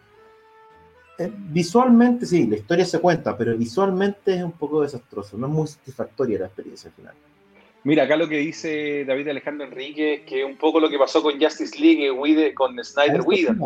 eh, 1.19 1.31
visualmente 1.33 2.27
sí, 2.27 2.47
la 2.47 2.57
historia 2.57 2.85
se 2.85 2.99
cuenta, 2.99 3.37
pero 3.37 3.57
visualmente 3.57 4.35
es 4.35 4.43
un 4.43 4.53
poco 4.53 4.83
desastroso, 4.83 5.37
no 5.39 5.47
es 5.47 5.53
muy 5.53 5.67
satisfactoria 5.67 6.41
la 6.41 6.47
experiencia 6.47 6.91
final. 6.91 7.15
Mira, 7.85 8.05
acá 8.05 8.17
lo 8.17 8.29
que 8.29 8.39
dice 8.39 9.05
David 9.05 9.29
Alejandro 9.29 9.67
Enrique, 9.67 10.25
que 10.27 10.43
un 10.43 10.57
poco 10.57 10.81
lo 10.81 10.89
que 10.89 10.99
pasó 10.99 11.23
con 11.23 11.39
Justice 11.39 11.79
League 11.79 12.09
y 12.09 12.55
con 12.55 12.83
Snyder 12.83 13.21
Whedon. 13.21 13.61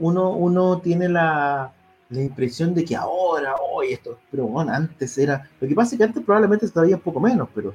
Uno, 0.00 0.30
uno 0.32 0.80
tiene 0.80 1.08
la, 1.08 1.72
la 2.10 2.20
impresión 2.20 2.74
de 2.74 2.84
que 2.84 2.96
ahora, 2.96 3.54
hoy 3.56 3.92
esto, 3.92 4.18
pero 4.30 4.46
bueno, 4.46 4.72
antes 4.72 5.16
era, 5.18 5.48
lo 5.60 5.68
que 5.68 5.74
pasa 5.74 5.94
es 5.94 5.98
que 5.98 6.04
antes 6.04 6.24
probablemente 6.24 6.68
todavía 6.68 6.96
un 6.96 7.02
poco 7.02 7.20
menos, 7.20 7.48
pero 7.54 7.74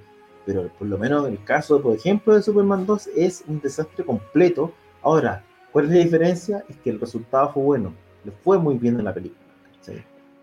pero 0.50 0.68
por 0.70 0.88
lo 0.88 0.98
menos 0.98 1.28
en 1.28 1.34
el 1.34 1.44
caso, 1.44 1.80
por 1.80 1.96
ejemplo, 1.96 2.34
de 2.34 2.42
Superman 2.42 2.84
2 2.88 3.10
es 3.16 3.44
un 3.46 3.62
desastre 3.62 4.04
completo. 4.04 4.74
Ahora, 5.04 5.44
¿cuál 5.72 5.86
es 5.86 5.92
la 5.92 5.98
diferencia? 6.00 6.64
Es 6.68 6.76
que 6.78 6.90
el 6.90 7.00
resultado 7.00 7.54
fue 7.54 7.62
bueno, 7.62 7.94
le 8.24 8.32
fue 8.32 8.58
muy 8.58 8.80
bien 8.80 8.98
en 8.98 9.06
la 9.06 9.14
película. 9.14 9.40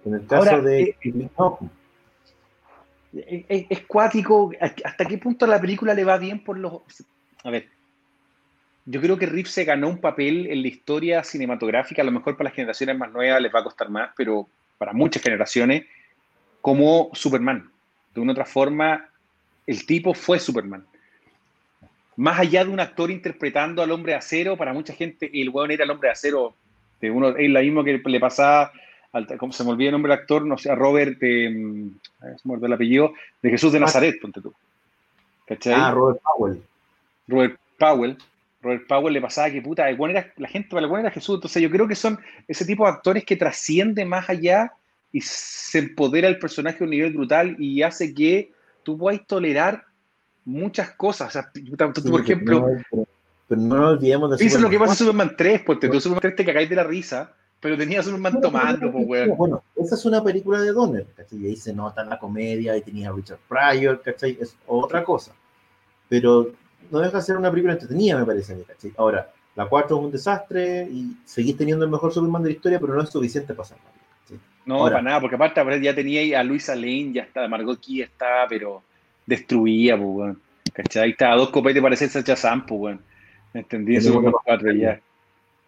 En 0.05 0.15
el 0.15 0.25
caso 0.25 0.63
de 0.63 0.97
eh, 3.15 3.67
Es, 3.69 3.81
cuático, 3.81 4.53
¿hasta 4.61 5.05
qué 5.07 5.19
punto 5.19 5.45
la 5.45 5.61
película 5.61 5.93
le 5.93 6.05
va 6.05 6.19
bien 6.19 6.45
por 6.45 6.57
los... 6.57 6.83
A 7.43 7.51
ver, 7.51 7.67
yo 8.85 9.01
creo 9.01 9.19
que 9.19 9.27
Riff 9.27 9.49
se 9.49 9.65
ganó 9.65 9.89
un 9.89 9.99
papel 9.99 10.47
en 10.47 10.63
la 10.63 10.69
historia 10.69 11.25
cinematográfica, 11.25 12.03
a 12.03 12.05
lo 12.05 12.13
mejor 12.13 12.37
para 12.37 12.51
las 12.51 12.55
generaciones 12.55 12.97
más 12.97 13.11
nuevas 13.11 13.43
les 13.43 13.53
va 13.53 13.59
a 13.59 13.65
costar 13.65 13.91
más, 13.91 14.11
pero 14.17 14.47
para 14.79 14.93
muchas 14.93 15.21
generaciones, 15.21 15.85
como 16.61 17.11
Superman. 17.13 17.69
De 18.15 18.21
una 18.21 18.31
otra 18.31 18.45
forma, 18.45 19.11
el 19.67 19.87
tipo 19.87 20.15
fue 20.15 20.39
Superman. 20.39 20.85
Más 22.17 22.39
allá 22.39 22.65
de 22.65 22.71
un 22.71 22.81
actor 22.81 23.11
interpretando 23.11 23.83
al 23.83 23.91
hombre 23.91 24.13
de 24.13 24.19
acero, 24.19 24.57
para 24.57 24.73
mucha 24.73 24.95
gente 24.95 25.31
el 25.33 25.51
weón 25.51 25.71
era 25.71 25.85
el 25.85 25.91
hombre 25.91 26.09
de 26.09 26.13
acero. 26.13 26.55
De 27.01 27.11
uno, 27.11 27.37
es 27.37 27.51
lo 27.51 27.61
mismo 27.61 27.85
que 27.85 28.01
le 28.03 28.21
pasaba, 28.21 28.73
al, 29.13 29.27
como 29.37 29.53
se 29.53 29.65
me 29.65 29.71
olvida 29.71 29.89
el 29.89 29.93
nombre 29.93 30.11
del 30.11 30.21
actor, 30.21 30.47
no 30.47 30.57
sé, 30.57 30.71
a 30.71 30.75
Robert, 30.75 31.19
mm, 31.21 31.89
se 32.21 32.41
me 32.45 32.55
olvidó 32.55 32.67
el 32.67 32.73
apellido, 32.73 33.13
de 33.43 33.51
Jesús 33.51 33.73
de 33.73 33.81
Nazaret, 33.81 34.19
ponte 34.21 34.41
tú. 34.41 34.55
¿Cachai? 35.47 35.75
Ah, 35.75 35.91
Robert 35.91 36.21
Powell. 36.23 36.63
Robert 37.29 37.59
Powell. 37.79 38.17
Robert 38.63 38.87
Powell 38.87 39.13
le 39.13 39.21
pasaba 39.21 39.51
que 39.51 39.63
puta, 39.63 39.89
el 39.89 40.11
era, 40.11 40.33
la 40.39 40.49
gente 40.49 40.71
para 40.71 40.87
el 40.87 40.93
era 40.93 41.11
Jesús. 41.11 41.37
Entonces 41.37 41.63
yo 41.63 41.71
creo 41.71 41.87
que 41.87 41.95
son 41.95 42.19
ese 42.49 42.65
tipo 42.65 42.85
de 42.85 42.91
actores 42.91 43.25
que 43.25 43.37
trascienden 43.37 44.09
más 44.09 44.29
allá 44.29 44.73
y 45.13 45.21
se 45.21 45.79
empodera 45.79 46.29
el 46.29 46.39
personaje 46.39 46.79
a 46.81 46.85
un 46.85 46.91
nivel 46.91 47.13
brutal 47.13 47.57
y 47.59 47.83
hace 47.83 48.13
que 48.13 48.51
tú 48.87 48.97
puedes 48.97 49.27
tolerar 49.27 49.85
muchas 50.45 50.93
cosas. 50.93 51.29
O 51.29 51.33
sea, 51.33 51.51
por 52.09 52.21
ejemplo. 52.21 52.65
pero, 53.49 53.61
no 53.61 53.89
olvidemos 53.89 54.31
de 54.31 54.37
Piensa 54.37 54.61
lo 54.61 54.71
que 54.71 54.79
pasa 54.79 54.93
en 54.93 54.99
Superman 54.99 55.35
3, 55.37 55.63
porque 55.67 55.89
tú 55.89 56.01
Superman 56.01 56.21
3 56.21 56.37
te 56.37 56.45
cagáis 56.45 56.71
de 56.71 56.77
la 56.77 56.85
risa, 56.85 57.33
pero 57.59 57.77
tenías 57.77 58.05
Superman 58.05 58.41
tomando, 58.41 58.93
pues, 58.93 59.05
weón. 59.09 59.37
Bueno, 59.37 59.65
esa 59.75 59.97
es 59.97 60.05
una 60.05 60.23
película 60.23 60.61
de 60.61 60.71
Donner, 60.71 61.05
¿cachai? 61.17 61.41
Y 61.41 61.47
ahí 61.47 61.57
se 61.57 61.75
nota 61.75 62.05
la 62.05 62.17
comedia, 62.17 62.77
y 62.77 62.83
tenía 62.83 63.11
a 63.11 63.13
Richard 63.13 63.41
Pryor, 63.49 64.01
¿cachai? 64.03 64.39
Es 64.41 64.55
otra 64.69 65.03
cosa. 65.03 65.33
Pero 66.09 66.53
no 66.89 67.01
deja 67.01 67.17
de 67.17 67.25
ser 67.25 67.37
una 67.37 67.51
película 67.51 67.73
entretenida, 67.73 68.17
me 68.17 68.25
parece 68.25 68.53
a 68.53 68.57
mí, 68.57 68.63
¿cachai? 68.63 68.93
Ahora, 68.97 69.33
la 69.57 69.69
4 69.69 69.97
es 69.97 70.05
un 70.05 70.13
desastre 70.13 70.89
y 70.89 71.17
seguís 71.25 71.57
teniendo 71.57 71.85
el 71.85 71.91
mejor 71.91 72.13
Superman 72.13 72.45
de 72.45 72.51
la 72.51 72.55
historia, 72.55 72.79
pero 72.79 72.95
no 72.95 73.03
es 73.03 73.11
suficiente 73.11 73.53
para 73.53 73.69
salvarlo. 73.69 73.96
No, 74.67 74.83
para 74.83 75.01
nada, 75.01 75.21
porque 75.21 75.37
aparte 75.37 75.81
ya 75.81 75.95
tenía 75.95 76.41
a 76.41 76.43
Luisa 76.43 76.75
Lane, 76.75 77.13
ya 77.15 77.23
está, 77.23 77.47
Margot 77.47 77.81
Key 77.81 78.03
está, 78.03 78.47
pero 78.49 78.83
destruía, 79.25 79.97
pues, 79.97 80.09
weón. 80.09 80.41
¿Cachai? 80.73 81.11
Estaba 81.11 81.35
a 81.35 81.37
dos 81.37 81.51
copetes 81.51 81.81
para 81.81 81.95
ser 81.95 82.09
Sacha 82.09 82.35
Sam, 82.35 82.67
pues, 82.67 82.81
weón. 82.81 83.01
¿Me 83.55 83.61
entendí? 83.61 83.95
Eso 83.95 84.21
cuatro 84.45 84.73
ya. 84.73 85.01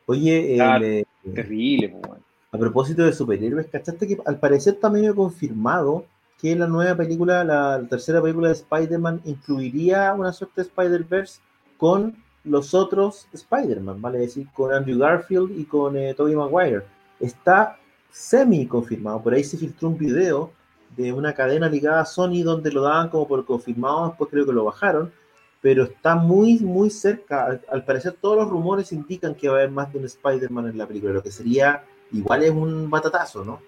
Oye, 0.07 0.57
eh, 0.57 1.05
terrible, 1.33 1.91
pues, 1.91 2.03
weón. 2.09 2.23
A 2.51 2.59
propósito 2.59 3.05
de 3.05 3.13
superhéroes, 3.13 3.69
¿cachaste 3.69 4.09
que 4.09 4.19
al 4.27 4.41
parecer 4.41 4.75
también 4.75 5.11
he 5.11 5.15
confirmado 5.15 6.05
que 6.41 6.57
la 6.57 6.67
nueva 6.67 6.97
película, 6.97 7.45
la, 7.45 7.81
tercera 7.89 8.21
película 8.21 8.49
de 8.49 8.55
Spider-Man, 8.55 9.21
incluiría 9.27 10.13
una 10.13 10.33
suerte 10.33 10.63
de 10.63 10.69
Spider-Verse 10.69 11.41
con 11.77 12.17
los 12.43 12.75
otros 12.75 13.29
Spider-Man, 13.33 14.01
¿vale? 14.01 14.25
Es 14.25 14.35
decir, 14.35 14.49
con 14.53 14.73
Andrew 14.73 14.99
Garfield 14.99 15.57
y 15.57 15.65
con 15.65 15.97
eh, 15.97 16.15
Tobey 16.15 16.35
Maguire. 16.35 16.83
Está 17.21 17.77
semi 18.11 18.67
confirmado. 18.67 19.23
Por 19.23 19.35
ahí 19.35 19.45
se 19.45 19.57
filtró 19.57 19.89
un 19.89 19.99
video 19.99 20.53
de 20.97 21.13
una 21.13 21.33
cadena 21.33 21.69
ligada 21.69 22.01
a 22.01 22.07
Sony 22.07 22.43
donde 22.43 22.73
lo 22.73 22.83
daban 22.83 23.09
como 23.09 23.29
por 23.29 23.45
confirmado, 23.45 24.09
después 24.09 24.31
creo 24.31 24.47
que 24.47 24.53
lo 24.53 24.65
bajaron, 24.65 25.13
pero 25.61 25.85
está 25.85 26.15
muy, 26.15 26.59
muy 26.61 26.91
cerca. 26.91 27.61
Al, 27.69 27.85
parecer 27.85 28.15
todos 28.21 28.37
los 28.37 28.49
rumores 28.49 28.93
indican 28.93 29.35
que 29.35 29.49
va 29.49 29.57
a 29.57 29.59
haber 29.59 29.71
más 29.71 29.93
de 29.93 29.99
un 29.99 30.05
Spider-Man 30.07 30.69
en 30.69 30.79
la 30.79 30.87
película, 30.87 31.13
lo 31.13 31.23
que 31.23 31.31
sería 31.31 31.85
igual 32.13 32.43
es 32.43 32.51
un 32.51 32.89
batatazo, 32.91 33.45
¿no? 33.45 33.61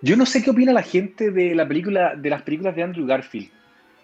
Yo 0.00 0.16
no 0.16 0.26
sé 0.26 0.42
qué 0.42 0.50
opina 0.50 0.72
la 0.72 0.82
gente 0.82 1.32
de 1.32 1.54
la 1.54 1.66
película, 1.66 2.14
de 2.14 2.30
las 2.30 2.42
películas 2.42 2.74
de 2.76 2.82
Andrew 2.84 3.06
Garfield. 3.06 3.50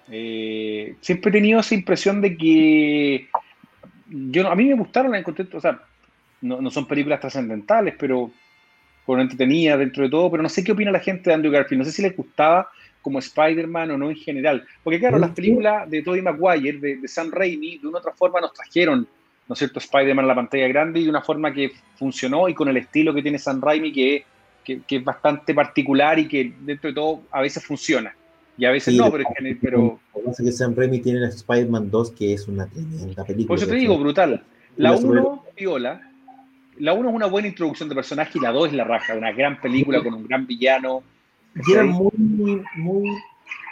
Eh, 0.09 0.97
siempre 1.01 1.31
he 1.31 1.33
tenido 1.33 1.61
esa 1.61 1.75
impresión 1.75 2.21
de 2.21 2.37
que 2.37 3.29
yo 4.09 4.49
a 4.49 4.55
mí 4.55 4.67
me 4.67 4.75
gustaron, 4.75 5.15
encontré, 5.15 5.47
o 5.53 5.61
sea, 5.61 5.81
no, 6.45 6.71
son 6.71 6.87
películas 6.87 7.21
trascendentales, 7.21 7.95
pero 7.99 8.31
fueron 9.07 9.23
entretenidas 9.23 9.79
dentro 9.79 10.05
de 10.05 10.11
todo, 10.11 10.31
pero 10.31 10.43
no 10.43 10.49
sé 10.49 10.63
qué 10.63 10.73
opina 10.73 10.91
la 10.91 11.01
gente 11.01 11.31
de 11.31 11.35
Andrew 11.35 11.53
Garfield, 11.53 11.81
no 11.81 11.85
sé 11.85 11.93
si 11.93 12.03
les 12.03 12.17
gustaba, 12.17 12.69
como 13.03 13.19
Spider-Man 13.19 13.91
o 13.91 13.99
no 13.99 14.11
en 14.11 14.17
general. 14.17 14.65
Porque 14.83 14.99
claro, 14.99 15.19
las 15.19 15.31
películas 15.31 15.89
de 15.91 16.03
Tobey 16.03 16.23
Maguire, 16.23 16.79
de, 16.79 16.97
de 16.97 17.09
Sam 17.09 17.31
Raimi, 17.31 17.79
de 17.79 17.87
una 17.87 17.99
otra 17.99 18.13
forma 18.13 18.41
nos 18.41 18.53
trajeron, 18.53 19.07
¿no 19.49 19.53
es 19.53 19.59
cierto?, 19.59 19.79
Spider-Man 19.79 20.25
a 20.25 20.29
la 20.29 20.35
pantalla 20.35 20.69
grande 20.69 21.01
y 21.01 21.05
de 21.05 21.11
una 21.11 21.23
forma 21.23 21.53
que 21.53 21.73
funcionó 21.97 22.49
y 22.49 22.55
con 22.55 22.69
el 22.69 22.77
estilo 22.77 23.15
que 23.15 23.23
tiene 23.23 23.39
Sam 23.39 23.61
Raimi 23.61 23.93
que, 23.93 24.25
que, 24.65 24.97
es 24.97 25.05
bastante 25.05 25.55
particular 25.55 26.19
y 26.19 26.29
que 26.29 26.53
dentro 26.61 26.89
de 26.89 26.95
todo 26.95 27.23
a 27.31 27.41
veces 27.43 27.65
funciona. 27.65 28.15
Y 28.57 28.65
a 28.65 28.71
veces 28.71 28.95
no, 28.95 29.11
pero... 29.11 29.25
pero... 29.61 30.01
que 30.37 30.53
Sam 30.53 30.75
Raimi 30.77 31.01
tiene 31.01 31.21
la 31.21 31.29
Spider-Man 31.29 31.91
2 31.91 32.11
que 32.13 32.35
es 32.35 32.49
una 32.49 32.67
tremenda 32.67 33.25
película. 33.25 33.49
Por 33.49 33.59
eso 33.59 33.67
te 33.67 33.75
digo, 33.75 33.99
brutal. 33.99 34.43
La 34.77 34.93
1, 34.93 35.45
viola. 35.57 36.11
La 36.79 36.93
1 36.93 37.09
es 37.09 37.15
una 37.15 37.27
buena 37.27 37.49
introducción 37.49 37.89
de 37.89 37.95
personaje 37.95 38.39
y 38.39 38.41
la 38.41 38.51
2 38.51 38.69
es 38.69 38.75
la 38.75 38.85
raja, 38.85 39.15
una 39.15 39.33
gran 39.33 39.61
película 39.61 40.03
con 40.03 40.15
un 40.15 40.27
gran 40.27 40.47
villano 40.47 41.03
y 41.55 41.73
era 41.73 41.85
muy, 41.85 42.63
muy, 42.77 43.11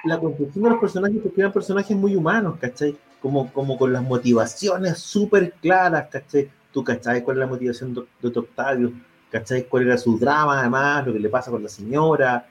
la 0.05 0.19
construcción 0.19 0.65
de 0.65 0.71
los 0.71 0.79
personajes, 0.79 1.19
porque 1.23 1.41
eran 1.41 1.53
personajes 1.53 1.97
muy 1.97 2.15
humanos, 2.15 2.57
¿cachai? 2.61 2.97
Como, 3.21 3.53
como 3.53 3.77
con 3.77 3.93
las 3.93 4.03
motivaciones 4.03 4.99
súper 4.99 5.53
claras, 5.61 6.09
¿cachai? 6.09 6.49
Tú, 6.73 6.85
¿cachai? 6.85 7.23
¿Cuál 7.23 7.39
es 7.39 7.41
la 7.41 7.47
motivación 7.47 7.95
de, 7.95 8.03
de 8.21 8.39
Octavio? 8.39 8.93
¿Cachai? 9.31 9.67
¿Cuál 9.69 9.85
era 9.85 9.99
su 9.99 10.19
drama, 10.19 10.61
además? 10.61 11.07
Lo 11.07 11.13
que 11.13 11.19
le 11.19 11.29
pasa 11.29 11.51
con 11.51 11.63
la 11.63 11.69
señora. 11.69 12.47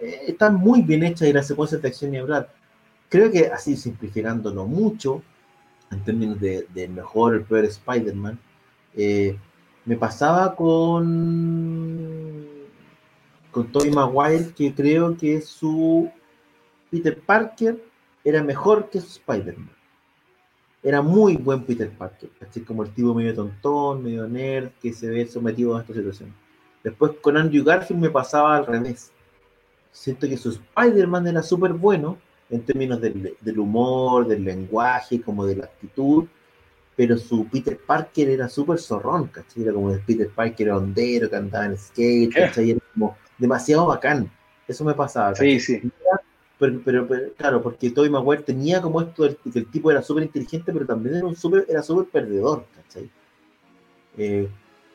Eh, 0.00 0.20
están 0.28 0.56
muy 0.56 0.82
bien 0.82 1.02
hechas 1.02 1.28
y 1.28 1.32
las 1.32 1.46
secuencias 1.46 1.80
de 1.80 1.88
acción 1.88 2.14
y 2.14 2.18
hablar. 2.18 2.52
Creo 3.08 3.30
que 3.30 3.46
así 3.46 3.76
simplificándolo 3.76 4.66
mucho, 4.66 5.22
en 5.90 6.04
términos 6.04 6.40
de, 6.40 6.66
de 6.74 6.88
mejor, 6.88 7.34
el 7.34 7.42
peor 7.42 7.64
Spider-Man, 7.64 8.38
eh, 8.96 9.38
me 9.84 9.96
pasaba 9.96 10.54
con 10.54 12.48
con 13.50 13.72
Tobey 13.72 13.92
que 14.56 14.74
creo 14.74 15.16
que 15.16 15.40
su 15.40 16.10
Peter 16.90 17.18
Parker 17.20 17.82
era 18.24 18.42
mejor 18.42 18.90
que 18.90 19.00
su 19.00 19.08
Spider-Man. 19.08 19.70
Era 20.82 21.02
muy 21.02 21.36
buen 21.36 21.64
Peter 21.64 21.90
Parker, 21.90 22.30
así 22.40 22.62
como 22.62 22.84
el 22.84 22.94
tipo 22.94 23.14
medio 23.14 23.34
tontón, 23.34 24.02
medio 24.02 24.26
nerd, 24.26 24.70
que 24.80 24.92
se 24.92 25.08
ve 25.10 25.26
sometido 25.26 25.76
a 25.76 25.80
esta 25.80 25.92
situación. 25.92 26.34
Después 26.82 27.12
con 27.20 27.36
Andrew 27.36 27.64
Garfield 27.64 28.00
me 28.00 28.10
pasaba 28.10 28.56
al 28.56 28.66
revés. 28.66 29.12
Siento 29.92 30.26
que 30.28 30.36
su 30.36 30.50
Spider-Man 30.50 31.26
era 31.26 31.42
súper 31.42 31.72
bueno 31.74 32.16
en 32.48 32.62
términos 32.62 33.00
del, 33.00 33.58
humor, 33.58 34.26
del 34.26 34.44
lenguaje, 34.44 35.20
como 35.20 35.44
de 35.44 35.56
la 35.56 35.64
actitud, 35.64 36.24
pero 37.00 37.16
su 37.16 37.48
Peter 37.48 37.78
Parker 37.78 38.28
era 38.28 38.46
súper 38.46 38.78
zorrón, 38.78 39.28
¿cachai? 39.28 39.62
Era 39.62 39.72
como 39.72 39.90
el 39.90 40.00
Peter 40.00 40.28
Parker 40.28 40.72
hondero 40.72 41.30
que 41.30 41.36
andaba 41.36 41.64
en 41.64 41.78
skate, 41.78 42.30
¿cachai? 42.30 42.72
Era 42.72 42.80
como 42.92 43.16
demasiado 43.38 43.86
bacán. 43.86 44.30
Eso 44.68 44.84
me 44.84 44.92
pasaba. 44.92 45.34
Sí, 45.34 45.58
sí. 45.60 45.80
Pero, 46.58 46.82
pero, 46.84 47.32
claro, 47.38 47.62
porque 47.62 47.90
Tobey 47.90 48.10
Maguire 48.10 48.42
tenía 48.42 48.82
como 48.82 49.00
esto, 49.00 49.24
el, 49.24 49.38
que 49.38 49.60
el 49.60 49.70
tipo 49.70 49.90
era 49.90 50.02
súper 50.02 50.24
inteligente, 50.24 50.74
pero 50.74 50.84
también 50.84 51.14
era 51.14 51.26
un 51.26 51.34
super, 51.34 51.64
era 51.70 51.82
súper 51.82 52.04
perdedor, 52.04 52.66
¿cachai? 52.76 53.08
Eh, 54.18 54.46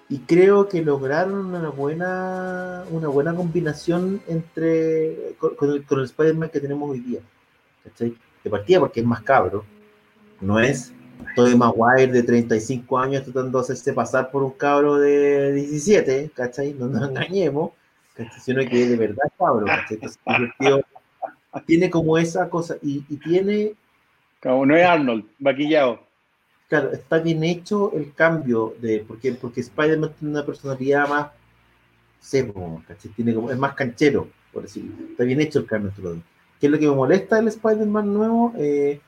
y 0.07 0.19
creo 0.19 0.69
que 0.69 0.83
lograron 0.83 1.55
una 1.55 1.69
buena, 1.69 2.83
una 2.91 3.07
buena 3.07 3.33
combinación 3.33 4.21
entre 4.27 5.35
con, 5.39 5.71
el, 5.71 5.83
con 5.85 5.97
el 5.97 6.05
Spider-Man 6.05 6.49
que 6.49 6.59
tenemos 6.59 6.87
hoy 6.87 6.99
día. 6.99 7.21
¿cachai? 7.83 8.15
De 8.43 8.49
partida 8.51 8.79
porque 8.79 8.99
es 8.99 9.05
más 9.07 9.23
cabro. 9.23 9.65
No 10.39 10.59
es 10.59 10.93
Tobey 11.35 11.55
Maguire 11.55 12.11
de 12.11 12.23
35 12.23 12.97
años 12.97 13.23
tratando 13.23 13.59
de 13.59 13.63
hacerse 13.63 13.93
pasar 13.93 14.31
por 14.31 14.43
un 14.43 14.51
cabro 14.51 14.97
de 14.97 15.53
17, 15.53 16.31
¿cachai? 16.33 16.73
No 16.73 16.87
nos 16.87 17.09
engañemos 17.09 17.71
sino 18.41 18.61
que 18.67 18.87
de 18.87 18.95
verdad 18.95 19.31
cabrón, 19.37 19.69
tiene 21.65 21.89
como 21.89 22.17
esa 22.17 22.49
cosa, 22.49 22.77
y, 22.81 23.01
tiene... 23.17 23.73
Como 24.41 24.65
no 24.65 24.75
es 24.75 24.85
Arnold, 24.85 25.25
maquillado. 25.39 25.99
Claro, 26.67 26.91
está 26.91 27.19
bien 27.19 27.43
hecho 27.43 27.91
el 27.93 28.13
cambio 28.13 28.75
de, 28.79 29.03
porque, 29.07 29.33
porque 29.33 29.61
Spider-Man 29.61 30.13
tiene 30.19 30.33
una 30.33 30.45
personalidad 30.45 31.07
más 31.07 31.31
sebo, 32.19 32.83
Tiene 33.15 33.33
como, 33.33 33.51
es 33.51 33.57
más 33.57 33.73
canchero, 33.73 34.27
por 34.51 34.63
decirlo. 34.63 34.91
Está 35.11 35.23
bien 35.23 35.41
hecho 35.41 35.59
el 35.59 35.65
cambio. 35.65 35.91
¿Qué 36.59 36.67
es 36.67 36.71
lo 36.71 36.77
que 36.77 36.87
me 36.87 36.95
molesta 36.95 37.37
del 37.37 37.47
Spider-Man 37.47 38.13
nuevo? 38.13 38.53
Eh, 38.57 38.99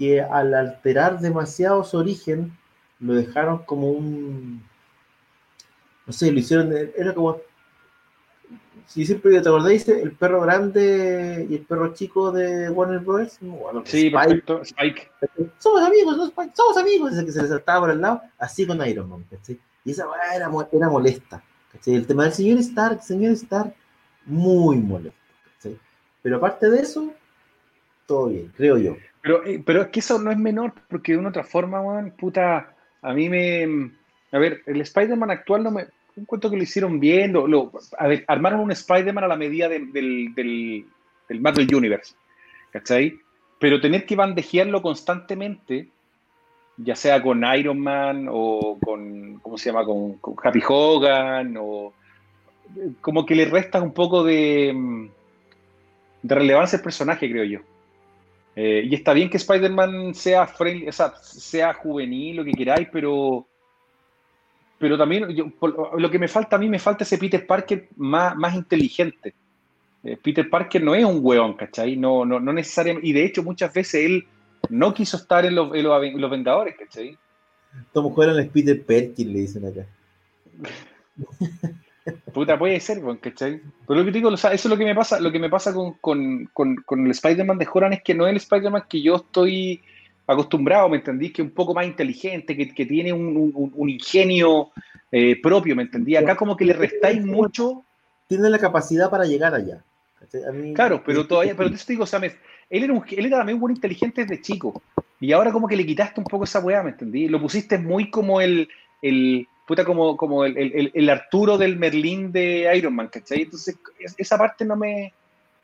que 0.00 0.22
al 0.22 0.54
alterar 0.54 1.20
demasiado 1.20 1.84
su 1.84 1.98
origen, 1.98 2.56
lo 3.00 3.12
dejaron 3.12 3.58
como 3.64 3.90
un. 3.90 4.64
No 6.06 6.12
sé, 6.14 6.32
lo 6.32 6.38
hicieron. 6.38 6.72
Era 6.72 7.12
como 7.12 7.38
si 8.86 9.04
siempre 9.04 9.38
te 9.42 9.46
acordáis, 9.46 9.86
el 9.88 10.12
perro 10.12 10.40
grande 10.40 11.46
y 11.50 11.54
el 11.54 11.66
perro 11.66 11.92
chico 11.92 12.32
de 12.32 12.70
Warner 12.70 13.00
Bros. 13.00 13.38
sí, 13.84 14.06
Spike, 14.06 14.12
perfecto. 14.12 14.62
Spike. 14.62 15.10
Somos 15.58 15.82
amigos, 15.82 16.16
¿no? 16.16 16.24
Spike? 16.28 16.52
Somos 16.56 16.78
amigos. 16.78 17.12
Ese 17.12 17.26
que 17.26 17.32
se 17.32 17.42
le 17.42 17.48
saltaba 17.48 17.80
por 17.80 17.90
el 17.90 18.00
lado, 18.00 18.22
así 18.38 18.66
con 18.66 18.84
Iron 18.88 19.10
Man. 19.10 19.26
Y 19.84 19.90
esa 19.90 20.06
era, 20.34 20.48
era 20.72 20.88
molesta. 20.88 21.44
El 21.84 22.06
tema 22.06 22.24
del 22.24 22.32
señor 22.32 22.58
Stark, 22.60 23.02
señor 23.02 23.32
Stark, 23.32 23.74
muy 24.24 24.78
molesto. 24.78 25.18
Pero 26.22 26.38
aparte 26.38 26.70
de 26.70 26.80
eso, 26.80 27.12
todo 28.10 28.32
creo 28.56 28.76
yo. 28.76 28.96
Pero, 29.22 29.46
eh, 29.46 29.62
pero 29.64 29.82
es 29.82 29.88
que 29.88 30.00
eso 30.00 30.18
no 30.18 30.32
es 30.32 30.38
menor, 30.38 30.72
porque 30.88 31.12
de 31.12 31.18
una 31.18 31.28
otra 31.28 31.44
forma, 31.44 31.80
man, 31.80 32.12
puta, 32.18 32.74
a 33.02 33.14
mí 33.14 33.28
me. 33.28 33.92
A 34.32 34.38
ver, 34.38 34.62
el 34.66 34.80
Spider-Man 34.80 35.30
actual 35.30 35.62
no 35.62 35.70
me 35.70 35.86
un 36.16 36.24
cuento 36.24 36.50
que 36.50 36.56
lo 36.56 36.62
hicieron 36.62 36.98
bien, 36.98 37.32
lo, 37.32 37.72
armaron 38.26 38.60
un 38.60 38.72
Spider-Man 38.72 39.24
a 39.24 39.28
la 39.28 39.36
medida 39.36 39.68
del, 39.68 39.92
del, 39.92 40.84
Marvel 41.40 41.72
Universe, 41.72 42.14
¿cachai? 42.72 43.16
Pero 43.60 43.80
tener 43.80 44.04
que 44.04 44.16
bandejearlo 44.16 44.82
constantemente, 44.82 45.88
ya 46.76 46.96
sea 46.96 47.22
con 47.22 47.44
Iron 47.56 47.78
Man 47.78 48.26
o 48.28 48.78
con, 48.84 49.38
¿cómo 49.38 49.56
se 49.56 49.70
llama?, 49.70 49.84
con, 49.84 50.18
Happy 50.42 50.60
Hogan, 50.66 51.56
o 51.58 51.92
como 53.00 53.24
que 53.24 53.36
le 53.36 53.44
restas 53.44 53.82
un 53.82 53.92
poco 53.92 54.24
de, 54.24 55.08
de 56.22 56.34
relevancia 56.34 56.78
al 56.78 56.84
personaje, 56.84 57.30
creo 57.30 57.44
yo. 57.44 57.60
Eh, 58.62 58.82
y 58.90 58.94
está 58.94 59.14
bien 59.14 59.30
que 59.30 59.38
Spider-Man 59.38 60.14
sea, 60.14 60.46
sea 61.22 61.72
juvenil, 61.72 62.36
lo 62.36 62.44
que 62.44 62.52
queráis, 62.52 62.88
pero 62.92 63.46
pero 64.76 64.98
también 64.98 65.34
lo 65.96 66.10
que 66.10 66.18
me 66.18 66.28
falta 66.28 66.56
a 66.56 66.58
mí, 66.58 66.68
me 66.68 66.78
falta 66.78 67.04
ese 67.04 67.16
Peter 67.16 67.46
Parker 67.46 67.88
más, 67.96 68.36
más 68.36 68.54
inteligente. 68.54 69.32
Eh, 70.04 70.18
Peter 70.22 70.50
Parker 70.50 70.82
no 70.82 70.94
es 70.94 71.06
un 71.06 71.20
hueón, 71.22 71.54
¿cachai? 71.54 71.96
No, 71.96 72.26
no, 72.26 72.38
no 72.38 72.52
necesariamente, 72.52 73.08
y 73.08 73.14
de 73.14 73.24
hecho 73.24 73.42
muchas 73.42 73.72
veces 73.72 74.04
él 74.04 74.26
no 74.68 74.92
quiso 74.92 75.16
estar 75.16 75.46
en 75.46 75.54
los, 75.54 75.74
en 75.74 76.20
los, 76.20 76.30
Vengadores, 76.30 76.76
¿cachai? 76.78 77.16
Como 77.94 78.14
fueron 78.14 78.38
el 78.38 78.50
Peter 78.50 78.82
Perkins, 78.82 79.32
le 79.32 79.40
dicen 79.40 79.66
acá. 79.66 79.86
Puta, 82.32 82.58
puede 82.58 82.80
ser, 82.80 83.00
¿cachai? 83.20 83.60
Pero 83.86 84.00
lo 84.00 84.04
que 84.04 84.12
digo, 84.12 84.32
eso 84.32 84.48
es 84.48 84.64
lo 84.64 84.76
que 84.76 84.84
me 84.84 84.94
pasa, 84.94 85.20
lo 85.20 85.30
que 85.30 85.38
me 85.38 85.50
pasa 85.50 85.72
con, 85.74 85.94
con, 85.94 86.48
con, 86.52 86.76
con 86.76 87.04
el 87.04 87.10
Spider-Man 87.10 87.58
de 87.58 87.68
Horan 87.72 87.92
es 87.92 88.02
que 88.02 88.14
no 88.14 88.26
es 88.26 88.30
el 88.30 88.36
Spider-Man 88.38 88.84
que 88.88 89.02
yo 89.02 89.16
estoy 89.16 89.82
acostumbrado, 90.26 90.88
¿me 90.88 90.98
entendís? 90.98 91.32
Que 91.32 91.42
es 91.42 91.48
un 91.48 91.54
poco 91.54 91.74
más 91.74 91.86
inteligente, 91.86 92.56
que, 92.56 92.72
que 92.72 92.86
tiene 92.86 93.12
un, 93.12 93.72
un, 93.74 93.88
ingenio 93.90 94.70
eh, 95.10 95.40
propio, 95.40 95.76
¿me 95.76 95.82
entendí? 95.82 96.16
Acá 96.16 96.36
como 96.36 96.56
que 96.56 96.64
le 96.64 96.72
restáis 96.72 97.24
mucho. 97.24 97.84
Tiene 98.26 98.48
la 98.48 98.58
capacidad 98.58 99.10
para 99.10 99.24
llegar 99.24 99.54
allá. 99.54 99.82
claro, 100.74 101.02
pero 101.04 101.26
todavía, 101.26 101.56
pero 101.56 101.70
te 101.70 101.78
digo, 101.88 102.04
o 102.04 102.16
él 102.16 102.84
era, 102.84 102.92
un, 102.92 103.04
él 103.10 103.26
era 103.26 103.38
también 103.38 103.56
un 103.56 103.60
buen 103.60 103.74
inteligente 103.74 104.24
desde 104.24 104.40
chico. 104.40 104.80
Y 105.18 105.32
ahora 105.32 105.50
como 105.50 105.66
que 105.66 105.76
le 105.76 105.84
quitaste 105.84 106.20
un 106.20 106.26
poco 106.26 106.44
esa 106.44 106.60
weá, 106.60 106.82
¿me 106.82 106.90
entendí? 106.90 107.28
Lo 107.28 107.40
pusiste 107.40 107.76
muy 107.76 108.08
como 108.08 108.40
el, 108.40 108.68
el 109.02 109.48
como, 109.84 110.16
como 110.16 110.44
el, 110.44 110.56
el, 110.56 110.90
el 110.92 111.08
Arturo 111.08 111.58
del 111.58 111.76
Merlín 111.76 112.32
de 112.32 112.70
Iron 112.76 112.94
Man, 112.94 113.08
¿cachai? 113.08 113.42
Entonces, 113.42 113.76
esa 114.18 114.38
parte 114.38 114.64
no 114.64 114.76
me, 114.76 115.12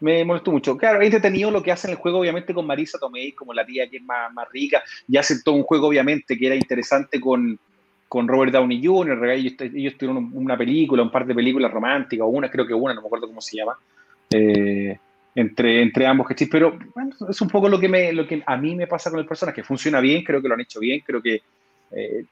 me 0.01 0.25
molestó 0.25 0.53
mucho. 0.53 0.77
Claro, 0.77 1.01
he 1.01 1.07
entretenido 1.07 1.51
lo 1.51 1.63
que 1.63 1.73
hace 1.73 1.87
en 1.87 1.93
el 1.93 1.99
juego, 1.99 2.21
obviamente, 2.21 2.53
con 2.53 2.67
Marisa 2.67 2.99
Tomei, 2.99 3.33
como 3.33 3.55
la 3.55 3.65
tía 3.65 3.89
que 3.89 3.99
es 3.99 4.03
más, 4.03 4.33
más 4.33 4.49
rica, 4.51 4.83
y 5.09 5.17
hace 5.17 5.43
todo 5.43 5.55
un 5.55 5.63
juego, 5.63 5.89
obviamente, 5.89 6.37
que 6.37 6.47
era 6.47 6.55
interesante 6.55 7.21
con, 7.21 7.59
con 8.09 8.29
Robert 8.29 8.53
Downey 8.53 8.85
Jr., 8.85 9.31
ellos, 9.31 9.55
ellos 9.61 9.95
tuvieron 9.97 10.31
una 10.35 10.57
película, 10.57 11.03
un 11.03 11.11
par 11.11 11.27
de 11.27 11.35
películas 11.35 11.71
románticas, 11.71 12.25
o 12.25 12.29
una, 12.29 12.51
creo 12.51 12.67
que 12.67 12.75
una, 12.75 12.95
no 12.95 13.01
me 13.01 13.07
acuerdo 13.07 13.27
cómo 13.27 13.41
se 13.41 13.57
llama, 13.57 13.79
eh, 14.31 14.99
entre, 15.35 15.83
entre 15.83 16.07
ambos, 16.07 16.27
Pero 16.51 16.79
bueno, 16.95 17.15
es 17.29 17.41
un 17.41 17.49
poco 17.49 17.69
lo 17.69 17.79
que, 17.79 17.89
me, 17.89 18.13
lo 18.13 18.27
que 18.27 18.43
a 18.45 18.57
mí 18.57 18.75
me 18.75 18.87
pasa 18.87 19.11
con 19.11 19.21
el 19.21 19.27
personaje, 19.27 19.63
funciona 19.63 20.01
bien, 20.01 20.25
creo 20.25 20.41
que 20.41 20.49
lo 20.49 20.55
han 20.55 20.61
hecho 20.61 20.81
bien, 20.81 21.01
creo 21.05 21.23
que 21.23 21.43
eh, 21.93 22.25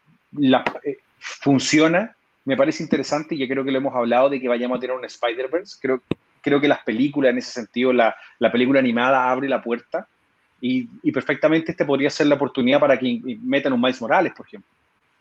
eh, 0.82 0.98
funciona, 1.24 2.14
me 2.44 2.56
parece 2.56 2.82
interesante 2.82 3.34
y 3.34 3.38
yo 3.38 3.48
creo 3.48 3.64
que 3.64 3.70
lo 3.70 3.78
hemos 3.78 3.94
hablado 3.94 4.28
de 4.28 4.40
que 4.40 4.48
vayamos 4.48 4.76
a 4.76 4.80
tener 4.80 4.96
un 4.96 5.04
Spider-Verse, 5.04 5.78
creo 5.80 6.02
creo 6.44 6.60
que 6.60 6.68
las 6.68 6.84
películas, 6.84 7.30
en 7.30 7.38
ese 7.38 7.50
sentido, 7.50 7.92
la, 7.92 8.14
la 8.38 8.52
película 8.52 8.78
animada 8.78 9.30
abre 9.30 9.48
la 9.48 9.62
puerta 9.62 10.06
y, 10.60 10.88
y, 11.02 11.10
perfectamente 11.10 11.72
este 11.72 11.86
podría 11.86 12.10
ser 12.10 12.26
la 12.26 12.34
oportunidad 12.34 12.78
para 12.78 12.98
que 12.98 13.20
metan 13.42 13.72
un 13.72 13.80
Miles 13.80 14.00
Morales, 14.00 14.32
por 14.36 14.46
ejemplo, 14.46 14.70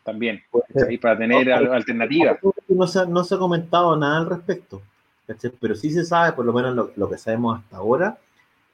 también, 0.04 0.42
para 1.00 1.18
tener 1.18 1.50
alternativas. 1.50 2.38
No 2.68 2.86
se, 2.86 3.06
no 3.06 3.24
se 3.24 3.34
ha 3.34 3.38
comentado 3.38 3.96
nada 3.96 4.18
al 4.18 4.28
respecto. 4.28 4.82
Pero 5.58 5.74
sí 5.74 5.90
se 5.90 6.04
sabe, 6.04 6.32
por 6.32 6.44
lo 6.44 6.52
menos 6.52 6.90
lo, 6.94 7.10
que 7.10 7.16
sabemos 7.16 7.58
hasta 7.58 7.78
ahora, 7.78 8.18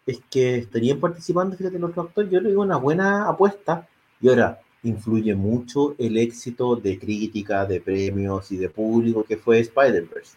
es 0.05 0.21
que 0.29 0.57
estarían 0.57 0.99
participando, 0.99 1.57
fíjate, 1.57 1.79
los 1.79 1.97
actores. 1.97 2.31
Yo 2.31 2.41
le 2.41 2.51
digo 2.51 2.63
una 2.63 2.77
buena 2.77 3.29
apuesta. 3.29 3.87
Y 4.21 4.29
ahora, 4.29 4.61
influye 4.83 5.35
mucho 5.35 5.95
el 5.99 6.17
éxito 6.17 6.77
de 6.77 6.99
crítica, 6.99 7.67
de 7.67 7.81
premios 7.81 8.51
y 8.53 8.57
de 8.57 8.69
público 8.69 9.25
que 9.25 9.37
fue 9.37 9.61
Spider-Verse. 9.61 10.37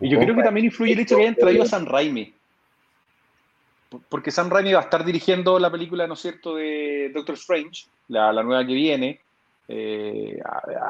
Y 0.00 0.08
yo 0.08 0.18
creo 0.18 0.34
que 0.34 0.42
también 0.42 0.66
influye 0.66 0.92
el 0.92 1.00
hecho 1.00 1.16
que 1.16 1.22
hayan 1.22 1.34
traído 1.34 1.64
a 1.64 1.66
Sam 1.66 1.84
Raimi. 1.86 2.32
Porque 4.08 4.30
Sam 4.30 4.48
Raimi 4.48 4.72
va 4.72 4.80
a 4.80 4.84
estar 4.84 5.04
dirigiendo 5.04 5.58
la 5.58 5.70
película, 5.70 6.06
¿no 6.06 6.14
es 6.14 6.20
cierto?, 6.20 6.54
de 6.54 7.10
Doctor 7.12 7.34
Strange, 7.34 7.86
la, 8.08 8.32
nueva 8.42 8.64
que 8.64 8.74
viene. 8.74 9.20
Eh, 9.68 10.40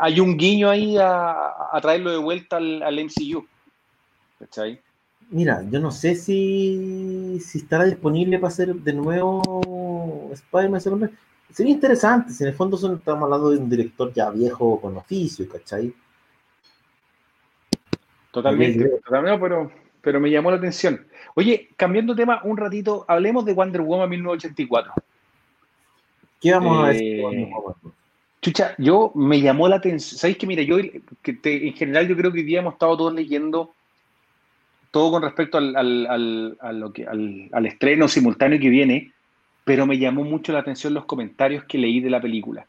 hay 0.01 0.21
un 0.21 0.37
guiño 0.37 0.69
ahí 0.71 0.97
a, 0.99 1.79
traerlo 1.81 2.11
de 2.11 2.19
vuelta 2.19 2.59
al, 2.59 2.83
al 2.83 3.05
MCU. 3.05 3.47
¿Cachai? 4.39 4.81
Mira, 5.31 5.63
yo 5.71 5.79
no 5.79 5.91
sé 5.93 6.17
si, 6.17 7.39
si 7.41 7.59
estará 7.59 7.85
disponible 7.85 8.39
para 8.39 8.49
hacer 8.49 8.75
de 8.75 8.93
nuevo 8.93 10.31
Spider-Man. 10.33 11.11
Sería 11.53 11.73
interesante, 11.73 12.33
si 12.33 12.45
en 12.45 12.51
el 12.51 12.55
fondo 12.55 12.77
son, 12.77 12.97
estamos 12.97 13.25
hablando 13.25 13.51
de 13.51 13.59
un 13.59 13.69
director 13.69 14.13
ya 14.13 14.31
viejo 14.31 14.81
con 14.81 14.97
oficio, 14.97 15.49
¿cachai? 15.49 15.93
Totalmente, 18.31 18.89
totalmente 19.05 19.39
pero, 19.41 19.73
pero 20.01 20.21
me 20.21 20.31
llamó 20.31 20.51
la 20.51 20.59
atención. 20.59 21.07
Oye, 21.35 21.71
cambiando 21.77 22.15
tema 22.15 22.41
un 22.45 22.57
ratito, 22.57 23.05
hablemos 23.09 23.45
de 23.45 23.53
Wonder 23.53 23.83
Woman 23.83 24.09
1984. 24.09 24.93
¿Qué 26.41 26.53
vamos 26.53 26.85
a 26.85 26.89
decir? 26.89 27.21
Eh, 27.21 27.51
chucha, 28.41 28.75
yo 28.79 29.13
me 29.15 29.41
llamó 29.41 29.69
la 29.69 29.77
atención. 29.77 30.19
¿Sabéis 30.19 30.39
que, 30.39 30.47
mira, 30.47 30.63
yo 30.63 30.77
que 31.23 31.39
en 31.45 31.75
general 31.75 32.09
yo 32.09 32.17
creo 32.17 32.33
que 32.33 32.39
hoy 32.39 32.45
día 32.45 32.61
hemos 32.61 32.75
estado 32.75 32.97
todos 32.97 33.15
leyendo 33.15 33.75
todo 34.91 35.13
con 35.13 35.23
respecto 35.23 35.59
al, 35.59 35.77
al, 35.77 36.59
al, 37.53 37.67
estreno 37.67 38.09
simultáneo 38.09 38.59
que 38.59 38.69
viene, 38.69 39.13
pero 39.71 39.87
me 39.87 39.99
llamó 39.99 40.25
mucho 40.25 40.53
la 40.53 40.59
atención 40.59 40.95
los 40.95 41.05
comentarios 41.05 41.63
que 41.63 41.79
leí 41.79 42.01
de 42.01 42.11
la 42.11 42.21
película. 42.21 42.67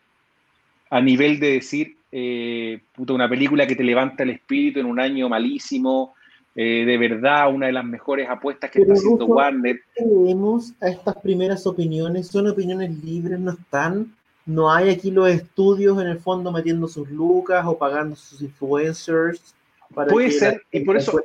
A 0.91 1.01
nivel 1.01 1.39
de 1.39 1.53
decir, 1.53 1.97
eh, 2.11 2.79
puta, 2.93 3.13
una 3.13 3.27
película 3.27 3.65
que 3.65 3.75
te 3.75 3.83
levanta 3.83 4.21
el 4.21 4.29
espíritu 4.29 4.81
en 4.81 4.85
un 4.85 4.99
año 4.99 5.27
malísimo, 5.27 6.13
eh, 6.55 6.85
de 6.85 6.97
verdad, 6.99 7.51
una 7.51 7.65
de 7.65 7.71
las 7.71 7.85
mejores 7.85 8.29
apuestas 8.29 8.69
que 8.69 8.81
está 8.81 8.93
haciendo 8.93 9.25
Warner. 9.25 9.81
Leemos 9.97 10.73
a 10.79 10.89
estas 10.89 11.15
primeras 11.15 11.65
opiniones, 11.65 12.27
son 12.27 12.47
opiniones 12.47 13.03
libres, 13.03 13.39
no 13.39 13.53
están, 13.53 14.13
no 14.45 14.71
hay 14.71 14.91
aquí 14.91 15.09
los 15.09 15.27
estudios 15.27 15.99
en 15.99 16.07
el 16.07 16.19
fondo 16.19 16.51
metiendo 16.51 16.87
sus 16.87 17.09
lucas 17.09 17.65
o 17.65 17.79
pagando 17.79 18.15
sus 18.15 18.43
influencers. 18.43 19.55
Para 19.91 20.11
Puede 20.11 20.29
ser, 20.29 20.61
y 20.71 20.81
por 20.81 20.97
eso, 20.97 21.19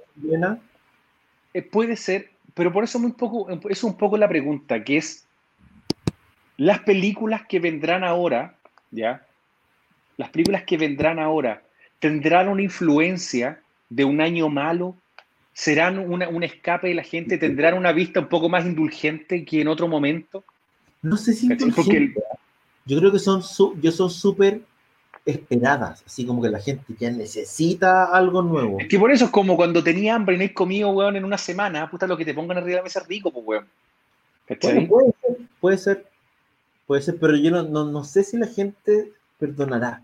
eh, 1.53 1.61
puede 1.61 1.97
ser, 1.97 2.31
pero 2.55 2.73
por 2.73 2.83
eso 2.83 2.99
muy 2.99 3.13
poco, 3.13 3.47
es 3.69 3.85
un 3.85 3.95
poco 3.95 4.17
la 4.17 4.27
pregunta, 4.27 4.83
que 4.83 4.97
es 4.97 5.26
las 6.57 6.81
películas 6.81 7.43
que 7.49 7.61
vendrán 7.61 8.05
ahora, 8.05 8.55
¿ya? 8.91 9.27
Las 10.17 10.31
películas 10.31 10.65
que 10.65 10.79
vendrán 10.79 11.19
ahora, 11.19 11.63
¿tendrán 11.99 12.49
una 12.49 12.63
influencia 12.63 13.61
de 13.89 14.05
un 14.05 14.21
año 14.21 14.49
malo? 14.49 14.97
¿Serán 15.53 15.99
un 15.99 16.43
escape 16.43 16.89
de 16.89 16.95
la 16.95 17.03
gente? 17.03 17.39
¿Tendrán 17.39 17.75
una 17.75 17.93
vista 17.93 18.21
un 18.21 18.29
poco 18.29 18.49
más 18.49 18.67
indulgente 18.67 19.45
que 19.45 19.63
en 19.63 19.69
otro 19.69 19.89
momento? 19.89 20.45
No 21.03 21.17
sé 21.17 21.33
si 21.33 21.49
Porque 21.49 22.13
yo 22.85 22.99
creo 22.99 23.13
que 23.13 23.19
son 23.19 23.43
yo 23.81 23.91
son 23.91 24.11
súper 24.11 24.61
esperadas, 25.25 26.05
así 26.07 26.25
como 26.25 26.41
que 26.41 26.51
la 26.51 26.61
gente 26.61 26.85
ya 26.99 27.11
necesita 27.11 28.05
algo 28.05 28.43
nuevo. 28.43 28.79
Es 28.79 28.87
que 28.87 28.99
por 28.99 29.11
eso 29.11 29.25
es 29.25 29.31
como 29.31 29.57
cuando 29.57 29.83
tenía 29.83 30.15
hambre 30.15 30.37
y 30.37 30.39
no 30.39 30.43
hay 30.43 30.51
comido, 30.51 30.91
weón, 30.91 31.17
en 31.17 31.25
una 31.25 31.37
semana, 31.37 31.91
puta, 31.91 32.07
lo 32.07 32.17
que 32.17 32.25
te 32.25 32.33
pongan 32.33 32.59
arriba 32.59 32.71
de 32.71 32.77
la 32.77 32.83
mesa 32.85 33.01
es 33.01 33.09
rico, 33.09 33.33
pues, 33.33 33.45
weón. 33.45 33.67
puede 34.61 35.13
ser, 35.21 35.39
puede 35.61 35.79
ser, 35.79 36.07
puede 36.87 37.03
ser, 37.03 37.19
pero 37.19 37.37
yo 37.37 37.51
no, 37.51 38.05
sé 38.05 38.25
si 38.25 38.37
la 38.37 38.47
gente 38.47 39.13
perdonará. 39.39 40.03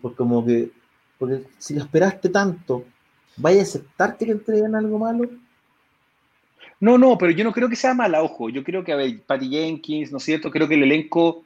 Porque 0.00 0.16
como 0.16 0.44
que, 0.44 0.70
porque 1.18 1.44
si 1.58 1.74
lo 1.74 1.82
esperaste 1.82 2.28
tanto, 2.28 2.84
¿vaya 3.36 3.60
a 3.60 3.62
aceptar 3.62 4.16
que 4.16 4.26
te 4.26 4.32
entreguen 4.32 4.74
algo 4.74 4.98
malo? 4.98 5.28
No, 6.80 6.98
no, 6.98 7.16
pero 7.16 7.32
yo 7.32 7.44
no 7.44 7.52
creo 7.52 7.68
que 7.68 7.76
sea 7.76 7.94
mala, 7.94 8.22
ojo. 8.22 8.50
Yo 8.50 8.62
creo 8.64 8.84
que, 8.84 8.92
a 8.92 8.96
ver, 8.96 9.20
Patty 9.22 9.48
Jenkins, 9.48 10.10
¿no 10.10 10.18
es 10.18 10.24
cierto? 10.24 10.50
Creo 10.50 10.68
que 10.68 10.74
el 10.74 10.82
elenco 10.82 11.44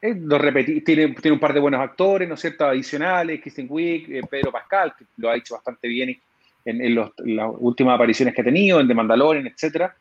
eh, 0.00 0.14
lo 0.14 0.38
repetí, 0.38 0.80
tiene, 0.82 1.14
tiene, 1.14 1.34
un 1.34 1.40
par 1.40 1.54
de 1.54 1.60
buenos 1.60 1.80
actores, 1.80 2.28
¿no 2.28 2.34
es 2.34 2.40
cierto? 2.40 2.66
Adicionales, 2.66 3.40
Kristen 3.40 3.66
Wiig, 3.68 4.10
eh, 4.12 4.20
Pedro 4.28 4.52
Pascal, 4.52 4.94
que 4.96 5.06
lo 5.16 5.30
ha 5.30 5.36
hecho 5.36 5.54
bastante 5.54 5.88
bien 5.88 6.20
en, 6.64 6.94
las 6.94 7.10
últimas 7.58 7.94
apariciones 7.94 8.34
que 8.34 8.40
ha 8.42 8.44
tenido, 8.44 8.80
en 8.80 8.88
The 8.88 8.94
Mandalorian, 8.94 9.46
etc. 9.46 9.92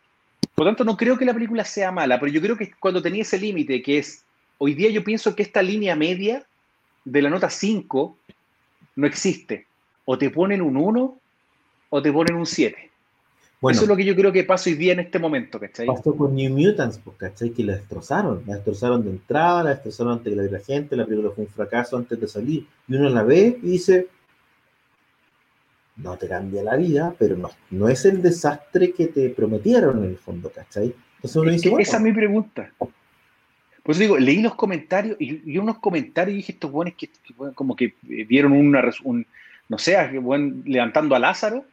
Por 0.56 0.66
lo 0.66 0.72
tanto, 0.72 0.84
no 0.84 0.98
creo 0.98 1.18
que 1.18 1.26
la 1.26 1.34
película 1.34 1.64
sea 1.64 1.92
mala, 1.92 2.20
pero 2.20 2.32
yo 2.32 2.42
creo 2.42 2.58
que 2.58 2.72
cuando 2.80 3.02
tenía 3.02 3.22
ese 3.22 3.38
límite, 3.38 3.82
que 3.82 4.00
es, 4.00 4.24
hoy 4.58 4.74
día 4.74 4.90
yo 4.90 5.04
pienso 5.04 5.36
que 5.36 5.44
esta 5.44 5.62
línea 5.62 5.96
media 5.96 6.44
de 7.06 7.22
la 7.22 7.30
nota 7.30 7.50
5 7.50 8.18
no 8.96 9.08
existe. 9.08 9.66
O 10.06 10.18
te 10.18 10.30
ponen 10.30 10.62
un 10.62 10.78
1 10.78 11.20
o 11.90 12.02
te 12.02 12.12
ponen 12.12 12.36
un 12.36 12.46
7. 12.46 12.88
Eso 13.60 13.82
es 13.82 13.88
lo 13.88 13.96
que 13.96 14.06
yo 14.06 14.16
creo 14.16 14.32
que 14.32 14.44
pasa 14.44 14.70
hoy 14.70 14.76
día 14.76 14.94
en 14.94 15.00
este 15.00 15.18
momento, 15.18 15.60
¿cachai? 15.60 15.88
Pasó 15.88 16.16
con 16.16 16.36
New 16.36 16.56
Mutants, 16.56 17.00
pues, 17.04 17.18
¿cachai? 17.18 17.50
Que 17.50 17.64
la 17.64 17.76
destrozaron. 17.76 18.44
La 18.46 18.56
destrozaron 18.56 19.04
de 19.04 19.10
entrada, 19.10 19.64
la 19.64 19.70
destrozaron 19.72 20.14
ante 20.14 20.30
la 20.30 20.60
gente, 20.60 20.96
la 20.96 21.06
película 21.06 21.32
fue 21.32 21.46
un 21.46 21.50
fracaso 21.50 21.98
antes 21.98 22.20
de 22.20 22.28
salir. 22.28 22.68
Y 22.88 22.96
uno 22.96 23.10
la 23.10 23.24
ve 23.24 23.58
y 23.64 23.68
dice, 23.68 24.08
no 25.98 26.18
te 26.18 26.28
cambia 26.28 26.64
la 26.64 26.76
vida, 26.76 27.14
pero 27.18 27.36
no, 27.36 27.50
no 27.72 27.90
es 27.90 28.06
el 28.06 28.22
desastre 28.22 28.94
que 28.94 29.08
te 29.08 29.30
prometieron 29.30 30.04
en 30.04 30.12
el 30.12 30.18
fondo, 30.18 30.52
¿cachai? 30.52 30.94
Entonces 31.16 31.36
uno 31.36 31.52
dice, 31.52 31.74
Esa 31.80 31.98
es 31.98 32.04
mi 32.04 32.14
pregunta. 32.14 32.72
Por 32.78 32.92
eso 33.94 34.02
digo, 34.02 34.18
leí 34.18 34.42
los 34.42 34.56
comentarios 34.56 35.18
y, 35.20 35.52
y 35.52 35.58
unos 35.58 35.80
comentarios 35.80 36.34
y 36.34 36.38
dije, 36.38 36.52
estos 36.52 36.72
buenos 36.72 36.94
que, 36.96 37.10
como 37.56 37.76
que 37.76 37.96
vieron 38.04 38.52
una, 38.52 38.84
un, 39.04 39.26
no 39.70 39.78
sé, 39.78 39.98
levantando 40.66 41.16
a 41.16 41.20
Lázaro 41.20 41.66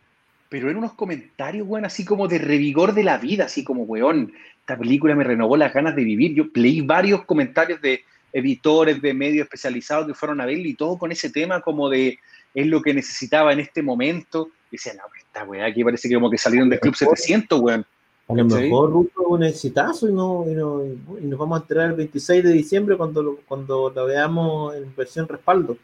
pero 0.54 0.68
eran 0.68 0.78
unos 0.78 0.92
comentarios, 0.92 1.66
weón, 1.66 1.84
así 1.84 2.04
como 2.04 2.28
de 2.28 2.38
revigor 2.38 2.94
de 2.94 3.02
la 3.02 3.18
vida, 3.18 3.46
así 3.46 3.64
como, 3.64 3.82
weón, 3.82 4.32
esta 4.60 4.78
película 4.78 5.16
me 5.16 5.24
renovó 5.24 5.56
las 5.56 5.74
ganas 5.74 5.96
de 5.96 6.04
vivir. 6.04 6.32
Yo 6.32 6.44
leí 6.54 6.80
varios 6.80 7.24
comentarios 7.24 7.80
de 7.80 8.04
editores 8.32 9.02
de 9.02 9.14
medios 9.14 9.46
especializados 9.46 10.06
que 10.06 10.14
fueron 10.14 10.40
a 10.40 10.46
verlo 10.46 10.68
y 10.68 10.74
todo 10.74 10.96
con 10.96 11.10
ese 11.10 11.30
tema 11.30 11.60
como 11.60 11.88
de 11.88 12.20
es 12.54 12.66
lo 12.66 12.80
que 12.80 12.94
necesitaba 12.94 13.52
en 13.52 13.60
este 13.60 13.82
momento. 13.82 14.50
Y 14.70 14.76
no, 14.96 15.02
esta 15.18 15.44
weá 15.44 15.66
aquí 15.66 15.84
parece 15.84 16.08
que 16.08 16.14
como 16.14 16.30
que 16.30 16.38
salieron 16.38 16.68
del 16.68 16.80
Club 16.80 16.94
700, 16.94 17.60
weón. 17.60 17.86
A 18.26 18.34
lo 18.34 18.44
mejor 18.46 18.90
Ruto 18.90 19.22
un 19.28 19.44
exitazo 19.44 20.08
y, 20.08 20.12
no, 20.12 20.44
y, 20.48 20.54
no, 20.54 20.82
y, 20.82 21.26
nos 21.26 21.38
vamos 21.38 21.58
a 21.58 21.62
enterar 21.62 21.90
el 21.90 21.96
26 21.96 22.42
de 22.42 22.52
diciembre 22.52 22.96
cuando 22.96 23.22
lo, 23.22 23.36
cuando 23.46 23.92
la 23.94 24.02
veamos 24.04 24.74
en 24.74 24.94
versión 24.96 25.28
respaldo. 25.28 25.76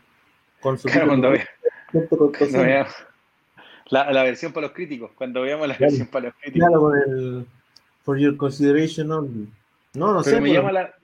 Con 0.60 0.78
su 0.78 0.88
claro, 0.88 1.08
cuando, 1.08 1.32
cuando 2.38 2.62
veamos. 2.62 2.94
La, 3.90 4.22
versión 4.22 4.52
para 4.52 4.68
los 4.68 4.74
críticos, 4.74 5.10
cuando 5.14 5.42
veamos 5.42 5.68
la 5.68 5.76
versión 5.76 6.06
para 6.06 6.26
los 6.26 6.34
críticos. 6.36 6.68
Claro, 6.68 6.80
con 6.80 6.96
el 6.96 7.46
For 8.04 8.18
Your 8.18 8.36
Consideration 8.36 9.12
only. 9.12 9.48
No, 9.94 10.14
no 10.14 10.22
sé. 10.22 10.40
Me 10.40 10.52
llama 10.52 10.72
la... 10.72 10.94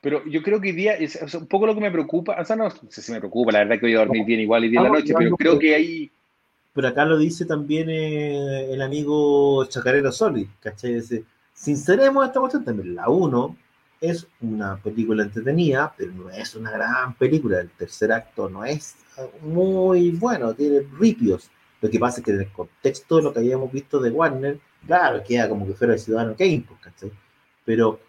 Pero 0.00 0.24
yo 0.26 0.42
creo 0.42 0.60
que 0.60 0.68
hoy 0.68 0.74
día 0.74 0.94
es, 0.94 1.16
un 1.34 1.46
poco 1.46 1.66
lo 1.66 1.74
que 1.74 1.80
me 1.80 1.90
preocupa. 1.90 2.40
O 2.40 2.44
sea, 2.44 2.56
no, 2.56 2.70
sé 2.70 3.02
si 3.02 3.12
me 3.12 3.18
preocupa, 3.18 3.52
la 3.52 3.60
verdad 3.60 3.74
que 3.74 3.86
voy 3.86 3.94
a 3.94 3.98
dormir 3.98 4.24
bien 4.24 4.40
igual 4.40 4.64
y 4.64 4.68
bien 4.68 4.82
la 4.82 4.88
noche, 4.88 5.12
pero 5.16 5.36
creo 5.36 5.58
que 5.58 5.74
ahí. 5.74 6.10
Pero 6.72 6.88
acá 6.88 7.04
lo 7.04 7.18
dice 7.18 7.44
también 7.44 7.90
eh, 7.90 8.72
el 8.72 8.80
amigo 8.80 9.64
Chacarero 9.66 10.12
Soli, 10.12 10.48
¿cachai? 10.60 10.94
Dice, 10.94 11.24
sinceremos 11.52 12.26
esta 12.26 12.40
cuestión 12.40 12.64
también. 12.64 12.94
La 12.94 13.08
1 13.08 13.56
es 14.00 14.26
una 14.40 14.76
película 14.76 15.24
entretenida, 15.24 15.92
pero 15.96 16.12
no 16.12 16.30
es 16.30 16.54
una 16.54 16.70
gran 16.70 17.14
película. 17.14 17.60
El 17.60 17.70
tercer 17.70 18.12
acto 18.12 18.48
no 18.48 18.64
es 18.64 18.96
muy 19.42 20.10
bueno, 20.12 20.54
tiene 20.54 20.80
ripios. 20.98 21.50
Lo 21.80 21.90
que 21.90 21.98
pasa 21.98 22.20
es 22.20 22.24
que 22.24 22.30
en 22.30 22.40
el 22.40 22.52
contexto 22.52 23.16
de 23.16 23.22
lo 23.22 23.32
que 23.32 23.40
habíamos 23.40 23.72
visto 23.72 24.00
de 24.00 24.10
Warner, 24.10 24.58
claro, 24.86 25.22
queda 25.26 25.48
como 25.48 25.66
que 25.66 25.74
fuera 25.74 25.94
el 25.94 25.98
Ciudadano 25.98 26.36
Kane, 26.36 26.64
pues, 26.66 26.80
¿cachai? 26.80 27.12
Pero 27.64 28.00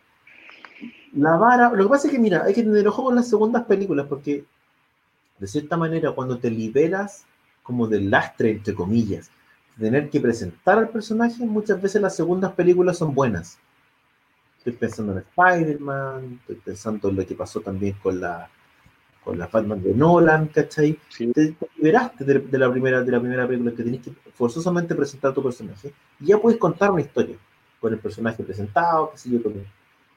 la 1.13 1.35
vara, 1.37 1.69
lo 1.71 1.83
que 1.83 1.89
pasa 1.89 2.07
es 2.07 2.13
que, 2.13 2.19
mira, 2.19 2.43
hay 2.43 2.53
que 2.53 2.63
tener 2.63 2.87
ojo 2.87 3.03
con 3.03 3.15
las 3.15 3.29
segundas 3.29 3.65
películas, 3.65 4.07
porque 4.07 4.45
de 5.39 5.47
cierta 5.47 5.77
manera, 5.77 6.11
cuando 6.11 6.37
te 6.37 6.49
liberas 6.49 7.25
como 7.63 7.87
del 7.87 8.09
lastre, 8.09 8.51
entre 8.51 8.75
comillas, 8.75 9.29
de 9.75 9.87
tener 9.87 10.09
que 10.09 10.19
presentar 10.19 10.77
al 10.77 10.89
personaje, 10.89 11.45
muchas 11.45 11.81
veces 11.81 12.01
las 12.01 12.15
segundas 12.15 12.53
películas 12.53 12.97
son 12.97 13.13
buenas. 13.13 13.57
Estoy 14.59 14.73
pensando 14.73 15.13
en 15.13 15.19
Spider-Man, 15.19 16.39
estoy 16.41 16.55
pensando 16.57 17.09
en 17.09 17.15
lo 17.15 17.25
que 17.25 17.35
pasó 17.35 17.61
también 17.61 17.95
con 18.01 18.21
la 18.21 18.49
con 19.23 19.37
la 19.37 19.47
Batman 19.47 19.81
de 19.81 19.93
Nolan, 19.93 20.47
¿cachai? 20.47 20.97
Te, 21.33 21.55
liberaste 21.77 22.25
de, 22.25 22.57
la 22.57 22.71
primera, 22.71 23.03
de 23.03 23.11
la 23.11 23.19
primera 23.19 23.47
película 23.47 23.71
que 23.71 23.83
tenés 23.83 24.01
que 24.01 24.11
forzosamente 24.33 24.95
presentar 24.95 25.33
tu 25.33 25.43
personaje 25.43 25.93
y 26.19 26.25
ya 26.25 26.39
puedes 26.39 26.59
contar 26.59 26.91
una 26.91 27.01
historia 27.01 27.35
con 27.79 27.93
el 27.93 27.99
personaje 27.99 28.43
presentado, 28.43 29.11
qué 29.11 29.17
sé 29.17 29.29
yo, 29.29 29.43
con. 29.43 29.53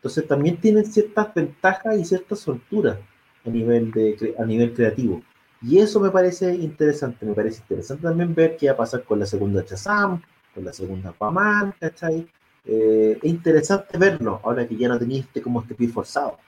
Entonces 0.05 0.29
también 0.29 0.59
tienen 0.59 0.85
ciertas 0.85 1.33
ventajas 1.33 1.99
y 1.99 2.05
ciertas 2.05 2.39
solturas 2.39 2.99
a 3.47 3.49
nivel, 3.49 3.91
de, 3.91 4.35
a 4.39 4.45
nivel 4.45 4.75
creativo. 4.75 5.23
Y 5.63 5.79
eso 5.79 5.99
me 5.99 6.11
parece 6.11 6.55
interesante. 6.57 7.25
Me 7.25 7.33
parece 7.33 7.63
interesante 7.63 8.03
también 8.03 8.35
ver 8.35 8.59
qué 8.59 8.67
va 8.67 8.75
a 8.75 8.77
pasar 8.77 9.03
con 9.05 9.19
la 9.19 9.25
segunda 9.25 9.65
Chazam, 9.65 10.21
con 10.55 10.63
la 10.63 10.75
segunda 10.75 11.09
Aquaman, 11.09 11.73
¿cachai? 11.81 12.29
Eh, 12.67 13.17
es 13.17 13.31
interesante 13.31 13.97
verlo, 13.97 14.43
ahora 14.45 14.69
que 14.69 14.77
ya 14.77 14.89
no 14.89 14.99
tenéis 14.99 15.25
este, 15.25 15.41
como 15.41 15.63
este 15.63 15.75
pie 15.75 15.89
forzado. 15.89 16.39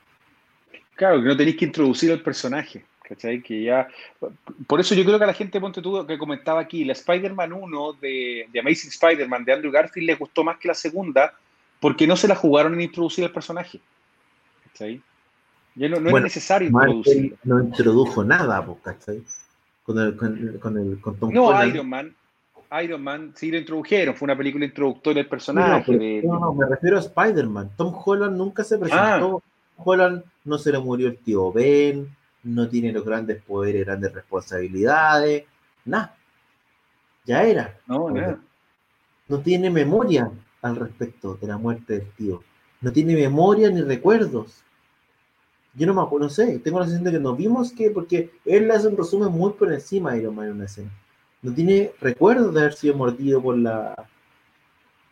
Claro, 0.95 1.23
que 1.23 1.29
no 1.29 1.37
tenéis 1.39 1.57
que 1.57 1.65
introducir 1.65 2.13
al 2.13 2.21
personaje, 2.21 2.85
¿cachai? 3.05 3.41
Que 3.41 3.63
ya... 3.63 3.89
Por 4.67 4.81
eso 4.81 4.95
yo 4.95 5.03
creo 5.03 5.17
que 5.17 5.25
a 5.25 5.29
la 5.29 5.33
gente, 5.33 5.59
ponte 5.59 5.81
tú, 5.81 6.07
que 6.07 6.19
comentaba 6.19 6.61
aquí, 6.61 6.85
la 6.85 6.93
Spider-Man 6.93 7.55
1 7.55 7.93
de, 8.03 8.49
de 8.53 8.61
Amazing 8.61 8.91
Spider-Man 8.91 9.47
de 9.47 9.53
Andrew 9.55 9.73
Garfield 9.73 10.09
le 10.09 10.15
gustó 10.15 10.45
más 10.45 10.59
que 10.59 10.69
la 10.69 10.75
segunda, 10.75 11.33
porque 11.81 12.07
no 12.07 12.17
se 12.17 12.29
la 12.29 12.35
jugaron 12.35 12.75
en 12.75 12.83
introducir 12.83 13.25
al 13.25 13.33
personaje. 13.33 13.81
¿Cachai? 14.65 15.03
Ya 15.75 15.89
no, 15.89 16.01
no 16.01 16.11
era 16.11 16.21
necesario 16.21 16.69
introducir. 16.69 17.37
No 17.45 17.61
introdujo 17.61 18.25
nada, 18.25 18.67
¿cachai? 18.83 19.23
Con 19.83 19.99
el, 19.99 20.17
con, 20.17 20.59
con 20.59 20.79
el 20.79 21.01
con 21.01 21.17
Tom 21.17 21.33
No, 21.33 21.65
Iron 21.65 21.89
Man. 21.89 22.15
Iron 22.83 23.03
Man 23.03 23.33
sí 23.37 23.51
lo 23.51 23.59
introdujeron, 23.59 24.17
fue 24.17 24.27
una 24.27 24.37
película 24.37 24.65
introductoria 24.65 25.23
del 25.23 25.29
personaje. 25.29 26.23
No, 26.25 26.41
no, 26.41 26.55
me 26.55 26.67
refiero 26.67 26.97
a 26.97 27.01
Spider-Man. 27.01 27.71
Tom 27.77 27.95
Holland 28.05 28.37
nunca 28.37 28.65
se 28.65 28.79
presentó. 28.79 29.05
Ah. 29.05 29.19
Tom 29.21 29.41
Holland 29.77 30.25
no 30.45 30.59
se 30.59 30.73
le 30.73 30.79
murió 30.79 31.09
el 31.09 31.19
tío 31.19 31.53
Ben, 31.53 32.09
no 32.43 32.69
tiene 32.69 32.93
los 32.93 33.05
grandes 33.05 33.43
poderes, 33.43 33.85
grandes 33.85 34.13
responsabilidades, 34.13 35.45
nada. 35.85 36.17
Ya 37.25 37.43
era. 37.43 37.77
No, 37.87 38.11
nada. 38.11 38.41
No 39.29 39.41
tiene 39.41 39.71
memoria 39.71 40.31
al 40.67 40.77
respecto 40.77 41.35
de 41.35 41.47
la 41.47 41.59
muerte 41.59 41.99
del 41.99 42.11
tío. 42.13 42.43
No 42.81 42.93
tiene 42.93 43.15
memoria 43.15 43.71
ni 43.71 43.83
recuerdos. 43.83 44.63
Yo 45.75 45.87
no 45.87 45.95
me 45.95 46.03
acuerdo, 46.03 46.27
no 46.27 46.31
sé, 46.31 46.59
tengo 46.59 46.79
la 46.79 46.87
sensación 46.87 47.05
de 47.05 47.19
que 47.19 47.23
nos 47.23 47.37
vimos 47.37 47.73
que, 47.73 47.91
porque 47.91 48.31
él 48.45 48.71
hace 48.71 48.89
un 48.89 48.97
resumen 48.97 49.31
muy 49.31 49.53
por 49.53 49.73
encima 49.73 50.13
de 50.13 50.21
Iron 50.21 50.35
Man 50.35 50.47
en 50.47 50.53
una 50.53 50.65
escena. 50.65 50.91
No 51.43 51.53
tiene 51.53 51.93
recuerdos 52.01 52.55
de 52.55 52.61
haber 52.61 52.73
sido 52.73 52.95
mordido 52.95 53.43
por 53.43 53.59
la, 53.59 54.09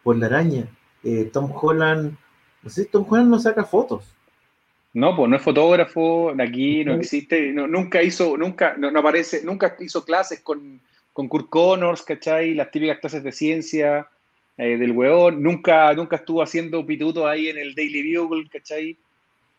por 0.02 0.16
la 0.16 0.26
araña. 0.26 0.66
Eh, 1.02 1.28
Tom 1.32 1.52
Holland, 1.54 2.16
no 2.62 2.70
sé, 2.70 2.86
Tom 2.86 3.04
Holland 3.08 3.28
no 3.28 3.38
saca 3.38 3.64
fotos. 3.64 4.14
No, 4.94 5.16
pues 5.16 5.28
no 5.28 5.36
es 5.36 5.42
fotógrafo, 5.42 6.32
aquí 6.40 6.84
no 6.84 6.94
existe, 6.94 7.52
nunca 7.52 8.00
hizo, 8.00 8.36
nunca, 8.36 8.76
no, 8.78 8.96
aparece, 8.96 9.42
nunca 9.44 9.76
hizo 9.80 10.04
clases 10.04 10.40
con, 10.40 10.80
con 11.12 11.26
Kurt 11.26 11.48
Connors, 11.50 12.02
¿cachai? 12.02 12.54
Las 12.54 12.70
típicas 12.70 13.00
clases 13.00 13.24
de 13.24 13.32
ciencia 13.32 14.08
eh, 14.56 14.76
del 14.76 14.92
weón, 14.92 15.42
nunca, 15.42 15.92
nunca 15.94 16.16
estuvo 16.16 16.42
haciendo 16.42 16.86
pituto 16.86 17.26
ahí 17.26 17.48
en 17.48 17.58
el 17.58 17.74
Daily 17.74 18.16
Bugle, 18.16 18.48
¿cachai? 18.48 18.96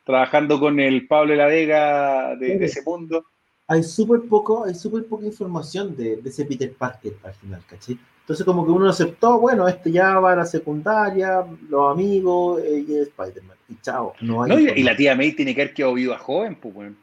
Trabajando 0.05 0.59
con 0.59 0.79
el 0.79 1.07
Pablo 1.07 1.31
de 1.31 1.37
la 1.37 1.47
Vega 1.47 2.35
de, 2.35 2.63
ese 2.63 2.81
mundo. 2.83 3.25
Hay 3.67 3.83
súper 3.83 4.21
poco, 4.29 4.65
hay 4.65 4.75
súper 4.75 5.05
poca 5.05 5.25
información 5.25 5.95
de, 5.97 6.19
ese 6.23 6.45
Peter 6.45 6.71
Parker 6.73 7.13
al 7.23 7.33
final, 7.33 7.61
¿cachai? 7.67 7.97
Entonces 8.21 8.45
como 8.45 8.65
que 8.65 8.71
uno 8.71 8.89
aceptó, 8.89 9.39
bueno, 9.39 9.67
este 9.67 9.91
ya 9.91 10.17
va 10.19 10.31
a 10.31 10.37
la 10.37 10.45
secundaria, 10.45 11.45
los 11.69 11.91
amigos, 11.91 12.61
ella 12.63 13.01
es 13.01 13.07
Spider-Man, 13.09 13.57
y 13.69 13.75
chao. 13.81 14.13
No 14.21 14.43
hay 14.43 14.73
y, 14.75 14.83
la 14.83 14.95
tía 14.95 15.15
May 15.15 15.33
tiene 15.33 15.53
que 15.53 15.61
haber 15.61 15.73
quedado 15.73 15.93
viva 15.93 16.17
joven, 16.17 16.55
pues, 16.55 16.73
bueno. 16.73 16.95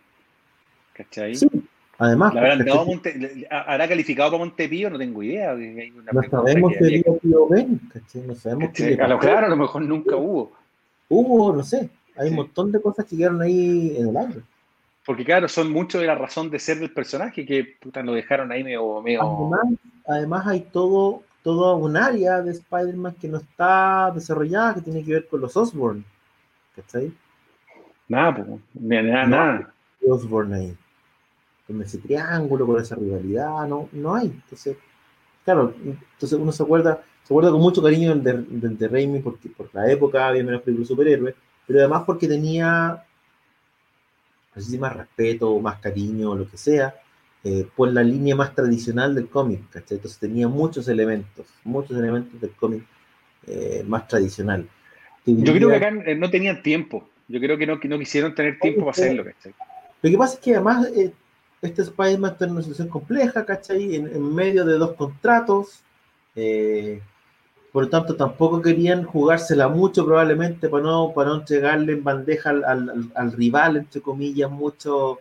¿Cachai? 0.95 1.37
Sí, 1.37 1.47
Además, 2.03 2.35
¿hará 3.49 3.87
calificado 3.87 4.33
para 4.33 4.45
Montepío? 4.45 4.91
No 4.91 4.99
tengo 4.99 5.23
idea. 5.23 5.55
no 5.55 6.23
sabemos 6.29 6.73
que 6.77 6.85
había 6.85 7.03
Pío 7.21 7.47
Ben, 7.49 7.81
No 8.27 8.35
sabemos 8.35 8.73
que. 8.73 8.97
Claro, 8.97 9.47
a 9.47 9.49
lo 9.49 9.57
mejor 9.57 9.83
nunca 9.83 10.17
hubo. 10.17 10.53
Hubo, 11.09 11.55
no 11.55 11.63
sé. 11.63 11.91
Hay 12.17 12.31
un 12.31 12.37
montón 12.37 12.73
de 12.73 12.83
cosas 12.83 13.07
que 13.07 13.17
quedaron 13.17 13.41
ahí 13.41 13.95
en 13.97 14.09
el 14.09 14.17
aire. 14.17 14.41
Porque, 15.07 15.25
claro, 15.25 15.49
son 15.49 15.71
mucho 15.71 16.01
de 16.01 16.09
la 16.09 16.17
razón 16.17 16.51
de 16.51 16.59
ser 16.59 16.81
del 16.81 16.91
personaje 16.91 17.47
que 17.47 17.77
puta, 17.81 18.03
lo 18.03 18.15
dejaron 18.15 18.51
ahí 18.51 18.65
medio. 18.65 18.99
Además, 18.99 19.61
además, 20.09 20.47
hay 20.49 20.61
todo, 20.73 21.23
todo 21.45 21.77
un 21.77 21.97
área 21.97 22.43
de 22.43 22.51
Spider-Man 22.51 23.15
que 23.21 23.29
no 23.29 23.39
está 23.39 24.11
desarrollada, 24.13 24.75
que 24.75 24.81
tiene 24.81 25.05
que 25.05 25.13
ver 25.13 25.29
con 25.29 25.41
los 25.41 25.57
Osborn. 25.57 26.05
¿Cachai? 26.75 27.13
Nada, 28.09 28.35
pues. 28.35 28.61
Nada, 28.75 29.25
nada. 29.25 29.73
Osborn 30.05 30.55
ahí 30.55 30.77
con 31.67 31.81
ese 31.83 31.99
triángulo, 31.99 32.67
con 32.67 32.81
esa 32.81 32.97
rivalidad, 32.97 33.67
no, 33.67 33.89
no 33.93 34.15
hay. 34.15 34.27
Entonces, 34.27 34.77
claro, 35.45 35.75
entonces 35.85 36.39
uno 36.39 36.53
se 36.53 36.63
acuerda, 36.63 37.03
se 37.23 37.33
acuerda 37.33 37.51
con 37.51 37.61
mucho 37.61 37.83
cariño 37.83 38.15
del 38.15 38.79
de, 38.79 38.89
Raimi 38.89 39.21
porque 39.21 39.49
por 39.49 39.71
la 39.73 39.91
época 39.91 40.29
había 40.29 40.45
menos 40.45 40.63
películas 40.63 40.89
superhéroes, 40.89 41.35
pero 41.67 41.81
además 41.81 42.03
porque 42.05 42.27
tenía, 42.27 43.05
no 44.55 44.63
sé 44.63 44.71
si 44.71 44.79
más 44.79 44.97
respeto, 44.97 45.59
más 45.61 45.79
cariño, 45.81 46.35
lo 46.35 46.49
que 46.49 46.57
sea, 46.57 46.95
eh, 47.45 47.67
por 47.75 47.93
la 47.93 48.03
línea 48.03 48.37
más 48.37 48.55
tradicional 48.55 49.15
del 49.15 49.29
cómic, 49.29 49.69
¿cachai? 49.71 49.97
Entonces 49.97 50.19
tenía 50.19 50.49
muchos 50.49 50.89
elementos, 50.89 51.47
muchos 51.65 51.97
elementos 51.97 52.41
del 52.41 52.53
cómic 52.53 52.85
eh, 53.47 53.85
más 53.87 54.07
tradicional. 54.09 54.69
Yo 55.25 55.53
creo 55.53 55.69
que 55.69 55.77
acá 55.77 55.89
eh, 55.89 56.15
no 56.17 56.31
tenían 56.31 56.63
tiempo. 56.63 57.09
Yo 57.29 57.41
creo 57.41 57.57
que 57.57 57.67
no, 57.67 57.79
no 57.83 57.99
quisieron 57.99 58.35
tener 58.35 58.59
tiempo 58.59 58.81
para 58.81 58.91
hacerlo, 58.91 59.25
¿cachai? 59.25 59.55
Lo 60.03 60.11
que 60.11 60.19
pasa 60.19 60.35
es 60.35 60.41
que 60.41 60.55
además 60.55 60.89
este 61.63 61.83
Spider-Man 61.83 62.33
está 62.33 62.45
en 62.45 62.51
una 62.53 62.63
situación 62.63 62.89
compleja, 62.89 63.47
¿cachai? 63.47 63.95
En, 63.95 64.35
medio 64.35 64.65
de 64.65 64.75
dos 64.79 64.95
contratos. 64.95 65.83
Eh, 66.35 67.01
por 67.73 67.85
lo 67.85 67.89
tanto, 67.89 68.17
tampoco 68.17 68.61
querían 68.61 69.05
jugársela 69.05 69.69
mucho, 69.69 70.05
probablemente, 70.05 70.69
para 70.69 70.83
no, 70.83 71.13
para 71.15 71.31
no 71.31 71.37
entregarle 71.37 71.93
en 71.95 72.05
bandeja 72.05 72.51
al, 72.51 73.33
rival, 73.33 73.77
entre 73.77 74.03
comillas, 74.03 74.51
mucho, 74.51 75.21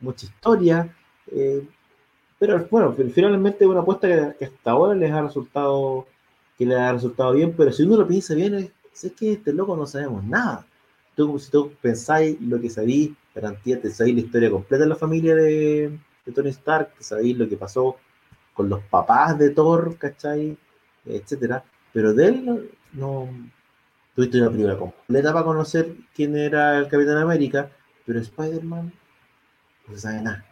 mucha 0.00 0.26
historia. 0.26 0.94
Eh, 1.30 1.66
pero 2.38 2.66
bueno, 2.70 2.94
finalmente 3.12 3.64
es 3.64 3.70
una 3.70 3.80
apuesta 3.80 4.34
que, 4.38 4.44
hasta 4.44 4.70
ahora 4.70 4.94
les 4.94 5.12
ha 5.12 5.22
resultado 5.22 6.06
que 6.56 6.66
les 6.66 6.78
ha 6.78 6.92
resultado 6.92 7.32
bien, 7.32 7.52
pero 7.56 7.72
si 7.72 7.82
uno 7.82 7.96
lo 7.96 8.06
piensa 8.06 8.32
bien, 8.34 8.54
es, 8.54 8.70
es 9.02 9.12
que 9.12 9.32
este 9.32 9.52
loco 9.52 9.76
no 9.76 9.86
sabemos 9.86 10.22
nada. 10.24 10.64
Tú, 11.16 11.36
si 11.38 11.50
tú 11.50 11.72
pensáis 11.82 12.40
lo 12.40 12.60
que 12.60 12.70
sabéis 12.70 13.10
garantía, 13.34 13.80
te 13.80 13.90
sabéis 13.90 14.16
la 14.16 14.22
historia 14.22 14.50
completa 14.50 14.84
de 14.84 14.88
la 14.88 14.96
familia 14.96 15.34
de, 15.34 15.98
Tony 16.34 16.50
Stark, 16.50 16.94
te 16.96 17.04
sabéis 17.04 17.36
lo 17.36 17.48
que 17.48 17.56
pasó 17.56 17.96
con 18.54 18.68
los 18.68 18.82
papás 18.84 19.38
de 19.38 19.50
Thor, 19.50 19.96
¿cachai? 19.98 20.56
Etcétera. 21.04 21.64
Pero 21.92 22.14
de 22.14 22.26
él 22.26 22.70
no, 22.92 23.28
tuviste 24.14 24.40
una 24.40 24.50
película 24.50 24.78
completa 24.78 25.32
para 25.32 25.44
conocer 25.44 25.94
quién 26.14 26.36
era 26.36 26.78
el 26.78 26.88
Capitán 26.88 27.18
América, 27.18 27.70
pero 28.06 28.20
Spider-Man 28.20 28.92
no 29.86 29.94
se 29.94 30.00
sabe 30.00 30.22
nada. 30.22 30.44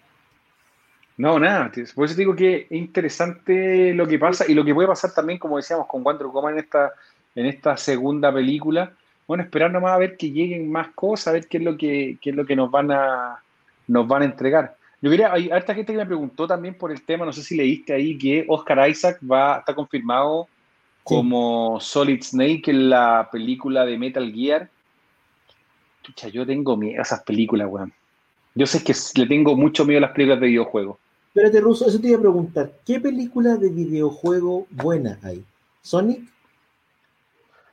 No, 1.16 1.38
nada. 1.38 1.70
Por 1.94 2.06
eso 2.06 2.16
digo 2.16 2.34
que 2.34 2.66
es 2.68 2.72
interesante 2.72 3.94
lo 3.94 4.06
que 4.06 4.18
pasa 4.18 4.44
y 4.48 4.54
lo 4.54 4.64
que 4.64 4.74
puede 4.74 4.88
pasar 4.88 5.12
también, 5.12 5.38
como 5.38 5.56
decíamos, 5.56 5.86
con 5.86 6.02
Wonder 6.02 6.26
Woman 6.26 6.54
en 6.54 6.60
esta, 6.60 6.92
en 7.34 7.46
esta 7.46 7.76
segunda 7.76 8.32
película, 8.32 8.96
bueno, 9.26 9.44
esperar 9.44 9.70
nomás 9.70 9.92
a 9.92 9.98
ver 9.98 10.16
que 10.16 10.30
lleguen 10.30 10.70
más 10.70 10.88
cosas, 10.94 11.28
a 11.28 11.32
ver 11.32 11.46
qué 11.46 11.58
es 11.58 11.64
lo 11.64 11.76
que, 11.76 12.18
es 12.22 12.34
lo 12.34 12.44
que 12.44 12.56
nos 12.56 12.70
van 12.70 12.90
a 12.90 13.42
nos 13.88 14.06
van 14.06 14.22
a 14.22 14.26
entregar. 14.26 14.76
Yo 15.00 15.10
quería, 15.10 15.32
hay 15.32 15.50
harta 15.50 15.74
gente 15.74 15.92
que 15.92 15.98
me 15.98 16.06
preguntó 16.06 16.46
también 16.46 16.74
por 16.74 16.92
el 16.92 17.02
tema, 17.02 17.26
no 17.26 17.32
sé 17.32 17.42
si 17.42 17.56
leíste 17.56 17.92
ahí 17.92 18.16
que 18.16 18.44
Oscar 18.48 18.88
Isaac 18.88 19.18
va, 19.28 19.58
está 19.58 19.74
confirmado 19.74 20.48
como 21.02 21.80
Solid 21.80 22.22
Snake 22.22 22.62
en 22.66 22.90
la 22.90 23.28
película 23.30 23.84
de 23.84 23.98
Metal 23.98 24.32
Gear. 24.32 24.70
Pucha, 26.06 26.28
yo 26.28 26.46
tengo 26.46 26.76
miedo 26.76 27.00
a 27.00 27.02
esas 27.02 27.22
películas, 27.24 27.68
weón. 27.70 27.92
Yo 28.54 28.66
sé 28.66 28.84
que 28.84 28.94
le 29.16 29.26
tengo 29.26 29.56
mucho 29.56 29.84
miedo 29.84 29.98
a 29.98 30.02
las 30.02 30.12
películas 30.12 30.40
de 30.40 30.46
videojuegos. 30.46 30.98
Espérate, 31.28 31.60
Russo, 31.60 31.86
eso 31.86 32.00
te 32.00 32.08
iba 32.08 32.18
a 32.18 32.20
preguntar. 32.20 32.72
¿Qué 32.84 33.00
película 33.00 33.56
de 33.56 33.70
videojuego 33.70 34.66
buena 34.70 35.18
hay? 35.22 35.42
¿Sonic? 35.80 36.20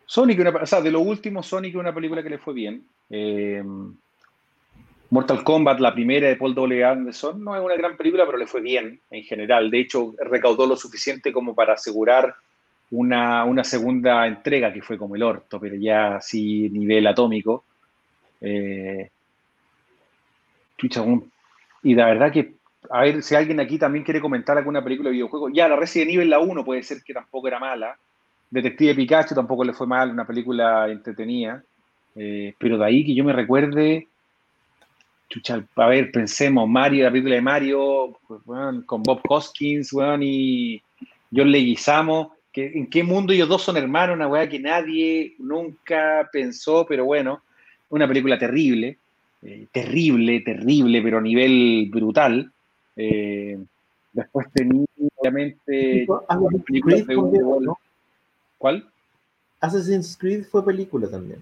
Sonic, 0.09 0.39
o 0.59 0.65
sea, 0.65 0.81
de 0.81 0.89
lo 0.89 1.01
último, 1.01 1.43
Sonic 1.43 1.75
es 1.75 1.79
una 1.79 1.93
película 1.93 2.23
que 2.23 2.31
le 2.31 2.39
fue 2.39 2.55
bien. 2.55 2.83
Eh, 3.11 3.63
Mortal 5.11 5.43
Kombat, 5.43 5.79
la 5.79 5.93
primera 5.93 6.27
de 6.27 6.35
Paul 6.35 6.55
W. 6.55 6.83
Anderson, 6.83 7.43
no 7.43 7.55
es 7.55 7.61
una 7.61 7.75
gran 7.75 7.95
película, 7.95 8.25
pero 8.25 8.39
le 8.39 8.47
fue 8.47 8.59
bien 8.59 8.99
en 9.11 9.23
general. 9.23 9.69
De 9.69 9.81
hecho, 9.81 10.15
recaudó 10.17 10.65
lo 10.65 10.75
suficiente 10.75 11.31
como 11.31 11.53
para 11.53 11.73
asegurar 11.73 12.33
una, 12.89 13.63
segunda 13.63 14.25
entrega, 14.25 14.73
que 14.73 14.81
fue 14.81 14.97
como 14.97 15.15
el 15.15 15.21
orto, 15.21 15.59
pero 15.59 15.75
ya 15.75 16.15
así 16.15 16.67
nivel 16.69 17.05
atómico. 17.05 17.65
Eh, 18.41 19.11
y 21.83 21.93
la 21.93 22.07
verdad 22.07 22.31
que, 22.31 22.55
a 22.89 23.01
ver 23.01 23.21
si 23.21 23.35
alguien 23.35 23.59
aquí 23.59 23.77
también 23.77 24.03
quiere 24.03 24.21
comentar 24.21 24.57
alguna 24.57 24.83
película 24.83 25.09
de 25.09 25.13
videojuego. 25.13 25.49
Ya, 25.49 25.67
la 25.67 25.75
Resident 25.75 26.13
Evil, 26.13 26.31
la 26.31 26.39
1 26.39 26.65
puede 26.65 26.81
ser 26.81 27.03
que 27.03 27.13
tampoco 27.13 27.47
era 27.47 27.59
mala. 27.59 27.95
Detective 28.49 28.95
Pikachu 28.95 29.35
tampoco 29.35 29.63
le 29.63 29.73
fue 29.73 29.87
mal, 29.87 30.11
una 30.11 30.25
película 30.25 30.89
entretenida. 30.89 31.63
Eh, 32.15 32.53
pero 32.57 32.77
de 32.77 32.85
ahí 32.85 33.05
que 33.05 33.13
yo 33.13 33.23
me 33.23 33.33
recuerde, 33.33 34.07
chucha, 35.29 35.63
a 35.75 35.87
ver, 35.87 36.11
pensemos, 36.11 36.67
Mario, 36.67 37.03
la 37.03 37.11
película 37.11 37.35
de 37.35 37.41
Mario, 37.41 38.19
pues, 38.27 38.41
con 38.85 39.03
Bob 39.03 39.21
Hoskins, 39.29 39.91
bueno, 39.91 40.17
y 40.21 40.81
John 41.33 41.51
Leguizamo, 41.51 42.33
que, 42.51 42.71
¿en 42.73 42.89
qué 42.89 43.03
mundo 43.03 43.31
ellos 43.31 43.47
dos 43.47 43.61
son 43.61 43.77
hermanos? 43.77 44.15
Una 44.15 44.27
weá 44.27 44.49
que 44.49 44.59
nadie 44.59 45.35
nunca 45.37 46.27
pensó, 46.31 46.85
pero 46.87 47.05
bueno, 47.05 47.43
una 47.89 48.07
película 48.07 48.37
terrible, 48.39 48.97
eh, 49.43 49.67
terrible, 49.71 50.41
terrible, 50.41 51.01
pero 51.01 51.19
a 51.19 51.21
nivel 51.21 51.89
brutal. 51.91 52.51
Eh, 52.95 53.57
después 54.11 54.47
tenía, 54.51 54.85
obviamente, 55.15 56.07
películas 56.65 57.05
de 57.05 57.15
¿no? 57.15 57.77
¿Cuál? 58.59 58.87
Assassin's 59.61 60.15
Creed 60.17 60.43
fue 60.43 60.63
película 60.63 61.09
también. 61.09 61.39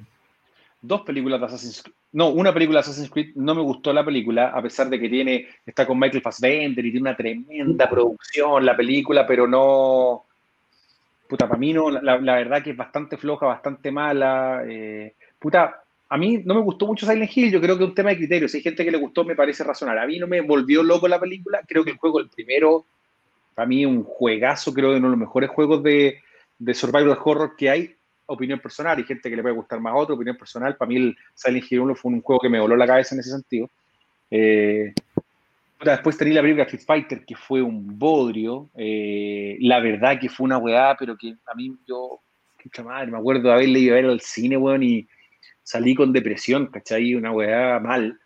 Dos 0.81 1.01
películas 1.01 1.39
de 1.39 1.45
Assassin's 1.47 1.81
Creed. 1.81 1.95
No, 2.13 2.29
una 2.29 2.53
película 2.53 2.77
de 2.77 2.81
Assassin's 2.81 3.09
Creed 3.09 3.35
no 3.35 3.53
me 3.55 3.61
gustó 3.61 3.91
la 3.91 4.05
película, 4.05 4.49
a 4.49 4.61
pesar 4.61 4.87
de 4.89 4.99
que 4.99 5.09
tiene, 5.09 5.47
está 5.65 5.85
con 5.85 5.99
Michael 5.99 6.21
Fassbender 6.21 6.85
y 6.85 6.91
tiene 6.91 7.09
una 7.09 7.17
tremenda 7.17 7.89
producción 7.89 8.65
la 8.65 8.77
película, 8.77 9.27
pero 9.27 9.47
no. 9.47 10.23
Puta, 11.27 11.47
para 11.47 11.59
mí 11.59 11.73
no, 11.73 11.89
la, 11.89 12.17
verdad 12.17 12.63
que 12.63 12.71
es 12.71 12.77
bastante 12.77 13.17
floja, 13.17 13.47
bastante 13.47 13.91
mala. 13.91 14.63
Eh, 14.65 15.15
puta, 15.39 15.83
a 16.07 16.17
mí 16.17 16.41
no 16.45 16.53
me 16.53 16.61
gustó 16.61 16.85
mucho 16.85 17.05
Silent 17.05 17.35
Hill, 17.35 17.51
yo 17.51 17.59
creo 17.59 17.77
que 17.77 17.83
es 17.83 17.89
un 17.89 17.95
tema 17.95 18.11
de 18.11 18.17
criterios. 18.17 18.51
Si 18.51 18.57
hay 18.57 18.63
gente 18.63 18.85
que 18.85 18.91
le 18.91 18.97
gustó, 18.99 19.25
me 19.25 19.35
parece 19.35 19.63
razonable. 19.63 20.01
A 20.01 20.07
mí 20.07 20.19
no 20.19 20.27
me 20.27 20.39
volvió 20.41 20.83
loco 20.83 21.07
la 21.07 21.19
película, 21.19 21.61
creo 21.67 21.83
que 21.83 21.91
el 21.91 21.97
juego, 21.97 22.19
el 22.19 22.29
primero, 22.29 22.85
para 23.55 23.67
mí 23.67 23.85
un 23.85 24.03
juegazo, 24.03 24.71
creo 24.71 24.91
que 24.91 24.97
uno 24.97 25.07
de 25.07 25.11
los 25.11 25.19
mejores 25.19 25.49
juegos 25.49 25.83
de, 25.83 26.19
de 26.59 26.73
survival 26.73 27.17
horror 27.23 27.55
que 27.55 27.69
hay. 27.69 27.93
Opinión 28.29 28.59
personal, 28.59 28.97
hay 28.97 29.05
gente 29.05 29.29
que 29.29 29.35
le 29.37 29.41
puede 29.41 29.55
gustar 29.55 29.79
más 29.79 29.93
otro, 29.95 30.15
opinión 30.15 30.35
personal. 30.35 30.75
Para 30.75 30.89
mí 30.89 30.97
el 30.97 31.17
Silent 31.33 31.71
Hill 31.71 31.79
1 31.79 31.95
fue 31.95 32.11
un 32.11 32.21
juego 32.21 32.41
que 32.41 32.49
me 32.49 32.59
voló 32.59 32.75
la 32.75 32.85
cabeza 32.85 33.15
en 33.15 33.21
ese 33.21 33.31
sentido. 33.31 33.69
Eh, 34.29 34.93
después 35.81 36.17
tenía 36.17 36.35
la 36.35 36.41
película 36.41 36.63
Street 36.63 36.83
Fighter, 36.85 37.25
que 37.25 37.35
fue 37.35 37.61
un 37.61 37.97
bodrio. 37.97 38.69
Eh, 38.75 39.57
la 39.61 39.79
verdad 39.79 40.19
que 40.19 40.29
fue 40.29 40.45
una 40.45 40.57
weá, 40.57 40.95
pero 40.99 41.15
que 41.15 41.35
a 41.45 41.55
mí 41.55 41.73
yo, 41.87 42.19
mucha 42.63 42.83
madre, 42.83 43.11
me 43.11 43.17
acuerdo 43.17 43.43
de 43.43 43.53
haberle 43.53 43.79
ido 43.79 43.93
a 43.93 44.01
ver 44.01 44.05
al 44.05 44.19
cine, 44.19 44.57
weón, 44.57 44.83
y 44.83 45.07
salí 45.63 45.95
con 45.95 46.11
depresión, 46.11 46.67
¿cachai? 46.67 47.15
Una 47.15 47.31
weá 47.31 47.79
mal. 47.79 48.19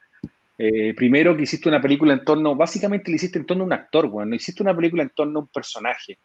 Eh, 0.57 0.93
primero 0.95 1.35
que 1.35 1.43
hiciste 1.43 1.69
una 1.69 1.81
película 1.81 2.13
en 2.13 2.23
torno, 2.23 2.55
básicamente 2.55 3.09
le 3.09 3.17
hiciste 3.17 3.39
en 3.39 3.45
torno 3.45 3.63
a 3.63 3.67
un 3.67 3.73
actor, 3.73 4.05
weón, 4.05 4.29
no 4.29 4.35
hiciste 4.35 4.63
una 4.63 4.75
película 4.75 5.03
en 5.03 5.09
torno 5.09 5.39
a 5.39 5.41
un 5.43 5.47
personaje. 5.47 6.17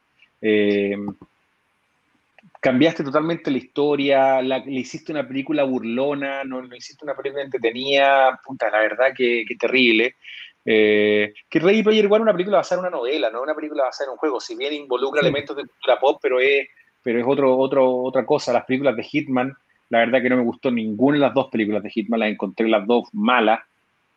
Cambiaste 2.61 3.05
totalmente 3.05 3.51
la 3.51 3.59
historia, 3.59 4.43
le 4.43 4.63
hiciste 4.67 5.13
una 5.13 5.27
película 5.27 5.65
burlona, 5.65 6.43
no, 6.45 6.63
no 6.63 6.75
hiciste 6.75 7.05
una 7.05 7.15
película 7.15 7.45
entretenida, 7.45 8.41
puta, 8.45 8.71
la 8.71 8.79
verdad 8.79 9.13
que, 9.15 9.45
que 9.47 9.57
terrible. 9.57 10.17
Eh, 10.65 11.33
que 11.49 11.61
Ready 11.61 11.83
Player 11.83 12.07
One 12.07 12.17
es 12.17 12.23
una 12.23 12.33
película 12.33 12.57
basada 12.57 12.81
en 12.81 12.87
una 12.87 12.97
novela, 12.97 13.31
no 13.31 13.43
una 13.43 13.55
película 13.55 13.85
basada 13.85 14.09
en 14.09 14.13
un 14.13 14.19
juego, 14.19 14.41
si 14.41 14.57
bien 14.57 14.73
involucra 14.73 15.21
elementos 15.21 15.57
de 15.57 15.63
cultura 15.63 16.01
pop, 16.01 16.19
pero 16.21 16.41
es, 16.41 16.67
pero 17.03 17.21
es 17.21 17.27
otro, 17.27 17.57
otro, 17.57 17.89
otra 18.03 18.27
cosa. 18.27 18.53
Las 18.53 18.65
películas 18.65 18.97
de 18.97 19.05
Hitman 19.05 19.57
la 19.89 20.01
verdad 20.01 20.23
que 20.23 20.31
no 20.31 20.37
me 20.37 20.43
gustó 20.43 20.71
ninguna 20.71 21.17
de 21.17 21.21
las 21.21 21.35
dos 21.35 21.49
películas 21.49 21.83
de 21.83 21.91
Hitman, 21.91 22.21
las 22.21 22.31
encontré 22.31 22.69
las 22.69 22.87
dos 22.87 23.09
malas. 23.13 23.61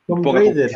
Tomb 0.08 0.26
Raider. 0.34 0.72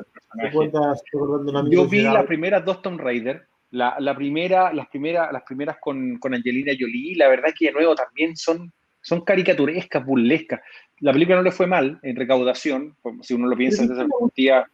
Yo 1.69 1.87
vi 1.87 2.01
las 2.01 2.25
primeras 2.25 2.63
dos 2.63 2.81
Tomb 2.81 2.99
Raider. 2.99 3.47
La, 3.73 3.95
la, 3.99 4.15
primera, 4.15 4.71
las, 4.71 4.87
primeras, 4.87 5.33
las 5.33 5.43
primeras 5.43 5.77
con, 5.79 6.17
con, 6.19 6.33
Angelina 6.33 6.73
Jolie, 6.79 7.15
la 7.15 7.27
verdad 7.27 7.53
que 7.57 7.65
de 7.65 7.71
nuevo 7.71 7.95
también 7.95 8.37
son, 8.37 8.71
son 9.01 9.21
caricaturescas, 9.21 10.05
burlescas. 10.05 10.61
La 10.99 11.11
película 11.11 11.37
no 11.37 11.43
le 11.43 11.51
fue 11.51 11.65
mal 11.65 11.99
en 12.03 12.15
recaudación, 12.15 12.95
si 13.21 13.33
uno 13.33 13.47
lo 13.47 13.57
piensa 13.57 13.81
desde 13.81 13.95
esa 13.95 14.67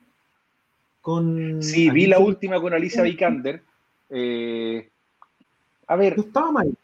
Con 1.02 1.64
sí, 1.64 1.90
vi 1.90 2.08
la 2.08 2.20
última 2.20 2.60
con 2.60 2.74
Alicia 2.74 3.04
Vikander. 3.04 3.62
Eh, 4.10 4.90
a 5.88 5.96
ver. 5.96 6.18
No 6.18 6.24
estaba 6.24 6.52
mal 6.52 6.78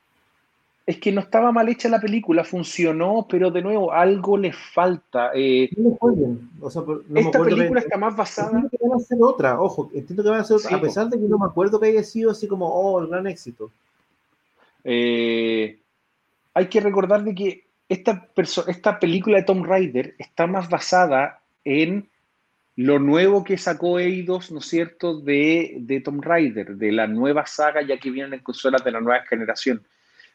es 0.85 0.99
que 0.99 1.11
no 1.11 1.21
estaba 1.21 1.51
mal 1.51 1.67
hecha 1.67 1.89
la 1.89 1.99
película, 1.99 2.43
funcionó, 2.43 3.25
pero 3.27 3.49
de 3.49 3.61
nuevo, 3.63 3.91
algo 3.91 4.37
le 4.37 4.53
falta. 4.53 5.31
Eh, 5.33 5.69
no 5.77 5.97
o 6.61 6.69
sea, 6.69 6.83
no 6.83 7.19
esta 7.19 7.43
película 7.43 7.79
está 7.79 7.97
más 7.97 8.15
basada. 8.15 8.51
Entiendo 8.51 8.69
que 8.69 8.87
van 8.87 8.99
a 8.99 9.03
ser 9.03 9.17
otra, 9.19 9.59
ojo, 9.59 9.89
entiendo 9.95 10.21
que 10.23 10.29
van 10.29 10.41
a 10.41 10.43
ser 10.43 10.57
otra, 10.57 10.77
a 10.77 10.81
pesar 10.81 11.09
de 11.09 11.19
que 11.19 11.27
no 11.27 11.39
me 11.39 11.47
acuerdo 11.47 11.79
que 11.79 11.87
haya 11.87 12.03
sido 12.03 12.29
así 12.29 12.47
como, 12.47 12.67
oh, 12.67 13.01
el 13.01 13.07
gran 13.07 13.25
éxito. 13.25 13.71
Eh, 14.83 15.79
hay 16.53 16.67
que 16.67 16.79
recordar 16.81 17.23
de 17.23 17.33
que 17.33 17.63
esta, 17.89 18.29
esta 18.67 18.99
película 18.99 19.37
de 19.37 19.43
Tom 19.43 19.63
Raider 19.63 20.13
está 20.19 20.45
más 20.45 20.69
basada 20.69 21.41
en 21.63 22.07
lo 22.75 22.99
nuevo 22.99 23.43
que 23.43 23.57
sacó 23.57 23.97
Eidos, 23.97 24.51
¿no 24.51 24.59
es 24.59 24.67
cierto?, 24.67 25.19
de, 25.19 25.77
de 25.79 26.01
Tom 26.01 26.21
Raider, 26.21 26.75
de 26.75 26.91
la 26.91 27.07
nueva 27.07 27.47
saga, 27.47 27.81
ya 27.81 27.97
que 27.97 28.11
vienen 28.11 28.35
en 28.35 28.39
consolas 28.41 28.83
de 28.83 28.91
la 28.91 29.01
nueva 29.01 29.23
generación 29.23 29.81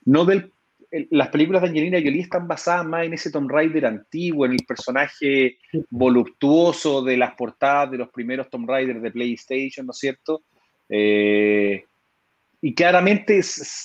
no 0.05 0.25
del, 0.25 0.53
las 1.11 1.29
películas 1.29 1.63
de 1.63 1.69
Angelina 1.69 1.99
Jolie 1.99 2.23
están 2.23 2.49
basadas 2.49 2.85
más 2.85 3.05
en 3.05 3.15
ese 3.15 3.31
Tomb 3.31 3.51
Raider 3.51 3.87
antiguo, 3.87 4.45
en 4.45 4.53
el 4.53 4.65
personaje 4.67 5.59
voluptuoso 5.89 7.03
de 7.03 7.17
las 7.17 7.35
portadas 7.35 7.91
de 7.93 7.99
los 7.99 8.09
primeros 8.11 8.51
Tomb 8.51 8.69
Raider 8.69 9.01
de 9.01 9.11
PlayStation, 9.11 9.87
¿no 9.87 9.93
es 9.93 9.99
cierto? 9.99 10.43
Eh, 10.89 11.85
y 12.61 12.75
claramente 12.75 13.41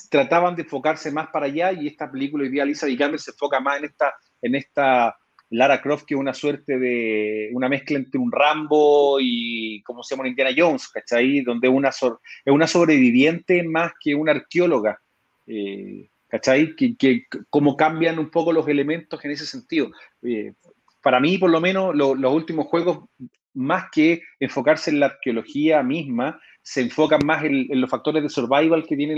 trataban 0.10 0.56
de 0.56 0.64
enfocarse 0.64 1.12
más 1.12 1.28
para 1.28 1.46
allá 1.46 1.72
y 1.72 1.88
esta 1.88 2.12
película 2.12 2.44
hoy 2.44 2.50
día 2.50 2.66
Lisa 2.66 2.88
Vikander 2.88 3.20
se 3.20 3.32
enfoca 3.32 3.60
más 3.60 3.78
en 3.78 3.86
esta, 3.86 4.14
en 4.42 4.56
esta 4.56 5.16
Lara 5.52 5.82
Croft 5.82 6.06
que 6.06 6.16
es 6.16 6.20
una 6.20 6.34
suerte 6.34 6.80
de 6.80 7.52
una 7.54 7.70
mezcla 7.70 7.98
entre 7.98 8.20
un 8.20 8.32
Rambo 8.32 9.20
y 9.22 9.82
como 9.84 10.04
se 10.04 10.16
llama 10.16 10.28
Indiana 10.28 10.52
Jones, 10.58 10.90
¿cachai? 10.90 11.42
Donde 11.42 11.70
una 11.70 11.90
es 11.90 12.04
una 12.48 12.68
sobreviviente 12.68 13.64
más 13.64 13.94
que 14.02 14.16
una 14.16 14.32
arqueóloga 14.32 15.00
eh, 15.48 16.10
¿Cachai? 16.28 16.76
Que, 16.76 17.26
cómo 17.50 17.78
cambian 17.78 18.20
un 18.20 18.30
poco 18.30 18.52
los 18.52 18.68
elementos 18.68 19.24
en 19.24 19.32
ese 19.32 19.46
sentido. 19.46 19.92
Eh, 20.22 20.54
para 21.02 21.20
mí, 21.20 21.38
por 21.38 21.52
lo 21.52 21.62
menos, 21.62 21.96
los 21.96 22.34
últimos 22.34 22.68
juegos, 22.68 23.08
más 23.54 23.86
que 23.92 24.22
enfocarse 24.40 24.90
en 24.90 25.00
la 25.00 25.06
arqueología 25.08 25.84
misma, 25.84 26.40
se 26.62 26.82
enfocan 26.82 27.22
más 27.24 27.44
en, 27.44 27.80
los 27.80 27.90
factores 27.90 28.24
de 28.24 28.30
survival 28.30 28.86
que 28.88 28.98
tiene 28.98 29.16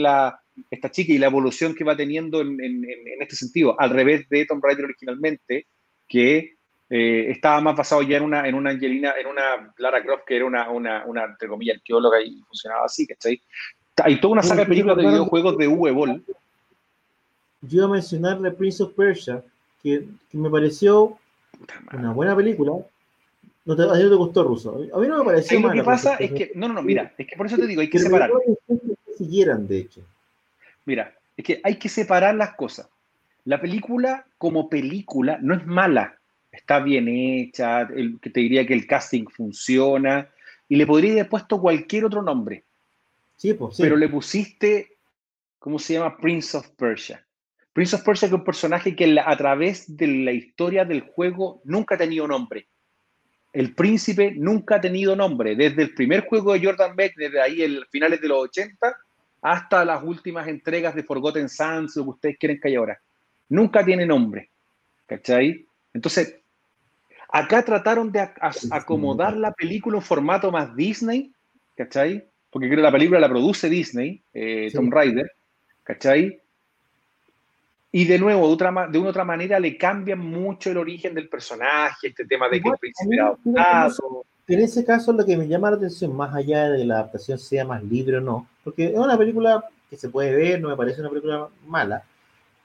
esta 0.69 0.91
chica 0.91 1.13
y 1.13 1.17
la 1.17 1.27
evolución 1.27 1.73
que 1.73 1.85
va 1.85 1.95
teniendo 1.95 2.41
en, 2.41 2.85
este 3.21 3.37
sentido, 3.37 3.79
al 3.79 3.89
revés 3.91 4.27
de 4.29 4.45
Tomb 4.45 4.63
Raider 4.63 4.85
originalmente, 4.85 5.67
que 6.07 6.57
eh, 6.89 7.31
estaba 7.31 7.61
más 7.61 7.75
basado 7.75 8.01
ya 8.01 8.17
en 8.17 8.23
una, 8.23 8.47
en 8.47 8.55
una 8.55 8.71
Angelina, 8.71 9.13
en 9.17 9.27
una 9.27 9.73
Lara 9.77 10.03
Croft, 10.03 10.25
que 10.27 10.35
era 10.35 10.45
una, 10.45 10.69
una, 10.69 11.05
una 11.05 11.23
entre 11.23 11.47
comillas, 11.47 11.77
arqueóloga 11.77 12.21
y 12.21 12.41
funcionaba 12.41 12.85
así, 12.85 13.07
¿cachai? 13.07 13.41
Hay 14.03 14.19
toda 14.19 14.33
una 14.33 14.43
saga 14.43 14.61
de 14.61 14.67
películas 14.67 14.97
de 14.97 15.07
videojuegos 15.07 15.57
de 15.57 15.67
Boll. 15.67 16.23
Yo 17.61 17.77
iba 17.77 17.85
a 17.85 17.89
mencionar 17.89 18.41
The 18.41 18.51
Prince 18.51 18.83
of 18.83 18.93
Persia, 18.93 19.43
que, 19.81 20.07
me 20.31 20.49
pareció 20.49 21.17
una 21.91 22.11
buena 22.11 22.35
película. 22.35 22.73
No 23.65 23.75
te, 23.75 23.83
a 23.83 23.93
ti 23.93 24.03
no 24.03 24.09
te 24.09 24.15
gustó 24.15 24.43
Ruso. 24.43 24.75
A 24.93 24.99
mí 24.99 25.07
no 25.07 25.19
me 25.19 25.25
pareció 25.25 25.59
Lo 25.59 25.71
que 25.71 25.83
pasa 25.83 26.15
es 26.15 26.31
que, 26.31 26.51
no, 26.55 26.67
no, 26.67 26.75
no, 26.75 26.83
mira, 26.83 27.13
es 27.17 27.27
que 27.27 27.35
por 27.35 27.47
eso 27.47 27.57
te 27.57 27.67
digo, 27.67 27.81
hay 27.81 27.89
que 27.89 27.99
separar. 27.99 28.31
siguieran, 29.17 29.67
de 29.67 29.79
hecho. 29.79 30.01
Mira, 30.85 31.13
es 31.35 31.43
que 31.43 31.59
hay 31.63 31.75
que 31.75 31.89
separar 31.89 32.35
las 32.35 32.55
cosas. 32.55 32.87
La 33.45 33.59
película, 33.59 34.25
como 34.37 34.69
película, 34.69 35.39
no 35.41 35.55
es 35.55 35.65
mala. 35.65 36.17
Está 36.51 36.79
bien 36.79 37.07
hecha, 37.07 37.81
el, 37.81 38.19
que 38.19 38.29
te 38.29 38.39
diría 38.41 38.65
que 38.65 38.73
el 38.73 38.87
casting 38.87 39.25
funciona, 39.25 40.29
y 40.69 40.75
le 40.75 40.85
podría 40.85 41.13
haber 41.13 41.29
puesto 41.29 41.59
cualquier 41.59 42.05
otro 42.05 42.21
nombre. 42.21 42.63
Pues, 43.39 43.77
Pero 43.77 43.95
le 43.95 44.09
pusiste, 44.09 44.97
¿cómo 45.59 45.77
se 45.77 45.93
llama? 45.93 46.17
Prince 46.17 46.57
of 46.57 46.69
Persia. 46.71 47.23
Prince 47.71 47.95
of 47.95 48.03
Persia 48.03 48.27
es 48.27 48.33
un 48.33 48.43
personaje 48.43 48.95
que 48.95 49.19
a 49.23 49.37
través 49.37 49.95
de 49.95 50.07
la 50.07 50.31
historia 50.31 50.83
del 50.83 51.01
juego 51.01 51.61
nunca 51.63 51.95
ha 51.95 51.97
tenido 51.99 52.27
nombre. 52.27 52.67
El 53.53 53.75
príncipe 53.75 54.33
nunca 54.35 54.75
ha 54.75 54.81
tenido 54.81 55.15
nombre, 55.15 55.55
desde 55.55 55.83
el 55.83 55.93
primer 55.93 56.25
juego 56.27 56.53
de 56.53 56.65
Jordan 56.65 56.95
Beck, 56.95 57.15
desde 57.15 57.39
ahí, 57.39 57.61
el 57.61 57.85
finales 57.91 58.19
de 58.19 58.27
los 58.27 58.39
80, 58.39 58.97
hasta 59.41 59.85
las 59.85 60.03
últimas 60.03 60.47
entregas 60.47 60.95
de 60.95 61.03
Forgotten 61.03 61.47
Sands, 61.47 61.95
lo 61.95 62.03
que 62.05 62.09
ustedes 62.09 62.37
quieren 62.39 62.59
que 62.59 62.69
haya 62.69 62.79
ahora. 62.79 63.01
Nunca 63.49 63.85
tiene 63.85 64.05
nombre. 64.05 64.49
¿Cachai? 65.05 65.65
Entonces, 65.93 66.41
acá 67.29 67.63
trataron 67.63 68.11
de 68.11 68.27
acomodar 68.71 69.37
la 69.37 69.53
película 69.53 69.97
en 69.97 70.03
formato 70.03 70.51
más 70.51 70.75
Disney, 70.75 71.31
¿cachai? 71.75 72.27
Porque 72.49 72.67
creo 72.67 72.77
que 72.77 72.83
la 72.83 72.91
película 72.91 73.19
la 73.19 73.29
produce 73.29 73.69
Disney, 73.69 74.21
eh, 74.33 74.69
Tomb 74.73 74.91
Raider, 74.91 75.31
¿cachai? 75.83 76.39
Y 77.91 78.05
de 78.05 78.19
nuevo, 78.19 78.47
de, 78.47 78.53
otra, 78.53 78.87
de 78.87 78.99
una 78.99 79.09
otra 79.09 79.23
manera, 79.23 79.59
le 79.59 79.77
cambian 79.77 80.19
mucho 80.19 80.71
el 80.71 80.77
origen 80.77 81.13
del 81.13 81.29
personaje, 81.29 82.07
este 82.07 82.25
tema 82.25 82.49
de 82.49 82.61
que 82.61 82.69
el 82.69 82.77
príncipe 82.77 83.15
era 83.15 83.27
adoptado. 83.27 84.25
En 84.47 84.59
ese 84.61 84.85
caso, 84.85 85.11
lo 85.11 85.25
que 85.25 85.35
me 85.35 85.47
llama 85.47 85.71
la 85.71 85.77
atención, 85.77 86.15
más 86.15 86.33
allá 86.33 86.69
de 86.69 86.79
que 86.79 86.85
la 86.85 86.95
adaptación 86.95 87.37
sea 87.37 87.65
más 87.65 87.83
libre 87.83 88.17
o 88.17 88.21
no, 88.21 88.47
porque 88.63 88.85
es 88.85 88.97
una 88.97 89.17
película 89.17 89.63
que 89.89 89.97
se 89.97 90.09
puede 90.09 90.33
ver, 90.35 90.61
no 90.61 90.69
me 90.69 90.77
parece 90.77 91.01
una 91.01 91.09
película 91.09 91.49
mala, 91.65 92.03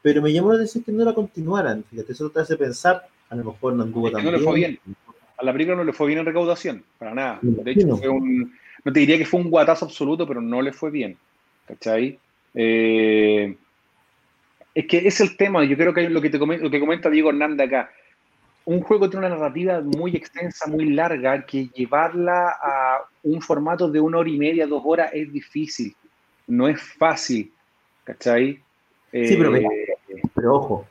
pero 0.01 0.23
me 0.23 0.33
llamó 0.33 0.51
la 0.51 0.57
atención 0.57 0.85
que 0.85 0.93
no 0.93 1.05
la 1.05 1.15
continuaran. 1.15 1.85
Fíjate, 1.85 2.13
eso 2.13 2.31
te 2.31 2.41
hace 2.41 2.57
pensar, 2.57 3.07
a 3.29 3.35
lo 3.35 3.45
mejor 3.45 3.75
no 3.75 3.83
anduvo 3.83 4.11
tan 4.11 4.25
no 4.25 4.31
le 4.31 4.39
fue 4.39 4.55
bien. 4.55 4.79
A 5.39 5.45
la 5.45 5.53
película 5.53 5.77
no 5.77 5.85
le 5.85 5.93
fue 5.93 6.07
bien 6.07 6.21
en 6.21 6.27
recaudación, 6.27 6.85
para 6.99 7.15
nada. 7.15 7.39
De 7.43 7.71
hecho, 7.73 7.97
fue 7.97 8.09
un, 8.09 8.53
no 8.85 8.93
te 8.93 9.01
diría 9.01 9.19
que 9.19 9.27
fue 9.27 9.41
un 9.41 9.51
guatazo 9.51 9.85
absoluto, 9.85 10.27
pero 10.27 10.41
no 10.41 10.61
le 10.63 10.73
fue 10.73 10.91
bien. 10.91 11.17
¿Cachai? 11.67 12.19
Eh, 12.55 13.57
es 14.75 14.87
que 14.87 15.07
es 15.07 15.21
el 15.21 15.37
tema, 15.37 15.65
yo 15.65 15.77
creo 15.77 15.93
que 15.93 16.09
lo 16.09 16.21
que, 16.21 16.31
te 16.31 16.39
comenta, 16.39 16.65
lo 16.65 16.71
que 16.71 16.81
comenta 16.81 17.11
Diego 17.11 17.31
Hernández 17.31 17.67
acá. 17.67 17.91
un 18.65 18.81
juego 18.81 19.09
tiene 19.09 19.27
una 19.27 19.37
narrativa 19.37 19.81
muy 19.81 20.17
extensa, 20.17 20.67
muy 20.67 20.87
larga, 20.91 21.45
que 21.45 21.69
llevarla 21.69 22.57
a 22.61 23.05
un 23.23 23.41
formato 23.41 23.89
de 23.91 24.01
una 24.01 24.19
hora 24.19 24.31
y 24.31 24.39
media, 24.39 24.67
dos 24.67 24.83
horas 24.85 25.11
es 25.13 25.33
difícil. 25.33 25.95
No 26.47 26.69
es 26.69 26.81
fácil. 26.81 27.53
¿Cachai? 28.05 28.55
Sí, 29.13 29.37
pero, 29.37 29.55
eh, 29.55 29.67
pero 30.35 30.55
ojo. 30.55 30.87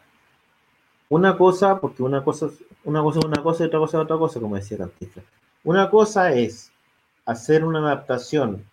Una 1.10 1.38
cosa, 1.38 1.80
porque 1.80 2.04
una 2.04 2.24
cosa, 2.24 2.50
una 2.86 3.02
cosa 3.02 3.20
es 3.20 3.26
una 3.26 3.44
cosa 3.44 3.64
y 3.64 3.68
otra 3.68 3.80
cosa 3.80 3.98
es 3.98 4.04
otra 4.04 4.18
cosa, 4.18 4.40
como 4.40 4.56
decía 4.56 4.78
Cantinflas. 4.78 5.26
Una 5.64 5.90
cosa 5.90 6.34
es 6.34 6.71
hacer 7.26 7.64
una 7.64 7.80
adaptación 7.80 8.64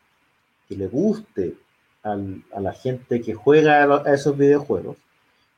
que 0.68 0.76
le 0.76 0.86
guste 0.86 1.56
a 2.02 2.60
la 2.60 2.72
gente 2.72 3.20
que 3.20 3.34
juega 3.34 3.82
a 3.82 4.14
esos 4.14 4.36
videojuegos. 4.36 4.96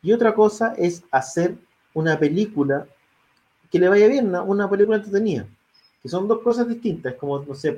Y 0.03 0.13
otra 0.13 0.35
cosa 0.35 0.75
es 0.77 1.05
hacer 1.11 1.57
una 1.95 2.19
película 2.19 2.87
que 3.71 3.79
le 3.79 3.89
vaya 3.89 4.09
bien, 4.09 4.35
una, 4.35 4.69
película 4.69 4.97
entretenida. 4.97 5.47
Que 6.03 6.09
son 6.09 6.27
dos 6.27 6.41
cosas 6.41 6.67
distintas, 6.69 7.15
como, 7.15 7.39
no 7.41 7.55
sé, 7.55 7.77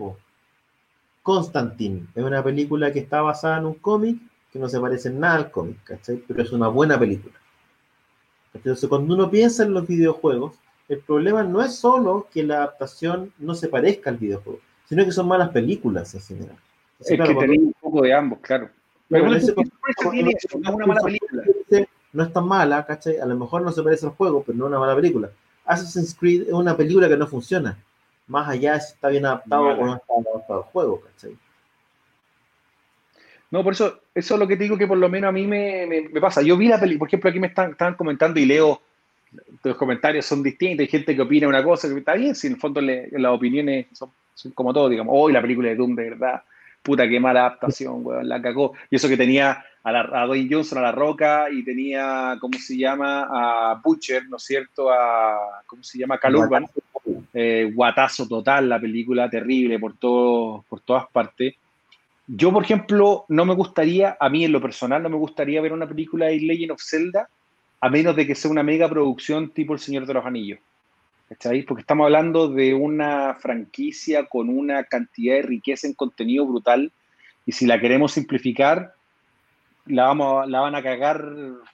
Constantine 1.23 2.07
es 2.15 2.25
una 2.25 2.43
película 2.43 2.93
que 2.93 3.01
está 3.01 3.23
basada 3.23 3.59
en 3.59 3.67
un 3.67 3.75
cómic 3.75 4.19
que 4.53 4.59
no 4.59 4.69
se 4.69 4.81
parece 4.81 5.09
en 5.09 5.21
nada 5.21 5.37
al 5.37 5.51
cómic, 5.51 5.83
¿cachai? 5.85 6.23
Pero 6.27 6.43
es 6.43 6.53
una 6.53 6.69
buena 6.69 6.99
película. 6.99 7.35
Entonces, 8.53 8.89
cuando 8.89 9.15
uno 9.15 9.31
piensa 9.31 9.63
en 9.63 9.73
los 9.73 9.87
videojuegos, 9.87 10.57
el 10.89 10.99
problema 10.99 11.43
no 11.43 11.63
es 11.63 11.77
solo 11.77 12.29
que 12.33 12.43
la 12.43 12.57
adaptación 12.57 13.33
no 13.39 13.55
se 13.55 13.69
parezca 13.69 14.11
al 14.11 14.19
videojuego, 14.19 14.61
sino 14.93 15.07
que 15.07 15.13
son 15.13 15.27
malas 15.27 15.49
películas 15.49 16.15
en 16.15 16.21
general. 16.21 16.57
es 17.01 17.09
que 17.09 17.33
un 17.33 17.75
poco 17.81 18.03
de 18.03 18.13
ambos, 18.13 18.41
claro. 18.41 18.69
Pero 19.09 19.27
no, 19.27 19.35
es 19.35 19.51
una 20.53 20.87
mala 20.87 21.01
película. 21.01 21.43
No 22.13 22.25
es 22.25 22.31
tan 22.31 22.47
mala, 22.47 22.85
¿cachai? 22.85 23.19
A 23.19 23.25
lo 23.25 23.35
mejor 23.35 23.63
no 23.63 23.73
se 23.73 23.83
parece 23.83 24.05
al 24.05 24.13
juego, 24.13 24.43
pero 24.45 24.59
no 24.59 24.67
es 24.67 24.69
una 24.69 24.79
mala 24.79 24.95
película. 24.95 25.31
Assassin's 25.65 26.15
Creed 26.15 26.43
es 26.43 26.53
una 26.53 26.77
película 26.77 27.09
que 27.09 27.17
no 27.17 27.27
funciona. 27.27 27.79
Más 28.27 28.47
allá 28.51 28.79
si 28.81 28.93
está 28.93 29.09
bien 29.09 29.25
adaptado 29.25 29.63
o 29.63 29.87
no 29.87 29.95
está 29.95 30.13
adaptado 30.13 30.59
al 30.63 30.67
juego, 30.67 31.01
¿cachai? 31.01 31.39
No, 33.51 33.65
por 33.65 33.73
eso, 33.73 33.99
eso 34.15 34.35
es 34.35 34.41
lo 34.41 34.47
que 34.47 34.59
te 34.59 34.65
digo 34.65 34.77
que 34.77 34.87
por 34.87 34.99
lo 34.99 35.09
menos 35.09 35.31
a 35.31 35.33
mí 35.33 35.47
me, 35.47 35.87
me, 35.87 36.21
pasa. 36.21 36.43
Yo 36.43 36.59
vi 36.59 36.69
la 36.69 36.79
película, 36.79 36.99
por 36.99 37.09
ejemplo, 37.09 37.31
aquí 37.31 37.41
me 37.41 37.47
están, 37.47 37.71
están, 37.71 37.95
comentando 37.95 38.39
y 38.39 38.45
leo, 38.45 38.83
los 39.65 39.77
comentarios 39.79 40.27
son 40.27 40.43
distintos, 40.43 40.81
hay 40.81 40.89
gente 40.89 41.17
que 41.17 41.23
opina 41.23 41.49
una 41.49 41.65
cosa 41.65 41.89
que 41.89 41.99
está 41.99 42.13
bien, 42.13 42.35
si 42.35 42.49
en 42.49 42.53
el 42.53 42.61
fondo 42.61 42.83
las 42.83 43.33
opiniones 43.33 43.87
son, 43.93 44.11
como 44.55 44.73
todo, 44.73 44.89
digamos, 44.89 45.15
hoy 45.17 45.33
la 45.33 45.43
película 45.43 45.69
de 45.69 45.77
Doom 45.77 45.95
de 45.95 46.11
verdad, 46.11 46.43
puta 46.83 47.09
qué 47.09 47.21
mala 47.21 47.41
adaptación, 47.41 48.01
weón, 48.05 48.29
la 48.29 48.41
cagó. 48.43 48.73
Y 48.91 48.97
eso 48.97 49.09
que 49.09 49.17
tenía 49.17 49.65
a, 49.83 49.93
la, 49.93 50.01
a 50.13 50.27
Dwayne 50.27 50.49
Johnson 50.51 50.79
a 50.79 50.83
la 50.83 50.93
roca 50.93 51.47
y 51.51 51.65
tenía, 51.65 52.37
¿cómo 52.41 52.59
se 52.59 52.77
llama? 52.77 53.29
A 53.31 53.81
Butcher, 53.83 54.29
¿no 54.29 54.37
es 54.37 54.45
cierto? 54.45 54.91
A, 54.91 55.63
¿cómo 55.67 55.83
se 55.83 55.99
llama? 55.99 56.19
Cal 56.19 56.37
Urban. 56.37 56.67
Eh, 57.35 57.71
guatazo 57.75 58.29
total 58.29 58.69
la 58.69 58.81
película, 58.81 59.29
terrible 59.29 59.79
por, 59.79 59.97
todo, 59.97 60.65
por 60.69 60.81
todas 60.81 61.07
partes. 61.11 61.55
Yo, 62.27 62.53
por 62.53 62.63
ejemplo, 62.63 63.25
no 63.29 63.45
me 63.45 63.55
gustaría, 63.55 64.17
a 64.19 64.29
mí 64.29 64.45
en 64.45 64.53
lo 64.53 64.61
personal, 64.61 65.03
no 65.03 65.09
me 65.09 65.17
gustaría 65.17 65.61
ver 65.61 65.73
una 65.73 65.89
película 65.89 66.27
de 66.27 66.39
Legend 66.39 66.73
of 66.73 66.83
Zelda, 66.83 67.29
a 67.81 67.89
menos 67.89 68.15
de 68.15 68.27
que 68.27 68.35
sea 68.35 68.51
una 68.51 68.63
mega 68.63 68.89
producción 68.89 69.51
tipo 69.51 69.73
El 69.73 69.81
Señor 69.81 70.07
de 70.07 70.15
los 70.15 70.25
Anillos. 70.25 70.61
¿Cachai? 71.33 71.63
Porque 71.63 71.83
estamos 71.83 72.05
hablando 72.05 72.49
de 72.49 72.75
una 72.75 73.35
franquicia 73.35 74.27
con 74.27 74.49
una 74.49 74.85
cantidad 74.85 75.37
de 75.37 75.43
riqueza 75.43 75.87
en 75.87 75.95
contenido 75.95 76.47
brutal, 76.47 76.93
y 77.47 77.53
si 77.53 77.67
la 77.67 77.81
queremos 77.81 78.13
simplificar, 78.13 78.95
la, 79.87 80.13
van 80.13 80.75
a 80.75 80.83
cagar 80.83 81.25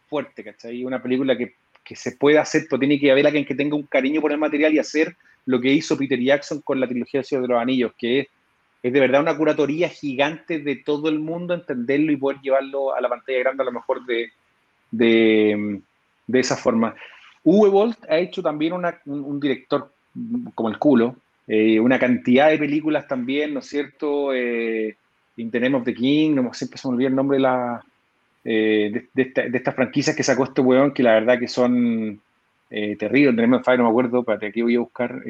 fuerte, 0.09 0.45
¿cachai? 0.45 0.85
Una 0.85 1.03
película 1.03 1.37
que, 1.37 1.55
que 1.85 1.97
se 1.97 2.13
puede 2.13 2.39
hacer, 2.39 2.67
pero 2.69 2.81
tiene 2.81 2.99
que 2.99 3.11
haber 3.11 3.27
alguien 3.27 3.45
que 3.45 3.55
tenga 3.55 3.77
un 3.77 3.83
cariño 3.83 4.21
por 4.21 4.33
el 4.33 4.39
material 4.39 4.75
y 4.75 4.79
hacer 4.79 5.17
lo 5.47 5.61
que 5.61 5.73
hizo 5.73 5.97
Peter 5.97 6.21
Jackson 6.21 6.61
con 6.63 6.81
la 6.81 6.89
trilogía 6.89 7.23
de 7.23 7.49
los 7.49 7.61
Anillos, 7.61 7.93
que 7.99 8.21
es 8.21 8.29
es 8.83 8.93
de 8.93 9.01
verdad 9.01 9.21
una 9.21 9.37
curatoría 9.37 9.89
gigante 9.89 10.61
de 10.61 10.77
todo 10.77 11.09
el 11.09 11.19
mundo, 11.19 11.55
entenderlo 11.55 12.13
y 12.13 12.17
poder 12.17 12.41
llevarlo 12.41 12.95
a 12.95 13.01
la 13.01 13.09
pantalla 13.09 13.39
grande 13.41 13.63
a 13.63 13.67
lo 13.67 13.73
mejor 13.73 14.05
de, 14.07 14.31
de, 14.91 15.83
esa 16.33 16.57
forma. 16.57 16.95
Uwe 17.51 17.70
Bolt 17.70 18.05
ha 18.11 18.19
hecho 18.19 18.43
también 18.43 18.75
un, 18.75 19.41
director 19.41 19.91
como 20.55 20.69
el 20.69 20.79
culo, 20.79 21.16
eh, 21.47 21.81
una 21.81 21.99
cantidad 21.99 22.51
de 22.51 22.59
películas 22.59 23.09
también, 23.09 23.55
¿no 23.55 23.61
es 23.61 23.66
cierto? 23.66 24.35
Eh, 24.35 24.95
In 25.37 25.51
the 25.51 25.59
Name 25.59 25.79
of 25.79 25.85
the 25.85 25.95
King, 25.95 26.35
no 26.35 26.53
siempre 26.53 26.79
se 26.79 26.87
me 26.87 26.93
olvida 26.93 27.09
el 27.09 27.15
nombre 27.15 27.39
de, 27.39 27.43
la, 27.43 27.83
eh, 28.45 29.07
de, 29.15 29.33
estas 29.35 29.75
franquicias 29.75 30.15
que 30.15 30.23
sacó 30.23 30.45
este 30.45 30.61
weón, 30.61 30.93
que 30.93 31.03
la 31.03 31.15
verdad 31.15 31.39
que 31.39 31.49
son 31.49 32.20
eh, 32.69 32.97
terribles. 32.97 33.35
The 33.35 33.41
Name 33.41 33.57
of 33.57 33.65
Fire, 33.65 33.79
no 33.79 33.85
me 33.85 33.91
acuerdo, 33.91 34.23
para 34.25 34.47
aquí 34.47 34.61
voy 34.61 34.77
a 34.77 34.81
buscar 34.81 35.23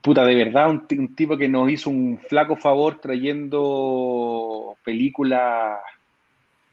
puta, 0.00 0.24
de 0.24 0.36
verdad, 0.36 0.70
un, 0.70 1.14
tipo 1.14 1.36
que 1.36 1.48
nos 1.50 1.70
hizo 1.70 1.90
un 1.90 2.18
flaco 2.30 2.56
favor 2.56 2.98
trayendo 2.98 4.74
películas 4.84 5.80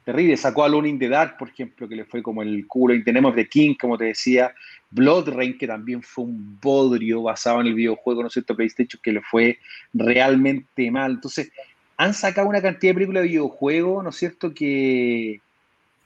terribles. 0.08 0.40
Sacó 0.40 0.64
a 0.64 0.70
Lone 0.70 0.88
in 0.88 0.98
the 0.98 1.10
Dark, 1.10 1.36
por 1.38 1.50
ejemplo, 1.50 1.86
que 1.86 1.96
le 1.98 2.06
fue 2.06 2.24
como 2.24 2.42
el 2.42 2.66
culo. 2.66 2.94
Y 2.94 3.04
tenemos 3.04 3.36
The 3.36 3.50
King, 3.50 3.76
como 3.80 3.98
te 3.98 4.06
decía. 4.06 4.54
Blood 4.90 5.34
Rain, 5.34 5.58
que 5.58 5.68
también 5.68 6.02
fue 6.02 6.24
un 6.24 6.58
bodrio 6.62 7.24
basado 7.24 7.60
en 7.60 7.68
el 7.68 7.74
videojuego, 7.74 8.22
¿no 8.22 8.28
es 8.28 8.34
cierto? 8.34 8.56
PlayStation, 8.56 9.02
que 9.04 9.12
le 9.12 9.22
fue 9.22 9.60
realmente 9.94 10.90
mal. 10.92 11.12
Entonces, 11.12 11.52
han 11.98 12.14
sacado 12.14 12.48
una 12.48 12.62
cantidad 12.62 12.92
de 12.92 12.94
películas 12.94 13.24
de 13.24 13.30
videojuegos, 13.30 14.02
¿no 14.02 14.12
es 14.12 14.16
cierto? 14.16 14.54
Que, 14.54 15.42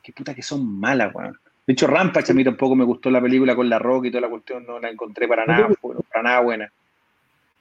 que 0.02 0.14
puta 0.14 0.34
que 0.34 0.42
son 0.42 0.66
malas, 0.80 1.14
weón. 1.14 1.38
De 1.68 1.74
hecho, 1.74 1.86
Rampage 1.86 2.32
a 2.32 2.34
mí 2.36 2.44
tampoco 2.44 2.76
me 2.76 2.84
gustó 2.84 3.12
la 3.12 3.22
película 3.22 3.56
con 3.56 3.70
la 3.70 3.78
roca 3.78 4.08
y 4.08 4.12
toda 4.12 4.22
la 4.22 4.30
cuestión, 4.30 4.66
no 4.66 4.80
la 4.80 4.90
encontré 4.90 5.28
para 5.28 5.46
nada, 5.46 5.70
para 6.12 6.24
nada 6.24 6.40
buena. 6.40 6.72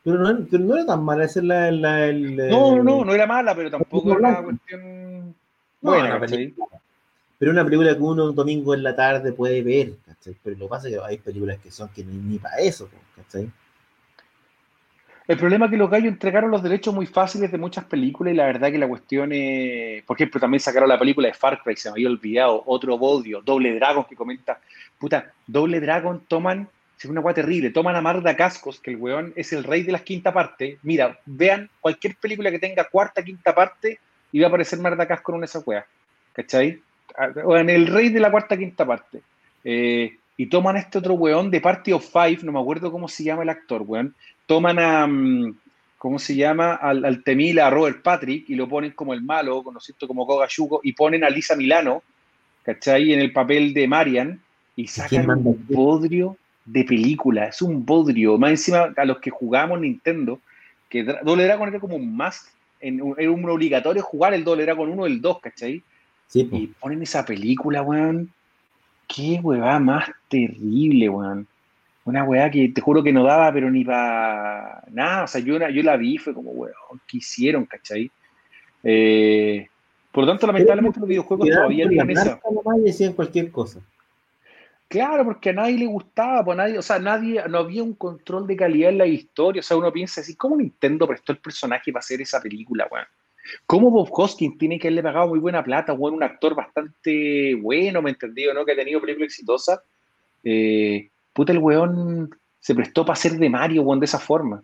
Pero 0.02 0.16
no, 0.16 0.74
era 0.74 0.86
tan 0.86 1.04
mala, 1.04 1.26
esa 1.26 1.40
es 1.40 1.44
la, 1.44 2.06
el, 2.06 2.34
No, 2.48 2.82
no, 2.82 3.04
no 3.04 3.12
era 3.12 3.26
mala, 3.26 3.54
pero 3.54 3.70
tampoco 3.70 4.12
era 4.12 4.20
una 4.20 4.42
cuestión 4.42 5.34
buena, 5.80 6.20
Pero 7.38 7.52
una 7.52 7.64
película 7.64 7.94
que 7.94 8.02
uno 8.02 8.26
un 8.26 8.34
domingo 8.34 8.74
en 8.74 8.82
la 8.82 8.94
tarde 8.94 9.32
puede 9.32 9.62
ver, 9.62 9.94
¿cachai? 10.06 10.36
Pero 10.42 10.56
lo 10.56 10.66
que 10.66 10.70
pasa 10.70 10.88
es 10.88 10.94
que 10.94 11.00
hay 11.02 11.18
películas 11.18 11.58
que 11.58 11.70
son 11.70 11.88
que 11.88 12.04
ni, 12.04 12.38
para 12.38 12.58
eso, 12.58 12.88
¿cachai? 13.16 13.50
El 15.26 15.36
problema 15.36 15.66
es 15.66 15.70
que 15.70 15.76
los 15.76 15.90
gallos 15.90 16.08
entregaron 16.08 16.50
los 16.50 16.62
derechos 16.62 16.92
muy 16.92 17.06
fáciles 17.06 17.52
de 17.52 17.58
muchas 17.58 17.84
películas 17.84 18.34
y 18.34 18.36
la 18.36 18.46
verdad 18.46 18.70
que 18.70 18.78
la 18.78 18.88
cuestión 18.88 19.30
es... 19.32 20.02
Por 20.02 20.16
ejemplo, 20.16 20.40
también 20.40 20.60
sacaron 20.60 20.88
la 20.88 20.98
película 20.98 21.28
de 21.28 21.34
Far 21.34 21.62
Cry, 21.62 21.76
se 21.76 21.88
me 21.88 21.92
había 21.92 22.08
olvidado, 22.08 22.64
otro 22.66 22.98
bodio, 22.98 23.40
Doble 23.40 23.74
Dragon 23.74 24.04
que 24.08 24.16
comenta, 24.16 24.58
puta, 24.98 25.32
Doble 25.46 25.80
Dragon 25.80 26.24
toman 26.26 26.68
es 26.98 27.10
una 27.10 27.20
weá 27.20 27.34
terrible. 27.34 27.70
Toman 27.70 27.96
a 27.96 28.02
Marda 28.02 28.36
Cascos, 28.36 28.78
que 28.78 28.90
el 28.90 28.96
weón 28.96 29.32
es 29.34 29.52
el 29.52 29.64
rey 29.64 29.82
de 29.82 29.92
las 29.92 30.02
quinta 30.02 30.32
partes. 30.32 30.78
Mira, 30.82 31.18
vean 31.24 31.70
cualquier 31.80 32.16
película 32.16 32.50
que 32.50 32.58
tenga 32.58 32.84
cuarta, 32.84 33.22
quinta 33.22 33.54
parte 33.54 33.98
va 34.38 34.46
a 34.46 34.48
aparecer 34.48 34.78
Marda 34.78 35.06
Cascos 35.06 35.36
en 35.36 35.44
esa 35.44 35.58
weá. 35.60 35.84
¿Cachai? 36.32 36.80
O 37.44 37.56
en 37.56 37.70
el 37.70 37.86
rey 37.86 38.10
de 38.10 38.20
la 38.20 38.30
cuarta, 38.30 38.56
quinta 38.56 38.86
parte. 38.86 39.20
Eh, 39.64 40.16
y 40.36 40.46
toman 40.46 40.76
a 40.76 40.78
este 40.80 40.98
otro 40.98 41.14
weón 41.14 41.50
de 41.50 41.60
Party 41.60 41.92
of 41.92 42.08
Five, 42.10 42.38
no 42.42 42.52
me 42.52 42.60
acuerdo 42.60 42.90
cómo 42.90 43.08
se 43.08 43.24
llama 43.24 43.42
el 43.42 43.48
actor, 43.50 43.82
weón. 43.84 44.14
Toman 44.46 44.78
a, 44.78 45.06
mm, 45.06 45.54
¿cómo 45.98 46.18
se 46.18 46.34
llama? 46.34 46.76
Al, 46.76 47.04
al 47.04 47.22
Temila, 47.22 47.66
a 47.66 47.70
Robert 47.70 48.02
Patrick, 48.02 48.48
y 48.48 48.54
lo 48.54 48.68
ponen 48.68 48.92
como 48.92 49.12
el 49.12 49.22
malo, 49.22 49.62
conocido 49.62 50.08
como 50.08 50.26
Koga 50.26 50.48
y 50.82 50.92
ponen 50.92 51.24
a 51.24 51.30
Lisa 51.30 51.56
Milano, 51.56 52.02
¿cachai? 52.62 53.12
En 53.12 53.20
el 53.20 53.32
papel 53.32 53.74
de 53.74 53.86
Marian, 53.86 54.40
y 54.76 54.86
sacan 54.86 55.28
un 55.28 55.66
podrio 55.66 56.38
de 56.64 56.84
película, 56.84 57.48
es 57.48 57.60
un 57.60 57.84
bodrio. 57.84 58.38
Más 58.38 58.50
encima, 58.52 58.94
a 58.96 59.04
los 59.04 59.18
que 59.18 59.30
jugamos 59.30 59.80
Nintendo, 59.80 60.40
que 60.88 61.04
Doble 61.04 61.44
Dragon 61.44 61.68
era 61.68 61.80
como 61.80 61.96
un 61.96 62.16
más, 62.16 62.50
en, 62.80 63.14
era 63.18 63.30
un 63.30 63.48
obligatorio 63.48 64.02
jugar 64.02 64.34
el 64.34 64.44
Doble 64.44 64.64
Dragon 64.64 64.88
1 64.88 65.02
o 65.02 65.06
el 65.06 65.20
2, 65.20 65.40
¿cachai? 65.40 65.82
Sí, 66.26 66.48
y 66.52 66.66
ponen 66.68 67.02
esa 67.02 67.24
película, 67.24 67.82
weón. 67.82 68.30
Qué 69.08 69.40
weá 69.42 69.78
más 69.78 70.10
terrible, 70.28 71.08
weón. 71.08 71.46
Una 72.04 72.24
weá 72.24 72.50
que 72.50 72.68
te 72.68 72.80
juro 72.80 73.02
que 73.02 73.12
no 73.12 73.24
daba, 73.24 73.52
pero 73.52 73.70
ni 73.70 73.84
para 73.84 74.82
nada. 74.90 75.24
O 75.24 75.26
sea, 75.26 75.40
yo, 75.40 75.58
yo 75.68 75.82
la 75.82 75.96
vi, 75.96 76.18
fue 76.18 76.32
como, 76.32 76.52
weón, 76.52 76.74
¿qué 77.06 77.18
hicieron, 77.18 77.64
cachai? 77.66 78.10
Eh, 78.84 79.68
por 80.12 80.24
lo 80.24 80.30
tanto, 80.30 80.46
lamentablemente 80.46 81.00
los 81.00 81.08
videojuegos 81.08 81.48
todavía 81.48 81.88
tienen 81.88 82.10
esa. 82.10 82.40
decían 82.78 83.12
cualquier 83.12 83.50
cosa. 83.50 83.80
Claro, 84.90 85.24
porque 85.24 85.50
a 85.50 85.52
nadie 85.52 85.78
le 85.78 85.86
gustaba, 85.86 86.44
pues 86.44 86.56
nadie, 86.56 86.76
o 86.76 86.82
sea, 86.82 86.98
nadie, 86.98 87.40
no 87.48 87.58
había 87.58 87.80
un 87.80 87.94
control 87.94 88.44
de 88.48 88.56
calidad 88.56 88.90
en 88.90 88.98
la 88.98 89.06
historia. 89.06 89.60
O 89.60 89.62
sea, 89.62 89.76
uno 89.76 89.92
piensa 89.92 90.20
así, 90.20 90.34
¿cómo 90.34 90.56
Nintendo 90.56 91.06
prestó 91.06 91.30
el 91.30 91.38
personaje 91.38 91.92
para 91.92 92.00
hacer 92.00 92.20
esa 92.20 92.40
película, 92.40 92.88
weón? 92.90 93.06
¿Cómo 93.66 93.88
Bob 93.88 94.08
Hoskins 94.10 94.58
tiene 94.58 94.80
que 94.80 94.88
haberle 94.88 95.04
pagado 95.04 95.28
muy 95.28 95.38
buena 95.38 95.62
plata, 95.62 95.92
weón? 95.92 96.14
Un 96.14 96.24
actor 96.24 96.56
bastante 96.56 97.54
bueno, 97.54 98.02
¿me 98.02 98.10
entendido, 98.10 98.52
no? 98.52 98.64
Que 98.64 98.72
ha 98.72 98.74
tenido 98.74 99.00
película 99.00 99.26
exitosa. 99.26 99.80
Eh, 100.42 101.08
puta, 101.32 101.52
el 101.52 101.58
weón 101.58 102.28
se 102.58 102.74
prestó 102.74 103.04
para 103.04 103.12
hacer 103.12 103.34
de 103.34 103.48
Mario, 103.48 103.82
weón, 103.82 104.00
de 104.00 104.06
esa 104.06 104.18
forma. 104.18 104.60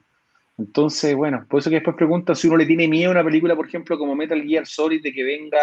Entonces, 0.58 1.14
bueno, 1.14 1.46
por 1.48 1.60
eso 1.60 1.70
que 1.70 1.76
después 1.76 1.94
preguntan 1.94 2.34
si 2.34 2.48
uno 2.48 2.56
le 2.56 2.66
tiene 2.66 2.88
miedo 2.88 3.10
a 3.10 3.12
una 3.12 3.24
película, 3.24 3.54
por 3.54 3.68
ejemplo, 3.68 3.96
como 3.96 4.16
Metal 4.16 4.42
Gear 4.42 4.66
Solid, 4.66 5.04
de 5.04 5.12
que 5.12 5.22
venga. 5.22 5.60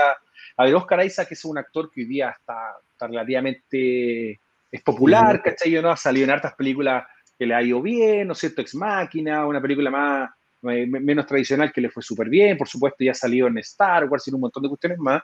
A 0.56 0.64
ver, 0.64 0.74
Oscar 0.74 1.06
Isaac, 1.06 1.28
que 1.28 1.34
es 1.34 1.44
un 1.44 1.58
actor 1.58 1.92
que 1.92 2.00
hoy 2.00 2.08
día 2.08 2.30
está 2.30 2.78
relativamente 3.06 4.40
es 4.74 4.82
popular, 4.82 5.40
¿cachai? 5.44 5.80
No 5.80 5.92
ha 5.92 5.96
salido 5.96 6.24
en 6.24 6.32
hartas 6.32 6.56
películas 6.56 7.06
que 7.38 7.46
le 7.46 7.54
ha 7.54 7.62
ido 7.62 7.80
bien, 7.80 8.26
¿no 8.26 8.34
es 8.34 8.40
cierto? 8.40 8.62
Ex 8.62 8.74
Máquina, 8.74 9.46
una 9.46 9.62
película 9.62 9.92
más, 9.92 10.32
menos 10.64 11.28
tradicional 11.28 11.72
que 11.72 11.80
le 11.80 11.92
fue 11.92 12.02
súper 12.02 12.28
bien, 12.28 12.58
por 12.58 12.68
supuesto, 12.68 13.04
ya 13.04 13.14
salió 13.14 13.46
en 13.46 13.60
Star 13.60 14.06
Wars 14.06 14.28
y 14.28 14.34
un 14.34 14.42
montón 14.42 14.64
de 14.64 14.70
cuestiones 14.70 14.98
más, 14.98 15.22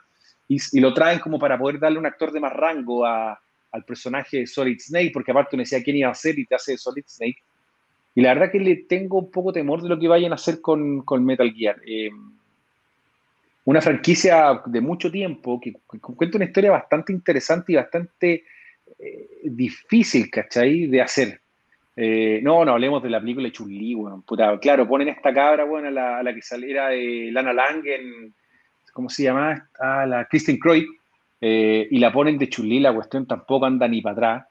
y, 0.47 0.79
lo 0.79 0.93
traen 0.93 1.17
como 1.17 1.39
para 1.39 1.57
poder 1.57 1.79
darle 1.79 1.97
un 1.97 2.05
actor 2.05 2.31
de 2.31 2.39
más 2.39 2.53
rango 2.53 3.03
al 3.07 3.83
personaje 3.87 4.37
de 4.37 4.47
Solid 4.47 4.77
Snake, 4.79 5.11
porque 5.11 5.31
aparte 5.31 5.55
uno 5.55 5.63
decía 5.63 5.81
quién 5.81 5.97
iba 5.97 6.11
a 6.11 6.15
ser 6.15 6.37
y 6.37 6.45
te 6.45 6.53
hace 6.53 6.77
Solid 6.77 7.05
Snake. 7.07 7.41
Y 8.13 8.21
la 8.21 8.35
verdad 8.35 8.51
que 8.51 8.59
le 8.59 8.75
tengo 8.75 9.17
un 9.17 9.31
poco 9.31 9.51
temor 9.51 9.81
de 9.81 9.89
lo 9.89 9.97
que 9.97 10.07
vayan 10.07 10.31
a 10.31 10.35
hacer 10.35 10.61
con, 10.61 11.01
con 11.01 11.25
Metal 11.25 11.51
Gear. 11.51 11.81
Eh, 11.87 12.09
una 13.65 13.81
franquicia 13.81 14.61
de 14.65 14.81
mucho 14.81 15.11
tiempo 15.11 15.59
que, 15.59 15.73
cuenta 15.99 16.37
una 16.37 16.45
historia 16.45 16.71
bastante 16.71 17.13
interesante 17.13 17.71
y 17.71 17.75
bastante 17.75 18.43
eh, 18.99 19.27
difícil, 19.43 20.29
¿cachai? 20.29 20.87
De 20.87 21.01
hacer. 21.01 21.41
Eh, 21.95 22.39
no, 22.43 22.63
no 22.63 22.73
hablemos 22.73 23.01
de 23.03 23.09
la 23.09 23.19
película 23.19 23.47
de 23.47 23.51
Chun-Li, 23.51 23.93
bueno, 23.93 24.23
puta, 24.25 24.57
claro, 24.59 24.87
ponen 24.87 25.09
esta 25.09 25.33
cabra, 25.33 25.65
bueno, 25.65 25.89
la, 25.89 26.23
la 26.23 26.33
que 26.33 26.41
saliera 26.41 26.89
de 26.89 27.29
Lana 27.31 27.51
Lang 27.51 27.85
en, 27.85 28.33
¿cómo 28.93 29.09
se 29.09 29.23
llama? 29.23 29.69
Ah, 29.79 30.05
la 30.05 30.25
Kristen 30.25 30.57
Croyd, 30.57 30.85
y 31.41 31.99
la 31.99 32.11
ponen 32.11 32.37
de 32.37 32.49
Chun-Li, 32.49 32.79
la 32.79 32.93
cuestión 32.93 33.25
tampoco 33.25 33.65
anda 33.65 33.87
ni 33.87 34.01
para 34.01 34.13
atrás. 34.13 34.49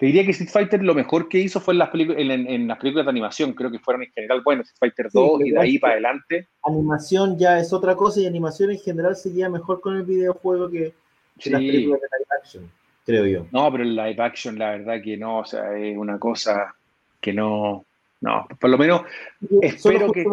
Te 0.00 0.06
diría 0.06 0.24
que 0.24 0.30
Street 0.30 0.48
Fighter 0.48 0.82
lo 0.82 0.94
mejor 0.94 1.28
que 1.28 1.38
hizo 1.38 1.60
fue 1.60 1.74
en 1.74 1.78
las, 1.78 1.90
en, 1.92 2.66
las 2.66 2.78
películas 2.78 3.04
de 3.04 3.10
animación, 3.10 3.52
creo 3.52 3.70
que 3.70 3.78
fueron 3.78 4.02
en 4.02 4.10
general, 4.12 4.40
bueno, 4.42 4.62
Street 4.62 4.78
Fighter 4.78 5.10
2 5.12 5.40
y 5.44 5.50
de 5.50 5.60
ahí 5.60 5.78
para 5.78 5.92
adelante. 5.92 6.48
Animación 6.64 7.38
ya 7.38 7.58
es 7.58 7.70
otra 7.74 7.94
cosa 7.94 8.18
y 8.18 8.26
animación 8.26 8.70
en 8.70 8.78
general 8.78 9.14
se 9.14 9.30
lleva 9.30 9.50
mejor 9.50 9.82
con 9.82 9.98
el 9.98 10.04
videojuego 10.04 10.70
que, 10.70 10.94
las 11.50 11.60
películas 11.60 12.00
de 12.00 12.08
live 12.16 12.40
action, 12.40 12.70
creo 13.04 13.26
yo. 13.26 13.46
No, 13.52 13.70
pero 13.70 13.84
el 13.84 13.94
live 13.94 14.22
action 14.22 14.58
la 14.58 14.70
verdad 14.70 15.02
que 15.02 15.16
no, 15.16 15.38
o 15.38 15.44
sea, 15.44 15.76
es 15.76 15.96
una 15.96 16.18
cosa 16.18 16.74
que 17.20 17.32
no, 17.32 17.84
no, 18.20 18.46
por 18.60 18.70
lo 18.70 18.78
menos 18.78 19.02
espero 19.62 20.12
que, 20.12 20.24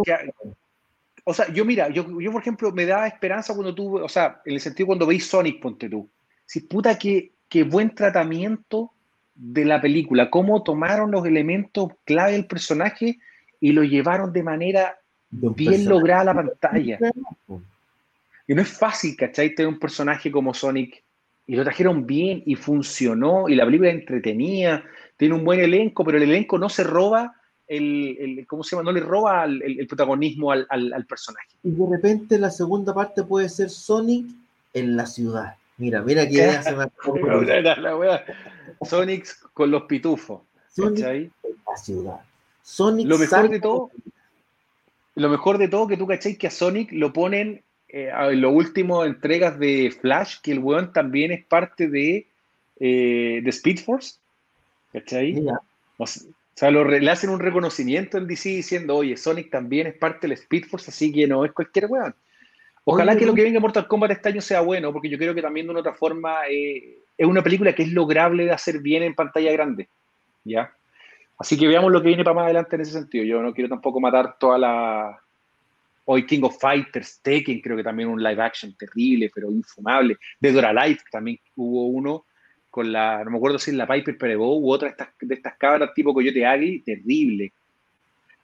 O 1.23 1.33
sea, 1.33 1.51
yo 1.51 1.65
mira, 1.65 1.89
yo, 1.89 2.19
yo 2.19 2.31
por 2.31 2.41
ejemplo 2.41 2.71
me 2.71 2.85
da 2.85 3.07
esperanza 3.07 3.53
cuando 3.53 3.73
tú, 3.73 3.97
o 3.97 4.09
sea, 4.09 4.41
en 4.45 4.53
el 4.53 4.61
sentido 4.61 4.87
cuando 4.87 5.05
veis 5.05 5.25
Sonic, 5.27 5.61
ponte 5.61 5.89
tú. 5.89 6.09
Si 6.45 6.61
puta 6.61 6.97
que, 6.97 7.31
que 7.49 7.63
buen 7.63 7.93
tratamiento 7.93 8.91
de 9.35 9.65
la 9.65 9.81
película, 9.81 10.29
cómo 10.29 10.63
tomaron 10.63 11.11
los 11.11 11.25
elementos 11.25 11.91
clave 12.05 12.33
del 12.33 12.47
personaje 12.47 13.19
y 13.59 13.71
lo 13.71 13.83
llevaron 13.83 14.33
de 14.33 14.43
manera 14.43 14.97
bien 15.29 15.85
lograda 15.85 16.21
a 16.21 16.25
la 16.25 16.33
pantalla. 16.33 16.99
Y 18.47 18.55
no 18.55 18.61
es 18.61 18.69
fácil, 18.69 19.15
¿cachai? 19.15 19.53
Tener 19.53 19.67
un 19.67 19.79
personaje 19.79 20.31
como 20.31 20.53
Sonic 20.53 21.03
y 21.47 21.55
lo 21.55 21.63
trajeron 21.63 22.05
bien 22.05 22.43
y 22.45 22.55
funcionó 22.55 23.47
y 23.47 23.55
la 23.55 23.65
película 23.65 23.89
entretenía, 23.89 24.83
tiene 25.15 25.33
un 25.33 25.45
buen 25.45 25.61
elenco, 25.61 26.03
pero 26.03 26.17
el 26.17 26.23
elenco 26.23 26.59
no 26.59 26.69
se 26.69 26.83
roba 26.83 27.33
el, 27.67 28.45
¿cómo 28.47 28.63
se 28.63 28.75
llama? 28.75 28.83
No 28.83 28.91
le 28.91 29.01
roba 29.01 29.45
el, 29.45 29.85
protagonismo 29.87 30.51
al, 30.51 31.05
personaje. 31.07 31.49
Y 31.63 31.71
de 31.71 31.85
repente 31.89 32.37
la 32.37 32.51
segunda 32.51 32.93
parte 32.93 33.23
puede 33.23 33.49
ser 33.49 33.69
Sonic 33.69 34.27
en 34.73 34.95
la 34.95 35.05
ciudad. 35.05 35.55
Mira, 35.77 36.01
mira 36.01 36.27
que 36.27 36.43
hace 36.43 36.75
más. 36.75 36.89
Sonic 38.81 39.27
con 39.53 39.71
los 39.71 39.83
pitufos. 39.83 40.41
Sonic 40.69 41.05
en 41.05 41.31
la 41.67 41.77
ciudad. 41.77 42.19
Sonic 42.61 43.07
lo 43.07 43.17
mejor 43.17 43.49
de 43.49 43.59
todo, 43.59 43.91
lo 45.15 45.29
mejor 45.29 45.57
de 45.57 45.67
todo 45.67 45.87
que 45.87 45.97
tú 45.97 46.07
cachai 46.07 46.35
que 46.35 46.47
a 46.47 46.51
Sonic 46.51 46.91
lo 46.91 47.13
ponen 47.13 47.63
eh, 47.89 48.11
en 48.13 48.41
las 48.41 48.51
últimas 48.51 49.07
entregas 49.07 49.57
de 49.59 49.95
Flash, 50.01 50.37
que 50.41 50.51
el 50.51 50.59
weón 50.59 50.91
también 50.91 51.31
es 51.31 51.45
parte 51.45 51.87
de, 51.87 52.27
eh, 52.79 53.41
de 53.43 53.49
Speed 53.49 53.79
Force. 53.79 54.15
¿Cachai? 54.93 55.45
O 55.97 56.05
sea, 56.05 56.71
le 56.71 57.11
hacen 57.11 57.29
un 57.29 57.39
reconocimiento 57.39 58.17
en 58.17 58.27
DC 58.27 58.49
diciendo, 58.49 58.95
oye, 58.95 59.15
Sonic 59.15 59.51
también 59.51 59.87
es 59.87 59.95
parte 59.95 60.27
del 60.27 60.33
Speed 60.33 60.65
Force, 60.65 60.89
así 60.89 61.11
que 61.11 61.27
no 61.27 61.45
es 61.45 61.51
cualquier 61.51 61.85
weón. 61.87 62.15
Ojalá 62.89 63.17
que 63.17 63.25
lo 63.25 63.33
que 63.33 63.43
venga 63.43 63.59
Mortal 63.59 63.85
Kombat 63.85 64.11
este 64.11 64.29
año 64.29 64.39
sea 64.39 64.61
bueno, 64.61 64.93
porque 64.93 65.09
yo 65.09 65.17
creo 65.17 65.35
que 65.35 65.41
también 65.41 65.65
de 65.65 65.71
una 65.71 65.81
otra 65.81 65.93
forma 65.93 66.47
eh, 66.49 66.99
es 67.17 67.27
una 67.27 67.43
película 67.43 67.73
que 67.73 67.83
es 67.83 67.91
lograble 67.91 68.45
de 68.45 68.51
hacer 68.51 68.79
bien 68.79 69.03
en 69.03 69.13
pantalla 69.13 69.51
grande. 69.51 69.89
¿Ya? 70.45 70.73
Así 71.37 71.57
que 71.57 71.67
veamos 71.67 71.91
lo 71.91 72.01
que 72.01 72.07
viene 72.07 72.23
para 72.23 72.35
más 72.35 72.45
adelante 72.45 72.75
en 72.75 72.81
ese 72.83 72.93
sentido. 72.93 73.25
Yo 73.25 73.41
no 73.41 73.53
quiero 73.53 73.69
tampoco 73.69 73.99
matar 73.99 74.37
toda 74.39 74.57
la. 74.57 75.21
Hoy 76.09 76.25
King 76.25 76.43
of 76.43 76.57
Fighters, 76.57 77.19
Tekken, 77.21 77.59
creo 77.59 77.75
que 77.75 77.83
también 77.83 78.07
un 78.07 78.23
live 78.23 78.41
action 78.41 78.73
terrible, 78.77 79.29
pero 79.33 79.51
infumable. 79.51 80.17
De 80.39 80.53
Dora 80.53 80.71
Life 80.71 81.03
también 81.11 81.37
hubo 81.55 81.87
uno 81.87 82.25
con 82.69 82.91
la, 82.93 83.25
no 83.25 83.31
me 83.31 83.37
acuerdo 83.37 83.59
si 83.59 83.71
es 83.71 83.77
la 83.77 83.87
Piper 83.87 84.17
Perebo 84.17 84.57
u 84.57 84.71
otra 84.71 84.87
de 84.87 84.91
estas, 84.91 85.09
de 85.19 85.35
estas 85.35 85.57
cabras 85.57 85.93
tipo 85.93 86.13
Coyote 86.13 86.45
Agui, 86.45 86.81
terrible. 86.81 87.51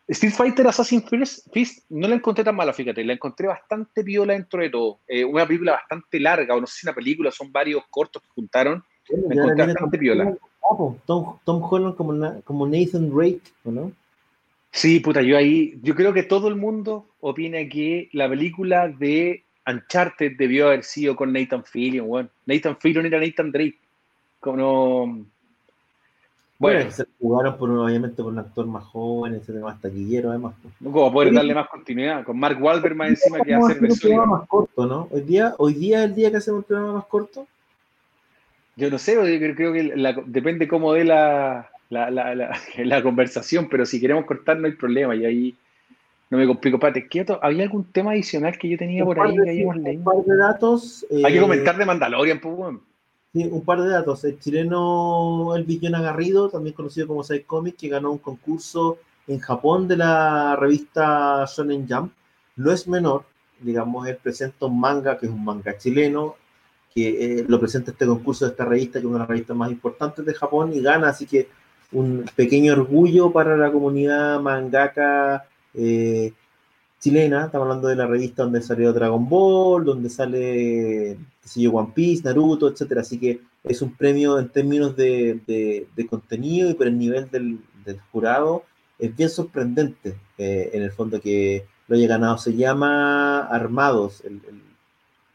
Street 0.09 0.33
Fighter 0.33 0.67
Assassin's 0.67 1.05
Fist 1.53 1.85
no 1.89 2.07
la 2.09 2.15
encontré 2.15 2.43
tan 2.43 2.55
mala, 2.55 2.73
fíjate, 2.73 3.01
la 3.05 3.13
encontré 3.13 3.47
bastante 3.47 4.03
viola 4.03 4.33
dentro 4.33 4.61
de 4.61 4.69
todo. 4.69 4.99
Eh, 5.07 5.23
una 5.23 5.47
película 5.47 5.71
bastante 5.71 6.19
larga, 6.19 6.55
o 6.55 6.59
no 6.59 6.67
sé 6.67 6.79
si 6.79 6.85
una 6.85 6.93
película, 6.93 7.31
son 7.31 7.49
varios 7.49 7.83
cortos 7.89 8.21
que 8.21 8.27
juntaron. 8.35 8.83
la 9.07 9.35
encontré 9.35 9.67
bastante 9.67 9.97
viola. 9.97 10.35
Tom, 11.05 11.37
Tom, 11.45 11.63
Holland 11.63 11.95
como, 11.95 12.43
como 12.43 12.67
Nathan 12.67 13.09
Drake, 13.09 13.41
no? 13.63 13.91
Sí, 14.73 14.99
puta, 14.99 15.21
yo 15.21 15.37
ahí, 15.37 15.79
yo 15.83 15.93
creo 15.93 16.13
que 16.13 16.23
todo 16.23 16.47
el 16.47 16.55
mundo 16.55 17.05
opina 17.19 17.59
que 17.69 18.09
la 18.11 18.27
película 18.27 18.87
de 18.87 19.43
Uncharted 19.67 20.35
debió 20.35 20.67
haber 20.67 20.83
sido 20.83 21.15
con 21.15 21.31
Nathan 21.31 21.63
Fillion. 21.63 22.27
Nathan 22.47 22.77
Fillion 22.77 23.05
era 23.05 23.19
Nathan 23.19 23.51
Drake. 23.51 23.77
Como 24.39 25.25
bueno, 26.57 26.89
se 26.89 27.05
jugaron 27.19 27.57
por 27.57 27.69
obviamente 27.69 28.23
por 28.23 28.31
un 28.31 28.39
actor 28.39 28.65
más 28.65 28.83
joven, 28.85 29.35
etcétera, 29.35 29.65
más 29.65 29.79
taquillero 29.79 30.31
además. 30.31 30.55
Como 30.81 31.13
poder 31.13 31.33
darle 31.33 31.53
más 31.53 31.67
continuidad, 31.67 32.23
con 32.23 32.39
Mark 32.39 32.57
Wahlberg 32.59 32.95
más 32.95 33.09
encima 33.09 33.41
que 33.41 33.53
hacer. 33.53 33.77
Un 33.79 34.29
más 34.29 34.47
corto, 34.47 34.87
¿no? 34.87 35.07
Hoy 35.11 35.21
día, 35.21 35.53
hoy 35.59 35.75
día 35.75 35.99
es 35.99 36.05
el 36.05 36.15
día 36.15 36.31
que 36.31 36.37
hacemos 36.37 36.59
un 36.59 36.63
programa 36.63 36.93
más 36.93 37.05
corto. 37.05 37.45
Yo 38.75 38.89
no 38.89 38.97
sé, 38.97 39.13
yo 39.13 39.53
creo 39.55 39.71
que 39.71 39.93
depende 40.25 40.67
cómo 40.67 40.93
dé 40.93 41.03
la, 41.03 41.69
la, 41.93 42.35
la, 42.35 42.57
la, 42.77 43.03
conversación, 43.03 43.69
pero 43.69 43.85
si 43.85 43.99
queremos 43.99 44.25
cortar 44.25 44.57
no 44.57 44.67
hay 44.67 44.73
problema 44.73 45.15
y 45.15 45.25
ahí 45.25 45.55
no 46.29 46.37
me 46.37 46.47
complico. 46.47 46.79
Pate, 46.79 47.07
quieto, 47.07 47.39
¿había 47.41 47.63
algún 47.63 47.85
tema 47.85 48.11
adicional 48.11 48.57
que 48.57 48.67
yo 48.67 48.77
tenía 48.77 49.05
por 49.05 49.19
ahí? 49.19 49.35
que 49.35 49.65
un 49.65 50.03
par 50.03 50.23
de 50.23 50.37
datos. 50.37 51.05
Hay 51.11 51.33
que 51.33 51.37
eh, 51.37 51.41
comentar 51.41 51.77
de 51.77 51.85
Mandalorian, 51.85 52.39
pues. 52.39 52.75
Sí, 53.33 53.45
un 53.45 53.63
par 53.63 53.81
de 53.81 53.89
datos. 53.89 54.23
El 54.23 54.39
chileno 54.39 55.55
El 55.55 55.63
Villón 55.63 55.95
Agarrido, 55.95 56.49
también 56.49 56.75
conocido 56.75 57.07
como 57.07 57.23
Side 57.23 57.43
Comic, 57.43 57.75
que 57.77 57.87
ganó 57.87 58.11
un 58.11 58.17
concurso 58.17 58.97
en 59.27 59.39
Japón 59.39 59.87
de 59.87 59.97
la 59.97 60.55
revista 60.55 61.45
Shonen 61.45 61.87
Jump. 61.87 62.13
No 62.55 62.71
es 62.71 62.87
menor, 62.87 63.25
digamos, 63.59 64.07
él 64.07 64.17
presenta 64.17 64.65
un 64.65 64.79
manga, 64.79 65.17
que 65.17 65.27
es 65.27 65.31
un 65.31 65.43
manga 65.43 65.77
chileno, 65.77 66.35
que 66.93 67.39
eh, 67.39 67.45
lo 67.47 67.59
presenta 67.59 67.91
este 67.91 68.05
concurso 68.05 68.45
de 68.45 68.51
esta 68.51 68.65
revista, 68.65 68.93
que 68.93 68.99
es 68.99 69.05
una 69.05 69.15
de 69.15 69.19
las 69.19 69.29
revistas 69.29 69.57
más 69.57 69.71
importantes 69.71 70.25
de 70.25 70.33
Japón, 70.33 70.73
y 70.73 70.81
gana, 70.81 71.09
así 71.09 71.25
que 71.25 71.47
un 71.93 72.25
pequeño 72.35 72.73
orgullo 72.73 73.31
para 73.31 73.55
la 73.55 73.71
comunidad 73.71 74.41
mangaka 74.41 75.45
eh, 75.73 76.33
chilena, 76.99 77.45
estamos 77.45 77.65
hablando 77.65 77.87
de 77.87 77.95
la 77.95 78.07
revista 78.07 78.43
donde 78.43 78.61
salió 78.61 78.93
Dragon 78.93 79.27
Ball, 79.27 79.83
donde 79.83 80.09
sale, 80.09 81.17
yo, 81.55 81.71
One 81.71 81.91
Piece, 81.93 82.23
Naruto, 82.23 82.69
etcétera, 82.69 83.01
así 83.01 83.19
que 83.19 83.41
es 83.63 83.81
un 83.81 83.93
premio 83.95 84.39
en 84.39 84.49
términos 84.49 84.95
de, 84.95 85.85
contenido 86.09 86.69
y 86.69 86.73
por 86.75 86.87
el 86.87 86.97
nivel 86.97 87.29
del, 87.29 87.59
jurado, 88.11 88.63
es 88.97 89.15
bien 89.15 89.29
sorprendente 89.29 90.15
eh, 90.37 90.69
en 90.73 90.83
el 90.83 90.91
fondo 90.91 91.19
que 91.19 91.65
lo 91.87 91.97
haya 91.97 92.07
ganado. 92.07 92.37
Se 92.37 92.55
llama 92.55 93.39
Armados, 93.47 94.23
el, 94.23 94.41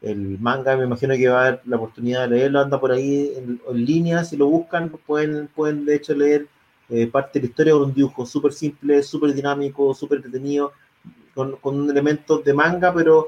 manga, 0.01 0.77
me 0.77 0.85
imagino 0.85 1.13
que 1.15 1.27
va 1.27 1.43
a 1.43 1.47
haber 1.47 1.61
la 1.65 1.75
oportunidad 1.75 2.21
de 2.29 2.35
leerlo, 2.35 2.61
anda 2.61 2.79
por 2.79 2.91
ahí 2.91 3.33
en, 3.35 3.59
línea, 3.85 4.23
si 4.23 4.37
lo 4.37 4.47
buscan, 4.47 4.89
pueden, 4.89 5.47
pueden 5.47 5.85
de 5.85 5.95
hecho 5.95 6.13
leer 6.13 6.47
eh, 6.89 7.07
parte 7.07 7.39
de 7.39 7.45
la 7.45 7.49
historia 7.49 7.73
con 7.73 7.83
un 7.83 7.93
dibujo 7.93 8.25
súper 8.25 8.53
simple, 8.53 9.03
súper 9.03 9.33
dinámico, 9.33 9.93
súper 9.93 10.17
entretenido 10.17 10.71
con, 11.35 11.57
con 11.57 11.89
elementos 11.89 12.43
de 12.43 12.53
manga, 12.53 12.93
pero 12.93 13.27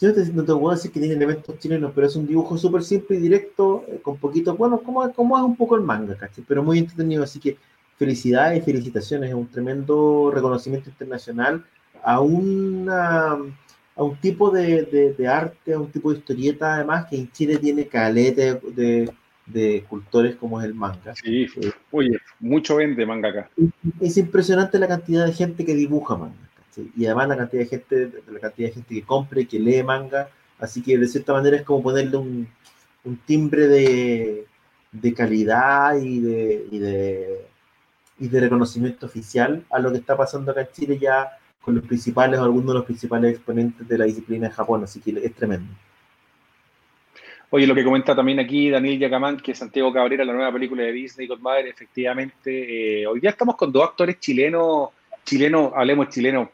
yo 0.00 0.10
no 0.32 0.44
te 0.44 0.54
puedo 0.54 0.70
decir 0.70 0.92
que 0.92 1.00
tiene 1.00 1.16
elementos 1.16 1.58
chilenos, 1.58 1.90
pero 1.92 2.06
es 2.06 2.14
un 2.14 2.26
dibujo 2.26 2.56
súper 2.56 2.84
simple 2.84 3.16
y 3.16 3.20
directo, 3.20 3.84
eh, 3.88 4.00
con 4.00 4.16
poquito, 4.16 4.54
bueno, 4.56 4.78
como, 4.78 5.12
como 5.12 5.36
es 5.36 5.42
un 5.42 5.56
poco 5.56 5.74
el 5.74 5.82
manga, 5.82 6.16
¿cachai? 6.16 6.44
Pero 6.46 6.62
muy 6.62 6.78
entretenido, 6.78 7.24
así 7.24 7.40
que 7.40 7.58
felicidades 7.96 8.62
y 8.62 8.64
felicitaciones, 8.64 9.30
es 9.30 9.34
un 9.34 9.48
tremendo 9.48 10.30
reconocimiento 10.32 10.88
internacional 10.88 11.64
a 12.04 12.20
una 12.20 13.38
a 13.98 14.02
un 14.02 14.16
tipo 14.16 14.50
de, 14.50 15.14
de, 15.16 15.28
arte, 15.28 15.74
a 15.74 15.78
un 15.78 15.90
tipo 15.90 16.12
de 16.12 16.18
historieta, 16.18 16.76
además, 16.76 17.06
que 17.10 17.16
en 17.16 17.30
Chile 17.32 17.58
tiene 17.58 17.88
calete 17.88 18.60
de, 18.74 19.10
de 19.44 19.84
cultores 19.88 20.36
como 20.36 20.60
es 20.60 20.66
el 20.66 20.74
manga. 20.74 21.14
Sí, 21.16 21.46
oye, 21.90 22.18
mucho 22.40 22.76
vende 22.76 23.04
manga 23.04 23.28
acá. 23.28 23.50
Es 24.00 24.16
impresionante 24.16 24.78
la 24.78 24.88
cantidad 24.88 25.26
de 25.26 25.32
gente 25.32 25.64
que 25.64 25.74
dibuja 25.74 26.16
manga 26.16 26.48
y 26.96 27.06
además 27.06 27.28
la 27.28 27.36
cantidad 27.36 27.62
de 27.62 27.68
gente, 27.68 28.12
la 28.30 28.40
cantidad 28.40 28.68
de 28.68 28.74
gente 28.74 28.94
que 28.94 29.02
compre, 29.02 29.46
que 29.46 29.58
lee 29.58 29.82
manga, 29.82 30.28
así 30.58 30.82
que 30.82 30.98
de 30.98 31.08
cierta 31.08 31.32
manera 31.32 31.56
es 31.56 31.62
como 31.62 31.82
ponerle 31.82 32.16
un, 32.16 32.48
timbre 33.24 33.68
de, 33.68 34.46
de 34.92 35.14
calidad 35.14 35.96
y 35.96 36.20
de, 36.20 36.66
y 36.70 36.78
de, 36.78 37.46
y 38.18 38.28
de 38.28 38.40
reconocimiento 38.40 39.06
oficial 39.06 39.64
a 39.70 39.78
lo 39.78 39.90
que 39.90 39.98
está 39.98 40.14
pasando 40.14 40.50
acá 40.50 40.60
en 40.60 40.68
Chile 40.72 40.98
ya 40.98 41.37
con 41.60 41.74
los 41.74 41.84
principales 41.84 42.38
o 42.38 42.44
algunos 42.44 42.68
de 42.68 42.74
los 42.74 42.84
principales 42.84 43.34
exponentes 43.34 43.86
de 43.86 43.98
la 43.98 44.04
disciplina 44.04 44.46
en 44.46 44.52
Japón, 44.52 44.84
así 44.84 45.00
que 45.00 45.10
es 45.10 45.34
tremendo. 45.34 45.72
Oye, 47.50 47.66
lo 47.66 47.74
que 47.74 47.84
comenta 47.84 48.14
también 48.14 48.40
aquí 48.40 48.68
Daniel 48.68 48.98
Yacamán, 48.98 49.38
que 49.38 49.54
Santiago 49.54 49.92
Cabrera, 49.92 50.24
la 50.24 50.34
nueva 50.34 50.52
película 50.52 50.82
de 50.82 50.92
Disney, 50.92 51.26
Godmother, 51.26 51.66
efectivamente, 51.66 53.02
eh, 53.02 53.06
hoy 53.06 53.20
día 53.20 53.30
estamos 53.30 53.56
con 53.56 53.72
dos 53.72 53.84
actores 53.84 54.20
chilenos, 54.20 54.90
chilenos, 55.24 55.72
hablemos 55.74 56.10
chileno, 56.10 56.50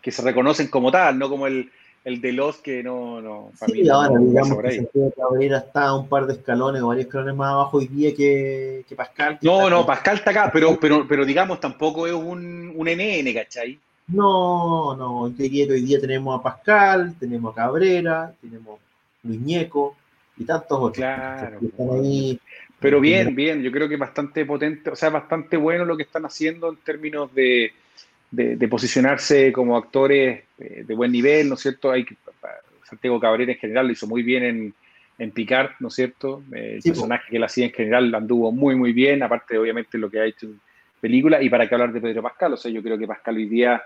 que 0.00 0.10
se 0.10 0.22
reconocen 0.22 0.68
como 0.68 0.90
tal, 0.90 1.18
no 1.18 1.28
como 1.28 1.46
el, 1.46 1.70
el 2.04 2.22
de 2.22 2.32
los 2.32 2.56
que 2.58 2.82
no, 2.82 3.20
no 3.20 3.52
sí, 3.66 3.86
ahora 3.88 4.18
digamos 4.18 4.62
que 4.62 4.76
Santiago 4.76 5.12
Cabrera 5.16 5.58
está 5.58 5.94
un 5.94 6.08
par 6.08 6.26
de 6.26 6.34
escalones 6.34 6.80
o 6.82 6.88
varios 6.88 7.06
escalones 7.06 7.34
más 7.36 7.52
abajo 7.52 7.76
hoy 7.76 7.86
día 7.88 8.14
que, 8.14 8.84
que 8.88 8.96
Pascal. 8.96 9.38
no, 9.42 9.68
no, 9.68 9.84
Pascal 9.84 10.16
está 10.16 10.30
acá, 10.30 10.50
pero, 10.50 10.78
pero, 10.80 11.06
pero 11.06 11.26
digamos 11.26 11.60
tampoco 11.60 12.06
es 12.06 12.14
un, 12.14 12.72
un 12.74 12.88
NN, 12.88 13.32
¿cachai? 13.34 13.78
No, 14.12 14.96
no, 14.96 15.34
que 15.36 15.44
hoy 15.44 15.80
día 15.82 16.00
tenemos 16.00 16.38
a 16.38 16.42
Pascal, 16.42 17.14
tenemos 17.18 17.52
a 17.52 17.62
Cabrera, 17.62 18.32
tenemos 18.40 18.80
Luis 19.22 19.40
Ñeco 19.40 19.96
y 20.36 20.44
tantos 20.44 20.78
otros. 20.78 20.96
Claro. 20.96 21.60
Pero 22.78 23.00
bien, 23.00 23.34
bien, 23.34 23.62
yo 23.62 23.70
creo 23.70 23.88
que 23.88 23.96
bastante 23.96 24.44
potente, 24.44 24.90
o 24.90 24.96
sea, 24.96 25.10
bastante 25.10 25.56
bueno 25.56 25.84
lo 25.84 25.96
que 25.96 26.02
están 26.02 26.24
haciendo 26.24 26.68
en 26.68 26.76
términos 26.78 27.32
de, 27.32 27.72
de, 28.32 28.68
posicionarse 28.68 29.52
como 29.52 29.76
actores 29.76 30.42
eh, 30.58 30.84
de 30.84 30.94
buen 30.94 31.12
nivel, 31.12 31.48
¿no 31.48 31.54
es 31.54 31.60
cierto? 31.60 31.92
Hay, 31.92 32.04
Santiago 32.82 33.20
Cabrera 33.20 33.52
en 33.52 33.58
general 33.58 33.86
lo 33.86 33.92
hizo 33.92 34.08
muy 34.08 34.22
bien 34.22 34.42
en, 34.42 34.74
en 35.18 35.30
Picard, 35.30 35.70
¿no 35.78 35.88
es 35.88 35.94
cierto? 35.94 36.42
El 36.50 36.82
personaje 36.82 37.30
que 37.30 37.36
él 37.36 37.44
hacía 37.44 37.66
en 37.66 37.72
general 37.72 38.12
anduvo 38.14 38.50
muy, 38.50 38.74
muy 38.74 38.92
bien, 38.92 39.22
aparte 39.22 39.56
obviamente 39.56 39.96
lo 39.96 40.10
que 40.10 40.18
ha 40.18 40.24
hecho 40.24 40.46
en 40.46 40.60
película, 41.00 41.42
y 41.42 41.48
para 41.48 41.68
qué 41.68 41.74
hablar 41.74 41.92
de 41.92 42.00
Pedro 42.00 42.22
Pascal, 42.22 42.54
o 42.54 42.56
sea, 42.56 42.70
yo 42.70 42.82
creo 42.82 42.98
que 42.98 43.06
Pascal 43.06 43.36
hoy 43.36 43.46
día, 43.46 43.82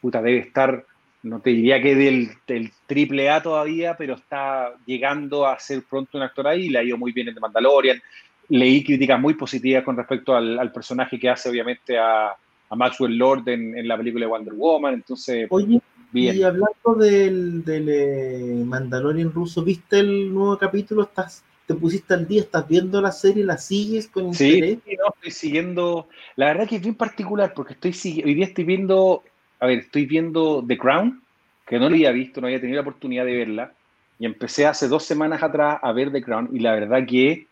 puta, 0.00 0.22
debe 0.22 0.38
estar 0.38 0.84
no 1.22 1.40
te 1.40 1.50
diría 1.50 1.82
que 1.82 1.94
del, 1.94 2.30
del, 2.46 2.72
triple 2.86 3.28
A 3.30 3.42
todavía, 3.42 3.94
pero 3.96 4.14
está 4.14 4.74
llegando 4.86 5.46
a 5.46 5.58
ser 5.58 5.82
pronto 5.88 6.16
un 6.16 6.24
actor 6.24 6.48
ahí, 6.48 6.68
le 6.68 6.78
ha 6.78 6.82
ido 6.82 6.96
muy 6.96 7.12
bien 7.12 7.28
en 7.28 7.34
The 7.34 7.40
Mandalorian. 7.40 8.00
Leí 8.48 8.82
críticas 8.82 9.20
muy 9.20 9.34
positivas 9.34 9.84
con 9.84 9.96
respecto 9.96 10.34
al, 10.34 10.72
personaje 10.72 11.18
que 11.18 11.28
hace, 11.28 11.50
obviamente, 11.50 11.98
a, 11.98 12.34
Maxwell 12.74 13.16
Lord 13.16 13.48
en, 13.48 13.86
la 13.86 13.96
película 13.96 14.24
de 14.24 14.30
Wonder 14.30 14.54
Woman. 14.54 14.94
Entonces, 14.94 15.46
Oye, 15.50 15.80
y 16.12 16.42
hablando 16.42 16.94
del, 16.98 17.64
del 17.64 17.88
eh, 17.88 18.64
Mandalorian 18.64 19.32
ruso, 19.32 19.62
¿viste 19.62 20.00
el 20.00 20.32
nuevo 20.32 20.56
capítulo? 20.56 21.02
¿Estás, 21.02 21.44
¿Te 21.66 21.74
pusiste 21.74 22.14
al 22.14 22.26
día? 22.26 22.42
¿Estás 22.42 22.66
viendo 22.66 23.00
la 23.00 23.12
serie? 23.12 23.44
¿La 23.44 23.58
sigues 23.58 24.08
con 24.08 24.26
interés? 24.26 24.78
Sí, 24.84 24.96
no, 24.96 25.14
estoy 25.14 25.30
siguiendo. 25.30 26.08
La 26.34 26.46
verdad 26.46 26.68
que 26.68 26.76
es 26.76 26.82
bien 26.82 26.96
particular 26.96 27.52
porque 27.54 27.74
estoy 27.74 28.22
hoy 28.24 28.34
día 28.34 28.46
estoy 28.46 28.64
viendo 28.64 29.22
a 29.60 29.66
ver, 29.66 29.78
estoy 29.78 30.06
viendo 30.06 30.64
The 30.66 30.78
Crown, 30.78 31.22
que 31.66 31.78
no 31.78 31.88
lo 31.88 31.94
había 31.94 32.10
visto, 32.10 32.40
no 32.40 32.46
había 32.46 32.60
tenido 32.60 32.76
la 32.76 32.88
oportunidad 32.88 33.24
de 33.24 33.36
verla, 33.36 33.72
y 34.18 34.26
empecé 34.26 34.66
hace 34.66 34.88
dos 34.88 35.04
semanas 35.04 35.42
atrás 35.42 35.78
a 35.82 35.92
ver 35.92 36.10
The 36.10 36.22
Crown, 36.22 36.48
y 36.52 36.60
la 36.60 36.74
verdad 36.74 37.06
que 37.06 37.46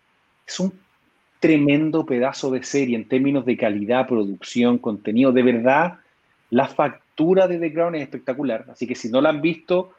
es 0.47 0.61
un 0.61 0.73
tremendo 1.41 2.05
pedazo 2.05 2.51
de 2.51 2.63
serie 2.63 2.97
en 2.97 3.07
términos 3.07 3.45
de 3.45 3.57
calidad, 3.57 4.09
producción, 4.09 4.79
contenido. 4.79 5.33
De 5.33 5.43
verdad, 5.43 5.99
la 6.51 6.67
factura 6.67 7.47
de 7.47 7.59
The 7.59 7.73
Crown 7.73 7.95
es 7.95 8.03
espectacular. 8.03 8.67
Así 8.71 8.87
que 8.87 8.95
si 8.95 9.09
no 9.09 9.21
la 9.21 9.29
han 9.29 9.41
visto, 9.41 9.93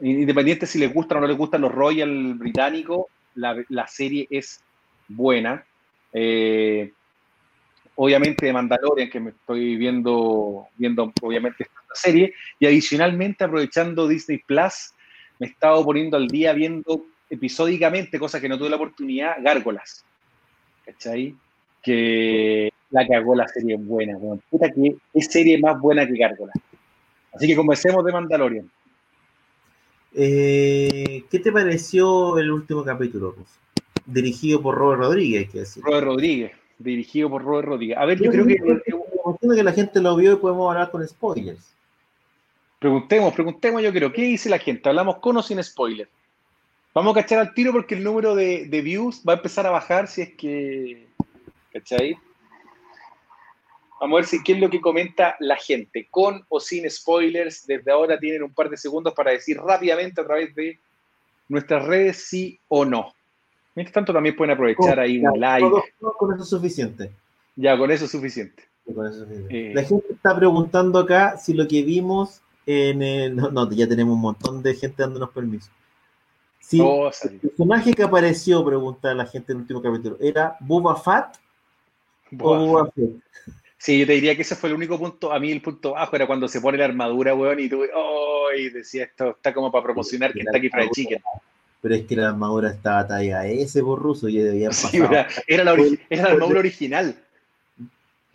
independiente 0.00 0.66
si 0.66 0.78
les 0.78 0.92
gustan 0.92 1.18
o 1.18 1.20
no 1.22 1.26
les 1.26 1.36
gustan 1.36 1.62
los 1.62 1.72
Royal 1.72 2.34
británicos, 2.34 3.06
la, 3.34 3.56
la 3.68 3.86
serie 3.86 4.26
es 4.30 4.60
buena. 5.08 5.64
Eh, 6.12 6.92
obviamente 7.96 8.46
de 8.46 8.52
Mandalorian, 8.52 9.10
que 9.10 9.20
me 9.20 9.30
estoy 9.30 9.76
viendo, 9.76 10.68
viendo 10.76 11.12
obviamente 11.22 11.64
esta 11.64 11.94
serie, 11.94 12.34
y 12.58 12.66
adicionalmente 12.66 13.44
aprovechando 13.44 14.06
Disney 14.06 14.38
Plus, 14.38 14.92
me 15.38 15.46
he 15.46 15.50
estado 15.50 15.84
poniendo 15.84 16.16
al 16.16 16.28
día 16.28 16.52
viendo 16.52 17.04
episódicamente, 17.28 18.18
cosas 18.18 18.40
que 18.40 18.48
no 18.48 18.58
tuve 18.58 18.70
la 18.70 18.76
oportunidad, 18.76 19.36
Gárgolas. 19.42 20.04
¿Cachai? 20.84 21.34
Que 21.82 22.70
la 22.90 23.06
cagó 23.06 23.34
la 23.34 23.48
serie 23.48 23.76
buena, 23.76 24.16
puta 24.48 24.70
que 24.70 24.96
es 25.12 25.26
serie 25.26 25.58
más 25.58 25.80
buena 25.80 26.06
que 26.06 26.16
Gárgolas. 26.16 26.54
Así 27.32 27.46
que 27.46 27.56
comencemos 27.56 28.04
de 28.04 28.12
Mandalorian. 28.12 28.70
Eh, 30.14 31.24
¿Qué 31.30 31.38
te 31.40 31.52
pareció 31.52 32.38
el 32.38 32.50
último 32.50 32.84
capítulo, 32.84 33.34
Dirigido 34.06 34.62
por 34.62 34.76
Robert 34.76 35.02
Rodríguez, 35.02 35.50
que 35.50 35.58
decir. 35.60 35.82
Robert 35.82 36.06
Rodríguez 36.06 36.52
dirigido 36.78 37.30
por 37.30 37.42
Robert 37.42 37.68
Rodríguez. 37.68 37.98
A 37.98 38.04
ver, 38.04 38.20
yo, 38.20 38.30
creo 38.30 38.46
que... 38.46 38.56
que 38.56 39.62
la 39.62 39.72
gente 39.72 40.00
lo 40.00 40.16
vio 40.16 40.34
y 40.34 40.36
podemos 40.36 40.70
hablar 40.70 40.90
con 40.90 41.06
spoilers. 41.06 41.74
Preguntemos, 42.78 43.32
preguntemos 43.32 43.82
yo 43.82 43.92
creo, 43.92 44.12
¿qué 44.12 44.22
dice 44.22 44.50
la 44.50 44.58
gente? 44.58 44.88
¿Hablamos 44.88 45.18
con 45.18 45.36
o 45.36 45.42
sin 45.42 45.62
spoilers? 45.62 46.10
Vamos 46.92 47.16
a 47.16 47.22
cachar 47.22 47.38
al 47.38 47.54
tiro 47.54 47.72
porque 47.72 47.94
el 47.94 48.04
número 48.04 48.34
de, 48.34 48.68
views 48.82 49.22
va 49.26 49.34
a 49.34 49.36
empezar 49.36 49.66
a 49.66 49.70
bajar 49.70 50.08
si 50.08 50.22
es 50.22 50.34
que... 50.34 51.06
¿Cachai? 51.72 52.16
Vamos 54.00 54.16
a 54.16 54.20
ver 54.20 54.26
si 54.26 54.42
qué 54.42 54.52
es 54.52 54.60
lo 54.60 54.68
que 54.68 54.80
comenta 54.80 55.36
la 55.40 55.56
gente, 55.56 56.06
con 56.10 56.44
o 56.48 56.60
sin 56.60 56.88
spoilers. 56.90 57.66
Desde 57.66 57.90
ahora 57.90 58.18
tienen 58.18 58.42
un 58.42 58.52
par 58.52 58.68
de 58.68 58.76
segundos 58.76 59.14
para 59.14 59.30
decir 59.30 59.58
rápidamente 59.58 60.20
a 60.20 60.24
través 60.24 60.54
de 60.54 60.78
nuestras 61.48 61.84
redes 61.84 62.28
sí 62.28 62.58
o 62.68 62.84
no. 62.84 63.15
Mientras 63.76 63.92
tanto, 63.92 64.12
también 64.12 64.34
pueden 64.34 64.54
aprovechar 64.54 64.98
ahí 64.98 65.18
un 65.18 65.38
like. 65.38 65.68
con 66.18 66.32
eso 66.32 66.42
es 66.42 66.48
suficiente. 66.48 67.12
Ya, 67.54 67.76
con 67.76 67.90
eso 67.90 68.06
es 68.06 68.10
suficiente. 68.10 68.64
Eh, 69.50 69.72
La 69.74 69.82
gente 69.82 70.14
está 70.14 70.34
preguntando 70.34 70.98
acá 70.98 71.36
si 71.36 71.52
lo 71.52 71.68
que 71.68 71.82
vimos 71.82 72.40
en 72.64 73.02
el. 73.02 73.36
No, 73.36 73.70
ya 73.70 73.86
tenemos 73.86 74.14
un 74.14 74.22
montón 74.22 74.62
de 74.62 74.74
gente 74.74 75.02
dándonos 75.02 75.30
permiso. 75.30 75.70
Si 76.58 76.80
oh, 76.80 77.10
el 77.22 77.38
personaje 77.38 77.92
que 77.92 78.02
apareció, 78.02 78.64
pregunta 78.64 79.14
la 79.14 79.26
gente 79.26 79.52
en 79.52 79.58
el 79.58 79.62
último 79.62 79.82
capítulo, 79.82 80.16
¿era 80.20 80.56
Boba 80.60 80.96
Fett 80.96 81.38
o 82.40 82.58
Boba 82.58 82.90
Fett? 82.90 83.20
Sí, 83.78 84.00
yo 84.00 84.06
te 84.06 84.14
diría 84.14 84.34
que 84.34 84.42
ese 84.42 84.56
fue 84.56 84.70
el 84.70 84.74
único 84.74 84.98
punto, 84.98 85.32
a 85.32 85.38
mí 85.38 85.52
el 85.52 85.60
punto 85.60 85.92
bajo 85.92 86.16
era 86.16 86.26
cuando 86.26 86.48
se 86.48 86.60
pone 86.62 86.78
la 86.78 86.86
armadura, 86.86 87.34
weón, 87.34 87.60
y 87.60 87.68
tú, 87.68 87.84
¡oh! 87.94 88.48
Y 88.56 88.70
decía, 88.70 89.04
esto 89.04 89.30
está 89.30 89.52
como 89.52 89.70
para 89.70 89.84
promocionar 89.84 90.32
que 90.32 90.40
está 90.40 90.56
aquí 90.56 90.70
para 90.70 90.84
el 90.84 90.90
chicken 90.90 91.20
pero 91.80 91.94
es 91.94 92.06
que 92.06 92.16
la 92.16 92.30
armadura 92.30 92.70
estaba 92.70 93.06
talla 93.06 93.46
ese 93.46 93.82
por 93.82 94.00
ruso 94.00 94.28
y 94.28 94.38
debía 94.38 94.72
sí, 94.72 94.96
era, 94.96 95.28
era, 95.46 95.64
la, 95.64 95.74
era 96.10 96.22
la 96.22 96.30
armadura 96.30 96.60
original. 96.60 97.16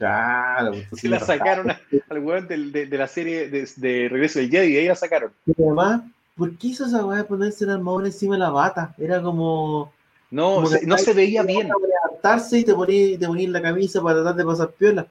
Claro, 0.02 0.72
pues, 0.90 1.02
se 1.02 1.10
la 1.10 1.20
sacaron 1.20 1.68
al 2.10 2.20
weón 2.20 2.48
de, 2.48 2.88
de, 2.88 2.98
la 2.98 3.08
serie 3.08 3.50
de, 3.50 3.70
de, 3.76 4.10
Regreso 4.10 4.40
del 4.40 4.50
Jedi, 4.50 4.74
y 4.74 4.78
ahí 4.78 4.88
la 4.88 4.96
sacaron. 4.96 5.32
Y 5.46 5.54
además, 5.62 6.02
¿por 6.36 6.58
qué 6.58 6.70
hizo 6.70 6.88
esa 6.88 7.06
weá 7.06 7.20
de 7.20 7.24
ponerse 7.26 7.68
la 7.68 7.76
armadura 7.76 8.08
encima 8.08 8.34
de 8.34 8.40
la 8.40 8.50
bata? 8.50 8.96
Era 8.98 9.22
como. 9.22 9.94
No, 10.32 10.64
no 10.64 10.98
se 10.98 11.14
veía 11.14 11.44
bien. 11.44 11.70
adaptarse 12.04 12.58
y 12.58 12.64
te 12.64 12.74
ponías 12.74 13.20
te 13.20 13.48
la 13.48 13.62
camisa 13.62 14.02
para 14.02 14.16
tratar 14.16 14.36
de 14.38 14.46
pasar 14.46 14.72
piola. 14.72 15.06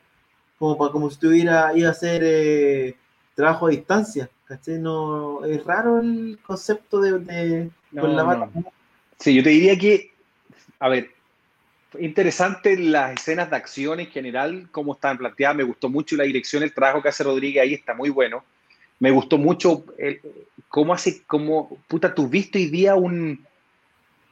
Como, 0.59 0.77
para, 0.77 0.91
como 0.91 1.09
si 1.09 1.15
estuviera, 1.15 1.71
iba 1.77 1.89
a 1.89 1.93
hacer 1.93 2.23
eh, 2.25 2.97
trabajo 3.37 3.69
a 3.69 3.71
distancia. 3.71 4.29
¿Cachai? 4.45 4.81
No, 4.81 5.45
es 5.45 5.63
raro 5.63 6.01
el 6.01 6.41
concepto 6.45 7.01
de, 7.01 7.71
Sí, 9.19 9.35
yo 9.35 9.43
te 9.43 9.51
diría 9.51 9.79
que, 9.79 10.13
a 10.79 10.89
ver, 10.89 11.11
interesante 11.99 12.77
las 12.79 13.15
escenas 13.15 13.51
de 13.51 13.57
acción 13.57 14.01
en 14.01 14.07
general, 14.07 14.69
cómo 14.71 14.95
están 14.95 15.19
planteadas. 15.19 15.57
Me 15.57 15.65
gustó 15.65 15.89
mucho 15.89 16.17
la 16.17 16.25
dirección, 16.25 16.63
el 16.63 16.73
trabajo 16.73 17.03
que 17.03 17.09
hace 17.09 17.25
Rodríguez 17.25 17.63
ahí 17.63 17.75
está 17.75 17.95
muy 17.95 18.11
bueno. 18.11 18.45
Me 18.99 19.11
gustó 19.11 19.39
mucho 19.39 19.85
cómo 20.69 20.93
hace, 20.93 21.23
cómo, 21.27 21.79
puta, 21.89 22.15
tú 22.15 22.29
viste 22.29 22.59
hoy 22.59 22.67
día 22.67 22.95
un, 22.95 23.45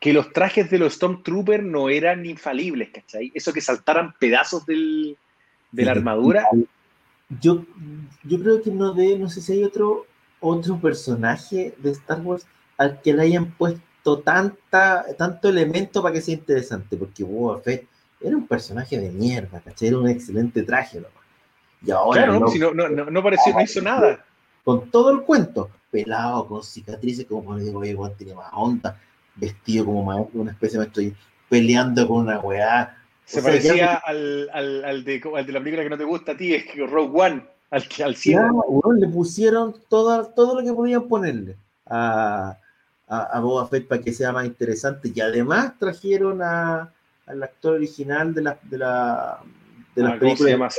que 0.01 0.13
los 0.13 0.33
trajes 0.33 0.71
de 0.71 0.79
los 0.79 0.95
Stormtroopers 0.95 1.65
no 1.65 1.89
eran 1.89 2.25
infalibles, 2.25 2.91
¿cachai? 2.91 3.33
Eso 3.35 3.53
que 3.53 3.61
saltaran 3.61 4.15
pedazos 4.19 4.65
del, 4.67 5.17
de 5.73 5.85
la 5.85 5.93
armadura. 5.93 6.47
Yo, 7.41 7.65
yo 8.23 8.41
creo 8.41 8.63
que 8.63 8.71
no 8.71 8.95
de, 8.95 9.19
no 9.19 9.29
sé 9.29 9.41
si 9.41 9.53
hay 9.53 9.65
otro, 9.65 10.07
otro 10.41 10.79
personaje 10.79 11.75
de 11.79 11.91
Star 11.91 12.21
Wars 12.21 12.47
al 12.79 13.03
que 13.03 13.13
le 13.13 13.23
hayan 13.23 13.51
puesto 13.53 14.21
tanta, 14.21 15.05
tanto 15.19 15.49
elemento 15.49 16.03
para 16.03 16.15
que 16.15 16.21
sea 16.21 16.35
interesante, 16.35 16.97
porque 16.97 17.25
Boba 17.25 17.61
Fett 17.61 17.87
era 18.21 18.37
un 18.37 18.47
personaje 18.47 18.99
de 18.99 19.11
mierda, 19.11 19.61
¿cachai? 19.61 19.89
Era 19.89 19.99
un 19.99 20.09
excelente 20.09 20.63
traje, 20.63 21.01
¿no? 21.01 21.09
Y 21.85 21.91
ahora 21.91 22.25
claro, 22.25 22.41
no, 22.41 22.49
si 22.49 22.59
no, 22.59 22.73
no, 22.73 22.89
no, 22.89 23.23
pareció, 23.23 23.53
no 23.53 23.61
hizo 23.61 23.81
nada. 23.83 24.25
Con 24.65 24.91
todo 24.91 25.11
el 25.11 25.23
cuento, 25.23 25.71
pelado, 25.91 26.47
con 26.47 26.63
cicatrices, 26.63 27.27
como 27.27 27.57
digo, 27.57 27.85
igual 27.85 28.15
tiene 28.17 28.35
más 28.35 28.51
onda, 28.53 28.99
vestido 29.37 29.85
como 29.85 30.05
maestro, 30.05 30.41
una 30.41 30.53
especie 30.53 30.79
de 30.79 30.87
maestro, 30.87 31.19
peleando 31.49 32.09
con 32.09 32.19
una 32.19 32.41
weá. 32.41 32.97
Se 33.25 33.43
parecía 33.43 33.97
al, 33.97 34.49
al, 34.53 34.85
al, 34.85 35.05
de, 35.05 35.23
al 35.37 35.47
de 35.47 35.53
la 35.53 35.59
película 35.61 35.83
que 35.83 35.91
no 35.91 35.99
te 35.99 36.05
gusta 36.05 36.33
a 36.33 36.37
ti, 36.37 36.55
es 36.55 36.65
que 36.65 36.87
Rogue 36.87 37.21
One, 37.21 37.45
al, 37.71 37.85
al 38.05 38.17
cielo. 38.17 38.65
le 38.97 39.09
pusieron 39.09 39.75
todo, 39.89 40.27
todo 40.27 40.61
lo 40.61 40.67
que 40.67 40.73
podían 40.73 41.07
ponerle 41.07 41.57
a, 41.87 42.57
a, 43.09 43.41
Boba 43.41 43.67
Fett 43.69 43.89
para 43.89 44.03
que 44.03 44.13
sea 44.13 44.33
más 44.33 44.47
interesante. 44.47 45.11
Y 45.15 45.21
además 45.21 45.79
trajeron 45.79 46.43
a, 46.43 46.93
al 47.27 47.43
actor 47.43 47.75
original 47.75 48.35
de 48.35 48.43
la, 48.43 48.59
de 48.63 48.79
la, 48.79 49.41
de 49.95 50.03
las 50.03 50.13
ah, 50.15 50.19
películas. 50.19 50.79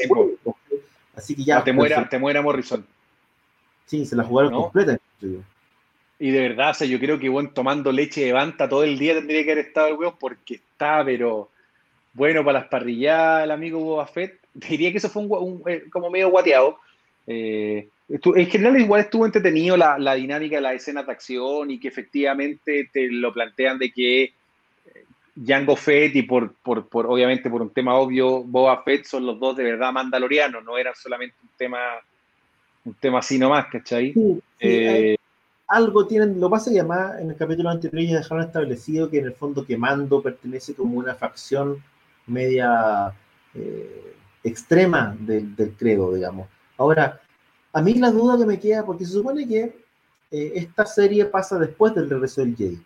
Así 1.16 1.36
que 1.36 1.44
ya. 1.44 1.58
Ah, 1.58 1.64
te, 1.64 1.74
muera, 1.74 2.08
te 2.08 2.20
muera 2.20 2.42
Morrison. 2.42 2.86
Sí, 3.86 4.06
se 4.06 4.16
la 4.16 4.24
jugaron 4.24 4.54
completa. 4.54 5.00
Y 6.20 6.32
de 6.32 6.42
verdad, 6.42 6.72
o 6.72 6.74
sea, 6.74 6.88
yo 6.88 7.00
creo 7.00 7.18
que 7.18 7.30
bueno, 7.30 7.52
tomando 7.54 7.92
leche 7.92 8.26
de 8.26 8.34
banta 8.34 8.68
todo 8.68 8.84
el 8.84 9.00
día 9.00 9.14
tendría 9.14 9.44
que 9.44 9.52
haber 9.54 9.66
estado 9.66 9.88
el 9.88 9.96
weón 9.96 10.16
porque 10.20 10.56
está, 10.56 11.04
pero 11.04 11.50
bueno 12.14 12.44
para 12.44 12.60
las 12.60 12.68
parrilladas, 12.68 13.46
el 13.46 13.52
amigo 13.52 13.80
Boba 13.80 14.06
Fett. 14.06 14.40
Diría 14.54 14.92
que 14.92 14.98
eso 14.98 15.10
fue 15.10 15.24
un, 15.24 15.64
eh, 15.66 15.86
como 15.90 16.10
medio 16.10 16.30
guateado. 16.30 16.78
Eh, 17.26 17.90
en 18.10 18.48
general 18.48 18.80
igual 18.80 19.02
estuvo 19.02 19.26
entretenido 19.26 19.78
la, 19.78 19.98
la, 20.00 20.16
dinámica 20.16 20.56
de 20.56 20.62
la 20.62 20.74
escena 20.74 21.04
de 21.04 21.12
acción 21.12 21.70
y 21.70 21.80
que 21.80 21.90
efectivamente 21.90 22.90
te 22.92 23.08
lo 23.12 23.32
plantean 23.32 23.78
de 23.78 23.92
que 23.92 24.24
eh, 24.24 24.32
Jango 25.46 25.76
Fett 25.76 26.16
y 26.16 26.24
por, 26.24 26.54
por, 26.56 26.88
por, 26.88 27.06
obviamente 27.06 27.50
por 27.50 27.62
un 27.62 27.70
tema 27.70 27.96
obvio 27.96 28.44
Boba 28.44 28.84
Fett 28.84 29.06
son 29.06 29.26
los 29.26 29.40
dos 29.40 29.56
de 29.56 29.64
verdad 29.64 29.92
mandalorianos, 29.92 30.64
no 30.64 30.78
era 30.78 30.96
solamente 30.96 31.36
un 31.44 31.50
tema 31.56 31.80
un 32.86 32.94
tema 32.96 33.20
así 33.20 33.38
nomás, 33.38 33.68
¿cachai? 33.68 34.14
Sí, 34.14 35.18
algo 35.70 36.08
tienen, 36.08 36.40
lo 36.40 36.50
pasa 36.50 36.72
que 36.72 36.80
además 36.80 37.20
en 37.20 37.30
el 37.30 37.38
capítulo 37.38 37.70
anterior 37.70 38.04
ya 38.04 38.18
dejaron 38.18 38.44
establecido 38.44 39.10
que 39.10 39.20
en 39.20 39.26
el 39.26 39.34
fondo 39.34 39.66
que 39.66 39.78
Mando 39.78 40.22
pertenece 40.22 40.74
como 40.74 40.98
una 40.98 41.14
facción 41.14 41.78
media 42.26 43.14
eh, 43.54 44.16
extrema 44.44 45.16
del, 45.20 45.56
del, 45.56 45.74
credo, 45.74 46.14
digamos. 46.14 46.48
Ahora, 46.78 47.22
a 47.72 47.82
mí 47.82 47.94
la 47.96 48.12
duda 48.12 48.38
que 48.38 48.46
me 48.46 48.60
queda, 48.60 48.86
porque 48.86 49.06
se 49.06 49.14
supone 49.14 49.48
que 49.48 49.76
eh, 50.32 50.52
esta 50.56 50.86
serie 50.86 51.26
pasa 51.26 51.60
después 51.60 51.94
del 51.96 52.10
regreso 52.10 52.42
del 52.42 52.56
Jedi. 52.56 52.80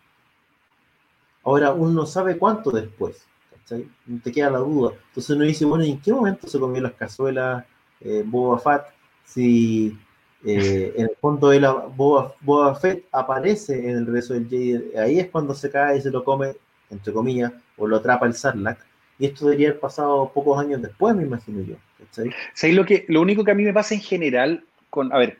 Ahora, 1.42 1.72
uno 1.72 1.90
no 1.90 2.06
sabe 2.06 2.38
cuánto 2.38 2.70
después, 2.70 3.26
¿cachai? 3.50 3.88
Te 4.22 4.32
queda 4.32 4.50
la 4.50 4.58
duda. 4.58 4.94
Entonces 5.08 5.36
uno 5.36 5.44
dice, 5.44 5.64
bueno, 5.64 5.84
¿en 5.84 6.00
qué 6.00 6.12
momento 6.12 6.48
se 6.48 6.58
comió 6.58 6.80
las 6.80 6.94
cazuelas 6.94 7.64
eh, 8.00 8.22
Boba 8.26 8.58
Fett? 8.58 8.94
Si 9.24 9.98
eh, 10.44 10.92
en 10.96 11.04
el 11.04 11.16
fondo, 11.20 11.52
él, 11.52 11.66
Boba, 11.96 12.74
Fett 12.76 13.06
aparece 13.12 13.88
en 13.88 13.98
el 13.98 14.06
regreso 14.06 14.34
del 14.34 14.48
Jedi. 14.48 14.96
Ahí 14.96 15.18
es 15.18 15.30
cuando 15.30 15.54
se 15.54 15.70
cae 15.70 15.98
y 15.98 16.00
se 16.00 16.10
lo 16.10 16.24
come, 16.24 16.54
entre 16.90 17.12
comillas, 17.12 17.52
o 17.76 17.86
lo 17.86 17.96
atrapa 17.96 18.26
el 18.26 18.34
Sarlacc. 18.34 18.78
Y 19.18 19.26
esto 19.26 19.44
debería 19.44 19.68
haber 19.68 19.80
pasado 19.80 20.30
pocos 20.34 20.58
años 20.58 20.82
después, 20.82 21.14
me 21.14 21.22
imagino 21.22 21.62
yo. 21.62 21.76
¿Sabéis 22.10 22.76
lo, 22.76 22.84
que, 22.84 23.04
lo 23.08 23.20
único 23.22 23.44
que 23.44 23.50
a 23.50 23.54
mí 23.54 23.64
me 23.64 23.72
pasa 23.72 23.94
en 23.94 24.00
general 24.00 24.64
con. 24.94 25.12
A 25.12 25.18
ver, 25.18 25.36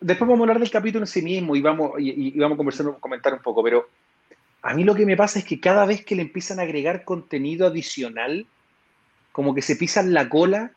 después 0.00 0.28
vamos 0.28 0.40
a 0.40 0.42
hablar 0.44 0.60
del 0.60 0.70
capítulo 0.70 1.04
en 1.04 1.08
sí 1.08 1.22
mismo 1.22 1.56
y 1.56 1.62
vamos, 1.62 1.92
y, 1.98 2.38
vamos 2.38 2.56
a 2.56 2.58
conversar, 2.58 2.86
comentar 3.00 3.32
un 3.32 3.40
poco, 3.40 3.62
pero 3.62 3.88
a 4.62 4.74
mí 4.74 4.84
lo 4.84 4.94
que 4.94 5.06
me 5.06 5.16
pasa 5.16 5.38
es 5.38 5.44
que 5.46 5.58
cada 5.58 5.86
vez 5.86 6.04
que 6.04 6.14
le 6.14 6.22
empiezan 6.22 6.60
a 6.60 6.62
agregar 6.62 7.04
contenido 7.04 7.66
adicional, 7.66 8.46
como 9.32 9.54
que 9.54 9.62
se 9.62 9.76
pisan 9.76 10.12
la 10.12 10.28
cola 10.28 10.72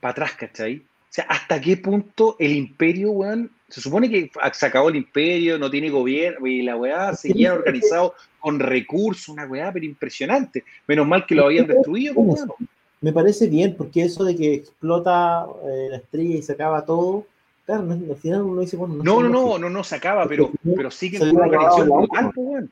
para 0.00 0.12
atrás, 0.12 0.32
¿cachai? 0.32 0.82
sea, 1.16 1.24
¿hasta 1.30 1.60
qué 1.60 1.78
punto 1.78 2.36
el 2.38 2.52
imperio, 2.52 3.10
weón? 3.10 3.50
Se 3.68 3.80
supone 3.80 4.10
que 4.10 4.30
se 4.52 4.66
acabó 4.66 4.90
el 4.90 4.96
imperio, 4.96 5.58
no 5.58 5.70
tiene 5.70 5.88
gobierno, 5.88 6.46
y 6.46 6.62
la 6.62 6.76
weá 6.76 7.14
seguía 7.14 7.54
organizado 7.54 8.14
con 8.38 8.60
recursos, 8.60 9.28
una 9.28 9.46
weá, 9.46 9.72
pero 9.72 9.86
impresionante. 9.86 10.62
Menos 10.86 11.06
mal 11.06 11.24
que 11.24 11.34
lo 11.34 11.46
habían 11.46 11.66
destruido, 11.66 12.14
weón. 12.14 12.52
Me 13.00 13.12
parece 13.12 13.46
bien, 13.46 13.76
porque 13.76 14.02
eso 14.02 14.24
de 14.24 14.34
que 14.34 14.54
explota 14.54 15.46
eh, 15.64 15.88
la 15.90 15.96
estrella 15.98 16.36
y 16.36 16.42
se 16.42 16.52
acaba 16.52 16.84
todo, 16.84 17.26
claro, 17.66 17.90
al 17.90 18.16
final 18.16 18.42
uno 18.42 18.60
dice, 18.62 18.76
bueno, 18.76 18.94
no, 18.94 19.02
no, 19.02 19.22
no, 19.22 19.28
no, 19.28 19.58
no, 19.58 19.70
no, 19.70 19.84
se 19.84 19.96
acaba, 19.96 20.26
pero, 20.26 20.50
pero 20.64 20.90
siguen 20.90 21.22
una 21.30 21.44
organización 21.44 21.90
weón. 21.90 22.70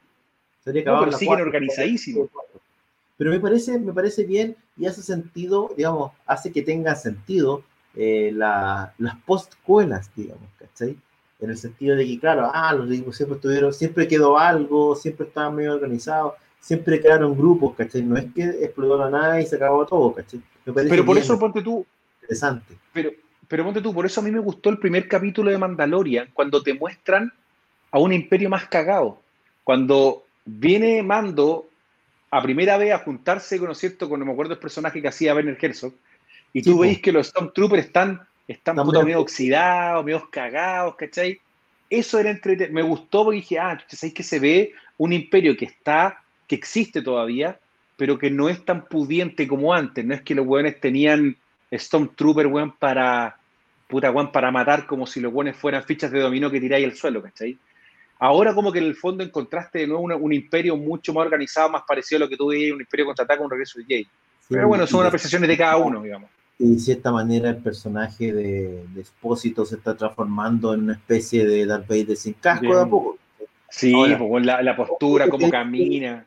No, 0.66 1.00
pero 1.00 1.12
siguen 1.12 1.40
organizadísimos. 1.40 2.30
Pero 3.16 3.30
me 3.30 3.38
parece, 3.38 3.78
me 3.78 3.92
parece 3.92 4.24
bien 4.24 4.56
y 4.76 4.86
hace 4.86 5.02
sentido, 5.02 5.72
digamos, 5.76 6.12
hace 6.26 6.50
que 6.50 6.62
tenga 6.62 6.96
sentido 6.96 7.62
eh, 7.94 8.32
las 8.32 9.16
postcuelas, 9.24 10.10
digamos, 10.16 10.48
¿cachai? 10.58 10.96
En 11.40 11.50
el 11.50 11.58
sentido 11.58 11.96
de 11.96 12.06
que, 12.06 12.18
claro, 12.18 12.50
ah, 12.52 12.72
los 12.72 12.88
ricos 12.88 13.16
siempre 13.16 13.38
tuvieron, 13.38 13.72
siempre 13.72 14.08
quedó 14.08 14.38
algo, 14.38 14.96
siempre 14.96 15.26
estaban 15.26 15.54
medio 15.54 15.74
organizados, 15.74 16.34
siempre 16.64 16.98
quedaron 16.98 17.36
grupos, 17.36 17.74
¿cachai? 17.76 18.02
No 18.02 18.16
es 18.16 18.24
que 18.34 18.42
explotó 18.42 18.96
la 18.96 19.10
nada 19.10 19.40
y 19.40 19.46
se 19.46 19.56
acabó 19.56 19.84
todo, 19.84 20.14
¿cachai? 20.14 20.40
pero 20.64 21.04
por 21.04 21.18
eso 21.18 21.38
ponte 21.38 21.60
tú. 21.60 21.84
Interesante. 22.22 22.74
Pero, 22.90 23.10
pero 23.46 23.64
ponte 23.64 23.82
tú, 23.82 23.92
por 23.92 24.06
eso 24.06 24.22
a 24.22 24.24
mí 24.24 24.30
me 24.30 24.38
gustó 24.38 24.70
el 24.70 24.78
primer 24.78 25.06
capítulo 25.06 25.50
de 25.50 25.58
Mandalorian, 25.58 26.30
cuando 26.32 26.62
te 26.62 26.72
muestran 26.72 27.30
a 27.90 27.98
un 27.98 28.14
imperio 28.14 28.48
más 28.48 28.66
cagado. 28.66 29.20
Cuando 29.62 30.24
viene 30.46 31.02
Mando 31.02 31.68
a 32.30 32.42
primera 32.42 32.78
vez 32.78 32.94
a 32.94 32.98
juntarse, 32.98 33.58
con, 33.58 33.68
¿no 33.68 33.74
cierto? 33.74 34.08
Con, 34.08 34.20
no 34.20 34.26
me 34.26 34.32
acuerdo 34.32 34.54
el 34.54 34.58
personaje 34.58 35.02
que 35.02 35.08
hacía 35.08 35.34
Werner 35.34 35.58
Herzog, 35.60 35.92
y 36.54 36.62
tú 36.62 36.78
veis 36.78 36.98
que 37.02 37.12
los 37.12 37.26
Stormtroopers 37.26 37.84
están, 37.84 38.22
están 38.48 38.76
medio 38.76 39.20
oxidados, 39.20 40.02
medio 40.02 40.30
cagados, 40.30 40.94
¿cachai? 40.94 41.40
Eso 41.90 42.18
era 42.18 42.30
entre... 42.30 42.68
Me 42.68 42.80
gustó 42.80 43.24
porque 43.24 43.36
dije, 43.36 43.58
ah, 43.58 43.78
¿sabéis 43.88 44.14
que 44.14 44.22
se 44.22 44.38
ve 44.38 44.72
un 44.96 45.12
imperio 45.12 45.56
que 45.56 45.66
está, 45.66 46.23
que 46.46 46.54
existe 46.54 47.02
todavía, 47.02 47.58
pero 47.96 48.18
que 48.18 48.30
no 48.30 48.48
es 48.48 48.64
tan 48.64 48.86
pudiente 48.86 49.46
como 49.46 49.72
antes? 49.72 50.04
No 50.04 50.14
es 50.14 50.22
que 50.22 50.34
los 50.34 50.46
weones 50.46 50.80
tenían 50.80 51.36
Stormtrooper, 51.72 52.46
weón, 52.46 52.72
para... 52.72 53.36
Puta, 53.88 54.10
weón, 54.10 54.32
para 54.32 54.50
matar 54.50 54.86
como 54.86 55.06
si 55.06 55.20
los 55.20 55.32
weones 55.32 55.56
fueran 55.56 55.84
fichas 55.84 56.10
de 56.10 56.20
dominó 56.20 56.50
que 56.50 56.60
tiráis 56.60 56.86
al 56.86 56.94
suelo, 56.94 57.22
¿cachai? 57.22 57.58
Ahora 58.18 58.54
como 58.54 58.72
que 58.72 58.78
en 58.78 58.86
el 58.86 58.96
fondo 58.96 59.22
encontraste 59.22 59.80
de 59.80 59.86
nuevo 59.86 60.02
un 60.02 60.32
imperio 60.32 60.76
mucho 60.76 61.12
más 61.12 61.26
organizado, 61.26 61.68
más 61.68 61.82
parecido 61.86 62.18
a 62.18 62.20
lo 62.20 62.28
que 62.28 62.36
tú 62.36 62.46
veías, 62.48 62.72
un 62.72 62.80
imperio 62.80 63.06
contraataca, 63.06 63.42
un 63.42 63.50
regreso 63.50 63.78
de 63.78 63.84
Jay. 63.86 64.08
Pero 64.48 64.68
bueno, 64.68 64.86
son 64.86 65.04
apreciaciones 65.06 65.48
de 65.48 65.56
cada 65.56 65.76
uno, 65.76 66.02
digamos 66.02 66.30
de 66.58 66.78
cierta 66.78 67.10
manera 67.10 67.50
el 67.50 67.56
personaje 67.56 68.32
de, 68.32 68.84
de 68.94 69.00
Espósito 69.00 69.64
se 69.64 69.76
está 69.76 69.96
transformando 69.96 70.72
en 70.72 70.84
una 70.84 70.92
especie 70.94 71.44
de 71.44 71.66
Darth 71.66 71.88
Vader 71.88 72.16
sin 72.16 72.34
casco 72.34 72.74
de 72.74 72.82
a 72.82 72.86
poco. 72.86 73.18
Sí, 73.68 73.92
pues, 74.18 74.46
la, 74.46 74.62
la, 74.62 74.76
postura, 74.76 75.28
cómo 75.30 75.50
camina. 75.50 76.24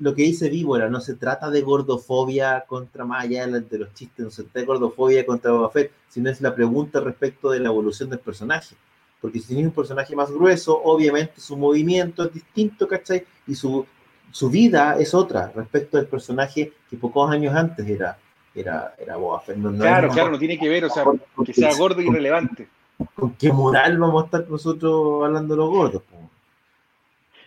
Lo 0.00 0.14
que 0.14 0.22
dice 0.22 0.48
Víbora, 0.48 0.88
no 0.88 1.00
se 1.00 1.14
trata 1.14 1.50
de 1.50 1.60
gordofobia 1.62 2.64
contra 2.66 3.06
allá 3.10 3.46
de 3.46 3.78
los 3.78 3.94
chistes, 3.94 4.24
no 4.24 4.30
se 4.30 4.42
trata 4.44 4.60
de 4.60 4.66
gordofobia 4.66 5.24
contra 5.24 5.52
Boba 5.52 5.70
Fett, 5.70 5.92
sino 6.08 6.30
es 6.30 6.40
la 6.40 6.54
pregunta 6.54 7.00
respecto 7.00 7.50
de 7.50 7.60
la 7.60 7.68
evolución 7.68 8.10
del 8.10 8.18
personaje. 8.18 8.74
Porque 9.20 9.38
si 9.38 9.48
tienes 9.48 9.66
un 9.66 9.72
personaje 9.72 10.16
más 10.16 10.30
grueso, 10.30 10.80
obviamente 10.82 11.40
su 11.40 11.56
movimiento 11.56 12.24
es 12.24 12.32
distinto, 12.32 12.88
¿cachai? 12.88 13.24
Y 13.46 13.54
su, 13.54 13.86
su 14.32 14.48
vida 14.48 14.96
es 14.98 15.14
otra 15.14 15.52
respecto 15.54 15.98
del 15.98 16.06
personaje 16.06 16.72
que 16.88 16.96
pocos 16.96 17.30
años 17.30 17.54
antes 17.54 17.86
era 17.86 18.16
era, 18.54 18.94
era 18.98 19.16
Boba 19.16 19.40
Fett. 19.40 19.58
claro, 19.78 20.08
claro, 20.10 20.30
no 20.30 20.38
tiene 20.38 20.58
que 20.58 20.68
ver, 20.68 20.84
o 20.84 20.90
sea, 20.90 21.04
que 21.44 21.54
sea 21.54 21.74
gordo 21.76 22.00
y 22.00 22.06
irrelevante. 22.06 22.68
¿Con 23.14 23.34
qué 23.34 23.52
moral 23.52 23.98
vamos 23.98 24.22
a 24.22 24.26
estar 24.26 24.48
nosotros 24.48 25.24
hablando 25.24 25.54
de 25.54 25.58
los 25.58 25.70
gordos? 25.70 26.02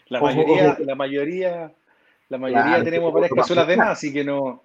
La 0.07 0.21
mayoría, 0.21 0.77
la 0.79 0.95
mayoría, 0.95 1.71
la 2.33 2.39
mayoría 2.39 2.83
tenemos 2.83 3.13
varias 3.13 3.31
cazuelas 3.31 3.67
de 3.67 3.77
más, 3.77 3.89
así 3.89 4.11
que 4.11 4.23
no. 4.23 4.63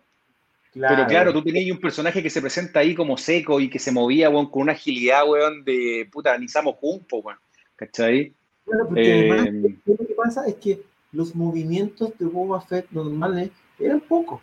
Pero 0.72 1.06
claro, 1.06 1.32
tú 1.32 1.42
tenías 1.42 1.70
un 1.70 1.80
personaje 1.80 2.22
que 2.22 2.30
se 2.30 2.40
presenta 2.40 2.80
ahí 2.80 2.94
como 2.94 3.16
seco 3.16 3.60
y 3.60 3.68
que 3.68 3.78
se 3.78 3.92
movía, 3.92 4.30
weón, 4.30 4.50
con 4.50 4.62
una 4.62 4.72
agilidad, 4.72 5.28
weón, 5.28 5.64
de 5.64 6.08
puta, 6.10 6.36
Nisamo 6.38 6.72
Jumpo, 6.72 7.18
weón. 7.18 7.38
¿Cachai? 7.76 8.32
Bueno, 8.64 8.86
porque 8.86 9.30
además, 9.30 9.46
eh, 9.46 9.76
lo 9.84 10.06
que 10.06 10.14
pasa 10.14 10.46
es 10.46 10.54
que 10.56 10.80
los 11.12 11.34
movimientos 11.34 12.16
de 12.18 12.26
Boba 12.26 12.60
Fett 12.60 12.86
normales 12.90 13.50
eran 13.78 14.00
pocos. 14.00 14.40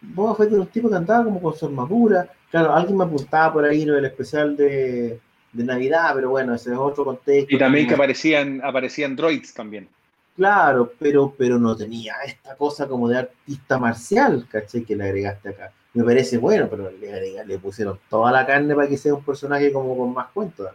Boba 0.00 0.36
Fett 0.36 0.50
de 0.50 0.58
los 0.58 0.70
tipos 0.70 0.90
que 0.90 0.96
andaba 0.96 1.24
como 1.24 1.42
con 1.42 1.56
su 1.56 1.66
armadura. 1.66 2.30
Claro, 2.50 2.74
alguien 2.74 2.96
me 2.96 3.04
apuntaba 3.04 3.52
por 3.52 3.64
ahí 3.64 3.84
lo 3.84 3.94
del 3.94 4.04
especial 4.04 4.56
de, 4.56 5.20
de 5.52 5.64
Navidad, 5.64 6.12
pero 6.14 6.30
bueno, 6.30 6.54
ese 6.54 6.72
es 6.72 6.78
otro 6.78 7.04
contexto. 7.04 7.54
Y 7.54 7.58
también 7.58 7.86
que 7.86 7.94
aparecían, 7.94 8.60
aparecían 8.64 9.16
droids 9.16 9.52
también. 9.52 9.88
Claro, 10.36 10.92
pero, 10.98 11.34
pero 11.36 11.58
no 11.58 11.76
tenía 11.76 12.14
esta 12.24 12.56
cosa 12.56 12.88
como 12.88 13.08
de 13.08 13.18
artista 13.18 13.78
marcial, 13.78 14.46
¿caché? 14.50 14.84
Que 14.84 14.96
le 14.96 15.04
agregaste 15.04 15.50
acá. 15.50 15.72
Me 15.94 16.04
parece 16.04 16.38
bueno, 16.38 16.68
pero 16.70 16.90
le, 16.90 17.44
le 17.44 17.58
pusieron 17.58 17.98
toda 18.08 18.32
la 18.32 18.46
carne 18.46 18.74
para 18.74 18.88
que 18.88 18.96
sea 18.96 19.14
un 19.14 19.22
personaje 19.22 19.70
como 19.70 19.96
con 19.96 20.14
más 20.14 20.28
cuentos. 20.28 20.70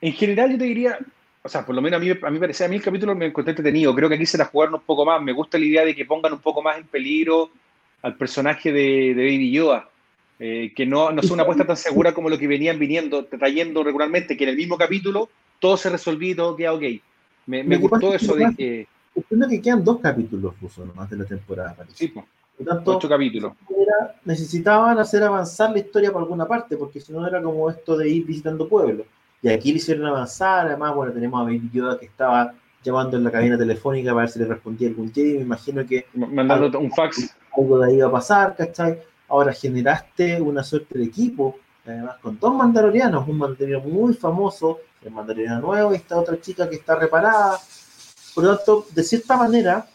En 0.00 0.12
general, 0.14 0.50
yo 0.52 0.58
te 0.58 0.64
diría, 0.64 0.98
o 1.42 1.48
sea, 1.48 1.66
por 1.66 1.74
lo 1.74 1.82
menos 1.82 2.00
a 2.00 2.04
mí, 2.04 2.10
a 2.10 2.30
mí 2.30 2.38
parece, 2.38 2.64
a 2.64 2.68
mí 2.68 2.76
el 2.76 2.82
capítulo 2.82 3.14
me 3.14 3.26
encontré 3.26 3.50
entretenido. 3.50 3.94
Creo 3.94 4.08
que 4.08 4.14
aquí 4.14 4.26
se 4.26 4.38
la 4.38 4.46
jugaron 4.46 4.74
un 4.76 4.80
poco 4.80 5.04
más. 5.04 5.20
Me 5.20 5.32
gusta 5.32 5.58
la 5.58 5.66
idea 5.66 5.84
de 5.84 5.94
que 5.94 6.06
pongan 6.06 6.32
un 6.32 6.40
poco 6.40 6.62
más 6.62 6.78
en 6.78 6.86
peligro 6.86 7.50
al 8.00 8.16
personaje 8.16 8.72
de, 8.72 9.14
de 9.14 9.24
Baby 9.24 9.52
Yoda. 9.52 9.88
Eh, 10.38 10.72
que 10.74 10.86
no, 10.86 11.12
no 11.12 11.20
es 11.20 11.30
una 11.30 11.42
apuesta 11.42 11.66
tan 11.66 11.76
segura 11.76 12.14
como 12.14 12.28
lo 12.28 12.38
que 12.38 12.48
venían 12.48 12.78
viniendo, 12.78 13.26
trayendo 13.26 13.84
regularmente, 13.84 14.36
que 14.36 14.44
en 14.44 14.50
el 14.50 14.56
mismo 14.56 14.76
capítulo 14.76 15.28
todo 15.60 15.76
se 15.76 15.90
resolvió 15.90 16.30
y 16.30 16.34
todo 16.34 16.56
queda 16.56 16.72
ok. 16.72 16.82
Me, 17.46 17.62
me 17.64 17.76
gustó 17.76 18.14
eso 18.14 18.34
de 18.34 18.54
que. 18.56 18.88
Entiendo 19.14 19.48
que 19.48 19.60
quedan 19.60 19.84
dos 19.84 20.00
capítulos, 20.00 20.54
Fuso, 20.56 20.86
nomás 20.86 21.10
de 21.10 21.16
la 21.16 21.24
temporada. 21.24 21.76
Sí, 21.92 22.08
pues. 22.08 22.24
ocho 22.86 23.08
capítulos. 23.08 23.52
necesitaban 24.24 24.98
hacer 24.98 25.22
avanzar 25.22 25.70
la 25.70 25.78
historia 25.78 26.10
por 26.10 26.22
alguna 26.22 26.46
parte, 26.46 26.76
porque 26.76 27.00
si 27.00 27.12
no 27.12 27.26
era 27.26 27.42
como 27.42 27.68
esto 27.68 27.96
de 27.96 28.08
ir 28.08 28.24
visitando 28.24 28.68
pueblos. 28.68 29.06
Y 29.42 29.48
aquí 29.48 29.72
le 29.72 29.78
hicieron 29.78 30.06
avanzar, 30.06 30.66
además, 30.66 30.94
bueno, 30.94 31.12
tenemos 31.12 31.40
a 31.40 31.44
Baby 31.44 31.68
Yoda 31.72 31.98
que 31.98 32.06
estaba 32.06 32.54
llamando 32.82 33.16
en 33.16 33.24
la 33.24 33.30
cabina 33.30 33.58
telefónica 33.58 34.10
para 34.10 34.22
ver 34.22 34.30
si 34.30 34.38
le 34.38 34.46
respondía 34.46 34.88
algún 34.88 35.12
Jedi, 35.12 35.34
me 35.34 35.42
imagino 35.42 35.86
que... 35.86 36.06
Mandando 36.14 36.78
un 36.78 36.90
fax. 36.90 37.36
Algo 37.56 37.78
de 37.78 37.90
ahí 37.90 37.98
va 37.98 38.08
a 38.08 38.12
pasar, 38.12 38.56
¿cachai? 38.56 39.00
Ahora 39.28 39.52
generaste 39.52 40.40
una 40.40 40.62
suerte 40.62 40.98
de 40.98 41.04
equipo, 41.04 41.56
además 41.86 42.16
con 42.20 42.38
dos 42.38 42.54
mandalorianos, 42.54 43.26
un 43.28 43.38
mandaloriano 43.38 43.84
muy 43.84 44.14
famoso, 44.14 44.78
el 45.04 45.10
mandaloriano 45.10 45.60
nuevo 45.60 45.92
y 45.92 45.96
esta 45.96 46.18
otra 46.18 46.40
chica 46.40 46.68
que 46.68 46.76
está 46.76 46.96
reparada. 46.96 47.58
Por 48.34 48.44
lo 48.44 48.56
tanto, 48.56 48.86
de 48.94 49.02
cierta 49.02 49.36
manera, 49.36 49.86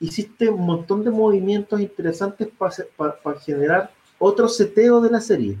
hiciste 0.00 0.48
un 0.48 0.64
montón 0.64 1.04
de 1.04 1.10
movimientos 1.10 1.80
interesantes 1.80 2.48
para 2.56 3.40
generar 3.40 3.90
otro 4.18 4.48
seteo 4.48 5.00
de 5.00 5.10
la 5.10 5.20
serie. 5.20 5.58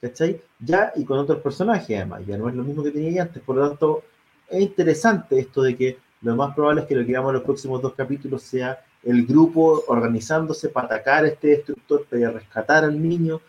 ¿Cachai? 0.00 0.40
Ya 0.58 0.92
y 0.96 1.04
con 1.04 1.18
otros 1.18 1.40
personajes, 1.40 1.96
además, 1.96 2.22
ya 2.26 2.36
no 2.36 2.48
es 2.48 2.54
lo 2.54 2.64
mismo 2.64 2.82
que 2.82 2.90
tenía 2.90 3.22
antes. 3.22 3.42
Por 3.42 3.56
lo 3.56 3.68
tanto, 3.68 4.02
es 4.48 4.60
interesante 4.60 5.38
esto 5.38 5.62
de 5.62 5.76
que 5.76 5.98
lo 6.22 6.36
más 6.36 6.54
probable 6.54 6.82
es 6.82 6.86
que 6.86 6.94
lo 6.94 7.06
que 7.06 7.12
veamos 7.12 7.30
en 7.30 7.34
los 7.34 7.44
próximos 7.44 7.80
dos 7.80 7.94
capítulos 7.94 8.42
sea 8.42 8.84
el 9.02 9.26
grupo 9.26 9.84
organizándose 9.88 10.68
para 10.68 10.86
atacar 10.86 11.24
a 11.24 11.28
este 11.28 11.48
destructor, 11.48 12.06
para 12.06 12.30
rescatar 12.30 12.84
al 12.84 13.00
niño. 13.00 13.40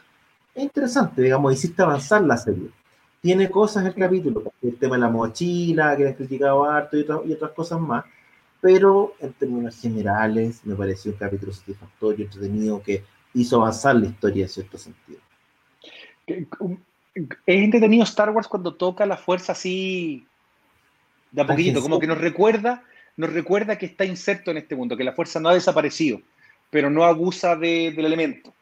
Es 0.53 0.63
interesante, 0.63 1.21
digamos, 1.21 1.53
hiciste 1.53 1.81
avanzar 1.81 2.21
la 2.23 2.37
serie. 2.37 2.69
Tiene 3.23 3.49
cosas 3.49 3.85
el 3.85 3.95
capítulo, 3.95 4.51
el 4.61 4.75
tema 4.75 4.97
de 4.97 5.01
la 5.01 5.09
mochila, 5.09 5.95
que 5.95 6.05
han 6.05 6.13
criticado 6.13 6.65
harto 6.65 6.97
y, 6.97 7.05
y 7.25 7.31
otras 7.31 7.51
cosas 7.51 7.79
más, 7.79 8.03
pero 8.59 9.15
en 9.21 9.31
términos 9.31 9.79
generales 9.79 10.59
me 10.65 10.75
pareció 10.75 11.13
un 11.13 11.17
capítulo 11.17 11.53
satisfactorio, 11.53 12.25
entretenido, 12.25 12.83
que 12.83 13.01
hizo 13.33 13.61
avanzar 13.61 13.95
la 13.95 14.07
historia 14.07 14.43
en 14.43 14.49
cierto 14.49 14.77
sentido. 14.77 15.19
Es 16.27 16.43
entretenido 17.45 18.03
Star 18.03 18.31
Wars 18.31 18.49
cuando 18.49 18.73
toca 18.73 19.05
la 19.05 19.15
fuerza 19.15 19.53
así 19.53 20.27
de 21.31 21.43
a 21.43 21.47
poquito, 21.47 21.81
como 21.81 21.99
que 21.99 22.07
nos 22.07 22.17
recuerda, 22.17 22.83
nos 23.15 23.31
recuerda 23.31 23.77
que 23.77 23.85
está 23.85 24.03
inserto 24.03 24.51
en 24.51 24.57
este 24.57 24.75
mundo, 24.75 24.97
que 24.97 25.05
la 25.05 25.13
fuerza 25.13 25.39
no 25.39 25.47
ha 25.47 25.53
desaparecido, 25.53 26.19
pero 26.69 26.89
no 26.89 27.05
abusa 27.05 27.55
del 27.55 28.03
elemento. 28.03 28.53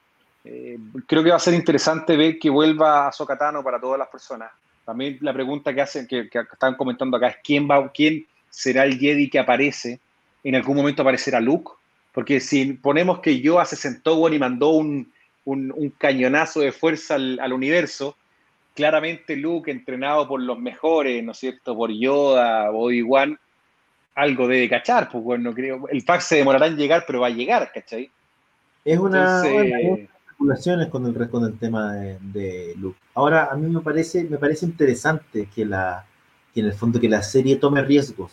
Eh, 0.44 0.78
creo 1.06 1.24
que 1.24 1.30
va 1.30 1.36
a 1.36 1.40
ser 1.40 1.54
interesante 1.54 2.18
ver 2.18 2.40
que 2.40 2.50
vuelva 2.50 3.08
a 3.08 3.12
Sokatano 3.12 3.64
para 3.64 3.80
todas 3.80 4.00
las 4.00 4.08
personas. 4.08 4.52
También 4.86 5.18
la 5.22 5.34
pregunta 5.34 5.74
que 5.74 5.82
hacen, 5.82 6.08
que, 6.08 6.30
están 6.52 6.76
comentando 6.76 7.18
acá, 7.18 7.28
es 7.28 7.38
quién 7.44 7.70
va, 7.70 7.92
quién 7.92 8.26
será 8.50 8.84
el 8.84 8.98
Jedi 8.98 9.30
que 9.30 9.40
aparece. 9.40 10.00
En 10.44 10.56
algún 10.56 10.76
momento 10.76 11.04
aparecerá 11.04 11.40
Luke, 11.40 11.72
porque 12.14 12.40
si 12.40 12.74
ponemos 12.74 13.20
que 13.20 13.40
Yoda 13.40 13.66
se 13.66 13.76
sentó 13.76 14.28
y 14.28 14.40
mandó 14.40 14.70
un, 14.70 15.12
un, 15.46 15.94
cañonazo 15.98 16.62
de 16.62 16.72
fuerza 16.72 17.16
al, 17.16 17.54
universo, 17.54 18.18
claramente 18.74 19.36
Luke, 19.36 19.70
entrenado 19.70 20.28
por 20.28 20.42
los 20.42 20.58
mejores, 20.58 21.24
¿no 21.24 21.34
es 21.34 21.38
cierto? 21.38 21.76
Por 21.76 21.92
Yoda, 21.92 22.72
Obi-Wan, 22.72 23.38
algo 24.16 24.48
debe 24.48 24.68
cachar, 24.68 25.10
pues 25.10 25.24
bueno, 25.24 25.54
creo. 25.54 25.88
El 25.90 26.02
fax 26.02 26.26
se 26.26 26.38
demorará 26.38 26.68
en 26.68 26.76
llegar, 26.76 27.04
pero 27.06 27.22
va 27.22 27.28
a 27.28 27.32
llegar, 27.32 27.72
¿cachai? 27.72 28.10
Es 28.84 28.98
una. 28.98 29.44
Especulaciones 30.42 30.88
con 30.88 31.06
el, 31.06 31.30
con 31.30 31.46
el 31.46 31.58
tema 31.58 31.94
de, 31.94 32.18
de, 32.20 32.74
Luke. 32.78 32.98
Ahora, 33.14 33.50
a 33.52 33.56
mí 33.56 33.70
me 33.70 33.82
parece, 33.82 34.24
me 34.24 34.38
parece 34.38 34.66
interesante 34.66 35.48
que 35.54 35.66
la 35.66 36.06
que 36.54 36.60
en 36.60 36.66
el 36.66 36.74
fondo 36.74 37.00
que 37.00 37.08
la 37.08 37.24
serie 37.24 37.56
tome 37.56 37.82
riesgos. 37.82 38.32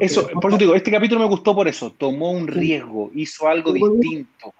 Eso, 0.00 0.28
por 0.40 0.50
eso 0.50 0.58
digo, 0.58 0.74
este 0.74 0.90
capítulo 0.90 1.20
me 1.20 1.28
gustó 1.28 1.54
por 1.54 1.68
eso, 1.68 1.92
tomó 1.92 2.30
un 2.30 2.46
riesgo, 2.46 3.10
hizo 3.14 3.46
algo 3.46 3.72
distinto. 3.72 4.54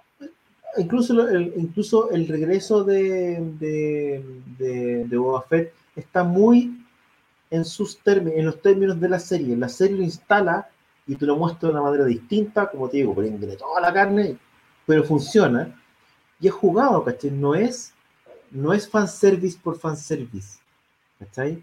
Incluso 0.78 1.28
el, 1.28 1.54
incluso 1.56 2.10
el 2.10 2.28
regreso 2.28 2.84
de, 2.84 3.40
de, 3.58 5.04
de, 5.06 5.16
Boba 5.16 5.42
Fett 5.42 5.72
está 5.96 6.22
muy 6.22 6.78
en 7.50 7.64
sus 7.64 7.98
términos, 7.98 8.38
en 8.38 8.44
los 8.46 8.60
términos 8.60 9.00
de 9.00 9.08
la 9.08 9.18
serie. 9.18 9.56
La 9.56 9.68
serie 9.68 9.96
lo 9.96 10.02
instala 10.02 10.68
y 11.06 11.16
te 11.16 11.24
lo 11.24 11.36
muestra 11.36 11.68
de 11.68 11.74
una 11.74 11.82
manera 11.82 12.04
distinta, 12.04 12.70
como 12.70 12.88
te 12.88 12.98
digo, 12.98 13.14
poniéndole 13.14 13.56
toda 13.56 13.80
la 13.80 13.92
carne, 13.92 14.36
pero 14.86 15.04
funciona. 15.04 15.74
Y 16.40 16.48
es 16.48 16.54
jugado, 16.54 17.04
¿cachai? 17.04 17.30
No 17.30 17.54
es, 17.54 17.92
no 18.50 18.72
es 18.72 18.88
fanservice 18.88 19.58
por 19.62 19.78
fanservice. 19.78 20.58
¿Cachai? 21.18 21.62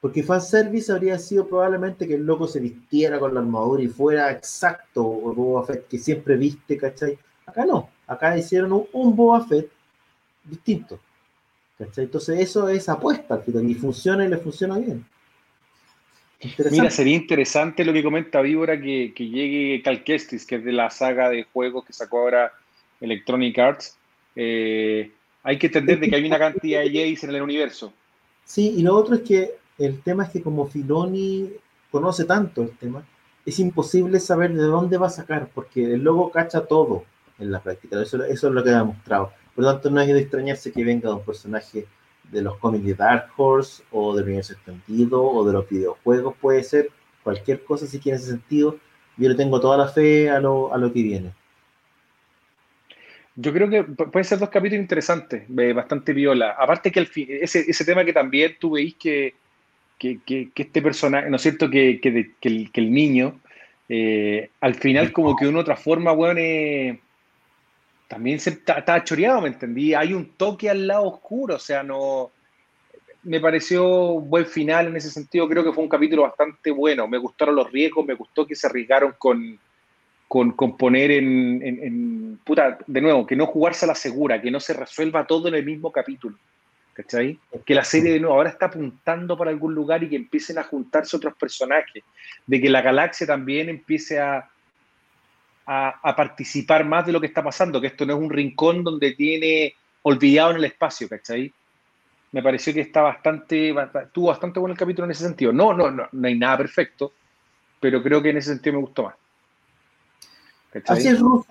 Porque 0.00 0.22
fanservice 0.22 0.92
habría 0.92 1.18
sido 1.18 1.46
probablemente 1.46 2.06
que 2.06 2.14
el 2.14 2.24
loco 2.24 2.46
se 2.46 2.60
vistiera 2.60 3.18
con 3.18 3.34
la 3.34 3.40
armadura 3.40 3.82
y 3.82 3.88
fuera 3.88 4.30
exacto 4.30 5.04
o 5.04 5.34
Boba 5.34 5.66
Fett 5.66 5.88
que 5.88 5.98
siempre 5.98 6.36
viste, 6.36 6.76
¿cachai? 6.78 7.18
Acá 7.44 7.66
no, 7.66 7.90
acá 8.06 8.36
hicieron 8.36 8.72
un, 8.72 8.86
un 8.92 9.14
Boba 9.16 9.44
Fett 9.46 9.70
distinto. 10.44 10.98
¿cachai? 11.78 12.04
Entonces 12.04 12.40
eso 12.40 12.68
es 12.68 12.88
apuesta 12.88 13.42
y 13.46 13.74
funciona 13.74 14.24
y 14.24 14.28
le 14.28 14.38
funciona 14.38 14.78
bien. 14.78 15.04
Mira, 16.70 16.90
sería 16.90 17.16
interesante 17.16 17.84
lo 17.84 17.92
que 17.92 18.02
comenta 18.02 18.40
Víbora 18.40 18.80
que, 18.80 19.12
que 19.14 19.28
llegue 19.28 19.82
Cal 19.82 20.02
Kestis, 20.02 20.46
que 20.46 20.56
es 20.56 20.64
de 20.64 20.72
la 20.72 20.88
saga 20.90 21.28
de 21.28 21.44
juegos 21.44 21.84
que 21.84 21.92
sacó 21.92 22.20
ahora 22.20 22.52
Electronic 23.00 23.58
Arts. 23.58 23.96
Eh, 24.36 25.12
hay 25.42 25.58
que 25.58 25.66
entender 25.66 26.00
de 26.00 26.08
que 26.08 26.16
hay 26.16 26.26
una 26.26 26.38
cantidad 26.38 26.80
de 26.80 26.90
Jays 26.90 27.24
en 27.24 27.34
el 27.34 27.42
universo. 27.42 27.92
Sí, 28.44 28.74
y 28.76 28.82
lo 28.82 28.96
otro 28.96 29.16
es 29.16 29.22
que 29.22 29.56
el 29.78 30.02
tema 30.02 30.24
es 30.24 30.30
que 30.30 30.42
como 30.42 30.66
Filoni 30.66 31.50
conoce 31.90 32.24
tanto 32.24 32.62
el 32.62 32.76
tema, 32.76 33.04
es 33.44 33.58
imposible 33.58 34.20
saber 34.20 34.54
de 34.54 34.62
dónde 34.62 34.96
va 34.96 35.06
a 35.08 35.10
sacar, 35.10 35.50
porque 35.54 35.84
el 35.84 36.02
logo 36.02 36.30
cacha 36.30 36.66
todo 36.66 37.04
en 37.38 37.52
la 37.52 37.62
práctica. 37.62 38.00
Eso, 38.02 38.22
es 38.24 38.42
lo 38.42 38.62
que 38.62 38.70
ha 38.70 38.78
demostrado. 38.78 39.32
Por 39.54 39.64
lo 39.64 39.72
tanto, 39.72 39.90
no 39.90 40.00
hay 40.00 40.12
de 40.12 40.20
extrañarse 40.20 40.72
que 40.72 40.84
venga 40.84 41.14
un 41.14 41.24
personaje 41.24 41.86
de 42.30 42.42
los 42.42 42.56
cómics 42.58 42.84
de 42.84 42.94
Dark 42.94 43.28
Horse 43.36 43.82
o 43.90 44.14
del 44.14 44.24
universo 44.26 44.54
extendido 44.54 45.22
o 45.22 45.46
de 45.46 45.52
los 45.52 45.68
videojuegos, 45.68 46.34
puede 46.40 46.62
ser 46.62 46.88
cualquier 47.22 47.64
cosa 47.64 47.86
si 47.86 47.98
quiere 47.98 48.18
ese 48.18 48.30
sentido. 48.30 48.78
Yo 49.16 49.28
le 49.28 49.34
tengo 49.34 49.60
toda 49.60 49.76
la 49.76 49.88
fe 49.88 50.30
a 50.30 50.40
lo, 50.40 50.72
a 50.72 50.78
lo 50.78 50.92
que 50.92 51.02
viene. 51.02 51.32
Yo 53.36 53.52
creo 53.52 53.70
que 53.70 53.84
pueden 53.84 54.24
ser 54.24 54.38
dos 54.38 54.50
capítulos 54.50 54.82
interesantes, 54.82 55.44
bastante 55.74 56.12
viola. 56.12 56.56
Aparte 56.58 56.90
que 56.90 57.00
el, 57.00 57.10
ese, 57.14 57.64
ese 57.68 57.84
tema 57.84 58.04
que 58.04 58.12
también 58.12 58.56
tú 58.58 58.72
veis 58.72 58.94
que 58.94 59.34
que, 60.00 60.50
este 60.56 60.82
personaje, 60.82 61.28
¿no 61.28 61.36
es 61.36 61.42
cierto? 61.42 61.68
Que, 61.68 62.00
el, 62.42 62.92
niño, 62.92 63.38
eh, 63.88 64.50
al 64.60 64.74
final 64.74 65.12
como 65.12 65.36
que 65.36 65.44
de 65.44 65.50
una 65.50 65.60
otra 65.60 65.76
forma, 65.76 66.12
bueno, 66.12 66.40
también 68.10 68.40
se 68.40 68.50
está 68.50 69.04
choreado, 69.04 69.40
¿me 69.40 69.50
entendí? 69.50 69.94
Hay 69.94 70.12
un 70.12 70.30
toque 70.30 70.68
al 70.68 70.84
lado 70.84 71.04
oscuro, 71.04 71.54
o 71.54 71.60
sea, 71.60 71.84
no... 71.84 72.32
Me 73.22 73.38
pareció 73.38 74.18
buen 74.18 74.46
final 74.46 74.88
en 74.88 74.96
ese 74.96 75.10
sentido, 75.10 75.48
creo 75.48 75.62
que 75.62 75.72
fue 75.72 75.84
un 75.84 75.88
capítulo 75.88 76.22
bastante 76.22 76.72
bueno, 76.72 77.06
me 77.06 77.18
gustaron 77.18 77.54
los 77.54 77.70
riesgos, 77.70 78.04
me 78.04 78.14
gustó 78.14 78.44
que 78.44 78.56
se 78.56 78.66
arriesgaron 78.66 79.14
con, 79.16 79.56
con, 80.26 80.76
poner 80.76 81.12
en, 81.12 81.62
en, 81.62 82.40
puta, 82.42 82.78
de 82.84 83.00
nuevo, 83.00 83.24
que 83.24 83.36
no 83.36 83.46
jugarse 83.46 83.84
a 83.84 83.88
la 83.88 83.94
segura, 83.94 84.42
que 84.42 84.50
no 84.50 84.58
se 84.58 84.72
resuelva 84.72 85.24
todo 85.24 85.46
en 85.46 85.54
el 85.54 85.64
mismo 85.64 85.92
capítulo. 85.92 86.36
¿cachai? 86.92 87.38
Que 87.64 87.76
la 87.76 87.84
serie 87.84 88.14
de 88.14 88.18
nuevo 88.18 88.34
ahora 88.34 88.50
está 88.50 88.66
apuntando 88.66 89.38
para 89.38 89.52
algún 89.52 89.72
lugar 89.72 90.02
y 90.02 90.08
que 90.08 90.16
empiecen 90.16 90.58
a 90.58 90.64
juntarse 90.64 91.16
otros 91.16 91.34
personajes, 91.36 92.02
de 92.44 92.60
que 92.60 92.70
la 92.70 92.82
galaxia 92.82 93.24
también 93.24 93.68
empiece 93.68 94.18
a, 94.18 94.50
a, 95.72 96.16
participar 96.16 96.84
más 96.84 97.06
de 97.06 97.12
lo 97.12 97.20
que 97.20 97.28
está 97.28 97.44
pasando, 97.44 97.80
que 97.80 97.86
esto 97.86 98.04
no 98.04 98.14
es 98.14 98.18
un 98.18 98.28
rincón 98.28 98.82
donde 98.82 99.12
tiene 99.12 99.74
olvidado 100.02 100.50
en 100.50 100.56
el 100.56 100.64
espacio, 100.64 101.08
¿cachai? 101.08 101.52
Me 102.32 102.42
pareció 102.42 102.74
que 102.74 102.80
está 102.80 103.02
bastante, 103.02 103.72
estuvo 104.02 104.28
bastante 104.28 104.58
bueno 104.58 104.72
el 104.72 104.78
capítulo 104.78 105.04
en 105.04 105.12
ese 105.12 105.22
sentido. 105.22 105.52
No, 105.52 105.72
no, 105.72 105.88
no, 105.90 106.08
no 106.10 106.28
hay 106.28 106.36
nada 106.36 106.58
perfecto, 106.58 107.12
pero 107.78 108.02
creo 108.02 108.20
que 108.20 108.30
en 108.30 108.38
ese 108.38 108.50
sentido 108.50 108.74
me 108.74 108.82
gustó 108.82 109.04
más. 109.04 109.14
Así 110.86 111.06
es, 111.06 111.20
Ruth, 111.20 111.46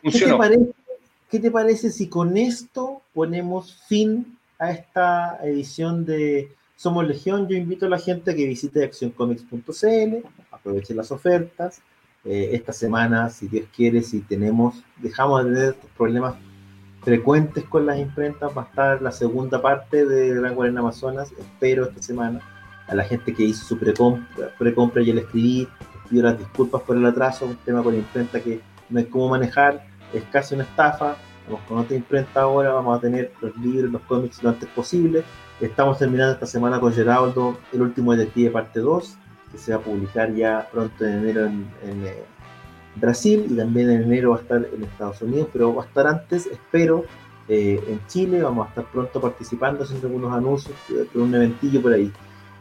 ¿qué 1.29 1.39
te 1.39 1.51
parece 1.51 1.89
si 1.89 2.09
con 2.09 2.35
esto 2.35 3.01
ponemos 3.13 3.83
fin 3.87 4.37
a 4.57 4.71
esta 4.71 5.39
edición 5.43 6.05
de 6.05 6.51
Somos 6.75 7.07
Legión, 7.07 7.47
yo 7.47 7.55
invito 7.55 7.85
a 7.85 7.89
la 7.89 7.99
gente 7.99 8.31
a 8.31 8.35
que 8.35 8.45
visite 8.45 8.83
accioncomics.cl, 8.83 10.27
aproveche 10.51 10.93
las 10.93 11.11
ofertas. 11.11 11.81
Eh, 12.25 12.49
esta 12.53 12.73
semana, 12.73 13.29
si 13.29 13.47
Dios 13.47 13.67
quiere, 13.75 14.01
si 14.01 14.21
tenemos, 14.21 14.83
dejamos 14.97 15.45
de 15.45 15.51
tener 15.51 15.75
problemas 15.97 16.35
frecuentes 17.01 17.63
con 17.63 17.85
las 17.85 17.97
imprentas, 17.97 18.51
va 18.57 18.63
a 18.63 18.65
estar 18.65 19.01
la 19.01 19.11
segunda 19.11 19.61
parte 19.61 20.05
de 20.05 20.35
Gran 20.35 20.53
Guardia 20.53 20.79
Amazonas, 20.79 21.31
espero 21.37 21.85
esta 21.85 22.01
semana. 22.01 22.41
A 22.87 22.95
la 22.95 23.03
gente 23.03 23.33
que 23.33 23.43
hizo 23.43 23.65
su 23.65 23.77
precompra, 23.77 24.49
precompra 24.57 25.01
ya 25.03 25.13
le 25.13 25.21
escribí, 25.21 25.67
pido 26.09 26.23
las 26.23 26.37
disculpas 26.37 26.81
por 26.81 26.97
el 26.97 27.05
atraso, 27.05 27.45
un 27.45 27.55
tema 27.57 27.83
con 27.83 27.93
la 27.93 27.99
imprenta 27.99 28.41
que 28.41 28.59
no 28.89 28.99
hay 28.99 29.05
cómo 29.05 29.29
manejar, 29.29 29.85
es 30.13 30.23
casi 30.31 30.55
una 30.55 30.63
estafa, 30.63 31.15
con 31.67 31.77
otra 31.77 31.95
imprenta 31.95 32.41
ahora, 32.41 32.73
vamos 32.73 32.97
a 32.97 33.01
tener 33.01 33.31
los 33.41 33.55
libros, 33.57 33.91
los 33.91 34.01
cómics 34.03 34.43
lo 34.43 34.49
antes 34.49 34.69
posible. 34.69 35.23
Estamos 35.59 35.97
terminando 35.97 36.33
esta 36.33 36.45
semana 36.45 36.79
con 36.79 36.93
Geraldo, 36.93 37.57
el 37.73 37.81
último 37.81 38.15
detective 38.15 38.51
parte 38.51 38.79
2, 38.79 39.17
que 39.51 39.57
se 39.57 39.73
va 39.73 39.79
a 39.79 39.81
publicar 39.81 40.33
ya 40.33 40.67
pronto 40.71 41.05
en 41.05 41.19
enero 41.19 41.45
en, 41.45 41.67
eh, 41.83 42.23
Brasil 42.95 43.45
y 43.49 43.55
también 43.55 43.89
en 43.89 44.03
enero 44.03 44.31
va 44.31 44.37
a 44.37 44.41
estar 44.41 44.67
en 44.73 44.83
Estados 44.83 45.21
Unidos, 45.21 45.47
pero 45.53 45.73
va 45.73 45.83
a 45.83 45.85
estar 45.85 46.07
antes, 46.07 46.47
espero, 46.47 47.05
eh, 47.47 47.81
en 47.87 47.99
Chile. 48.07 48.41
Vamos 48.41 48.65
a 48.65 48.69
estar 48.69 48.85
pronto 48.85 49.21
participando, 49.21 49.83
haciendo 49.83 50.07
algunos 50.07 50.33
anuncios, 50.33 50.75
con 51.13 51.21
un 51.21 51.35
eventillo 51.35 51.81
por 51.81 51.93
ahí. 51.93 52.11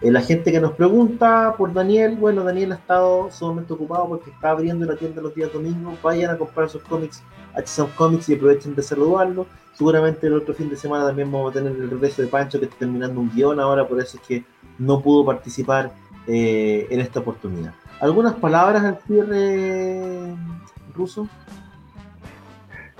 Eh, 0.00 0.12
la 0.12 0.20
gente 0.20 0.52
que 0.52 0.60
nos 0.60 0.72
pregunta 0.72 1.54
por 1.58 1.72
Daniel, 1.72 2.16
bueno, 2.16 2.44
Daniel 2.44 2.72
ha 2.72 2.76
estado 2.76 3.30
sumamente 3.32 3.72
ocupado 3.72 4.06
porque 4.08 4.30
está 4.30 4.50
abriendo 4.50 4.86
la 4.86 4.96
tienda 4.96 5.20
los 5.20 5.34
días 5.34 5.52
domingos. 5.52 6.00
Vayan 6.02 6.30
a 6.30 6.38
comprar 6.38 6.68
sus 6.68 6.82
cómics 6.82 7.22
a 7.54 7.86
Comics 7.96 8.28
y 8.28 8.34
aprovechen 8.34 8.74
de 8.76 8.82
saludarlo. 8.82 9.46
Seguramente 9.74 10.26
el 10.26 10.34
otro 10.34 10.54
fin 10.54 10.68
de 10.68 10.76
semana 10.76 11.06
también 11.06 11.30
vamos 11.30 11.50
a 11.50 11.54
tener 11.54 11.72
el 11.72 11.90
regreso 11.90 12.22
de 12.22 12.28
Pancho 12.28 12.58
que 12.58 12.66
está 12.66 12.78
terminando 12.78 13.20
un 13.20 13.30
guion 13.30 13.58
ahora, 13.58 13.86
por 13.86 14.00
eso 14.00 14.18
es 14.18 14.26
que 14.26 14.44
no 14.78 15.00
pudo 15.00 15.24
participar 15.24 15.92
eh, 16.28 16.86
en 16.90 17.00
esta 17.00 17.20
oportunidad. 17.20 17.72
¿Algunas 18.00 18.34
palabras 18.34 18.84
al 18.84 18.98
cierre, 19.06 20.34
Ruso? 20.94 21.28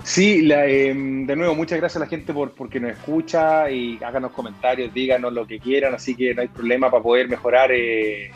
Sí, 0.03 0.49
em, 0.51 1.27
de 1.27 1.35
nuevo, 1.35 1.55
muchas 1.55 1.77
gracias 1.77 1.97
a 1.97 2.05
la 2.05 2.09
gente 2.09 2.33
por 2.33 2.51
porque 2.51 2.79
nos 2.79 2.91
escucha 2.91 3.69
y 3.69 3.99
háganos 4.03 4.31
comentarios, 4.31 4.93
díganos 4.93 5.31
lo 5.31 5.45
que 5.45 5.59
quieran, 5.59 5.93
así 5.93 6.15
que 6.15 6.33
no 6.33 6.41
hay 6.41 6.47
problema 6.47 6.89
para 6.89 7.03
poder 7.03 7.29
mejorar 7.29 7.71
eh, 7.71 8.31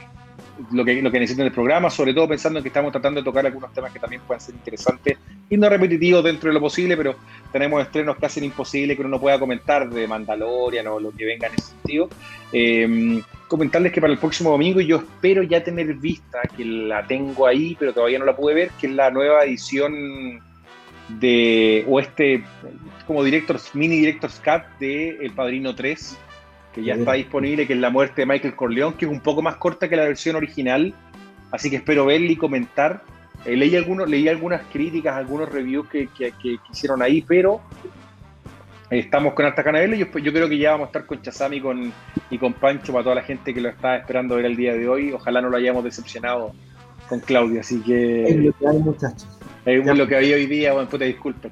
lo, 0.71 0.85
que, 0.85 1.01
lo 1.01 1.09
que 1.09 1.19
necesiten 1.19 1.45
del 1.45 1.53
programa, 1.53 1.89
sobre 1.89 2.13
todo 2.13 2.27
pensando 2.27 2.59
en 2.59 2.63
que 2.63 2.69
estamos 2.69 2.91
tratando 2.91 3.21
de 3.21 3.25
tocar 3.25 3.45
algunos 3.45 3.73
temas 3.73 3.91
que 3.91 3.99
también 3.99 4.21
puedan 4.27 4.41
ser 4.41 4.55
interesantes 4.55 5.17
y 5.49 5.57
no 5.57 5.69
repetitivos 5.69 6.23
dentro 6.23 6.49
de 6.49 6.53
lo 6.53 6.59
posible, 6.59 6.95
pero 6.97 7.15
tenemos 7.51 7.81
estrenos 7.81 8.17
casi 8.17 8.43
imposibles 8.43 8.95
que 8.95 9.01
uno 9.01 9.09
no 9.09 9.19
pueda 9.19 9.39
comentar 9.39 9.89
de 9.89 10.07
Mandalorian 10.07 10.87
o 10.87 10.99
lo 10.99 11.11
que 11.11 11.25
venga 11.25 11.47
en 11.47 11.53
ese 11.55 11.71
sentido. 11.71 12.09
Em, 12.51 13.21
comentarles 13.47 13.91
que 13.91 14.01
para 14.01 14.13
el 14.13 14.19
próximo 14.19 14.51
domingo 14.51 14.81
yo 14.81 14.97
espero 14.97 15.43
ya 15.43 15.63
tener 15.63 15.93
vista, 15.95 16.41
que 16.55 16.65
la 16.65 17.05
tengo 17.05 17.45
ahí, 17.45 17.75
pero 17.79 17.93
todavía 17.93 18.19
no 18.19 18.25
la 18.25 18.35
pude 18.35 18.53
ver, 18.53 18.69
que 18.79 18.87
es 18.87 18.93
la 18.93 19.11
nueva 19.11 19.43
edición 19.43 20.41
de, 21.07 21.85
o 21.87 21.99
este, 21.99 22.43
como 23.05 23.23
directors, 23.23 23.75
mini 23.75 23.97
director's 23.97 24.39
cut 24.39 24.63
de 24.79 25.17
El 25.21 25.31
Padrino 25.33 25.75
3, 25.75 26.17
que 26.73 26.83
ya 26.83 26.95
está 26.95 27.13
disponible, 27.13 27.67
que 27.67 27.73
es 27.73 27.79
la 27.79 27.89
muerte 27.89 28.21
de 28.21 28.25
Michael 28.25 28.55
Corleone, 28.55 28.95
que 28.97 29.05
es 29.05 29.11
un 29.11 29.19
poco 29.19 29.41
más 29.41 29.57
corta 29.57 29.87
que 29.87 29.95
la 29.95 30.05
versión 30.05 30.35
original, 30.35 30.93
así 31.51 31.69
que 31.69 31.77
espero 31.77 32.05
verla 32.05 32.31
y 32.31 32.35
comentar. 32.35 33.03
Eh, 33.45 33.57
leí, 33.57 33.75
algunos, 33.75 34.09
leí 34.09 34.27
algunas 34.27 34.61
críticas, 34.71 35.15
algunos 35.15 35.51
reviews 35.51 35.87
que, 35.89 36.07
que, 36.07 36.33
hicieron 36.71 37.01
ahí, 37.01 37.21
pero 37.21 37.61
estamos 38.99 39.33
con 39.33 39.45
Alta 39.45 39.63
Canabela 39.63 39.95
y 39.95 39.99
yo, 39.99 40.05
yo, 40.19 40.31
creo 40.31 40.49
que 40.49 40.57
ya 40.57 40.71
vamos 40.71 40.85
a 40.85 40.87
estar 40.87 41.05
con 41.05 41.21
Chazami 41.21 41.61
con, 41.61 41.93
y 42.29 42.37
con 42.37 42.53
Pancho 42.53 42.91
para 42.91 43.03
toda 43.03 43.15
la 43.15 43.23
gente 43.23 43.53
que 43.53 43.61
lo 43.61 43.69
está 43.69 43.97
esperando 43.97 44.35
ver 44.35 44.45
el 44.45 44.55
día 44.55 44.73
de 44.73 44.87
hoy. 44.87 45.11
Ojalá 45.11 45.41
no 45.41 45.49
lo 45.49 45.57
hayamos 45.57 45.83
decepcionado 45.83 46.53
con 47.07 47.19
Claudia, 47.19 47.61
así 47.61 47.81
que... 47.81 48.23
Es 48.23 48.35
lo 48.37 48.51
que 48.53 48.67
hay, 48.67 48.77
muchachos. 48.79 49.27
Es 49.65 49.97
lo 49.97 50.07
que 50.07 50.15
había 50.15 50.35
hoy 50.35 50.45
día, 50.45 50.73
bueno, 50.73 50.89
puta, 50.89 51.05
disculpen. 51.05 51.51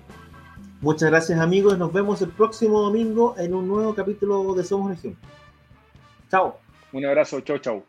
Muchas 0.82 1.10
gracias 1.12 1.40
amigos, 1.40 1.78
nos 1.78 1.94
vemos 1.94 2.22
el 2.22 2.30
próximo 2.30 2.82
domingo 2.82 3.36
en 3.38 3.54
un 3.54 3.68
nuevo 3.68 3.94
capítulo 3.94 4.54
de 4.56 4.64
Somos 4.64 4.90
Legión. 4.92 5.16
Chao. 6.30 6.60
Un 6.92 7.06
abrazo, 7.06 7.40
chao, 7.42 7.60
chao. 7.60 7.84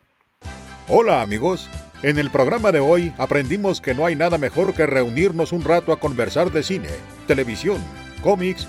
Hola 0.89 1.23
amigos, 1.23 1.69
en 2.03 2.19
el 2.19 2.31
programa 2.31 2.71
de 2.71 2.81
hoy 2.81 3.13
aprendimos 3.17 3.81
que 3.81 3.95
no 3.95 4.05
hay 4.05 4.15
nada 4.15 4.37
mejor 4.37 4.75
que 4.75 4.87
reunirnos 4.87 5.53
un 5.53 5.65
rato 5.65 5.93
a 5.93 5.99
conversar 5.99 6.53
de 6.53 6.63
cine, 6.63 6.89
televisión, 7.27 7.79
cómics 8.23 8.69